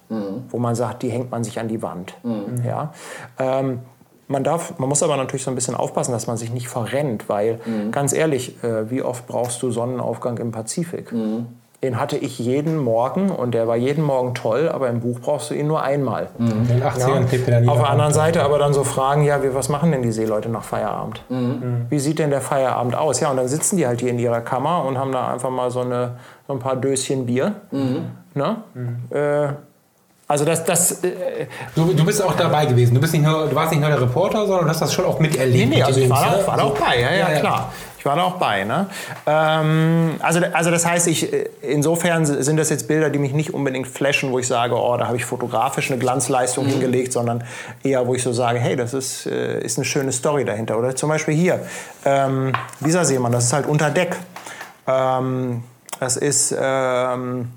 wo 0.51 0.59
man 0.59 0.75
sagt, 0.75 1.03
die 1.03 1.11
hängt 1.11 1.31
man 1.31 1.45
sich 1.45 1.59
an 1.59 1.69
die 1.69 1.83
Wand. 1.83 2.15
Ja? 2.65 2.93
Ähm, 3.39 3.81
man, 4.29 4.45
darf, 4.45 4.79
man 4.79 4.89
muss 4.89 5.03
aber 5.03 5.17
natürlich 5.17 5.43
so 5.43 5.51
ein 5.51 5.55
bisschen 5.55 5.75
aufpassen, 5.75 6.13
dass 6.13 6.27
man 6.27 6.37
sich 6.37 6.53
nicht 6.53 6.69
verrennt, 6.69 7.29
weil 7.29 7.61
ganz 7.91 8.13
ehrlich, 8.13 8.63
äh, 8.63 8.91
wie 8.91 9.03
oft 9.03 9.27
brauchst 9.27 9.63
du 9.63 9.71
Sonnenaufgang 9.71 10.39
im 10.39 10.53
Pazifik? 10.53 11.13
Den 11.83 11.99
hatte 11.99 12.17
ich 12.17 12.39
jeden 12.39 12.77
Morgen 12.79 13.31
und 13.31 13.55
der 13.55 13.67
war 13.67 13.75
jeden 13.75 14.05
Morgen 14.05 14.35
toll, 14.35 14.69
aber 14.73 14.89
im 14.89 15.01
Buch 15.01 15.19
brauchst 15.21 15.51
du 15.51 15.55
ihn 15.55 15.67
nur 15.67 15.83
einmal. 15.83 16.29
In 16.39 16.69
den 16.69 16.81
80ern 16.81 17.25
klebt 17.27 17.49
mir 17.49 17.61
da 17.61 17.73
Auf 17.73 17.79
der 17.79 17.91
anderen 17.91 18.13
an. 18.13 18.15
Seite 18.15 18.45
aber 18.45 18.59
dann 18.61 18.73
so 18.73 18.85
fragen, 18.85 19.25
ja, 19.25 19.43
wie, 19.43 19.53
was 19.53 19.69
machen 19.69 19.91
denn 19.91 20.01
die 20.03 20.13
Seeleute 20.13 20.49
nach 20.49 20.63
Feierabend? 20.63 21.23
Mhm. 21.29 21.87
Wie 21.89 21.99
sieht 21.99 22.21
denn 22.21 22.31
der 22.31 22.41
Feierabend 22.41 22.95
aus? 22.95 23.19
Ja, 23.19 23.33
und 23.33 23.37
dann 23.37 23.49
sitzen 23.49 23.79
die 23.79 23.87
halt 23.89 24.01
hier 24.01 24.11
in 24.11 24.21
ihrer 24.21 24.43
Kammer 24.43 24.85
und 24.85 24.97
haben 24.97 25.11
da 25.11 25.33
einfach 25.33 25.51
mal 25.51 25.73
so, 25.73 25.81
eine, 25.81 26.19
so 26.47 26.53
ein 26.53 26.61
paar 26.61 26.77
Döschen 26.77 27.27
Bier. 27.27 27.57
Mhm. 27.73 28.07
Ne? 28.35 28.57
Äh, 29.11 29.53
also 30.29 30.45
das, 30.45 30.65
das 30.65 31.03
äh, 31.05 31.47
Du, 31.75 31.93
du 31.93 32.05
bist 32.07 32.23
auch 32.25 32.35
dabei 32.35 32.65
gewesen. 32.65 32.95
Du, 32.95 33.01
bist 33.01 33.13
nicht 33.13 33.25
nur, 33.25 33.49
du 33.49 33.55
warst 33.57 33.73
nicht 33.73 33.81
nur 33.81 33.91
der 33.91 34.01
Reporter, 34.01 34.47
sondern 34.47 34.65
du 34.65 34.71
hast 34.71 34.81
das 34.81 34.93
schon 34.95 35.05
auch 35.05 35.19
miterlebt. 35.19 35.69
Nee, 35.69 35.77
nee, 35.77 35.83
also 35.83 36.01
ich 36.01 36.09
war, 36.09 36.25
da 36.25 36.47
war 36.47 36.57
da 36.57 36.63
ne? 36.63 36.69
auch 36.71 36.79
bei, 36.79 37.01
ja, 37.01 37.11
Ja, 37.11 37.33
ja. 37.33 37.41
klar. 37.41 37.73
Ich 38.03 38.07
war 38.07 38.17
da 38.17 38.25
auch 38.25 38.39
bei. 38.39 38.65
Ne? 38.65 38.89
Ähm, 39.27 40.17
also, 40.19 40.41
also 40.53 40.73
das 40.73 40.85
heißt, 40.85 41.07
ich, 41.07 41.33
äh, 41.33 41.49
insofern 41.61 42.27
sind 42.27 42.57
das 42.57 42.69
jetzt 42.69 42.89
Bilder, 42.89 43.11
die 43.11 43.21
mich 43.21 43.33
nicht 43.33 43.55
unbedingt 43.55 43.87
flashen, 43.87 44.33
wo 44.33 44.41
ich 44.41 44.49
sage, 44.49 44.75
oh, 44.75 44.97
da 44.97 45.07
habe 45.07 45.19
ich 45.19 45.25
fotografisch 45.25 45.89
eine 45.89 46.01
Glanzleistung 46.01 46.67
hingelegt, 46.67 47.13
sondern 47.13 47.45
eher, 47.85 48.05
wo 48.09 48.17
ich 48.17 48.25
so 48.25 48.33
sage, 48.33 48.59
hey, 48.59 48.75
das 48.75 48.93
ist, 48.93 49.27
äh, 49.27 49.61
ist 49.61 49.79
eine 49.79 49.85
schöne 49.85 50.11
Story 50.11 50.45
dahinter. 50.45 50.81
Oder 50.81 50.97
zum 50.97 51.11
Beispiel 51.11 51.35
hier, 51.35 51.61
ähm, 52.05 52.51
dieser 52.81 53.05
Seemann, 53.05 53.31
das 53.31 53.45
ist 53.45 53.53
halt 53.53 53.67
unter 53.67 53.89
Deck. 53.89 54.17
Ähm, 54.89 55.63
das 56.01 56.17
ist... 56.17 56.53
Ähm, 56.59 57.53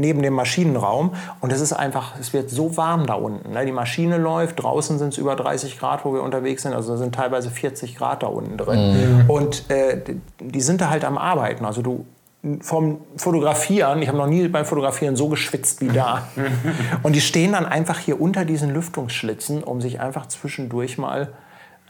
neben 0.00 0.22
dem 0.22 0.34
Maschinenraum. 0.34 1.12
Und 1.40 1.52
es 1.52 1.60
ist 1.60 1.72
einfach, 1.72 2.14
es 2.20 2.32
wird 2.32 2.50
so 2.50 2.76
warm 2.76 3.06
da 3.06 3.14
unten. 3.14 3.52
Ne? 3.52 3.64
Die 3.66 3.72
Maschine 3.72 4.16
läuft, 4.18 4.62
draußen 4.62 4.98
sind 4.98 5.12
es 5.12 5.18
über 5.18 5.36
30 5.36 5.78
Grad, 5.78 6.04
wo 6.04 6.12
wir 6.14 6.22
unterwegs 6.22 6.62
sind. 6.62 6.72
Also 6.74 6.92
da 6.92 6.98
sind 6.98 7.14
teilweise 7.14 7.50
40 7.50 7.96
Grad 7.96 8.22
da 8.22 8.26
unten 8.28 8.56
drin. 8.56 9.24
Und 9.28 9.70
äh, 9.70 10.00
die- 10.02 10.20
die 10.40 10.60
sind 10.60 10.80
da 10.80 10.90
halt 10.90 11.04
am 11.04 11.18
Arbeiten. 11.18 11.64
Also 11.64 11.82
du 11.82 12.04
vom 12.60 13.00
Fotografieren, 13.16 14.00
ich 14.00 14.06
habe 14.08 14.16
noch 14.16 14.28
nie 14.28 14.46
beim 14.48 14.64
Fotografieren 14.64 15.16
so 15.16 15.28
geschwitzt 15.28 15.80
wie 15.80 15.88
da. 15.88 16.28
Und 17.02 17.16
die 17.16 17.20
stehen 17.20 17.52
dann 17.52 17.66
einfach 17.66 17.98
hier 17.98 18.20
unter 18.20 18.44
diesen 18.44 18.72
Lüftungsschlitzen, 18.72 19.64
um 19.64 19.80
sich 19.80 20.00
einfach 20.00 20.26
zwischendurch 20.26 20.98
mal 20.98 21.28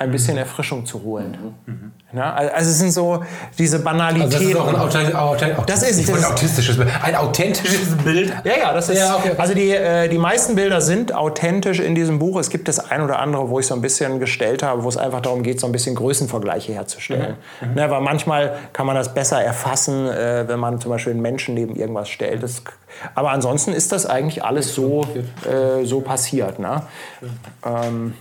ein 0.01 0.11
bisschen 0.13 0.37
Erfrischung 0.39 0.87
zu 0.87 1.03
holen. 1.03 1.37
Ja, 2.13 2.33
also 2.35 2.71
es 2.71 2.79
sind 2.79 2.93
so 2.93 3.23
diese 3.59 3.81
Banalitäten. 3.81 4.33
Also 4.33 4.39
das 4.39 4.49
ist 4.49 4.57
auch 4.57 4.69
ein 4.69 4.77
authent- 5.57 5.69
Das 5.69 5.83
ist- 5.83 6.09
autistisches 6.25 6.77
Bild. 6.77 6.89
Ein 7.03 7.17
authentisches 7.17 7.97
Bild. 7.97 8.33
Ja, 8.45 8.53
ja, 8.59 8.73
das 8.73 8.89
ist. 8.89 8.99
Ja, 8.99 9.17
okay. 9.17 9.33
Also 9.37 9.55
die, 9.55 9.71
äh, 9.71 10.09
die 10.09 10.17
meisten 10.19 10.55
Bilder 10.55 10.81
sind 10.81 11.13
authentisch 11.15 11.81
in 11.81 11.95
diesem 11.95 12.19
Buch. 12.19 12.39
Es 12.39 12.49
gibt 12.49 12.69
das 12.69 12.79
ein 12.91 13.03
oder 13.03 13.19
andere, 13.19 13.51
wo 13.51 13.59
ich 13.59 13.67
so 13.67 13.75
ein 13.75 13.83
bisschen 13.83 14.21
gestellt 14.21 14.63
habe, 14.63 14.85
wo 14.85 14.89
es 14.89 14.97
einfach 14.97 15.21
darum 15.21 15.43
geht, 15.43 15.59
so 15.61 15.67
ein 15.67 15.73
bisschen 15.73 15.95
Größenvergleiche 15.97 16.73
herzustellen. 16.73 17.35
Mhm. 17.61 17.75
Ne, 17.75 17.91
weil 17.91 18.01
manchmal 18.01 18.57
kann 18.73 18.87
man 18.87 18.95
das 18.97 19.13
besser 19.13 19.43
erfassen, 19.43 20.07
äh, 20.09 20.45
wenn 20.47 20.61
man 20.61 20.81
zum 20.81 20.91
Beispiel 20.93 21.13
einen 21.13 21.23
Menschen 21.23 21.55
neben 21.55 21.75
irgendwas 21.77 22.09
stellt. 22.09 22.43
Das, 22.43 22.63
aber 23.15 23.33
ansonsten 23.33 23.73
ist 23.73 23.93
das 23.93 24.07
eigentlich 24.07 24.45
alles 24.45 24.75
so, 24.75 25.03
äh, 25.45 25.85
so 25.85 26.01
passiert. 26.01 26.59
Ne? 26.59 26.83
Ähm, 27.67 28.15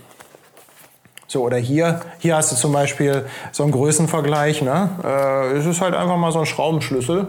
So, 1.30 1.42
oder 1.42 1.58
hier, 1.58 2.00
hier 2.20 2.36
hast 2.36 2.52
du 2.52 2.56
zum 2.56 2.72
Beispiel 2.72 3.26
so 3.52 3.62
einen 3.62 3.72
Größenvergleich, 3.72 4.62
ne? 4.62 4.88
Äh, 5.04 5.58
es 5.58 5.66
ist 5.66 5.82
halt 5.82 5.94
einfach 5.94 6.16
mal 6.16 6.32
so 6.32 6.38
ein 6.38 6.46
Schraubenschlüssel. 6.46 7.26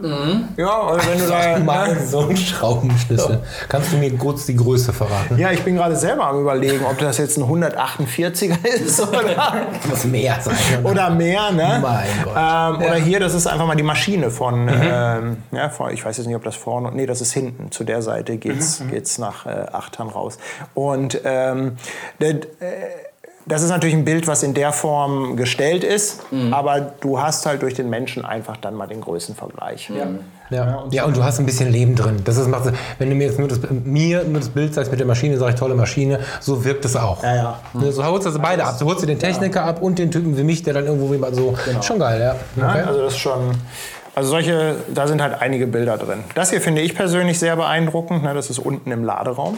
Ja, 0.56 0.88
oder 0.88 1.02
wenn 1.06 1.20
du 1.20 1.28
da. 1.28 1.60
Mal 1.60 1.96
ne? 1.96 2.08
so 2.08 2.22
ein 2.22 2.38
Schraubenschlüssel. 2.38 3.42
Kannst 3.68 3.92
du 3.92 3.98
mir 3.98 4.18
kurz 4.18 4.46
die 4.46 4.56
Größe 4.56 4.94
verraten? 4.94 5.38
Ja, 5.38 5.52
ich 5.52 5.64
bin 5.64 5.76
gerade 5.76 5.98
selber 5.98 6.28
am 6.28 6.40
überlegen, 6.40 6.86
ob 6.86 6.98
das 6.98 7.18
jetzt 7.18 7.36
ein 7.38 7.44
148er 7.44 8.66
ist 8.74 9.02
oder, 9.02 9.68
Muss 9.90 10.06
mehr 10.06 10.38
sein. 10.40 10.86
oder 10.86 11.10
mehr, 11.10 11.52
ne? 11.52 11.80
Mein 11.82 12.08
Gott. 12.24 12.34
Ähm, 12.38 12.76
Oder 12.78 12.96
hier, 12.96 13.20
das 13.20 13.34
ist 13.34 13.48
einfach 13.48 13.68
mal 13.68 13.76
die 13.76 13.84
Maschine 13.84 14.32
von, 14.32 14.70
ähm, 14.70 15.44
ja, 15.52 15.68
von, 15.68 15.92
ich 15.92 16.06
weiß 16.06 16.16
jetzt 16.16 16.28
nicht, 16.28 16.38
ob 16.38 16.46
das 16.46 16.56
vorne, 16.56 16.94
nee, 16.94 17.06
das 17.06 17.20
ist 17.20 17.34
hinten, 17.34 17.70
zu 17.70 17.84
der 17.84 18.02
Seite 18.02 18.38
geht's, 18.38 18.82
geht's 18.90 19.18
nach 19.18 19.46
äh, 19.46 19.66
Achtern 19.74 20.08
raus. 20.08 20.38
Und 20.74 21.20
ähm, 21.26 21.76
der, 22.22 22.30
äh, 22.30 23.09
das 23.46 23.64
ist 23.64 23.70
natürlich 23.70 23.96
ein 23.96 24.06
Bild, 24.06 24.28
was 24.28 24.44
in 24.44 24.54
der 24.54 24.72
Form 24.72 25.36
gestellt 25.36 25.84
ist, 25.84 26.22
aber 26.52 26.82
du 27.00 27.20
hast 27.20 27.46
halt 27.46 27.62
durch 27.62 27.74
den 27.74 27.90
Menschen 27.90 28.24
einfach 28.26 28.58
dann 28.58 28.76
mal 28.76 28.88
den 28.88 29.02
Größenvergleich. 29.02 29.90
Ja. 30.52 30.86
ja, 30.92 31.06
und 31.06 31.16
du 31.18 31.24
hast 31.24 31.40
ein 31.40 31.46
bisschen 31.46 31.72
Leben 31.72 31.96
drin. 31.96 32.22
Das 32.26 32.38
ist, 32.38 32.48
macht, 32.48 32.72
wenn 32.98 33.10
du 33.10 33.16
mir 33.16 33.28
jetzt 33.28 33.40
nur 33.40 33.48
das, 33.48 33.60
mir 33.70 34.24
nur 34.24 34.40
das 34.40 34.50
Bild 34.50 34.74
zeigst 34.74 34.92
mit 34.92 35.00
der 35.00 35.08
Maschine, 35.08 35.38
sage 35.38 35.54
ich 35.54 35.60
tolle 35.60 35.76
Maschine, 35.76 36.20
so 36.40 36.64
wirkt 36.66 36.86
es 36.86 36.96
auch. 36.96 37.24
Ja, 37.24 37.36
ja. 37.36 37.60
Ne, 37.74 37.92
So 37.92 38.04
holst 38.04 38.26
du 38.26 38.30
also 38.30 38.40
beide 38.40 38.64
ab. 38.64 38.78
Du 38.80 38.86
holst 38.86 39.02
dir 39.04 39.08
den 39.08 39.20
Techniker 39.20 39.64
ab 39.64 39.82
und 39.82 39.98
den 40.00 40.12
Typen 40.12 40.38
wie 40.38 40.44
mich, 40.44 40.64
der 40.64 40.74
dann 40.74 40.86
irgendwo 40.86 41.12
wie 41.12 41.18
mal 41.18 41.34
so. 41.34 41.56
Schon 41.82 42.00
geil, 42.00 42.20
ja. 42.20 42.36
Ja, 42.62 42.70
Okay. 42.70 42.82
Also 42.82 43.02
das 43.02 43.14
ist 43.14 43.20
schon. 43.20 43.52
Also 44.16 44.32
solche, 44.32 44.76
da 44.94 45.08
sind 45.08 45.22
halt 45.22 45.42
einige 45.42 45.66
Bilder 45.66 45.98
drin. 45.98 46.24
Das 46.36 46.50
hier 46.50 46.60
finde 46.62 46.82
ich 46.82 46.94
persönlich 46.96 47.40
sehr 47.40 47.56
beeindruckend. 47.56 48.24
Ne? 48.24 48.34
Das 48.34 48.50
ist 48.50 48.60
unten 48.60 48.92
im 48.92 49.04
Laderaum. 49.06 49.58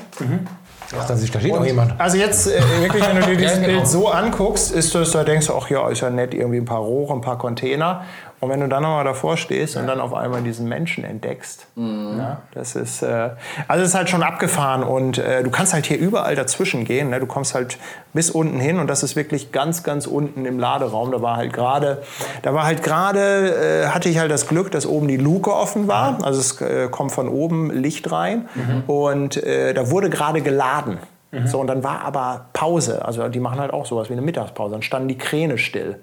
Ach, 1.00 1.08
da 1.08 1.18
steht 1.18 1.48
noch 1.54 1.66
jemand. 1.66 2.00
Also 2.00 2.18
jetzt 2.18 2.48
äh, 2.48 2.62
wirklich, 2.82 3.06
wenn 3.08 3.20
du 3.20 3.26
dir 3.28 3.36
dieses 3.38 3.58
Ja, 3.58 3.62
genau. 3.66 3.78
Bild 3.80 3.88
so 3.88 4.10
anguckst, 4.10 4.72
ist 4.72 4.94
das, 4.94 5.12
da 5.12 5.24
denkst 5.24 5.48
du, 5.48 5.54
ach 5.54 5.70
ja, 5.70 5.89
ist 5.89 6.02
ja 6.02 6.10
nett, 6.10 6.34
irgendwie 6.34 6.58
ein 6.58 6.66
paar 6.66 6.80
Rohre, 6.80 7.14
ein 7.14 7.22
paar 7.22 7.38
Container. 7.38 8.04
Und 8.42 8.50
wenn 8.50 8.60
du 8.60 8.68
dann 8.68 8.82
nochmal 8.82 9.06
davor 9.06 9.38
stehst 9.38 9.78
und 9.78 9.86
dann 9.86 10.00
auf 10.00 10.16
einmal 10.16 10.42
diesen 10.42 10.68
Menschen 10.68 11.04
entdeckst, 11.04 11.68
ja, 11.76 12.42
das 12.56 12.76
ist, 12.76 13.04
äh, 13.04 13.30
also 13.68 13.86
ist 13.86 13.94
halt 13.94 14.10
schon 14.10 14.24
abgefahren 14.24 14.82
und 14.82 15.20
äh, 15.20 15.44
du 15.44 15.52
kannst 15.52 15.74
halt 15.74 15.86
hier 15.86 16.00
überall 16.00 16.36
dazwischen 16.36 16.84
gehen. 16.84 17.12
Ne? 17.12 17.20
Du 17.20 17.28
kommst 17.28 17.54
halt 17.54 17.78
bis 18.14 18.32
unten 18.32 18.60
hin 18.60 18.80
und 18.80 18.88
das 18.88 19.04
ist 19.04 19.16
wirklich 19.16 19.52
ganz, 19.52 19.84
ganz 19.84 20.08
unten 20.08 20.46
im 20.46 20.58
Laderaum. 20.58 21.12
Da 21.12 21.22
war 21.22 21.38
halt 21.38 21.54
gerade, 21.54 22.02
da 22.42 22.56
war 22.56 22.66
halt 22.66 22.82
gerade, 22.82 23.84
äh, 23.84 23.88
hatte 23.89 24.10
ich 24.10 24.18
halt 24.18 24.32
das 24.32 24.48
Glück, 24.48 24.72
dass 24.72 24.88
oben 24.88 25.08
die 25.08 25.18
Luke 25.18 25.54
offen 25.54 25.88
war. 25.88 26.18
Also 26.24 26.39
es 26.39 26.60
äh, 26.62 26.88
kommt 26.89 27.12
von 27.12 27.30
oben 27.30 27.70
Licht 27.72 28.12
rein 28.12 28.50
und 28.88 29.38
äh, 29.38 29.76
da 29.76 29.92
wurde 29.92 30.10
gerade 30.10 30.42
geladen. 30.42 30.98
So, 31.46 31.60
und 31.62 31.68
dann 31.68 31.82
war 31.82 32.02
aber 32.02 32.48
Pause. 32.52 33.06
Also 33.06 33.28
die 33.30 33.40
machen 33.40 33.60
halt 33.60 33.72
auch 33.72 33.86
sowas 33.86 34.10
wie 34.10 34.14
eine 34.14 34.22
Mittagspause. 34.22 34.74
Dann 34.74 34.82
standen 34.82 35.08
die 35.08 35.18
Kräne 35.18 35.58
still. 35.58 35.98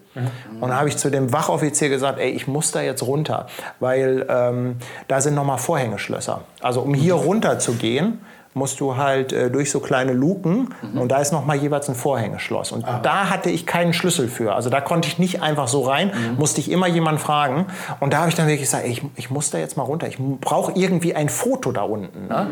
Und 0.54 0.62
dann 0.62 0.78
habe 0.78 0.88
ich 0.88 0.96
zu 0.96 1.10
dem 1.10 1.32
Wachoffizier 1.32 1.90
gesagt, 1.90 2.18
ey, 2.18 2.30
ich 2.30 2.46
muss 2.46 2.72
da 2.72 2.80
jetzt 2.80 3.02
runter, 3.02 3.46
weil 3.78 4.24
ähm, 4.28 4.76
da 5.06 5.20
sind 5.20 5.34
nochmal 5.34 5.58
Vorhängeschlösser. 5.58 6.40
Also 6.62 6.80
um 6.80 6.94
hier 6.94 7.14
runter 7.14 7.58
zu 7.58 7.74
gehen, 7.74 8.20
musst 8.58 8.80
du 8.80 8.96
halt 8.96 9.32
äh, 9.32 9.50
durch 9.50 9.70
so 9.70 9.80
kleine 9.80 10.12
Luken 10.12 10.74
und 10.94 11.08
da 11.10 11.18
ist 11.18 11.32
noch 11.32 11.46
mal 11.46 11.56
jeweils 11.56 11.88
ein 11.88 11.94
Vorhängeschloss. 11.94 12.72
Und 12.72 12.84
da 13.02 13.30
hatte 13.30 13.48
ich 13.50 13.64
keinen 13.66 13.92
Schlüssel 13.92 14.28
für. 14.28 14.54
Also 14.54 14.68
da 14.68 14.80
konnte 14.80 15.08
ich 15.08 15.18
nicht 15.18 15.40
einfach 15.42 15.68
so 15.68 15.82
rein, 15.82 16.10
musste 16.36 16.60
ich 16.60 16.70
immer 16.70 16.86
jemanden 16.88 17.20
fragen. 17.20 17.66
Und 18.00 18.12
da 18.12 18.18
habe 18.18 18.28
ich 18.28 18.34
dann 18.34 18.46
wirklich 18.46 18.62
gesagt, 18.68 18.84
ey, 18.84 18.90
ich, 18.90 19.02
ich 19.16 19.30
muss 19.30 19.50
da 19.50 19.58
jetzt 19.58 19.76
mal 19.76 19.84
runter. 19.84 20.06
Ich 20.08 20.18
brauche 20.18 20.72
irgendwie 20.74 21.14
ein 21.14 21.28
Foto 21.28 21.72
da 21.72 21.82
unten. 21.82 22.26
Ne? 22.28 22.46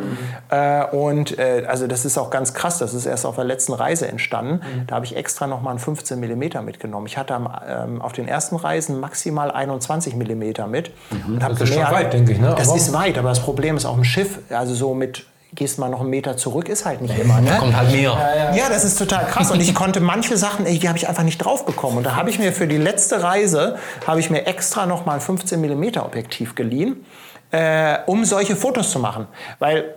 Äh, 0.50 0.84
und 0.96 1.38
äh, 1.38 1.64
also 1.68 1.86
das 1.86 2.04
ist 2.04 2.16
auch 2.18 2.30
ganz 2.30 2.54
krass. 2.54 2.78
Das 2.78 2.94
ist 2.94 3.04
erst 3.07 3.26
auf 3.26 3.34
der 3.36 3.44
letzten 3.44 3.72
Reise 3.72 4.09
entstanden. 4.09 4.61
Da 4.86 4.94
habe 4.96 5.04
ich 5.04 5.16
extra 5.16 5.46
noch 5.46 5.61
mal 5.62 5.70
einen 5.70 5.78
15 5.78 6.18
mm 6.20 6.64
mitgenommen. 6.64 7.07
Ich 7.07 7.18
hatte 7.18 7.34
am, 7.34 7.48
ähm, 7.68 8.00
auf 8.00 8.12
den 8.12 8.28
ersten 8.28 8.57
Reisen 8.57 9.00
maximal 9.00 9.50
21 9.50 10.14
mm 10.14 10.70
mit. 10.70 10.90
Und 11.26 11.42
hab 11.42 11.50
Das 11.50 11.61
ist 11.62 11.68
schon 11.70 11.78
mehr- 11.82 11.90
weit, 11.92 12.12
denke 12.12 12.32
ich, 12.32 12.38
ne? 12.38 12.54
Das 12.57 12.68
Aber- 12.68 12.76
ist 12.76 12.92
weit, 12.92 13.18
aber 13.18 13.30
das 13.30 13.40
Problem 13.40 13.76
ist 13.76 13.84
auf 13.84 13.94
dem 13.94 14.04
Schiff, 14.04 14.38
also 14.50 14.74
so 14.74 14.94
mit 14.94 15.26
gehst 15.55 15.78
mal 15.78 15.88
noch 15.88 16.01
einen 16.01 16.11
Meter 16.11 16.36
zurück, 16.36 16.68
ist 16.68 16.84
halt 16.84 17.01
nicht 17.01 17.18
immer. 17.18 17.40
Ne? 17.40 17.57
Kommt 17.59 17.76
halt 17.76 17.90
mehr. 17.90 18.53
Ja, 18.55 18.68
das 18.68 18.84
ist 18.84 18.99
total 18.99 19.26
krass. 19.26 19.51
Und 19.51 19.61
ich 19.61 19.74
konnte 19.74 20.01
manche 20.01 20.36
Sachen, 20.36 20.66
ey, 20.66 20.78
die 20.78 20.88
habe 20.88 20.99
ich 20.99 21.09
einfach 21.09 21.22
nicht 21.22 21.38
drauf 21.38 21.64
bekommen. 21.64 21.99
Und 21.99 22.05
da 22.05 22.16
habe 22.16 22.30
ich 22.30 22.38
mir 22.38 22.53
für 22.53 22.66
die 22.66 22.76
letzte 22.76 23.22
Reise, 23.22 23.78
habe 24.07 24.20
ich 24.20 24.30
mir 24.30 24.47
extra 24.47 24.86
noch 24.86 25.07
mal 25.07 25.14
ein 25.14 25.20
15 25.20 25.61
mm 25.61 25.99
Objektiv 25.99 26.55
geliehen, 26.55 27.05
äh, 27.51 27.99
um 28.07 28.24
solche 28.24 28.57
Fotos 28.57 28.90
zu 28.90 28.99
machen. 28.99 29.28
Weil 29.59 29.94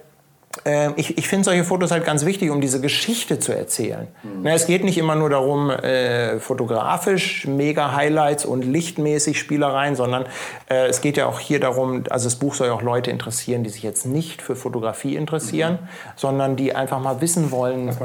ich, 0.95 1.17
ich 1.17 1.27
finde 1.27 1.45
solche 1.45 1.63
Fotos 1.63 1.91
halt 1.91 2.05
ganz 2.05 2.25
wichtig, 2.25 2.49
um 2.49 2.59
diese 2.59 2.81
Geschichte 2.81 3.39
zu 3.39 3.55
erzählen. 3.55 4.07
Na, 4.41 4.53
es 4.53 4.65
geht 4.65 4.83
nicht 4.83 4.97
immer 4.97 5.15
nur 5.15 5.29
darum, 5.29 5.69
äh, 5.69 6.39
fotografisch 6.39 7.45
mega 7.45 7.95
Highlights 7.95 8.45
und 8.45 8.63
lichtmäßig 8.63 9.39
Spielereien, 9.39 9.95
sondern 9.95 10.25
äh, 10.67 10.87
es 10.87 11.01
geht 11.01 11.17
ja 11.17 11.27
auch 11.27 11.39
hier 11.39 11.59
darum, 11.59 12.03
also 12.09 12.25
das 12.25 12.35
Buch 12.35 12.55
soll 12.55 12.67
ja 12.67 12.73
auch 12.73 12.81
Leute 12.81 13.11
interessieren, 13.11 13.63
die 13.63 13.69
sich 13.69 13.83
jetzt 13.83 14.07
nicht 14.07 14.41
für 14.41 14.55
Fotografie 14.55 15.15
interessieren, 15.15 15.77
sondern 16.15 16.55
die 16.55 16.75
einfach 16.75 16.99
mal 16.99 17.21
wissen 17.21 17.51
wollen, 17.51 17.95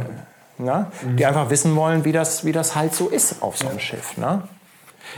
na, 0.59 0.93
die 1.19 1.25
einfach 1.25 1.49
wissen 1.49 1.75
wollen, 1.77 2.05
wie 2.05 2.13
das, 2.13 2.45
wie 2.45 2.53
das 2.53 2.77
halt 2.77 2.95
so 2.95 3.09
ist 3.09 3.43
auf 3.43 3.57
so 3.57 3.69
einem 3.69 3.81
Schiff. 3.81 4.19
Ne? 4.19 4.43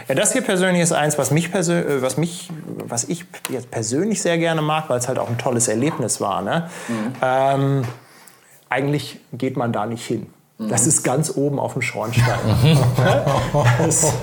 Ja, 0.08 0.14
das 0.14 0.32
hier 0.32 0.42
persönlich 0.42 0.82
ist 0.82 0.92
eins, 0.92 1.18
was 1.18 1.30
mich, 1.30 1.50
persö 1.50 1.78
äh, 1.78 2.02
was 2.02 2.16
mich, 2.16 2.50
was 2.86 3.04
ich 3.04 3.24
jetzt 3.50 3.70
persönlich 3.70 4.22
sehr 4.22 4.38
gerne 4.38 4.62
mag, 4.62 4.88
weil 4.88 4.98
es 4.98 5.08
halt 5.08 5.18
auch 5.18 5.28
ein 5.28 5.38
tolles 5.38 5.68
Erlebnis 5.68 6.20
war. 6.20 6.42
Ne? 6.42 6.68
Ähm, 7.22 7.84
eigentlich 8.68 9.20
geht 9.32 9.56
man 9.56 9.72
da 9.72 9.86
nicht 9.86 10.04
hin. 10.04 10.26
Das 10.58 10.86
ist 10.86 11.02
ganz 11.02 11.36
oben 11.36 11.58
auf 11.58 11.74
dem 11.74 11.82
Schornstein. 11.82 12.38
das, 13.78 14.14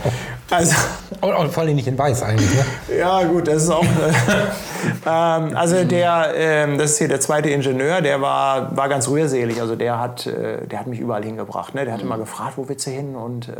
also, 0.54 0.76
Und, 1.24 1.34
und 1.36 1.54
vor 1.54 1.64
allem 1.64 1.76
nicht 1.76 1.88
in 1.88 1.97
weiß 1.97 2.22
eigentlich. 2.24 2.54
Ne? 2.54 2.97
ja, 2.99 3.24
gut, 3.24 3.47
das 3.47 3.64
ist 3.64 3.70
auch. 3.70 3.86
ähm, 5.06 5.56
also 5.56 5.86
der, 5.86 6.34
ähm, 6.36 6.78
das 6.78 6.91
ist 6.91 6.97
hier 6.97 7.08
der 7.08 7.22
zweite 7.22 7.49
Ingenieur, 7.49 8.01
der 8.01 8.22
war, 8.22 8.76
war 8.76 8.89
ganz 8.89 9.08
rührselig. 9.08 9.62
Also 9.62 9.78
der 9.78 9.99
hat, 9.99 10.28
äh, 10.28 10.68
der 10.68 10.80
hat 10.80 10.88
mich 10.88 10.99
überall 10.99 11.24
hingebracht. 11.24 11.76
Ne? 11.76 11.86
Der 11.86 11.93
hat 11.93 12.01
immer 12.01 12.18
gefragt, 12.18 12.58
wo 12.58 12.68
willst 12.68 12.88
du 12.88 12.91
hin? 12.91 13.16
Und 13.16 13.47
äh, 13.47 13.54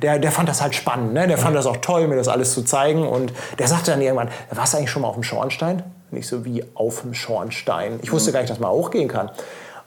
der, 0.00 0.18
der 0.18 0.32
fand 0.32 0.48
das 0.48 0.62
halt 0.62 0.74
spannend. 0.74 1.12
Ne? 1.12 1.26
Der 1.28 1.36
fand 1.36 1.54
das 1.54 1.66
auch 1.66 1.76
toll, 1.76 2.08
mir 2.08 2.16
das 2.16 2.28
alles 2.28 2.54
zu 2.54 2.62
zeigen. 2.62 3.06
Und 3.06 3.34
der 3.58 3.68
sagte 3.68 3.90
dann 3.90 4.00
irgendwann, 4.00 4.30
warst 4.50 4.72
du 4.72 4.78
eigentlich 4.78 4.90
schon 4.90 5.02
mal 5.02 5.08
auf 5.08 5.16
dem 5.16 5.22
Schornstein? 5.22 5.82
Nicht 6.12 6.28
so 6.28 6.46
wie 6.46 6.64
auf 6.74 7.02
dem 7.02 7.12
Schornstein. 7.12 8.00
Ich 8.00 8.10
wusste 8.10 8.32
gar 8.32 8.40
nicht, 8.40 8.50
dass 8.50 8.60
man 8.60 8.70
hochgehen 8.70 9.08
kann. 9.08 9.30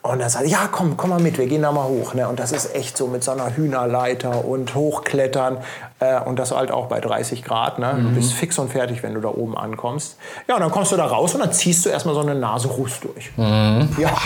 Und 0.02 0.22
er 0.22 0.30
sagte, 0.30 0.48
ja, 0.48 0.70
komm, 0.72 0.96
komm 0.96 1.10
mal 1.10 1.20
mit, 1.20 1.38
wir 1.38 1.46
gehen 1.48 1.62
da 1.62 1.74
mal 1.74 1.84
hoch. 1.84 2.14
Ne? 2.14 2.28
Und 2.28 2.40
das 2.40 2.54
ist 2.54 2.74
echt 2.74 2.96
so 2.98 3.08
mit 3.08 3.22
so 3.22 3.32
einer 3.32 3.56
Hühnerleiter 3.56 4.46
und 4.46 4.74
hochklettern. 4.74 5.58
Äh, 6.00 6.22
und 6.22 6.40
das 6.40 6.52
halt 6.52 6.72
auch 6.72 6.88
bei 6.88 7.02
30 7.02 7.44
Grad. 7.44 7.80
Ne? 7.80 8.00
Du 8.02 8.16
bist 8.16 8.34
fix 8.34 8.58
und 8.60 8.72
fertig, 8.72 9.04
wenn 9.04 9.14
du 9.14 9.20
da 9.20 9.28
oben 9.28 9.58
ankommst. 9.58 10.18
Ja, 10.48 10.56
und 10.56 10.62
dann 10.62 10.72
kommst 10.72 10.94
du 10.94 10.96
da 10.96 11.06
raus 11.06 11.36
und 11.36 11.42
dann 11.42 11.52
ziehst 11.52 11.86
du 11.86 11.90
erstmal 11.90 12.16
so 12.16 12.22
eine 12.22 12.34
Nasenruß 12.34 13.02
durch. 13.02 13.32
Ja. 13.38 14.18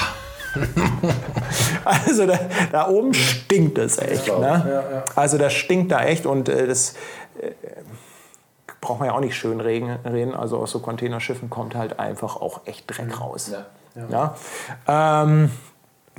also 1.85 2.27
da, 2.27 2.39
da 2.71 2.87
oben 2.87 3.15
stinkt 3.15 3.79
es 3.79 3.97
echt. 3.97 4.27
Ne? 4.27 5.03
Also 5.15 5.39
das 5.39 5.53
stinkt 5.53 5.91
da 5.91 6.03
echt 6.03 6.27
und 6.27 6.49
äh, 6.49 6.67
das 6.67 6.93
äh, 7.41 7.51
braucht 8.79 8.99
man 8.99 9.07
ja 9.09 9.15
auch 9.15 9.21
nicht 9.21 9.35
schön 9.35 9.59
reden. 9.59 9.89
reden. 10.05 10.35
Also 10.35 10.57
aus 10.57 10.69
so 10.69 10.79
Containerschiffen 10.79 11.49
kommt 11.49 11.73
halt 11.73 11.99
einfach 11.99 12.35
auch 12.35 12.61
echt 12.65 12.85
Dreck 12.87 13.19
raus. 13.19 13.49
Ja. 13.51 13.65
Ähm, 14.87 15.51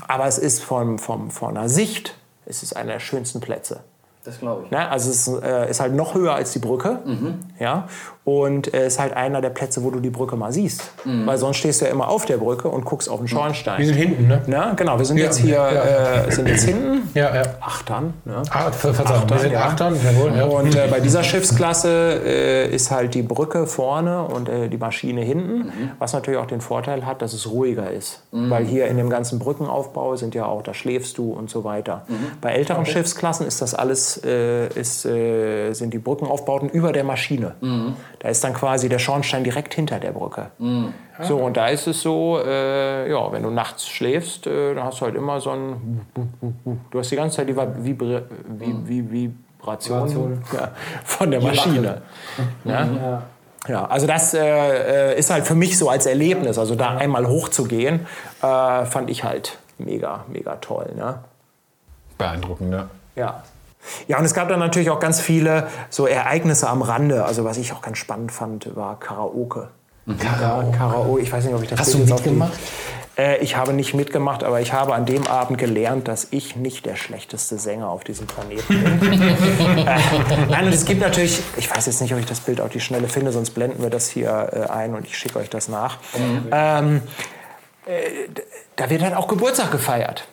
aber 0.06 0.26
es 0.26 0.38
ist 0.38 0.62
von, 0.62 0.98
von, 0.98 1.30
von 1.30 1.54
der 1.54 1.68
Sicht, 1.68 2.14
es 2.46 2.62
ist 2.62 2.76
einer 2.76 2.94
der 2.94 3.00
schönsten 3.00 3.40
Plätze. 3.40 3.80
Das 4.24 4.38
glaube 4.38 4.64
ich. 4.64 4.70
Ne? 4.70 4.88
Also 4.88 5.10
es 5.10 5.28
ist, 5.28 5.42
äh, 5.42 5.70
ist 5.70 5.80
halt 5.80 5.92
noch 5.94 6.14
höher 6.14 6.34
als 6.34 6.52
die 6.52 6.58
Brücke. 6.58 7.00
Ja? 7.64 7.88
Und 8.24 8.72
es 8.72 8.94
ist 8.94 9.00
halt 9.00 9.14
einer 9.14 9.42
der 9.42 9.50
Plätze, 9.50 9.82
wo 9.84 9.90
du 9.90 10.00
die 10.00 10.08
Brücke 10.08 10.34
mal 10.36 10.50
siehst. 10.50 10.90
Weil 11.04 11.36
sonst 11.36 11.58
stehst 11.58 11.80
du 11.80 11.84
ja 11.84 11.90
immer 11.90 12.08
auf 12.08 12.24
der 12.24 12.38
Brücke 12.38 12.68
und 12.68 12.84
guckst 12.86 13.08
auf 13.08 13.18
den 13.18 13.28
Schornstein. 13.28 13.78
Wir 13.78 13.86
sind 13.86 13.96
hinten, 13.96 14.28
ne? 14.28 14.42
Ne? 14.46 14.72
Genau, 14.76 14.98
wir 14.98 15.04
sind 15.04 15.18
jetzt 15.18 15.38
hier 15.38 15.56
ja. 15.56 16.24
äh, 16.24 16.30
sind 16.30 16.48
jetzt 16.48 16.64
hinten. 16.64 17.10
Ja, 17.14 17.34
ja. 17.34 17.42
Achtern. 17.60 18.14
Ne? 18.24 18.42
Ah, 18.50 18.70
ver 18.70 18.94
Verzeihung, 18.94 19.28
wir 19.28 19.38
sind 19.38 19.52
ja. 19.52 19.64
Achtern, 19.66 19.96
jawohl. 20.02 20.36
Ja. 20.36 20.44
Und 20.44 20.74
äh, 20.74 20.88
bei 20.90 21.00
dieser 21.00 21.22
Schiffsklasse 21.22 22.22
äh, 22.24 22.74
ist 22.74 22.90
halt 22.90 23.14
die 23.14 23.22
Brücke 23.22 23.66
vorne 23.66 24.24
und 24.24 24.48
äh, 24.48 24.68
die 24.68 24.78
Maschine 24.78 25.20
hinten, 25.20 25.70
was 25.98 26.14
natürlich 26.14 26.40
auch 26.40 26.46
den 26.46 26.62
Vorteil 26.62 27.04
hat, 27.04 27.20
dass 27.20 27.34
es 27.34 27.50
ruhiger 27.50 27.90
ist. 27.90 28.22
Weil 28.30 28.64
hier 28.64 28.86
in 28.86 28.96
dem 28.96 29.10
ganzen 29.10 29.38
Brückenaufbau 29.38 30.16
sind 30.16 30.34
ja 30.34 30.46
auch, 30.46 30.62
da 30.62 30.74
schläfst 30.74 31.18
du 31.18 31.32
und 31.32 31.50
so 31.50 31.64
weiter. 31.64 32.06
Bei 32.40 32.52
älteren 32.52 32.86
Schiffsklassen 32.86 33.46
ist 33.46 33.60
das 33.62 33.74
alles, 33.74 34.20
äh, 34.24 34.68
ist, 34.68 35.04
äh, 35.04 35.72
sind 35.72 35.92
die 35.92 35.98
Brückenaufbauten 35.98 36.68
über 36.68 36.92
der 36.92 37.04
Maschine. 37.04 37.53
Da 38.18 38.28
ist 38.28 38.42
dann 38.44 38.54
quasi 38.54 38.88
der 38.88 38.98
Schornstein 38.98 39.44
direkt 39.44 39.74
hinter 39.74 39.98
der 39.98 40.12
Brücke. 40.12 40.50
So, 41.22 41.36
und 41.38 41.56
da 41.56 41.68
ist 41.68 41.86
es 41.86 42.02
so, 42.02 42.40
äh, 42.44 43.08
ja, 43.08 43.30
wenn 43.30 43.44
du 43.44 43.50
nachts 43.50 43.86
schläfst, 43.86 44.46
äh, 44.46 44.74
dann 44.74 44.84
hast 44.84 45.00
du 45.00 45.04
halt 45.06 45.14
immer 45.14 45.40
so 45.40 45.50
ein. 45.50 46.00
Du 46.90 46.98
hast 46.98 47.10
die 47.10 47.16
ganze 47.16 47.36
Zeit 47.36 47.48
die 47.48 47.56
Vibra 47.56 48.22
wie, 48.48 49.30
Vibration 49.62 50.42
ja, 50.52 50.70
von 51.04 51.30
der 51.30 51.40
Maschine. 51.40 52.02
Ja? 52.64 53.22
Ja, 53.66 53.86
also 53.86 54.06
das 54.06 54.34
äh, 54.34 55.16
ist 55.18 55.30
halt 55.30 55.46
für 55.46 55.54
mich 55.54 55.78
so 55.78 55.88
als 55.88 56.04
Erlebnis, 56.04 56.58
also 56.58 56.74
da 56.74 56.96
einmal 56.96 57.26
hochzugehen, 57.26 58.06
äh, 58.42 58.84
fand 58.84 59.08
ich 59.08 59.24
halt 59.24 59.56
mega, 59.78 60.24
mega 60.28 60.56
toll. 60.56 60.92
Ne? 60.94 61.20
Beeindruckend, 62.18 62.72
ja. 62.72 62.88
Ja. 63.16 63.42
Ja, 64.08 64.18
und 64.18 64.24
es 64.24 64.34
gab 64.34 64.48
dann 64.48 64.60
natürlich 64.60 64.90
auch 64.90 65.00
ganz 65.00 65.20
viele 65.20 65.68
so 65.90 66.06
Ereignisse 66.06 66.68
am 66.68 66.82
Rande. 66.82 67.24
Also 67.24 67.44
was 67.44 67.58
ich 67.58 67.72
auch 67.72 67.82
ganz 67.82 67.98
spannend 67.98 68.32
fand, 68.32 68.74
war 68.76 68.98
Karaoke. 68.98 69.68
Karaoke. 70.18 70.76
Karaoke. 70.76 71.20
Ich 71.22 71.32
weiß 71.32 71.44
nicht, 71.44 71.54
ob 71.54 71.62
ich 71.62 71.68
das 71.68 71.80
Hast 71.80 71.92
Bild 71.92 72.08
du 72.08 72.14
mitgemacht? 72.14 72.52
Äh, 73.16 73.38
ich 73.38 73.56
habe 73.56 73.72
nicht 73.72 73.94
mitgemacht, 73.94 74.42
aber 74.42 74.60
ich 74.60 74.72
habe 74.72 74.94
an 74.94 75.06
dem 75.06 75.26
Abend 75.26 75.58
gelernt, 75.58 76.08
dass 76.08 76.28
ich 76.30 76.56
nicht 76.56 76.84
der 76.84 76.96
schlechteste 76.96 77.58
Sänger 77.58 77.88
auf 77.88 78.04
diesem 78.04 78.26
Planeten 78.26 78.98
bin. 79.00 79.12
äh, 79.86 79.98
nein, 80.50 80.66
und 80.66 80.72
es 80.72 80.84
gibt 80.84 81.00
natürlich, 81.00 81.40
ich 81.56 81.70
weiß 81.70 81.86
jetzt 81.86 82.00
nicht, 82.00 82.12
ob 82.12 82.18
ich 82.18 82.26
das 82.26 82.40
Bild 82.40 82.60
auf 82.60 82.70
die 82.70 82.80
Schnelle 82.80 83.08
finde, 83.08 83.32
sonst 83.32 83.50
blenden 83.50 83.82
wir 83.82 83.90
das 83.90 84.08
hier 84.08 84.50
äh, 84.52 84.70
ein 84.70 84.94
und 84.94 85.06
ich 85.06 85.16
schicke 85.16 85.38
euch 85.38 85.48
das 85.48 85.68
nach. 85.68 85.98
Ähm, 86.50 87.02
äh, 87.86 88.28
da 88.76 88.88
wird 88.90 89.02
halt 89.02 89.14
auch 89.14 89.28
Geburtstag 89.28 89.70
gefeiert. 89.70 90.26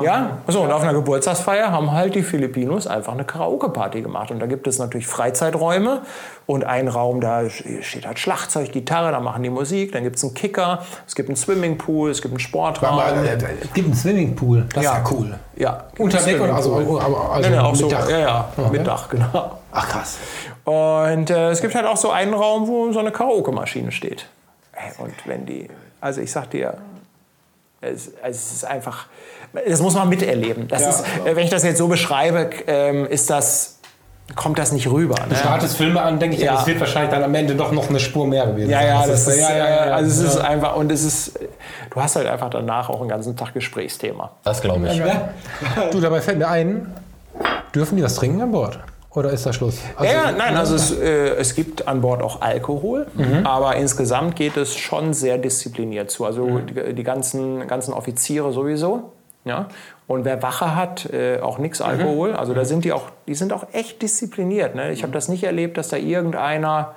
ja, 0.00 0.38
so 0.48 0.62
und 0.62 0.72
auf 0.72 0.82
einer 0.82 0.92
Geburtstagsfeier 0.94 1.70
haben 1.70 1.92
halt 1.92 2.14
die 2.14 2.22
Filipinos 2.22 2.86
einfach 2.86 3.12
eine 3.12 3.24
Karaoke-Party 3.24 4.02
gemacht. 4.02 4.30
Und 4.30 4.40
da 4.40 4.46
gibt 4.46 4.66
es 4.66 4.78
natürlich 4.78 5.06
Freizeiträume 5.06 6.02
und 6.46 6.64
ein 6.64 6.88
Raum, 6.88 7.20
da 7.20 7.48
steht 7.48 8.06
halt 8.06 8.18
Schlagzeug, 8.18 8.72
Gitarre, 8.72 9.12
da 9.12 9.20
machen 9.20 9.42
die 9.42 9.50
Musik, 9.50 9.92
dann 9.92 10.02
gibt 10.04 10.16
es 10.16 10.24
einen 10.24 10.34
Kicker, 10.34 10.82
es 11.06 11.14
gibt 11.14 11.28
einen 11.28 11.36
Swimmingpool, 11.36 12.10
es 12.10 12.22
gibt 12.22 12.32
einen 12.32 12.40
Sportraum. 12.40 12.98
Aber, 12.98 13.16
äh, 13.24 13.36
es 13.60 13.72
gibt 13.72 13.86
einen 13.86 13.94
Swimmingpool. 13.94 14.66
Das 14.72 14.84
ist 14.84 14.90
ja 14.90 15.04
cool. 15.10 15.38
ja, 15.56 15.84
Unter 15.98 16.18
Deck 16.18 16.40
oder 16.40 16.54
also, 16.56 16.74
also 16.74 17.48
nee, 17.48 17.54
nee, 17.54 17.58
auch 17.60 17.70
mit 17.72 17.80
so, 17.80 17.88
Dach? 17.88 18.08
Ja, 18.08 18.18
ja, 18.18 18.48
Okay. 18.56 18.70
mit 18.78 18.86
Dach, 18.86 19.08
genau. 19.08 19.58
Ach 19.72 19.88
krass. 19.88 20.18
Und 20.64 21.30
äh, 21.30 21.50
es 21.50 21.60
gibt 21.60 21.74
halt 21.74 21.86
auch 21.86 21.96
so 21.96 22.10
einen 22.10 22.34
Raum, 22.34 22.68
wo 22.68 22.92
so 22.92 23.00
eine 23.00 23.10
Karaoke-Maschine 23.10 23.90
steht. 23.92 24.26
Und 24.98 25.14
wenn 25.26 25.46
die, 25.46 25.68
also 26.00 26.20
ich 26.20 26.32
sag 26.32 26.50
dir, 26.50 26.78
es, 27.82 28.12
es 28.22 28.52
ist 28.52 28.64
einfach, 28.64 29.06
das 29.68 29.80
muss 29.80 29.94
man 29.94 30.08
miterleben. 30.08 30.68
Das 30.68 30.86
ist, 30.86 31.04
äh, 31.24 31.36
wenn 31.36 31.44
ich 31.44 31.50
das 31.50 31.62
jetzt 31.64 31.78
so 31.78 31.88
beschreibe, 31.88 32.50
ähm, 32.66 33.06
ist 33.06 33.28
das, 33.28 33.78
kommt 34.36 34.58
das 34.58 34.72
nicht 34.72 34.88
rüber. 34.88 35.16
Ne? 35.22 35.26
Du 35.30 35.36
startest 35.36 35.76
Filme 35.76 36.00
an, 36.00 36.18
denke 36.18 36.36
ich, 36.36 36.42
Ja. 36.42 36.54
ja. 36.54 36.60
es 36.60 36.66
wird 36.66 36.80
wahrscheinlich 36.80 37.10
dann 37.10 37.22
am 37.24 37.34
Ende 37.34 37.54
doch 37.54 37.72
noch 37.72 37.88
eine 37.88 38.00
Spur 38.00 38.26
mehr 38.26 38.46
gewesen 38.46 38.70
Ja, 38.70 38.78
sein. 38.78 38.86
ja, 38.88 39.06
das 39.06 39.26
ist, 39.28 39.38
ja, 39.40 39.50
ja, 39.50 39.56
ja, 39.58 39.86
ja. 39.86 39.92
also 39.94 40.10
es 40.10 40.32
ist 40.34 40.38
ja. 40.38 40.44
einfach, 40.48 40.76
und 40.76 40.90
es 40.90 41.04
ist, 41.04 41.38
du 41.90 42.00
hast 42.00 42.16
halt 42.16 42.26
einfach 42.28 42.50
danach 42.50 42.88
auch 42.88 43.00
einen 43.00 43.08
ganzen 43.10 43.36
Tag 43.36 43.52
Gesprächsthema. 43.52 44.30
Das 44.44 44.60
glaube 44.62 44.88
ich. 44.88 45.02
Du, 45.90 46.00
dabei 46.00 46.20
fällt 46.20 46.38
mir 46.38 46.48
ein, 46.48 46.94
dürfen 47.74 47.96
die 47.96 48.02
was 48.04 48.14
trinken 48.14 48.40
an 48.40 48.52
Bord? 48.52 48.78
Oder 49.14 49.30
ist 49.30 49.44
da 49.44 49.52
Schluss? 49.52 49.80
Also, 49.96 50.12
ja, 50.12 50.32
nein, 50.32 50.56
also 50.56 50.74
es, 50.74 50.90
äh, 50.98 51.34
es 51.36 51.54
gibt 51.54 51.86
an 51.86 52.00
Bord 52.00 52.22
auch 52.22 52.40
Alkohol, 52.40 53.06
aber 53.44 53.76
insgesamt 53.76 54.36
geht 54.36 54.56
es 54.56 54.76
schon 54.76 55.12
sehr 55.12 55.38
diszipliniert 55.38 56.10
zu. 56.10 56.24
Also 56.24 56.60
die, 56.60 56.94
die 56.94 57.02
ganzen, 57.02 57.66
ganzen 57.66 57.92
Offiziere 57.92 58.52
sowieso. 58.52 59.12
Ja? 59.44 59.68
Und 60.06 60.24
wer 60.24 60.42
Wache 60.42 60.76
hat, 60.76 61.12
äh, 61.12 61.40
auch 61.40 61.58
nichts 61.58 61.80
Alkohol. 61.80 62.34
Also 62.34 62.54
da 62.54 62.64
sind 62.64 62.84
die 62.84 62.92
auch, 62.92 63.10
die 63.26 63.34
sind 63.34 63.52
auch 63.52 63.66
echt 63.72 64.02
diszipliniert. 64.02 64.74
Ne? 64.74 64.92
Ich 64.92 65.02
habe 65.02 65.12
das 65.12 65.28
nicht 65.28 65.44
erlebt, 65.44 65.76
dass 65.78 65.88
da 65.88 65.96
irgendeiner 65.96 66.94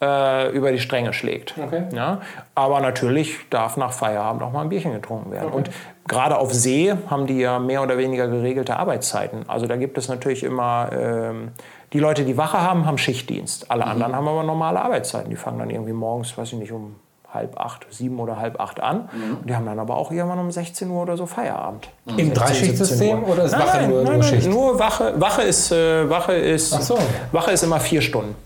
äh, 0.00 0.50
über 0.50 0.72
die 0.72 0.80
Stränge 0.80 1.12
schlägt. 1.12 1.54
Okay. 1.58 1.84
Ja? 1.92 2.20
Aber 2.54 2.80
natürlich 2.80 3.38
darf 3.50 3.76
nach 3.76 3.92
Feierabend 3.92 4.42
auch 4.42 4.52
mal 4.52 4.62
ein 4.62 4.68
Bierchen 4.68 4.92
getrunken 4.92 5.30
werden. 5.30 5.50
Und 5.50 5.70
gerade 6.06 6.38
auf 6.38 6.52
See 6.52 6.94
haben 7.08 7.26
die 7.26 7.38
ja 7.38 7.58
mehr 7.58 7.82
oder 7.82 7.98
weniger 7.98 8.28
geregelte 8.28 8.76
Arbeitszeiten. 8.76 9.48
Also 9.48 9.66
da 9.66 9.76
gibt 9.76 9.98
es 9.98 10.08
natürlich 10.08 10.42
immer, 10.42 10.90
ähm, 10.92 11.52
die 11.92 12.00
Leute, 12.00 12.24
die 12.24 12.36
Wache 12.36 12.60
haben, 12.60 12.86
haben 12.86 12.98
Schichtdienst. 12.98 13.70
Alle 13.70 13.86
anderen 13.86 14.14
haben 14.14 14.26
aber 14.26 14.42
normale 14.42 14.80
Arbeitszeiten. 14.82 15.30
Die 15.30 15.36
fangen 15.36 15.58
dann 15.58 15.70
irgendwie 15.70 15.92
morgens, 15.92 16.36
weiß 16.36 16.52
ich 16.52 16.58
nicht, 16.58 16.72
um 16.72 16.96
halb 17.34 17.58
acht, 17.58 17.86
sieben 17.90 18.20
oder 18.20 18.38
halb 18.38 18.60
acht 18.60 18.80
an. 18.80 19.08
Und 19.40 19.48
die 19.48 19.54
haben 19.54 19.66
dann 19.66 19.78
aber 19.78 19.96
auch 19.96 20.12
irgendwann 20.12 20.38
um 20.38 20.50
16 20.50 20.88
Uhr 20.88 21.02
oder 21.02 21.16
so 21.16 21.26
Feierabend. 21.26 21.88
Im 22.06 22.16
16, 22.16 22.34
Dreischichtsystem 22.34 22.98
17 22.98 23.22
Uhr. 23.22 23.28
oder 23.28 23.44
ist 23.44 23.52
nein, 23.52 23.60
Wache 23.60 23.76
nein, 23.78 23.90
nur, 23.90 23.96
nein, 23.98 24.04
nur 24.04 24.12
nein, 24.12 24.22
Schicht? 24.22 24.48
Nur 24.48 24.78
Wache, 24.78 25.20
Wache 25.20 25.42
ist, 25.42 25.72
äh, 25.72 26.08
Wache 26.08 26.34
ist, 26.34 26.72
Ach 26.72 26.80
so. 26.80 26.98
Wache 27.32 27.50
ist 27.50 27.62
immer 27.64 27.80
vier 27.80 28.02
Stunden. 28.02 28.36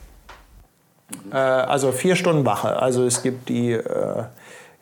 Äh, 1.31 1.37
also 1.37 1.93
vier 1.93 2.17
Stunden 2.17 2.47
Wache. 2.47 2.81
Also 2.81 3.05
es 3.05 3.23
gibt 3.23 3.49
die, 3.49 3.73
äh, 3.73 4.25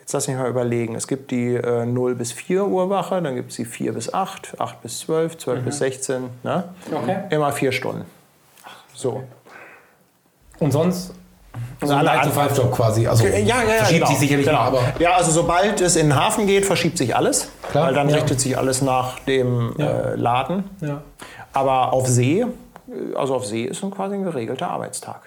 jetzt 0.07 0.13
lass 0.13 0.29
mich 0.29 0.37
mal 0.37 0.49
überlegen, 0.49 0.95
es 0.95 1.09
gibt 1.09 1.33
die 1.33 1.55
äh, 1.57 1.85
0 1.85 2.15
bis 2.15 2.31
4 2.31 2.65
Uhr 2.65 2.89
Wache, 2.91 3.21
dann 3.21 3.35
gibt 3.35 3.51
es 3.51 3.57
die 3.57 3.65
4 3.65 3.93
bis 3.93 4.15
8, 4.15 4.55
8 4.61 4.81
bis 4.81 5.01
12, 5.01 5.37
12 5.37 5.65
bis 5.65 5.79
16. 5.79 6.31
Ne? 6.45 6.63
Okay. 6.95 7.17
Immer 7.31 7.51
vier 7.51 7.73
Stunden. 7.73 8.05
So. 8.95 9.25
Und 10.61 10.71
sonst? 10.71 11.13
Also 11.81 11.95
alle 11.95 12.09
ein 12.13 12.21
anderen- 12.21 12.49
5 12.51 12.57
job 12.57 12.73
quasi. 12.73 13.09
Also 13.09 13.27
Ja, 13.27 13.33
ja, 13.39 13.63
ja. 13.63 13.65
verschiebt 13.79 13.99
genau. 13.99 14.07
sich 14.07 14.19
sicherlich 14.21 14.47
genau. 14.47 14.59
mal, 14.61 14.67
aber 14.69 14.83
Ja, 15.01 15.17
also 15.17 15.33
sobald 15.33 15.81
es 15.81 15.97
in 15.97 16.11
den 16.11 16.15
Hafen 16.17 16.47
geht, 16.47 16.65
verschiebt 16.67 16.99
sich 16.99 17.17
alles. 17.17 17.49
Klar, 17.73 17.89
weil 17.89 17.95
dann 17.95 18.09
ja. 18.09 18.15
richtet 18.15 18.41
sich 18.41 18.57
alles 18.57 18.83
nach 18.83 19.19
dem 19.21 19.75
Ja. 19.77 19.87
äh, 19.87 20.15
Laden. 20.15 20.71
Ja. 20.83 21.03
Aber 21.53 21.93
auf 21.93 22.07
See, 22.07 22.43
äh, 22.43 22.47
also 23.17 23.35
auf 23.35 23.45
See 23.45 23.65
ist 23.65 23.83
ein 23.83 23.91
quasi 23.91 24.15
ein 24.15 24.23
geregelter 24.23 24.69
Arbeitstag. 24.69 25.23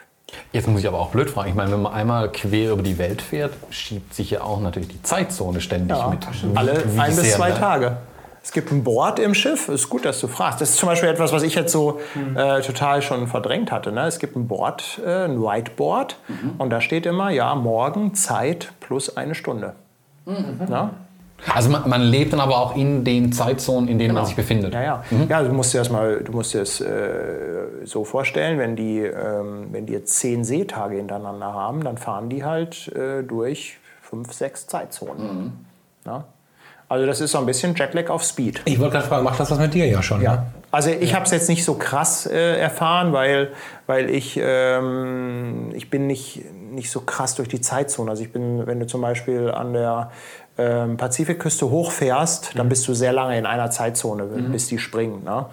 Jetzt 0.52 0.68
muss 0.68 0.82
ich 0.82 0.88
aber 0.88 1.00
auch 1.00 1.10
blöd 1.10 1.30
fragen. 1.30 1.50
Ich 1.50 1.56
meine, 1.56 1.72
wenn 1.72 1.82
man 1.82 1.94
einmal 1.94 2.32
quer 2.32 2.72
über 2.72 2.82
die 2.84 2.98
Welt 2.98 3.22
fährt, 3.22 3.54
schiebt 3.70 4.14
sich 4.14 4.32
ja 4.32 4.42
auch 4.42 4.60
natürlich 4.62 4.90
die 4.90 5.02
Zeitzone 5.04 5.62
ständig 5.62 5.98
Ja, 5.98 6.08
mit. 6.08 6.26
alle 6.56 6.84
Wie 6.96 7.00
ein 7.00 7.16
bis 7.16 7.34
zwei 7.34 7.48
bleibt- 7.48 7.60
Tage. 7.60 7.98
Es 8.42 8.54
gibt 8.54 8.72
ein 8.72 8.84
Board 8.86 9.20
im 9.20 9.34
Schiff. 9.36 9.68
Ist 9.68 9.90
gut, 9.90 10.06
dass 10.06 10.20
du 10.22 10.28
fragst. 10.28 10.62
Das 10.62 10.70
ist 10.70 10.78
zum 10.78 10.88
Beispiel 10.88 11.10
etwas, 11.10 11.34
was 11.34 11.44
ich 11.44 11.56
jetzt 11.56 11.72
so 11.74 12.00
äh, 12.36 12.62
total 12.62 13.02
schon 13.02 13.28
verdrängt 13.28 13.70
hatte. 13.72 13.92
Ne? 13.92 14.08
Es 14.08 14.18
gibt 14.18 14.36
ein 14.38 14.48
Board, 14.48 15.00
äh, 15.06 15.26
ein 15.26 15.42
Whiteboard. 15.42 16.16
Und 16.58 16.70
da 16.70 16.80
steht 16.80 17.06
immer, 17.06 17.30
ja, 17.32 17.54
morgen 17.56 18.16
Zeit 18.16 18.72
plus 18.80 19.18
eine 19.18 19.36
Stunde. 19.36 19.74
Na? 20.26 20.92
Also 21.54 21.70
man, 21.70 21.90
man 21.90 22.02
lebt 22.02 22.34
dann 22.34 22.40
aber 22.40 22.58
auch 22.58 22.76
in 22.76 23.04
den 23.04 23.32
Zeitzonen, 23.32 23.90
in 23.90 24.00
denen 24.00 24.14
man 24.14 24.26
sich 24.26 24.36
befindet. 24.36 24.74
Ja, 24.74 24.82
ja. 24.82 25.04
ja 25.28 25.44
du 25.44 25.54
musst 25.54 25.74
dir 25.74 25.80
das 25.80 25.90
mal, 25.90 26.22
du 26.24 26.32
musst 26.32 26.54
dir 26.54 26.60
das 26.60 26.82
äh, 26.82 27.86
so 27.86 28.04
vorstellen, 28.04 28.60
wenn 28.60 28.76
die, 28.76 29.00
ähm, 29.00 29.68
wenn 29.72 29.86
die 29.86 29.94
jetzt 29.94 30.16
zehn 30.16 30.44
Seetage 30.44 30.96
hintereinander 30.96 31.54
haben, 31.54 31.84
dann 31.84 31.98
fahren 31.98 32.30
die 32.30 32.44
halt 32.44 32.90
äh, 32.90 33.24
durch 33.24 33.78
fünf, 34.02 34.34
sechs 34.34 34.68
Zeitzonen. 34.68 35.66
Ja? 36.06 36.26
Also 36.90 37.06
das 37.06 37.22
ist 37.22 37.32
so 37.32 37.38
ein 37.38 37.46
bisschen 37.46 37.76
Jetlag 37.76 38.10
auf 38.10 38.24
Speed. 38.24 38.64
Ich 38.66 38.80
wollte 38.80 38.94
gerade 38.94 39.08
fragen, 39.08 39.24
macht 39.24 39.40
das 39.40 39.52
was 39.52 39.60
mit 39.60 39.76
dir 39.76 39.86
ja 39.86 40.02
schon? 40.02 40.22
Ja. 40.22 40.36
Ne? 40.38 40.46
Also 40.72 40.90
ich 40.90 41.14
habe 41.14 41.26
es 41.26 41.32
jetzt 41.32 41.48
nicht 41.48 41.64
so 41.64 41.76
krass 41.76 42.26
äh, 42.26 42.60
erfahren, 42.60 43.14
weil, 43.14 43.52
weil 43.86 44.10
ich, 44.10 44.40
ähm, 44.42 45.72
ich 45.76 45.92
bin 45.92 46.08
nicht, 46.08 46.44
nicht 46.72 46.90
so 46.90 47.02
krass 47.02 47.36
durch 47.36 47.48
die 47.48 47.62
Zeitzone. 47.62 48.10
Also 48.10 48.24
ich 48.24 48.32
bin, 48.32 48.66
wenn 48.66 48.80
du 48.80 48.88
zum 48.88 49.02
Beispiel 49.02 49.52
an 49.52 49.74
der 49.74 50.10
ähm, 50.60 50.98
Pazifikküste 50.98 51.70
hochfährst, 51.70 52.52
dann 52.56 52.68
bist 52.68 52.88
du 52.88 52.94
sehr 52.94 53.14
lange 53.14 53.38
in 53.38 53.46
einer 53.46 53.72
Zeitzone, 53.72 54.24
bis 54.24 54.68
die 54.68 54.78
springen. 54.78 55.24
Ne? 55.24 55.46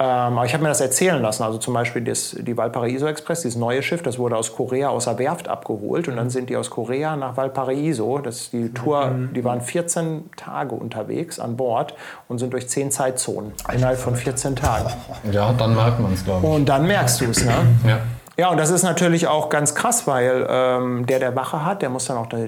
Ähm, 0.00 0.06
aber 0.06 0.46
ich 0.46 0.54
habe 0.54 0.62
mir 0.62 0.70
das 0.70 0.80
erzählen 0.80 1.20
lassen. 1.20 1.42
Also 1.42 1.58
zum 1.58 1.74
Beispiel 1.74 2.02
das, 2.02 2.34
die 2.40 2.56
Valparaiso 2.56 3.06
Express, 3.06 3.42
dieses 3.42 3.58
neue 3.58 3.82
Schiff, 3.82 4.02
das 4.02 4.18
wurde 4.18 4.36
aus 4.36 4.56
Korea 4.56 4.88
aus 4.88 5.04
der 5.04 5.18
Werft 5.18 5.46
abgeholt 5.46 6.08
und 6.08 6.16
dann 6.16 6.30
sind 6.30 6.48
die 6.48 6.56
aus 6.56 6.70
Korea 6.70 7.16
nach 7.16 7.36
Valparaiso. 7.36 8.18
Das 8.18 8.36
ist 8.40 8.52
die 8.54 8.72
Tour, 8.72 9.12
die 9.36 9.44
waren 9.44 9.60
14 9.60 10.30
Tage 10.36 10.74
unterwegs 10.74 11.38
an 11.38 11.56
Bord 11.58 11.94
und 12.28 12.38
sind 12.38 12.52
durch 12.54 12.66
10 12.66 12.90
Zeitzonen 12.90 13.52
innerhalb 13.72 13.98
von 13.98 14.16
14 14.16 14.56
Tagen. 14.56 14.90
Ja, 15.30 15.52
dann 15.52 15.74
merkt 15.74 16.00
man 16.00 16.14
es, 16.14 16.24
glaube 16.24 16.46
ich. 16.46 16.52
Und 16.52 16.66
dann 16.66 16.86
merkst 16.86 17.20
du 17.20 17.26
es, 17.26 17.44
ne? 17.44 17.52
Ja. 17.86 17.98
Ja, 18.40 18.48
und 18.48 18.56
das 18.56 18.70
ist 18.70 18.84
natürlich 18.84 19.26
auch 19.26 19.50
ganz 19.50 19.74
krass, 19.74 20.06
weil 20.06 20.46
ähm, 20.48 21.04
der, 21.04 21.18
der 21.18 21.36
Wache 21.36 21.62
hat, 21.62 21.82
der 21.82 21.90
muss 21.90 22.06
dann 22.06 22.16
auch, 22.16 22.32
äh, 22.32 22.46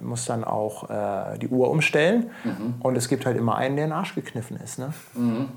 muss 0.00 0.24
dann 0.24 0.44
auch 0.44 0.88
äh, 0.88 1.36
die 1.38 1.48
Uhr 1.48 1.68
umstellen. 1.68 2.30
Und 2.78 2.96
es 2.96 3.08
gibt 3.08 3.26
halt 3.26 3.36
immer 3.36 3.56
einen, 3.56 3.74
der 3.74 3.86
in 3.86 3.90
den 3.90 3.98
Arsch 3.98 4.14
gekniffen 4.14 4.56
ist. 4.62 4.78
Ne? 4.78 4.92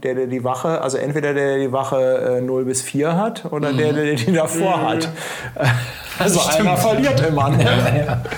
Der, 0.02 0.16
der 0.16 0.26
die 0.26 0.44
Wache, 0.44 0.82
also 0.82 0.98
entweder 0.98 1.36
der, 1.36 1.50
der 1.50 1.60
die 1.60 1.72
Wache 1.72 2.40
äh, 2.40 2.42
0 2.42 2.66
bis 2.66 2.82
4 2.82 3.16
hat 3.16 3.46
oder 3.52 3.72
der, 3.72 3.94
der 3.94 4.16
die 4.16 4.34
davor 4.34 4.82
hat. 4.82 5.08
Also 6.22 6.42
einer 6.42 6.76
verliert 6.76 7.26
immer. 7.26 7.50
Ne? 7.50 8.22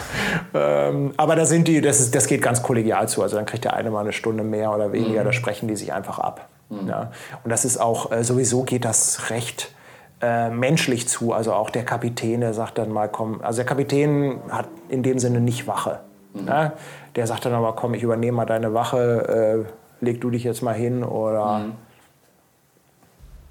Ähm, 0.53 1.13
aber 1.15 1.37
da 1.37 1.45
sind 1.45 1.67
die, 1.69 1.79
das, 1.79 2.01
ist, 2.01 2.13
das 2.13 2.27
geht 2.27 2.41
ganz 2.41 2.61
kollegial 2.61 3.07
zu. 3.07 3.23
Also 3.23 3.37
dann 3.37 3.45
kriegt 3.45 3.63
der 3.63 3.73
eine 3.73 3.89
mal 3.89 4.01
eine 4.01 4.11
Stunde 4.11 4.43
mehr 4.43 4.73
oder 4.75 4.91
weniger, 4.91 5.23
da 5.23 5.31
sprechen 5.31 5.69
die 5.69 5.77
sich 5.77 5.93
einfach 5.93 6.19
ab. 6.19 6.49
Ja? 6.69 7.11
Und 7.43 7.49
das 7.49 7.63
ist 7.63 7.77
auch, 7.77 8.11
äh, 8.11 8.25
sowieso 8.25 8.63
geht 8.63 8.83
das 8.83 9.29
recht 9.29 9.73
äh, 10.21 10.49
menschlich 10.49 11.07
zu. 11.07 11.33
Also 11.33 11.53
auch 11.53 11.69
der 11.69 11.83
Kapitän, 11.83 12.41
der 12.41 12.53
sagt 12.53 12.77
dann 12.77 12.91
mal, 12.91 13.09
komm, 13.09 13.41
also 13.41 13.57
der 13.57 13.65
Kapitän 13.65 14.39
hat 14.49 14.67
in 14.89 15.03
dem 15.03 15.19
Sinne 15.19 15.39
nicht 15.41 15.67
Wache. 15.67 15.99
Ja? 16.45 16.73
Der 17.15 17.27
sagt 17.27 17.45
dann 17.45 17.53
aber, 17.53 17.73
komm, 17.73 17.93
ich 17.93 18.03
übernehme 18.03 18.37
mal 18.37 18.45
deine 18.45 18.73
Wache, 18.73 19.65
äh, 19.67 20.05
leg 20.05 20.21
du 20.21 20.29
dich 20.29 20.43
jetzt 20.43 20.61
mal 20.61 20.75
hin 20.75 21.03
oder. 21.03 21.65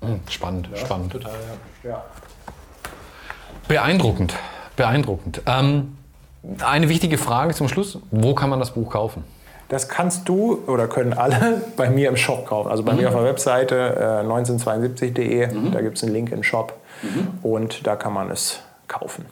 Hm, 0.01 0.21
Spannend, 0.29 0.71
spannend. 0.75 1.15
Ja. 1.83 2.05
Beeindruckend, 3.69 4.35
beeindruckend. 4.77 5.43
Ähm, 5.47 5.97
eine 6.65 6.89
wichtige 6.89 7.19
Frage 7.19 7.55
zum 7.55 7.69
Schluss. 7.69 7.99
Wo 8.11 8.35
kann 8.35 8.49
man 8.49 8.59
das 8.59 8.73
Buch 8.73 8.91
kaufen? 8.91 9.25
Das 9.71 9.89
kannst 9.89 10.29
du 10.29 10.63
oder 10.67 10.87
können 10.89 11.15
alle 11.15 11.63
bei 11.77 11.89
mir 11.89 12.11
im 12.11 12.17
Shop 12.17 12.45
kaufen. 12.47 12.71
Also 12.71 12.83
bei 12.83 12.93
mir 12.93 13.09
auf 13.09 13.15
der 13.15 13.25
Webseite 13.25 13.77
äh, 14.23 14.27
1972.de, 14.27 15.49
da 15.73 15.81
gibt 15.81 15.97
es 15.97 16.03
einen 16.03 16.13
Link 16.13 16.31
in 16.31 16.39
den 16.39 16.45
Shop 16.45 16.75
und 17.43 17.87
da 17.87 17.97
kann 17.97 18.13
man 18.13 18.31
es 18.31 18.61
kaufen. 18.89 19.25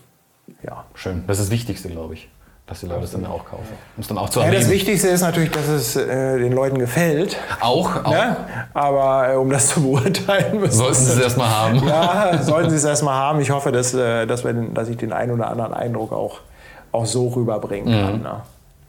Ja. 0.63 0.85
Schön. 0.95 1.25
Das 1.27 1.39
ist 1.39 1.47
das 1.47 1.51
Wichtigste, 1.51 1.89
glaube 1.89 2.15
ich. 2.15 2.29
dass 2.67 2.81
die 2.81 2.87
Leute 2.87 3.05
es 3.05 3.13
dann 3.13 3.27
auch 3.27 3.45
kaufen. 3.45 3.67
Um 3.97 4.01
es 4.01 4.09
dann 4.09 4.19
auch 4.19 4.29
zu 4.31 4.41
Ja, 4.41 4.51
das. 4.51 4.71
Wichtigste 4.71 5.09
ist 5.09 5.23
natürlich, 5.23 5.51
dass 5.51 5.67
es 5.69 5.97
äh, 5.97 6.39
den 6.39 6.53
Leuten 6.53 6.79
gefällt. 6.79 7.37
Auch, 7.61 8.05
auch 8.05 8.11
Ne? 8.11 8.37
Aber 8.75 9.33
äh, 9.33 9.37
um 9.37 9.51
das 9.51 9.69
zu 9.69 9.83
beurteilen, 9.83 10.61
müssen 10.61 10.77
sollten 10.77 10.95
sie 10.95 11.13
es 11.13 11.19
erstmal 11.19 11.51
haben. 11.51 11.83
ja, 11.87 12.43
sollten 12.43 12.71
Sie 12.71 12.77
es 12.77 12.85
erstmal 12.85 13.15
haben. 13.15 13.41
Ich 13.41 13.51
hoffe, 13.51 13.73
dass, 13.73 13.93
äh, 13.95 14.27
dass, 14.27 14.45
wir 14.45 14.53
dass 14.53 14.89
ich 14.89 14.97
den 14.97 15.13
einen 15.13 15.33
oder 15.33 15.51
anderen 15.51 15.75
Eindruck 15.75 16.13
auch, 16.13 16.41
auch 16.93 17.07
so 17.07 17.29
rüberbringen 17.29 17.91
kann. 17.93 18.23
Ne? 18.23 18.41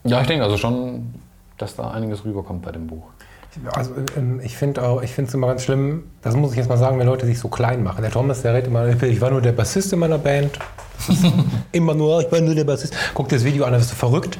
Ja, 0.03 0.21
ich 0.21 0.27
denke 0.27 0.43
also 0.43 0.57
schon, 0.57 1.13
dass 1.61 1.75
da 1.75 1.91
einiges 1.91 2.25
rüberkommt 2.25 2.63
bei 2.63 2.71
dem 2.71 2.87
Buch. 2.87 3.03
Also 3.73 3.91
ähm, 4.15 4.39
ich 4.43 4.55
finde 4.55 4.83
auch, 4.83 5.01
ich 5.01 5.11
finde 5.11 5.29
es 5.29 5.33
immer 5.33 5.47
ganz 5.47 5.63
schlimm, 5.63 6.03
das 6.21 6.35
muss 6.35 6.51
ich 6.51 6.57
jetzt 6.57 6.69
mal 6.69 6.77
sagen, 6.77 6.99
wenn 6.99 7.07
Leute 7.07 7.25
sich 7.25 7.39
so 7.39 7.47
klein 7.47 7.83
machen. 7.83 8.01
Der 8.01 8.11
Thomas, 8.11 8.41
der 8.41 8.53
redet 8.53 8.67
immer, 8.67 8.87
ich 8.87 9.21
war 9.21 9.31
nur 9.31 9.41
der 9.41 9.53
Bassist 9.53 9.91
in 9.91 9.99
meiner 9.99 10.17
Band. 10.17 10.59
Immer 11.71 11.93
nur, 11.93 12.19
ich 12.19 12.29
war 12.29 12.41
nur 12.41 12.53
der 12.53 12.65
Bassist. 12.65 12.93
Guck 13.13 13.29
dir 13.29 13.37
das 13.37 13.45
Video 13.45 13.63
an, 13.63 13.71
dann 13.71 13.79
bist 13.79 13.91
du 13.91 13.95
verrückt. 13.95 14.37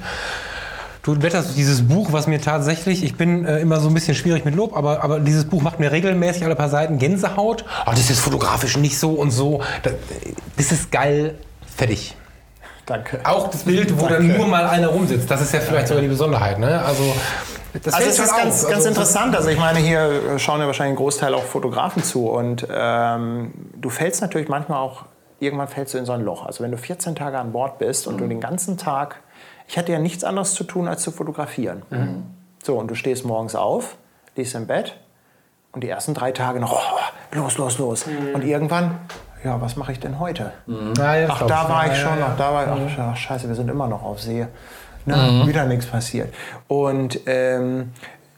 Du 1.03 1.17
blätterst 1.17 1.55
dieses 1.55 1.87
Buch, 1.87 2.11
was 2.11 2.27
mir 2.27 2.41
tatsächlich, 2.41 3.01
ich 3.01 3.15
bin 3.15 3.45
äh, 3.45 3.59
immer 3.59 3.79
so 3.79 3.87
ein 3.87 3.93
bisschen 3.93 4.13
schwierig 4.13 4.43
mit 4.43 4.55
Lob, 4.55 4.75
aber, 4.75 5.01
aber 5.01 5.21
dieses 5.21 5.45
Buch 5.45 5.61
macht 5.61 5.79
mir 5.79 5.93
regelmäßig 5.93 6.43
alle 6.43 6.55
paar 6.55 6.67
Seiten 6.67 6.99
Gänsehaut. 6.99 7.63
Oh, 7.85 7.91
das 7.91 8.09
ist 8.09 8.19
fotografisch 8.19 8.75
nicht 8.75 8.99
so 8.99 9.13
und 9.13 9.31
so. 9.31 9.61
Das, 9.83 9.93
das 10.57 10.71
ist 10.73 10.91
geil, 10.91 11.35
fertig. 11.65 12.17
Danke. 12.89 13.19
Auch 13.23 13.49
das 13.49 13.63
Bild, 13.63 13.99
wo 14.01 14.07
dann 14.07 14.27
nur 14.35 14.47
mal 14.47 14.65
einer 14.65 14.87
rumsitzt, 14.87 15.29
das 15.29 15.41
ist 15.41 15.53
ja 15.53 15.59
vielleicht 15.59 15.87
sogar 15.87 16.01
die 16.01 16.07
Besonderheit. 16.07 16.57
Ne? 16.57 16.83
Also, 16.83 17.03
das 17.73 17.93
Also 17.93 17.97
fällt 17.97 18.09
es 18.09 18.19
ist 18.19 18.35
ganz, 18.35 18.63
ganz 18.63 18.75
Also, 18.75 18.87
interessant. 18.89 19.35
Also 19.35 19.49
ich 19.49 19.59
meine, 19.59 19.77
hier 19.77 20.39
schauen 20.39 20.59
ja 20.59 20.65
wahrscheinlich 20.65 20.93
ein 20.93 21.01
Großteil 21.03 21.35
auch 21.35 21.43
Fotografen 21.43 22.03
zu. 22.03 22.27
Und 22.27 22.65
ähm, 22.71 23.53
du 23.75 23.91
fällst 23.91 24.21
natürlich 24.21 24.49
manchmal 24.49 24.79
auch, 24.79 25.05
irgendwann 25.39 25.67
fällst 25.67 25.93
du 25.93 25.99
in 25.99 26.05
so 26.05 26.13
ein 26.13 26.21
Loch. 26.21 26.47
Also 26.47 26.63
wenn 26.63 26.71
du 26.71 26.77
14 26.77 27.15
Tage 27.15 27.37
an 27.37 27.51
Bord 27.51 27.77
bist 27.77 28.07
und 28.07 28.19
du 28.19 28.27
den 28.27 28.41
ganzen 28.41 28.77
Tag, 28.77 29.17
ich 29.67 29.77
hatte 29.77 29.91
ja 29.91 29.99
nichts 29.99 30.23
anderes 30.23 30.55
zu 30.55 30.63
tun, 30.63 30.87
als 30.87 31.03
zu 31.03 31.11
fotografieren. 31.11 31.83
So, 32.63 32.75
und 32.75 32.87
du 32.89 32.95
stehst 32.95 33.23
morgens 33.23 33.53
auf, 33.53 33.97
liegst 34.35 34.55
im 34.55 34.65
Bett 34.65 34.97
und 35.73 35.83
die 35.83 35.89
ersten 35.89 36.15
drei 36.15 36.31
Tage 36.31 36.59
noch, 36.59 36.73
oh, 36.73 37.37
los, 37.37 37.57
los, 37.59 37.77
los. 37.77 38.05
Und 38.33 38.43
irgendwann, 38.43 38.99
ja, 39.43 39.61
was 39.61 39.75
mache 39.75 39.91
ich 39.91 39.99
denn 39.99 40.19
heute? 40.19 40.51
Ja, 40.97 41.15
ja, 41.15 41.27
Ach, 41.29 41.45
da 41.47 41.69
war 41.69 41.85
Ja, 41.85 41.91
ich 41.93 41.97
ja, 41.99 42.09
schon, 42.09 42.19
ja. 42.19 42.27
ach, 42.31 42.37
da 42.37 42.53
war 42.53 42.63
ich, 42.87 42.97
ach, 42.99 43.15
scheiße, 43.17 43.47
wir 43.47 43.55
sind 43.55 43.69
immer 43.69 43.87
noch 43.87 44.03
auf 44.03 44.21
See. 44.21 44.45
Ne? 45.05 45.43
Wieder 45.45 45.65
nichts 45.65 45.85
passiert. 45.85 46.33
Und 46.67 47.21
ähm, 47.25 47.93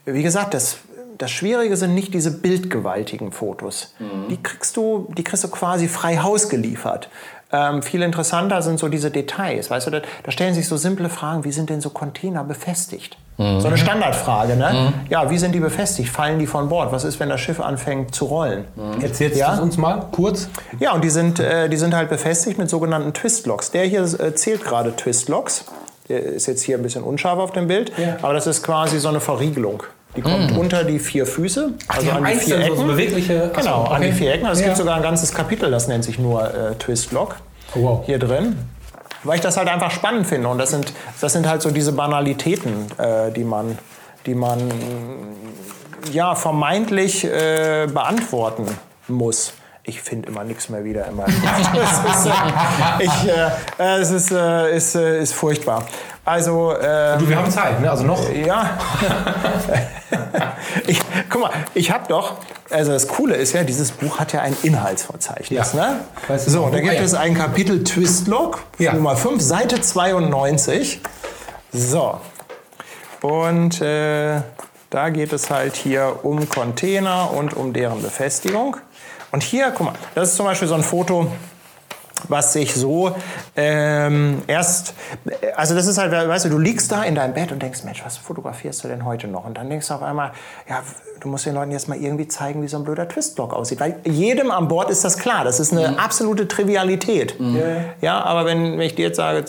wie 0.06 0.24
gesagt, 0.24 0.54
das, 0.54 0.78
das 1.18 1.32
Schwierige 1.32 1.76
sind 1.76 1.96
nicht 1.96 2.14
diese 2.14 2.32
bildgewaltigen 2.40 3.32
Fotos. 3.32 3.94
Die 4.30 4.42
kriegst 4.42 4.78
du, 4.78 5.08
die 5.18 5.24
kriegst 5.24 5.44
du 5.44 5.50
quasi 5.50 5.88
frei 5.88 6.18
Haus 6.18 6.50
geliefert. 6.50 7.10
Ähm, 7.54 7.82
viel 7.84 8.02
interessanter 8.02 8.62
sind 8.62 8.80
so 8.80 8.88
diese 8.88 9.12
Details. 9.12 9.70
Weißt 9.70 9.88
du, 9.88 9.92
da, 9.92 10.02
da 10.24 10.32
stellen 10.32 10.54
sich 10.54 10.68
so 10.68 10.78
simple 10.78 11.10
Fragen, 11.10 11.44
wie 11.44 11.52
sind 11.52 11.70
denn 11.70 11.82
so 11.82 11.90
Container 11.90 12.44
befestigt? 12.44 13.18
So 13.38 13.66
eine 13.68 13.78
Standardfrage, 13.78 14.56
ne? 14.56 14.94
Ja, 15.10 15.32
wie 15.32 15.38
sind 15.40 15.56
die 15.56 15.60
befestigt? 15.60 16.10
Fallen 16.10 16.38
die 16.38 16.46
von 16.46 16.70
Bord? 16.70 16.92
Was 16.92 17.04
ist, 17.04 17.20
wenn 17.20 17.28
das 17.30 17.42
Schiff 17.42 17.60
anfängt 17.60 18.14
zu 18.14 18.26
rollen? 18.26 18.66
Erzählst 19.02 19.36
Ja? 19.40 19.48
du 19.48 19.54
es 19.56 19.60
uns 19.62 19.78
mal 19.78 20.06
kurz? 20.12 20.48
Ja, 20.80 20.92
und 20.94 21.04
die 21.04 21.10
sind, 21.10 21.40
äh, 21.40 21.68
die 21.68 21.78
sind 21.78 21.96
halt 21.96 22.10
befestigt 22.10 22.60
mit 22.60 22.70
sogenannten 22.70 23.14
Twistlocks. 23.16 23.72
Der 23.72 23.86
hier 23.86 24.04
äh, 24.04 24.36
zählt 24.36 24.64
gerade 24.64 24.96
Twistlocks. 24.96 25.66
Der 26.08 26.22
ist 26.22 26.46
jetzt 26.46 26.62
hier 26.62 26.78
ein 26.78 26.84
bisschen 26.84 27.02
unscharf 27.04 27.40
auf 27.40 27.52
dem 27.52 27.68
Bild, 27.68 27.92
Ja. 27.98 28.18
aber 28.22 28.34
das 28.34 28.46
ist 28.46 28.62
quasi 28.64 29.00
so 29.00 29.08
eine 29.08 29.22
Verriegelung. 29.22 29.82
Die 30.16 30.22
kommt 30.22 30.52
unter 30.58 30.84
die 30.84 31.00
vier 31.00 31.26
Füße, 31.26 31.72
also 31.88 32.02
die 32.02 32.12
haben 32.12 32.26
an 32.26 32.34
die 32.34 32.40
vier 32.40 32.60
Ecken. 32.60 32.76
so 32.78 32.84
bewegliche- 32.84 33.50
Ach 33.54 33.58
genau, 33.60 33.84
an 33.86 34.02
die 34.02 34.08
okay. 34.10 34.18
vier 34.18 34.34
Ecken. 34.34 34.46
Also 34.46 34.60
Es 34.60 34.62
Ja. 34.62 34.66
gibt 34.68 34.78
sogar 34.78 34.96
ein 34.98 35.02
ganzes 35.04 35.34
Kapitel, 35.34 35.72
das 35.72 35.88
nennt 35.88 36.04
sich 36.04 36.20
nur 36.20 36.44
äh, 36.54 36.76
Twistlock 36.76 37.38
Oh, 37.76 37.82
wow. 37.82 38.04
hier 38.06 38.20
drin. 38.20 38.58
Weil 39.24 39.36
ich 39.36 39.42
das 39.42 39.56
halt 39.56 39.70
einfach 39.70 39.92
spannend 39.92 40.28
finde. 40.28 40.50
Und 40.50 40.58
das 40.58 40.72
sind, 40.72 40.92
das 41.22 41.32
sind 41.32 41.48
halt 41.48 41.62
so 41.62 41.70
diese 41.72 41.92
Banalitäten, 41.94 42.88
äh, 42.98 43.32
die 43.32 43.44
man, 43.44 43.78
die 44.26 44.36
man 44.36 44.60
ja, 46.12 46.36
vermeintlich 46.36 47.24
äh, 47.24 47.88
beantworten 47.94 48.66
muss. 49.08 49.54
Ich 49.84 50.02
finde 50.02 50.28
immer 50.30 50.44
nichts 50.44 50.70
mehr 50.70 50.84
wieder. 50.84 51.08
Immer. 51.08 51.26
Das 51.74 52.16
ist, 52.16 52.26
äh, 52.28 53.04
ich, 53.04 53.28
äh, 53.28 53.84
äh, 53.84 54.00
es 54.02 54.12
ist, 54.12 54.32
äh, 54.32 54.76
ist, 54.76 54.96
äh, 54.96 55.22
ist 55.22 55.34
furchtbar. 55.34 55.86
Also, 56.32 56.72
äh, 56.72 57.18
Du, 57.18 57.28
wir 57.28 57.36
haben 57.36 57.52
Zeit, 57.52 57.82
ne? 57.82 57.92
Also 57.92 58.06
noch. 58.06 58.32
ja. 58.34 58.78
ich, 60.88 61.02
guck 61.30 61.42
mal, 61.42 61.52
ich 61.74 61.92
habe 61.92 62.08
doch, 62.08 62.36
also 62.70 62.94
das 62.94 63.10
Coole 63.10 63.36
ist 63.36 63.52
ja, 63.52 63.66
dieses 63.66 63.92
Buch 63.92 64.18
hat 64.18 64.32
ja 64.32 64.40
ein 64.40 64.56
Inhaltsverzeichnis. 64.64 65.74
Ja. 65.74 65.90
Ne? 65.90 66.00
Weißt 66.30 66.48
du 66.48 66.52
So, 66.52 66.70
da 66.70 66.80
gibt 66.80 67.02
es 67.02 67.14
ein 67.16 67.34
Kapitel 67.34 67.84
Twistlog, 67.84 68.64
Ja. 68.78 68.94
Nummer 68.94 69.18
5, 69.18 69.42
Seite 69.42 69.82
92. 69.82 71.02
So. 71.74 72.22
Und 73.22 73.82
äh, 73.82 74.40
da 74.90 75.10
geht 75.10 75.34
es 75.34 75.50
halt 75.50 75.76
hier 75.76 76.20
um 76.24 76.48
Container 76.48 77.32
und 77.34 77.58
um 77.58 77.74
deren 77.74 78.02
Befestigung. 78.02 78.78
Und 79.34 79.44
hier, 79.44 79.74
guck 79.76 79.88
mal, 79.88 79.96
das 80.16 80.30
ist 80.30 80.38
zum 80.38 80.46
Beispiel 80.46 80.70
so 80.70 80.76
ein 80.76 80.84
Foto, 80.84 81.30
was 82.28 82.54
sich 82.54 82.76
so 82.76 83.16
ähm, 83.56 84.42
erst, 84.48 84.94
also 85.56 85.76
das 85.76 85.88
ist 85.88 85.98
halt, 85.98 86.12
weißt 86.12 86.46
du, 86.46 86.50
du 86.50 86.58
liegst 86.58 86.92
da 86.92 87.04
in 87.04 87.16
deinem 87.16 87.34
Bett 87.34 87.52
und 87.52 87.62
denkst, 87.62 87.84
Mensch, 87.84 88.04
was 88.06 88.18
fotografierst 88.18 88.84
du 88.84 88.88
denn 88.88 89.06
heute 89.06 89.28
noch? 89.28 89.46
Und 89.46 89.58
dann 89.58 89.70
denkst 89.70 89.88
du 89.88 89.94
auf 89.94 90.04
einmal, 90.04 90.32
ja, 90.70 90.82
du 91.20 91.28
musst 91.28 91.46
den 91.46 91.54
Leuten 91.54 91.72
jetzt 91.72 91.88
mal 91.88 91.98
irgendwie 91.98 92.28
zeigen, 92.28 92.62
wie 92.64 92.68
so 92.68 92.78
ein 92.78 92.84
blöder 92.84 93.08
Twistblock 93.08 93.54
aussieht. 93.54 93.80
Weil 93.80 93.96
jedem 94.04 94.52
an 94.52 94.68
Bord 94.68 94.90
ist 94.90 95.04
das 95.04 95.18
klar, 95.18 95.44
das 95.44 95.60
ist 95.60 95.72
eine 95.72 96.00
absolute 96.00 96.48
Trivialität. 96.48 97.36
Ja, 98.02 98.24
aber 98.24 98.46
wenn, 98.46 98.74
wenn 98.74 98.82
ich 98.82 98.96
dir 98.96 99.08
jetzt 99.08 99.18
sage, 99.18 99.46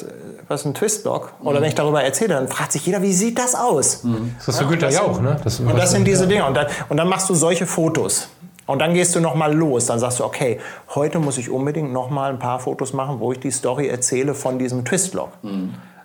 was 0.48 0.60
ist 0.60 0.66
ein 0.66 0.74
Twistblock, 0.74 1.32
oder 1.42 1.60
wenn 1.60 1.68
ich 1.68 1.74
darüber 1.74 2.02
erzähle, 2.02 2.34
dann 2.34 2.48
fragt 2.48 2.72
sich 2.72 2.84
jeder, 2.84 3.00
wie 3.00 3.12
sieht 3.12 3.38
das 3.38 3.54
aus? 3.54 4.02
Das 4.38 4.48
ist 4.48 4.58
so 4.60 4.66
Günther 4.66 4.90
Jauch, 4.90 5.20
ne? 5.20 5.36
Das, 5.42 5.60
Und 5.60 5.76
das 5.78 5.92
sind 5.92 6.04
diese 6.04 6.26
Dinge. 6.26 6.44
Und 6.44 6.54
dann, 6.54 6.66
und 6.90 6.96
dann 6.98 7.08
machst 7.08 7.30
du 7.30 7.34
solche 7.34 7.66
Fotos. 7.66 8.28
Und 8.72 8.78
dann 8.78 8.94
gehst 8.94 9.14
du 9.14 9.20
noch 9.20 9.34
mal 9.34 9.52
los. 9.52 9.84
Dann 9.84 9.98
sagst 9.98 10.20
du, 10.20 10.24
okay, 10.24 10.58
heute 10.94 11.18
muss 11.18 11.36
ich 11.36 11.50
unbedingt 11.50 11.92
noch 11.92 12.08
mal 12.08 12.30
ein 12.30 12.38
paar 12.38 12.58
Fotos 12.58 12.94
machen, 12.94 13.20
wo 13.20 13.30
ich 13.30 13.38
die 13.38 13.50
Story 13.50 13.86
erzähle 13.86 14.32
von 14.32 14.58
diesem 14.58 14.86
Twistlock. 14.86 15.28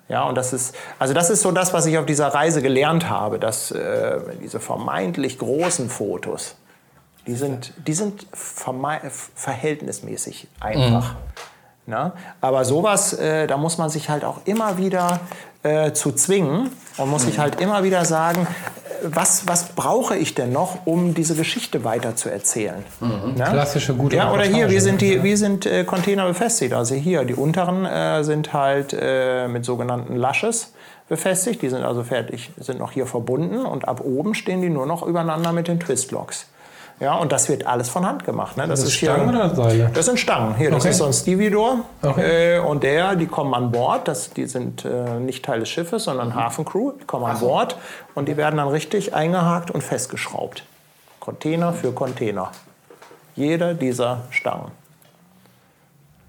Ja, 0.09 0.23
und 0.23 0.35
das 0.35 0.51
ist, 0.51 0.75
also 0.99 1.13
das 1.13 1.29
ist 1.29 1.43
so 1.43 1.53
das, 1.53 1.73
was 1.73 1.85
ich 1.85 1.97
auf 1.97 2.05
dieser 2.05 2.27
Reise 2.27 2.61
gelernt 2.61 3.09
habe, 3.09 3.39
dass 3.39 3.71
äh, 3.71 4.19
diese 4.41 4.59
vermeintlich 4.59 5.39
großen 5.39 5.89
Fotos, 5.89 6.57
die 7.25 7.35
sind, 7.35 7.73
die 7.87 7.93
sind 7.93 8.27
verhältnismäßig 8.33 10.49
einfach. 10.59 11.15
Na? 11.85 12.11
Aber 12.41 12.65
sowas, 12.65 13.13
äh, 13.13 13.47
da 13.47 13.55
muss 13.55 13.77
man 13.77 13.89
sich 13.89 14.09
halt 14.09 14.25
auch 14.25 14.41
immer 14.43 14.77
wieder 14.77 15.21
äh, 15.63 15.93
zu 15.93 16.11
zwingen 16.11 16.69
und 16.97 17.09
muss 17.09 17.21
sich 17.21 17.39
halt 17.39 17.61
immer 17.61 17.85
wieder 17.85 18.03
sagen, 18.03 18.45
was, 19.03 19.47
was 19.47 19.69
brauche 19.69 20.15
ich 20.15 20.35
denn 20.35 20.51
noch, 20.51 20.85
um 20.85 21.13
diese 21.13 21.35
Geschichte 21.35 21.83
weiter 21.83 22.15
zu 22.15 22.29
erzählen? 22.29 22.83
Na? 23.35 23.49
Klassische, 23.51 23.93
gute 23.93 24.15
Ja, 24.15 24.31
oder 24.31 24.43
hier, 24.43 24.69
wie 24.69 24.79
sind, 24.79 25.01
die, 25.01 25.23
wie 25.23 25.35
sind 25.35 25.65
äh, 25.65 25.83
Container 25.83 26.27
befestigt? 26.27 26.73
Also 26.73 26.95
hier, 26.95 27.25
die 27.25 27.33
unteren 27.33 27.85
äh, 27.85 28.23
sind 28.23 28.53
halt 28.53 28.95
äh, 28.99 29.47
mit 29.47 29.65
sogenannten 29.65 30.15
Lashes 30.15 30.73
befestigt. 31.09 31.61
Die 31.61 31.69
sind 31.69 31.83
also 31.83 32.03
fertig, 32.03 32.51
sind 32.57 32.79
noch 32.79 32.91
hier 32.91 33.05
verbunden 33.05 33.65
und 33.65 33.87
ab 33.87 34.01
oben 34.03 34.33
stehen 34.33 34.61
die 34.61 34.69
nur 34.69 34.85
noch 34.85 35.03
übereinander 35.03 35.51
mit 35.51 35.67
den 35.67 35.79
Twistlocks. 35.79 36.47
Ja, 36.99 37.15
und 37.15 37.31
das 37.31 37.47
wird 37.47 37.67
alles 37.67 37.89
von 37.89 38.05
Hand 38.07 38.25
gemacht. 38.25 38.57
Ne? 38.57 38.67
Das, 38.67 38.81
ist 38.81 38.93
hier- 38.93 39.11
Stangen 39.13 39.29
oder 39.35 39.53
Seile? 39.53 39.91
Das 39.93 40.05
sind 40.07 40.19
Stangen. 40.19 40.55
Hier, 40.55 40.71
das 40.71 40.81
Okay. 40.81 40.89
ist 40.89 40.97
so 40.97 41.05
ein 41.05 41.13
Stevedore. 41.13 41.79
Okay. 42.01 42.55
Äh, 42.55 42.59
und 42.59 42.81
der, 42.83 43.15
die 43.15 43.27
kommen 43.27 43.53
an 43.53 43.71
Bord. 43.71 44.07
Das, 44.07 44.31
die 44.31 44.45
sind 44.47 44.83
äh, 44.83 45.19
nicht 45.19 45.45
Teil 45.45 45.59
des 45.59 45.69
Schiffes, 45.69 46.05
sondern 46.05 46.33
Hafencrew. 46.33 46.93
Die 46.99 47.05
kommen 47.05 47.25
an 47.25 47.39
Bord 47.39 47.77
und 48.15 48.27
die 48.27 48.35
werden 48.35 48.57
dann 48.57 48.69
richtig 48.69 49.13
eingehakt 49.13 49.69
und 49.69 49.83
festgeschraubt. 49.83 50.63
Container 51.19 51.71
für 51.71 51.91
Container. 51.91 52.51
Jeder 53.35 53.75
dieser 53.75 54.21
Stangen. 54.31 54.71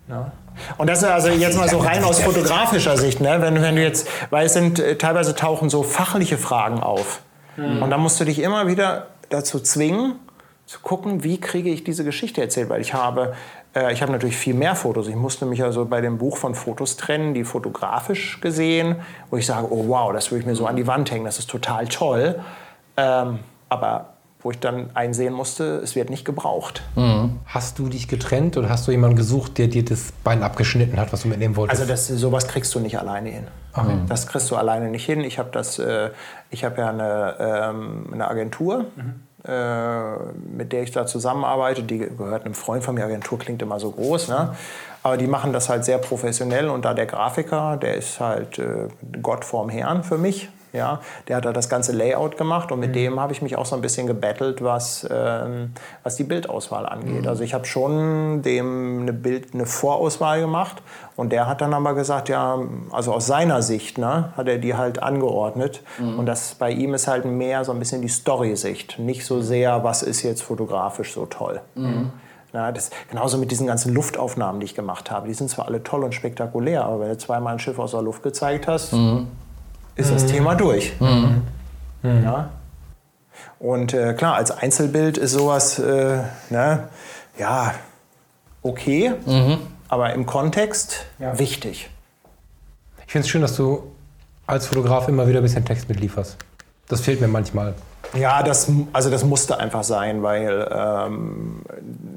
Ja. 0.09 0.33
Und 0.77 0.89
das 0.91 0.99
ist 1.03 1.09
also 1.09 1.29
jetzt 1.29 1.57
mal 1.57 1.69
so 1.69 1.79
rein 1.79 2.03
aus 2.05 2.21
fotografischer 2.21 2.99
Sicht, 2.99 3.21
ne? 3.21 3.41
wenn, 3.41 3.63
wenn 3.63 3.77
du 3.77 3.83
jetzt, 3.83 4.09
weil 4.31 4.47
es 4.47 4.53
sind 4.55 4.79
äh, 4.81 4.97
teilweise 4.97 5.35
tauchen 5.35 5.71
so 5.71 5.83
fachliche 5.83 6.37
Fragen 6.37 6.81
auf. 6.81 7.21
Und 7.57 7.91
dann 7.91 8.01
musst 8.01 8.21
du 8.21 8.25
dich 8.25 8.39
immer 8.41 8.69
wieder 8.69 9.07
dazu 9.31 9.59
zwingen, 9.59 10.15
zu 10.69 10.81
gucken, 10.81 11.25
wie 11.25 11.41
kriege 11.41 11.71
ich 11.71 11.83
diese 11.83 12.05
Geschichte 12.05 12.43
erzählt, 12.43 12.69
weil 12.69 12.83
ich 12.83 12.93
habe, 12.93 13.33
äh, 13.75 13.91
ich 13.91 14.03
habe 14.03 14.13
natürlich 14.13 14.37
viel 14.37 14.53
mehr 14.53 14.75
Fotos. 14.75 15.09
Ich 15.09 15.17
musste 15.17 15.47
mich 15.47 15.63
also 15.65 15.87
bei 15.87 16.03
dem 16.03 16.19
Buch 16.19 16.37
von 16.37 16.55
Fotos 16.55 16.99
trennen, 16.99 17.33
die 17.33 17.45
fotografisch 17.45 18.39
gesehen, 18.43 18.97
wo 19.31 19.39
ich 19.39 19.47
sage, 19.47 19.67
oh 19.71 19.89
wow, 19.89 20.13
das 20.13 20.31
würde 20.31 20.41
ich 20.41 20.47
mir 20.47 20.55
so 20.55 20.67
an 20.67 20.77
die 20.77 20.87
Wand 20.87 21.11
hängen, 21.11 21.25
das 21.25 21.39
ist 21.39 21.49
total 21.49 21.89
toll. 21.89 22.39
Ähm, 22.99 23.39
aber 23.71 24.13
wo 24.41 24.51
ich 24.51 24.61
dann 24.61 24.91
einsehen 24.95 25.33
musste, 25.33 25.79
es 25.79 25.97
wird 25.97 26.11
nicht 26.11 26.27
gebraucht. 26.27 26.83
Hast 27.47 27.79
du 27.79 27.89
dich 27.89 28.07
getrennt 28.07 28.59
oder 28.59 28.69
hast 28.69 28.87
du 28.87 28.91
jemanden 28.91 29.17
gesucht, 29.17 29.57
der 29.57 29.69
dir 29.69 29.87
das 29.87 30.13
Bein 30.23 30.43
abgeschnitten 30.43 31.01
hat, 31.01 31.15
was 31.15 31.23
du 31.23 31.29
mitnehmen 31.29 31.57
wolltest? 31.57 31.81
Also 31.81 31.91
das, 31.91 32.09
sowas 32.09 32.47
kriegst 32.47 32.75
du 32.75 32.81
nicht 32.81 32.99
alleine 32.99 33.31
hin. 33.31 33.47
Das 34.07 34.27
kriegst 34.27 34.51
du 34.51 34.57
alleine 34.57 34.91
nicht 34.91 35.07
hin. 35.07 35.21
Ich 35.25 35.39
habe 35.39 35.49
das, 35.51 35.79
äh, 35.79 36.11
ich 36.51 36.65
habe 36.65 36.81
ja 36.83 36.91
eine, 36.91 37.37
ähm, 37.41 38.11
eine 38.13 38.29
Agentur, 38.29 38.87
äh, 38.97 39.03
mit 39.49 40.73
der 40.73 40.83
ich 40.83 40.91
da 40.91 41.07
zusammenarbeite, 41.07 41.83
die 41.83 41.99
gehört 41.99 42.45
einem 42.45 42.55
Freund 42.55 42.85
von 42.85 42.95
mir, 42.95 43.05
Agentur 43.05 43.39
klingt 43.39 43.63
immer 43.63 43.81
so 43.81 43.91
groß, 43.91 44.29
ne? 44.29 44.55
aber 45.03 45.17
die 45.17 45.27
machen 45.27 45.53
das 45.53 45.69
halt 45.69 45.85
sehr 45.85 45.99
professionell 45.99 46.69
und 46.69 46.85
da 46.85 46.95
der 46.95 47.07
Grafiker, 47.07 47.77
der 47.77 47.95
ist 47.95 48.21
halt 48.21 48.59
äh, 48.59 48.89
Gott 49.23 49.45
vorm 49.45 49.69
Herrn 49.69 50.05
für 50.05 50.19
mich. 50.19 50.51
Ja, 50.75 51.01
der 51.27 51.37
hat 51.37 51.47
da 51.47 51.53
das 51.53 51.71
ganze 51.71 51.93
Layout 51.93 52.37
gemacht 52.37 52.71
und 52.73 52.79
mit 52.79 52.95
dem 52.95 53.19
habe 53.19 53.33
ich 53.33 53.41
mich 53.41 53.57
auch 53.57 53.65
so 53.65 53.75
ein 53.75 53.81
bisschen 53.81 54.07
gebettelt, 54.07 54.63
was, 54.63 55.09
ähm, 55.11 55.73
was 56.03 56.17
die 56.17 56.25
Bildauswahl 56.25 56.85
angeht. 56.85 57.27
Also 57.27 57.43
ich 57.43 57.55
habe 57.55 57.65
schon 57.65 58.43
dem 58.43 59.01
eine 59.01 59.15
Bild, 59.15 59.55
eine 59.55 59.65
Vorauswahl 59.65 60.41
gemacht 60.41 60.83
und 61.19 61.33
der 61.33 61.49
hat 61.49 61.61
dann 61.63 61.75
aber 61.75 61.95
gesagt, 61.95 62.29
ja, 62.29 62.61
also 62.93 63.13
aus 63.13 63.27
seiner 63.27 63.61
Sicht, 63.61 63.99
ne, 63.99 64.33
hat 64.37 64.47
er 64.47 64.59
die 64.59 64.77
halt 64.77 65.03
angeordnet. 65.03 65.83
Und 66.17 66.27
das 66.27 66.55
bei 66.55 66.71
ihm 66.71 66.95
ist 66.95 67.09
halt 67.09 67.25
mehr 67.25 67.65
so 67.65 67.73
ein 67.73 67.81
bisschen 67.81 68.03
die 68.03 68.09
Story-Sicht, 68.09 69.01
nicht 69.01 69.27
so 69.27 69.41
sehr, 69.43 69.83
was 69.83 70.05
ist 70.05 70.23
jetzt 70.23 70.43
fotografisch 70.45 71.13
so 71.13 71.27
toll. 71.27 71.61
Ja, 72.53 72.71
das, 72.71 72.91
genauso 73.11 73.37
mit 73.37 73.51
diesen 73.51 73.67
ganzen 73.67 73.93
Luftaufnahmen, 73.95 74.61
die 74.61 74.67
ich 74.67 74.77
gemacht 74.77 75.11
habe. 75.11 75.27
Die 75.27 75.35
sind 75.35 75.51
zwar 75.51 75.67
alle 75.67 75.83
toll 75.83 76.05
und 76.05 76.15
spektakulär, 76.15 76.85
aber 76.85 77.01
wenn 77.01 77.09
du 77.09 77.19
zweimal 77.19 77.55
ein 77.55 77.59
Schiff 77.59 77.81
aus 77.81 77.91
der 77.91 78.03
Luft 78.03 78.23
gezeigt 78.23 78.69
hast, 78.69 78.93
ist 79.97 80.13
das 80.13 80.25
Thema 80.27 80.55
durch. 80.55 80.93
Ja. 82.05 82.51
Und 83.59 83.93
äh, 83.93 84.15
klar, 84.15 84.37
als 84.37 84.53
Einzelbild 84.53 85.19
ist 85.19 85.33
sowas, 85.33 85.81
äh, 85.81 86.23
ne, 86.51 86.85
ja, 87.41 87.75
okay, 88.63 89.15
aber 89.89 90.13
im 90.15 90.27
Kontext 90.27 91.05
Ja. 91.19 91.39
wichtig. 91.39 91.91
Ich 93.07 93.13
finde 93.13 93.25
es 93.25 93.29
schön, 93.31 93.43
dass 93.43 93.57
du 93.57 93.91
als 94.47 94.67
Fotograf 94.67 95.09
immer 95.09 95.27
wieder 95.27 95.41
ein 95.41 95.43
bisschen 95.43 95.65
Text 95.65 95.89
mitlieferst. 95.89 96.37
Das 96.89 97.01
fehlt 97.03 97.21
mir 97.21 97.29
manchmal. 97.29 97.75
Ja, 98.15 98.43
das, 98.43 98.69
also 98.95 99.11
das 99.11 99.25
musste 99.25 99.59
einfach 99.59 99.85
sein, 99.85 100.23
weil 100.23 100.67
ähm, 100.73 101.61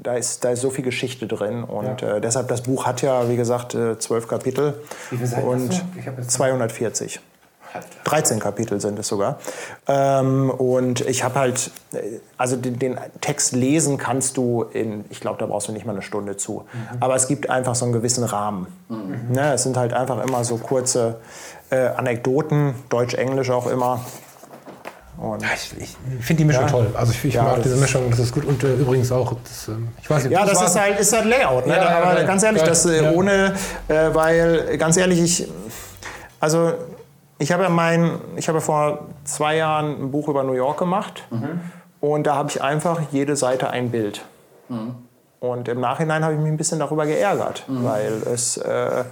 da, 0.04 0.14
ist, 0.16 0.44
da 0.44 0.52
ist 0.52 0.62
so 0.62 0.70
viel 0.70 0.86
Geschichte 0.86 1.28
drin. 1.28 1.64
Und 1.66 2.02
äh, 2.02 2.22
deshalb, 2.22 2.48
das 2.48 2.62
Buch 2.64 2.86
hat 2.86 3.02
ja, 3.02 3.28
wie 3.30 3.36
gesagt, 3.36 3.76
äh, 3.76 3.98
zwölf 4.00 4.28
Kapitel 4.30 4.82
viele 5.10 5.28
Seiten 5.28 5.48
und 5.48 5.70
hast 5.70 5.82
du? 5.82 6.00
Ich 6.00 6.08
hab 6.08 6.18
jetzt- 6.18 6.32
240. 6.32 7.20
13 8.04 8.40
Kapitel 8.40 8.82
sind 8.82 9.00
es 9.00 9.08
sogar. 9.08 9.40
Ähm, 9.88 10.50
und 10.50 11.02
ich 11.02 11.24
habe 11.24 11.40
halt, 11.40 11.72
äh, 11.94 12.20
also 12.38 12.56
den, 12.56 12.80
den 12.80 12.98
Text 13.22 13.54
lesen 13.54 13.98
kannst 13.98 14.38
du 14.38 14.64
in, 14.74 15.06
ich 15.10 15.20
glaube, 15.20 15.40
da 15.40 15.46
brauchst 15.46 15.68
du 15.68 15.72
nicht 15.72 15.86
mal 15.86 15.94
eine 15.94 16.02
Stunde 16.02 16.38
zu. 16.38 16.66
Aber 17.00 17.16
es 17.16 17.28
gibt 17.28 17.50
einfach 17.50 17.76
so 17.76 17.86
einen 17.86 17.94
gewissen 17.94 18.24
Rahmen. 18.24 18.68
Ne, 19.30 19.54
es 19.54 19.64
sind 19.64 19.78
halt 19.78 19.94
einfach 19.94 20.24
immer 20.26 20.44
so 20.44 20.58
kurze 20.58 21.18
äh, 21.70 21.88
Anekdoten, 21.88 22.74
Deutsch-Englisch 22.90 23.50
auch 23.52 23.68
immer. 23.68 24.02
Und 25.18 25.44
Ich, 25.44 25.74
ich 25.78 25.98
finde 26.26 26.40
die 26.40 26.46
Mischung 26.46 26.64
Ja. 26.64 26.70
toll. 26.70 26.88
Also 26.96 27.12
ich, 27.12 27.24
ich 27.26 27.34
Ja, 27.36 27.44
mag 27.44 27.56
das 27.58 27.64
diese 27.66 27.76
Mischung, 27.78 28.10
das 28.10 28.20
ist 28.20 28.34
gut. 28.34 28.44
Und 28.44 28.64
äh, 28.64 28.74
übrigens 28.74 29.12
auch, 29.12 29.34
das, 29.44 29.68
ähm, 29.68 29.90
ich 30.02 30.10
weiß 30.10 30.24
nicht, 30.24 30.34
Ja, 30.34 30.42
ob 30.42 30.50
das 30.50 30.58
war- 30.60 30.66
ist 30.68 30.80
halt, 30.80 31.00
ist 31.00 31.14
halt 31.14 31.26
Layout. 31.26 31.68
Ne? 31.68 31.76
Ja, 31.76 31.84
ja, 31.84 31.98
Aber 32.10 32.20
ja, 32.20 32.26
ganz 32.26 32.42
ehrlich, 32.44 32.62
ja, 32.64 32.68
das 32.68 32.86
äh, 32.88 33.04
ja. 33.04 33.12
ohne, 33.12 33.54
äh, 33.88 34.10
weil 34.14 34.78
ganz 34.80 34.98
ehrlich, 34.98 35.22
ich, 35.22 35.48
also 36.40 36.74
ich 37.42 37.52
habe 37.52 37.64
ja 37.64 37.70
mein, 37.70 38.20
ich 38.36 38.48
habe 38.48 38.60
ja 38.60 38.62
vor 38.62 39.08
zwei 39.24 39.58
Jahren 39.58 40.04
ein 40.04 40.12
Buch 40.12 40.28
über 40.28 40.44
New 40.44 40.54
York 40.54 40.78
gemacht. 40.80 41.24
Und 42.00 42.28
da 42.28 42.36
habe 42.36 42.50
ich 42.50 42.62
einfach 42.62 43.02
jede 43.12 43.36
Seite 43.36 43.70
ein 43.70 43.90
Bild. 43.92 44.24
Und 45.40 45.68
im 45.68 45.80
Nachhinein 45.80 46.24
habe 46.24 46.36
ich 46.36 46.40
mich 46.40 46.52
ein 46.52 46.58
bisschen 46.58 46.80
darüber 46.80 47.06
geärgert, 47.06 47.64
weil 47.68 48.14
es 48.32 48.58
äh, 48.58 49.04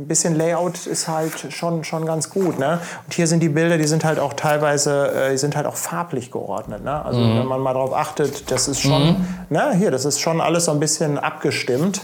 ein 0.00 0.08
bisschen 0.08 0.34
Layout 0.34 0.86
ist 0.86 1.08
halt 1.08 1.52
schon, 1.52 1.84
schon 1.84 2.06
ganz 2.06 2.30
gut. 2.30 2.58
Ne? 2.58 2.80
Und 3.06 3.14
hier 3.14 3.26
sind 3.26 3.40
die 3.40 3.48
Bilder, 3.48 3.78
die 3.78 3.86
sind 3.86 4.04
halt 4.04 4.18
auch 4.18 4.32
teilweise, 4.32 5.08
äh, 5.12 5.30
die 5.32 5.38
sind 5.38 5.56
halt 5.56 5.66
auch 5.66 5.76
farblich 5.76 6.30
geordnet. 6.30 6.84
Ne? 6.84 7.04
Also 7.04 7.20
wenn 7.20 7.46
man 7.46 7.60
mal 7.60 7.74
darauf 7.74 7.94
achtet, 7.94 8.50
das 8.50 8.68
ist 8.68 8.80
schon, 8.80 9.26
ne, 9.50 9.74
hier, 9.76 9.90
das 9.90 10.04
ist 10.04 10.20
schon 10.20 10.40
alles 10.40 10.64
so 10.66 10.72
ein 10.72 10.80
bisschen 10.80 11.18
abgestimmt 11.18 12.00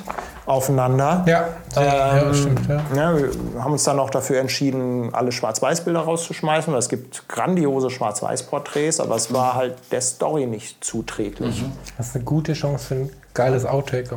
aufeinander. 0.46 1.24
Ja, 1.26 1.48
sehr, 1.72 1.84
ja, 1.84 2.18
Ähm, 2.18 2.28
das 2.28 2.38
stimmt. 2.38 2.68
Ja. 2.68 2.80
Ja, 2.94 3.18
wir 3.18 3.30
haben 3.62 3.72
uns 3.72 3.84
dann 3.84 3.98
auch 3.98 4.10
dafür 4.10 4.40
entschieden, 4.40 5.10
alle 5.12 5.32
Schwarz-Weiß-Bilder 5.32 6.00
rauszuschmeißen. 6.00 6.72
Es 6.74 6.88
gibt 6.88 7.28
grandiose 7.28 7.90
Schwarz-Weiß-Porträts, 7.90 9.00
aber 9.00 9.16
es 9.16 9.32
war 9.32 9.54
halt 9.54 9.74
der 9.90 10.00
Story 10.00 10.46
nicht 10.46 10.84
zuträglich. 10.84 11.64
Das 11.96 12.08
ist 12.08 12.16
eine 12.16 12.24
gute 12.24 12.52
Chance 12.52 12.86
für 12.86 12.94
ein 12.94 13.10
geiles 13.36 13.64
Outtake. 13.64 14.12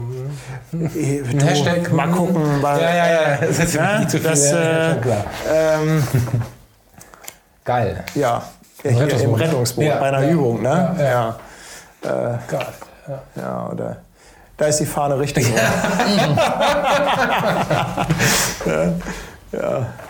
Ein 0.74 1.40
Hashtag. 1.42 1.92
Mal 1.92 2.08
gucken. 2.10 2.64
Weil, 2.64 2.82
Ja, 2.82 2.96
ja, 2.96 3.06
ja. 3.12 3.38
Das 3.42 3.60
ist 3.60 3.76
Ja, 3.76 4.00
nicht 4.00 4.10
zu 4.10 4.18
viel. 4.18 4.30
das, 4.30 4.52
ja, 4.52 4.92
äh, 4.94 4.96
klar. 4.96 5.24
Ähm, 5.54 6.04
Geil. 7.64 8.04
ja, 8.16 8.42
hier 8.82 8.92
im 8.92 8.98
Rettungsboot. 8.98 9.40
Rettungsboot 9.40 9.86
Ja, 9.86 9.98
bei 9.98 10.08
einer 10.08 10.24
ja. 10.24 10.30
Übung. 10.32 10.62
Ne? 10.64 10.96
Ja, 10.98 11.04
Ja, 11.04 11.40
ja. 12.04 12.40
Geil. 12.48 12.68
Ja. 13.08 13.22
ja. 13.36 13.70
oder, 13.72 13.98
da 14.58 14.66
ist 14.66 14.80
die 14.80 14.86
Fahne 14.86 15.20
richtig. 15.20 15.46
rum. 15.48 15.56
ja. 19.52 19.86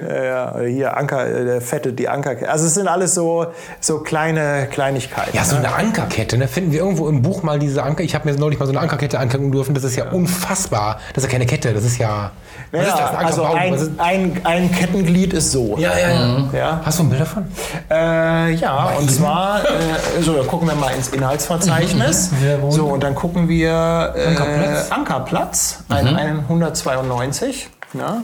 Ja, 0.00 0.24
ja, 0.24 0.60
hier 0.60 0.96
Anker, 0.96 1.26
äh, 1.26 1.44
der 1.44 1.60
Fette, 1.60 1.92
die 1.92 2.08
Ankerkette. 2.08 2.50
Also 2.50 2.66
es 2.66 2.74
sind 2.74 2.88
alles 2.88 3.14
so, 3.14 3.46
so 3.80 4.00
kleine 4.00 4.66
Kleinigkeiten. 4.70 5.36
Ja, 5.36 5.44
so 5.44 5.56
eine 5.56 5.74
Ankerkette, 5.74 6.38
ne? 6.38 6.48
Finden 6.48 6.72
wir 6.72 6.80
irgendwo 6.80 7.08
im 7.08 7.22
Buch 7.22 7.42
mal 7.42 7.58
diese 7.58 7.82
Anker? 7.82 8.02
Ich 8.02 8.14
habe 8.14 8.30
mir 8.30 8.38
neulich 8.38 8.58
mal 8.58 8.66
so 8.66 8.72
eine 8.72 8.80
Ankerkette 8.80 9.18
angucken 9.18 9.52
dürfen. 9.52 9.74
Das 9.74 9.84
ist 9.84 9.96
ja, 9.96 10.10
unfassbar. 10.10 11.00
Das 11.14 11.24
ist 11.24 11.30
ja 11.30 11.32
keine 11.32 11.46
Kette, 11.46 11.72
das 11.72 11.84
ist 11.84 11.98
ja. 11.98 12.30
Ja, 12.72 12.80
ist 12.80 12.90
das? 12.90 13.10
Ein 13.10 13.26
also 13.26 13.44
ein, 13.44 13.98
ein, 13.98 14.40
ein 14.44 14.72
Kettenglied 14.72 15.32
ist 15.32 15.52
so. 15.52 15.76
ja, 15.78 15.96
ja, 15.98 16.10
ja. 16.10 16.48
Ja. 16.52 16.80
Hast 16.84 16.98
du 16.98 17.04
ein 17.04 17.08
Bild 17.08 17.20
davon? 17.20 17.46
Äh, 17.90 18.52
ja, 18.54 18.92
und 18.98 19.10
zwar, 19.10 19.60
äh, 19.64 20.22
so, 20.22 20.34
da 20.34 20.42
gucken 20.44 20.68
wir 20.68 20.74
mal 20.74 20.94
ins 20.94 21.08
Inhaltsverzeichnis. 21.08 22.30
So, 22.70 22.86
und 22.86 23.02
dann 23.02 23.14
gucken 23.14 23.48
wir 23.48 24.14
äh, 24.16 24.26
Ankerplatz. 24.26 24.90
Ankerplatz, 24.90 25.84
ein, 25.88 26.06
ein 26.16 26.38
192. 26.40 27.68
Ja. 27.94 28.22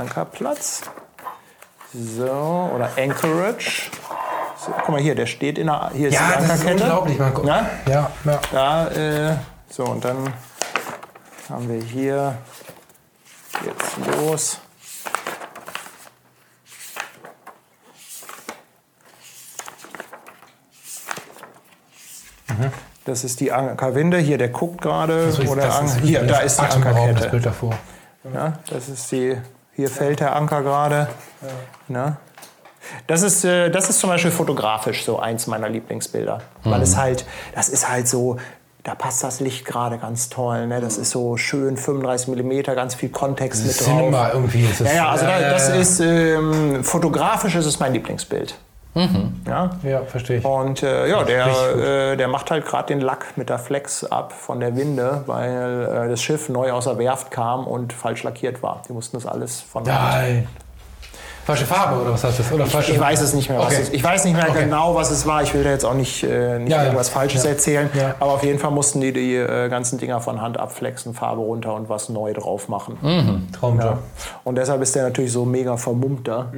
Ankerplatz. 0.00 0.82
So, 1.92 2.70
oder 2.74 2.90
Anchorage. 2.96 3.90
So, 4.56 4.72
guck 4.76 4.88
mal 4.90 5.00
hier, 5.00 5.14
der 5.14 5.26
steht 5.26 5.58
in 5.58 5.66
der, 5.66 5.90
hier 5.94 6.08
ist 6.08 6.14
Ja, 6.14 6.28
die 6.28 6.34
das 6.34 6.44
ist 6.44 6.50
Ankerkette. 6.50 6.82
unglaublich. 6.84 7.18
Man, 7.18 7.46
Ja? 7.46 7.70
ja, 7.86 8.10
ja. 8.24 8.40
Da, 8.52 8.88
äh, 8.88 9.36
so, 9.68 9.84
und 9.84 10.04
dann 10.04 10.32
haben 11.48 11.68
wir 11.68 11.82
hier 11.82 12.38
jetzt 13.64 14.18
los. 14.18 14.60
Das 23.04 23.24
ist 23.24 23.40
die 23.40 23.52
Ankerwinde. 23.52 24.18
Hier, 24.18 24.38
der 24.38 24.48
guckt 24.48 24.80
gerade. 24.82 25.32
Oder 25.48 25.82
hier, 26.02 26.22
da 26.24 26.40
ist 26.40 26.58
die 26.60 26.64
atemberaubend, 26.64 27.18
Das 27.18 27.26
Ankerkette. 27.26 27.30
Bild 27.30 27.46
davor. 27.46 27.74
Ja, 28.32 28.52
das 28.68 28.88
ist 28.88 29.10
die, 29.10 29.36
hier 29.80 29.88
fällt 29.90 30.20
der 30.20 30.36
Anker 30.36 30.62
gerade. 30.62 31.08
Ne? 31.88 32.16
Das 33.06 33.22
ist, 33.22 33.44
äh, 33.44 33.70
das 33.70 33.88
ist 33.88 34.00
zum 34.00 34.10
Beispiel 34.10 34.30
fotografisch 34.30 35.04
so 35.04 35.18
eins 35.18 35.46
meiner 35.46 35.68
Lieblingsbilder. 35.68 36.42
Weil 36.64 36.82
es 36.82 36.96
halt, 36.96 37.24
das 37.54 37.68
ist 37.68 37.88
halt 37.88 38.08
so, 38.08 38.36
da 38.82 38.94
passt 38.94 39.22
das 39.22 39.40
Licht 39.40 39.64
gerade 39.64 39.98
ganz 39.98 40.28
toll. 40.28 40.66
Ne? 40.66 40.80
Das 40.80 40.98
ist 40.98 41.10
so 41.10 41.36
schön 41.36 41.76
35 41.76 42.28
mm, 42.28 42.62
ganz 42.74 42.94
viel 42.94 43.08
Kontext 43.08 43.64
mit 43.64 43.78
drauf. 43.78 43.86
Cinema 43.86 44.30
irgendwie 44.32 44.64
ist 44.64 44.80
es. 44.80 44.88
Ja, 44.88 44.94
ja, 44.94 45.08
also 45.10 45.24
da, 45.24 45.40
das 45.40 45.68
ja, 45.68 45.74
ja. 45.74 45.80
ist, 45.80 46.00
ähm, 46.00 46.84
fotografisch 46.84 47.54
ist 47.54 47.66
es 47.66 47.80
mein 47.80 47.92
Lieblingsbild. 47.92 48.54
Ja? 49.46 49.70
Ja, 49.82 50.02
verstehe 50.02 50.38
ich. 50.38 50.44
Und 50.44 50.82
äh, 50.82 51.08
ja, 51.08 51.22
der, 51.22 51.46
äh, 51.46 52.16
der 52.16 52.28
macht 52.28 52.50
halt 52.50 52.66
gerade 52.66 52.88
den 52.88 53.00
Lack 53.00 53.36
mit 53.36 53.48
der 53.48 53.58
Flex 53.58 54.04
ab 54.04 54.32
von 54.32 54.58
der 54.60 54.76
Winde, 54.76 55.22
weil 55.26 55.88
äh, 56.06 56.08
das 56.08 56.20
Schiff 56.22 56.48
neu 56.48 56.72
aus 56.72 56.84
der 56.84 56.98
Werft 56.98 57.30
kam 57.30 57.66
und 57.66 57.92
falsch 57.92 58.22
lackiert 58.24 58.62
war. 58.62 58.82
Die 58.88 58.92
mussten 58.92 59.16
das 59.16 59.26
alles 59.26 59.60
von 59.60 59.84
der 59.84 59.94
Hand. 60.02 60.48
Falsche 61.50 61.66
Farbe 61.66 62.00
oder 62.00 62.12
was 62.12 62.22
heißt 62.24 62.38
das? 62.38 62.52
Oder 62.52 62.66
falsche 62.66 62.92
Ich 62.92 63.00
weiß 63.00 63.20
es 63.20 63.34
nicht 63.34 63.48
mehr. 63.48 63.58
Was 63.58 63.66
Okay. 63.66 63.80
es, 63.82 63.88
ich 63.90 64.04
weiß 64.04 64.24
nicht 64.24 64.36
mehr 64.36 64.48
Okay. 64.48 64.64
genau, 64.64 64.94
was 64.94 65.10
es 65.10 65.26
war. 65.26 65.42
Ich 65.42 65.52
will 65.52 65.64
da 65.64 65.70
jetzt 65.70 65.84
auch 65.84 65.94
nicht, 65.94 66.22
äh, 66.22 66.58
nicht 66.60 66.70
Ja, 66.70 66.78
ja. 66.78 66.84
irgendwas 66.84 67.08
Falsches 67.08 67.42
Ja. 67.44 67.50
erzählen. 67.50 67.90
Ja. 67.94 68.14
Aber 68.20 68.32
auf 68.32 68.44
jeden 68.44 68.58
Fall 68.58 68.70
mussten 68.70 69.00
die 69.00 69.12
die 69.12 69.34
äh, 69.34 69.68
ganzen 69.68 69.98
Dinger 69.98 70.20
von 70.20 70.40
Hand 70.40 70.58
abflexen, 70.60 71.12
Farbe 71.14 71.40
runter 71.40 71.74
und 71.74 71.88
was 71.88 72.08
neu 72.08 72.32
drauf 72.32 72.68
machen. 72.68 72.98
Mhm. 73.02 73.48
Traumjob. 73.52 73.84
Ja. 73.84 73.98
Und 74.44 74.56
deshalb 74.56 74.80
ist 74.82 74.94
der 74.94 75.02
natürlich 75.04 75.32
so 75.32 75.44
mega 75.44 75.76
vermummt 75.76 76.28
da. 76.28 76.52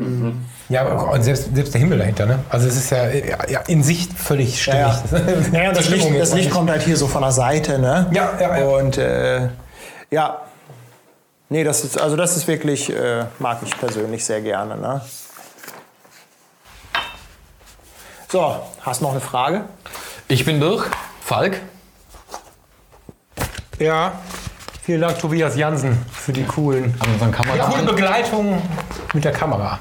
Ja, 0.68 0.82
aber 0.82 1.12
und 1.12 1.22
selbst, 1.22 1.54
selbst 1.54 1.72
der 1.74 1.80
Himmel 1.80 1.98
dahinter, 1.98 2.26
ne? 2.26 2.40
Also 2.50 2.68
es 2.68 2.76
ist 2.76 2.90
ja, 2.90 3.06
ja, 3.08 3.38
ja 3.48 3.60
in 3.66 3.82
Sicht 3.82 4.12
völlig 4.12 4.60
stimmig. 4.60 4.80
Ja, 4.80 5.18
ja. 5.52 5.62
ja 5.64 5.72
das 5.72 5.88
Licht, 5.88 6.08
das 6.20 6.34
Licht 6.34 6.50
kommt 6.50 6.70
halt 6.70 6.82
hier 6.82 6.96
so 6.96 7.06
von 7.06 7.22
der 7.22 7.32
Seite, 7.32 7.78
ne? 7.78 8.06
Ja, 8.12 8.30
ja, 8.40 8.58
ja. 8.58 8.66
Und 8.66 8.98
äh, 8.98 9.48
ja, 10.10 10.38
nee, 11.52 11.64
das 11.64 11.84
ist, 11.84 12.00
also 12.00 12.16
das 12.16 12.36
ist 12.36 12.48
wirklich, 12.48 12.90
äh, 12.90 13.26
mag 13.38 13.58
ich 13.62 13.78
persönlich 13.78 14.24
sehr 14.24 14.40
gerne, 14.40 14.76
ne? 14.76 15.00
So, 18.28 18.56
hast 18.80 19.00
du 19.00 19.04
noch 19.04 19.12
eine 19.12 19.20
Frage? 19.20 19.64
Ich 20.28 20.44
bin 20.44 20.58
durch. 20.58 20.84
Falk? 21.22 21.60
Ja. 23.78 24.12
Vielen 24.82 25.02
Dank, 25.02 25.18
Tobias 25.18 25.54
Jansen, 25.56 25.96
für 26.10 26.32
die 26.32 26.44
coolen, 26.44 26.94
An 26.98 27.12
unseren 27.12 27.30
die 27.30 27.58
coole. 27.60 27.82
Begleitung 27.92 28.60
mit 29.12 29.24
der 29.24 29.32
Kamera. 29.32 29.78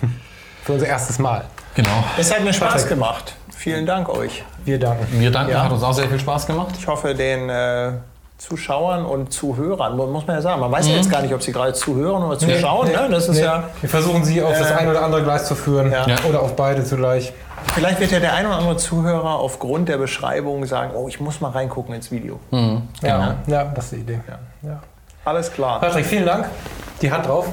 Für 0.64 0.72
unser 0.72 0.86
erstes 0.86 1.18
Mal. 1.18 1.44
Genau. 1.74 2.04
Es 2.18 2.34
hat 2.34 2.42
mir 2.42 2.52
Spaß 2.52 2.88
gemacht. 2.88 3.34
vielen 3.56 3.86
Dank 3.86 4.08
euch. 4.08 4.42
Wir 4.64 4.78
danken. 4.78 5.06
Wir 5.20 5.30
danken, 5.30 5.52
Ja. 5.52 5.62
hat 5.64 5.70
uns 5.72 5.82
auch 5.82 5.92
sehr 5.92 6.08
viel 6.08 6.18
Spaß 6.18 6.46
gemacht. 6.46 6.74
Ich 6.78 6.86
hoffe, 6.88 7.14
den 7.14 7.48
äh, 7.48 7.92
Zuschauern 8.40 9.04
und 9.04 9.32
Zuhörern, 9.32 9.96
mu- 9.96 10.06
muss 10.06 10.26
man 10.26 10.36
ja 10.36 10.42
sagen, 10.42 10.60
man 10.60 10.72
weiß 10.72 10.86
ja 10.86 10.92
Mhm. 10.92 10.98
jetzt 11.00 11.10
gar 11.10 11.20
nicht, 11.22 11.34
ob 11.34 11.42
sie 11.42 11.52
gerade 11.52 11.72
zuhören 11.74 12.22
oder 12.24 12.38
zuschauen. 12.38 12.88
Ne? 12.90 13.08
Das 13.10 13.28
ist 13.28 13.36
Nee, 13.36 13.42
ja, 13.44 13.64
wir 13.80 13.88
versuchen 13.88 14.24
sie 14.24 14.42
auf 14.42 14.58
das 14.58 14.70
Äh, 14.70 14.74
ein 14.76 14.88
oder 14.88 15.02
andere 15.02 15.22
Gleis 15.22 15.46
zu 15.46 15.54
führen. 15.54 15.92
Ja. 15.92 16.06
Ja. 16.06 16.16
Oder 16.28 16.40
auf 16.40 16.56
beide 16.56 16.82
zugleich. 16.84 17.32
vielleicht 17.74 18.00
wird 18.00 18.10
ja 18.12 18.20
der 18.20 18.32
ein 18.34 18.46
oder 18.46 18.56
andere 18.56 18.76
Zuhörer 18.78 19.34
aufgrund 19.38 19.90
der 19.90 19.98
Beschreibung 19.98 20.64
sagen, 20.64 20.92
oh, 20.94 21.06
ich 21.08 21.20
muss 21.20 21.42
mal 21.42 21.50
reingucken 21.50 21.94
ins 21.94 22.10
Video. 22.10 22.40
Mhm. 22.50 22.88
Ja, 23.02 23.34
ja, 23.46 23.64
das 23.64 23.84
ist 23.84 23.92
die 23.92 23.96
Idee. 23.96 24.20
Ja. 24.62 24.80
Alles 25.26 25.52
klar. 25.52 25.78
Patrick, 25.80 26.06
vielen 26.06 26.24
Dank. 26.24 26.46
Die 27.02 27.12
Hand 27.12 27.26
drauf. 27.26 27.46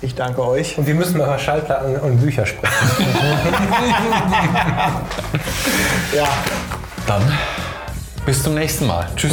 Ich 0.00 0.14
danke 0.14 0.42
euch. 0.46 0.78
Und 0.78 0.86
wir 0.86 0.94
müssen 0.94 1.16
über 1.16 1.38
Schallplatten 1.38 1.96
und 1.98 2.18
Bücher 2.22 2.46
sprechen. 2.46 2.74
Ja, 6.16 6.24
Dann 7.06 7.22
bis 8.26 8.42
zum 8.42 8.54
nächsten 8.54 8.86
Mal. 8.86 9.06
Tschüss. 9.16 9.32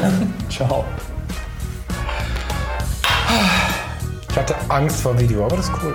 ciao. 0.50 0.84
Ich 4.30 4.36
hatte 4.36 4.54
Angst 4.68 5.00
vor 5.02 5.18
Video, 5.18 5.44
aber 5.44 5.56
das 5.56 5.66
ist 5.66 5.72
cool. 5.82 5.94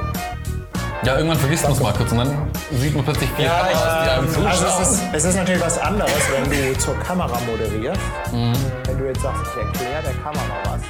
Ja, 1.03 1.15
irgendwann 1.15 1.37
vergisst 1.37 1.63
man 1.63 1.71
es 1.73 1.79
mal 1.79 1.93
kurz 1.93 2.11
und 2.11 2.17
dann 2.17 2.47
sieht 2.79 2.95
man 2.95 3.05
plötzlich 3.05 3.29
vier 3.31 3.45
Ja, 3.45 3.59
Kameras, 3.59 4.03
die 4.03 4.09
einem 4.09 4.47
Also 4.47 4.65
zuschauen. 4.65 4.81
es 4.81 4.89
ist, 4.89 5.01
es 5.13 5.23
ist 5.25 5.35
natürlich 5.35 5.61
was 5.61 5.77
anderes, 5.79 6.11
wenn 6.31 6.49
du 6.73 6.77
zur 6.79 6.99
Kamera 6.99 7.39
moderierst. 7.45 8.01
Wenn 8.31 8.97
du 8.97 9.05
jetzt 9.05 9.21
sagst, 9.21 9.41
ich 9.55 9.63
erkläre 9.63 10.03
der 10.03 10.13
Kamera 10.13 10.41
was. 10.65 10.81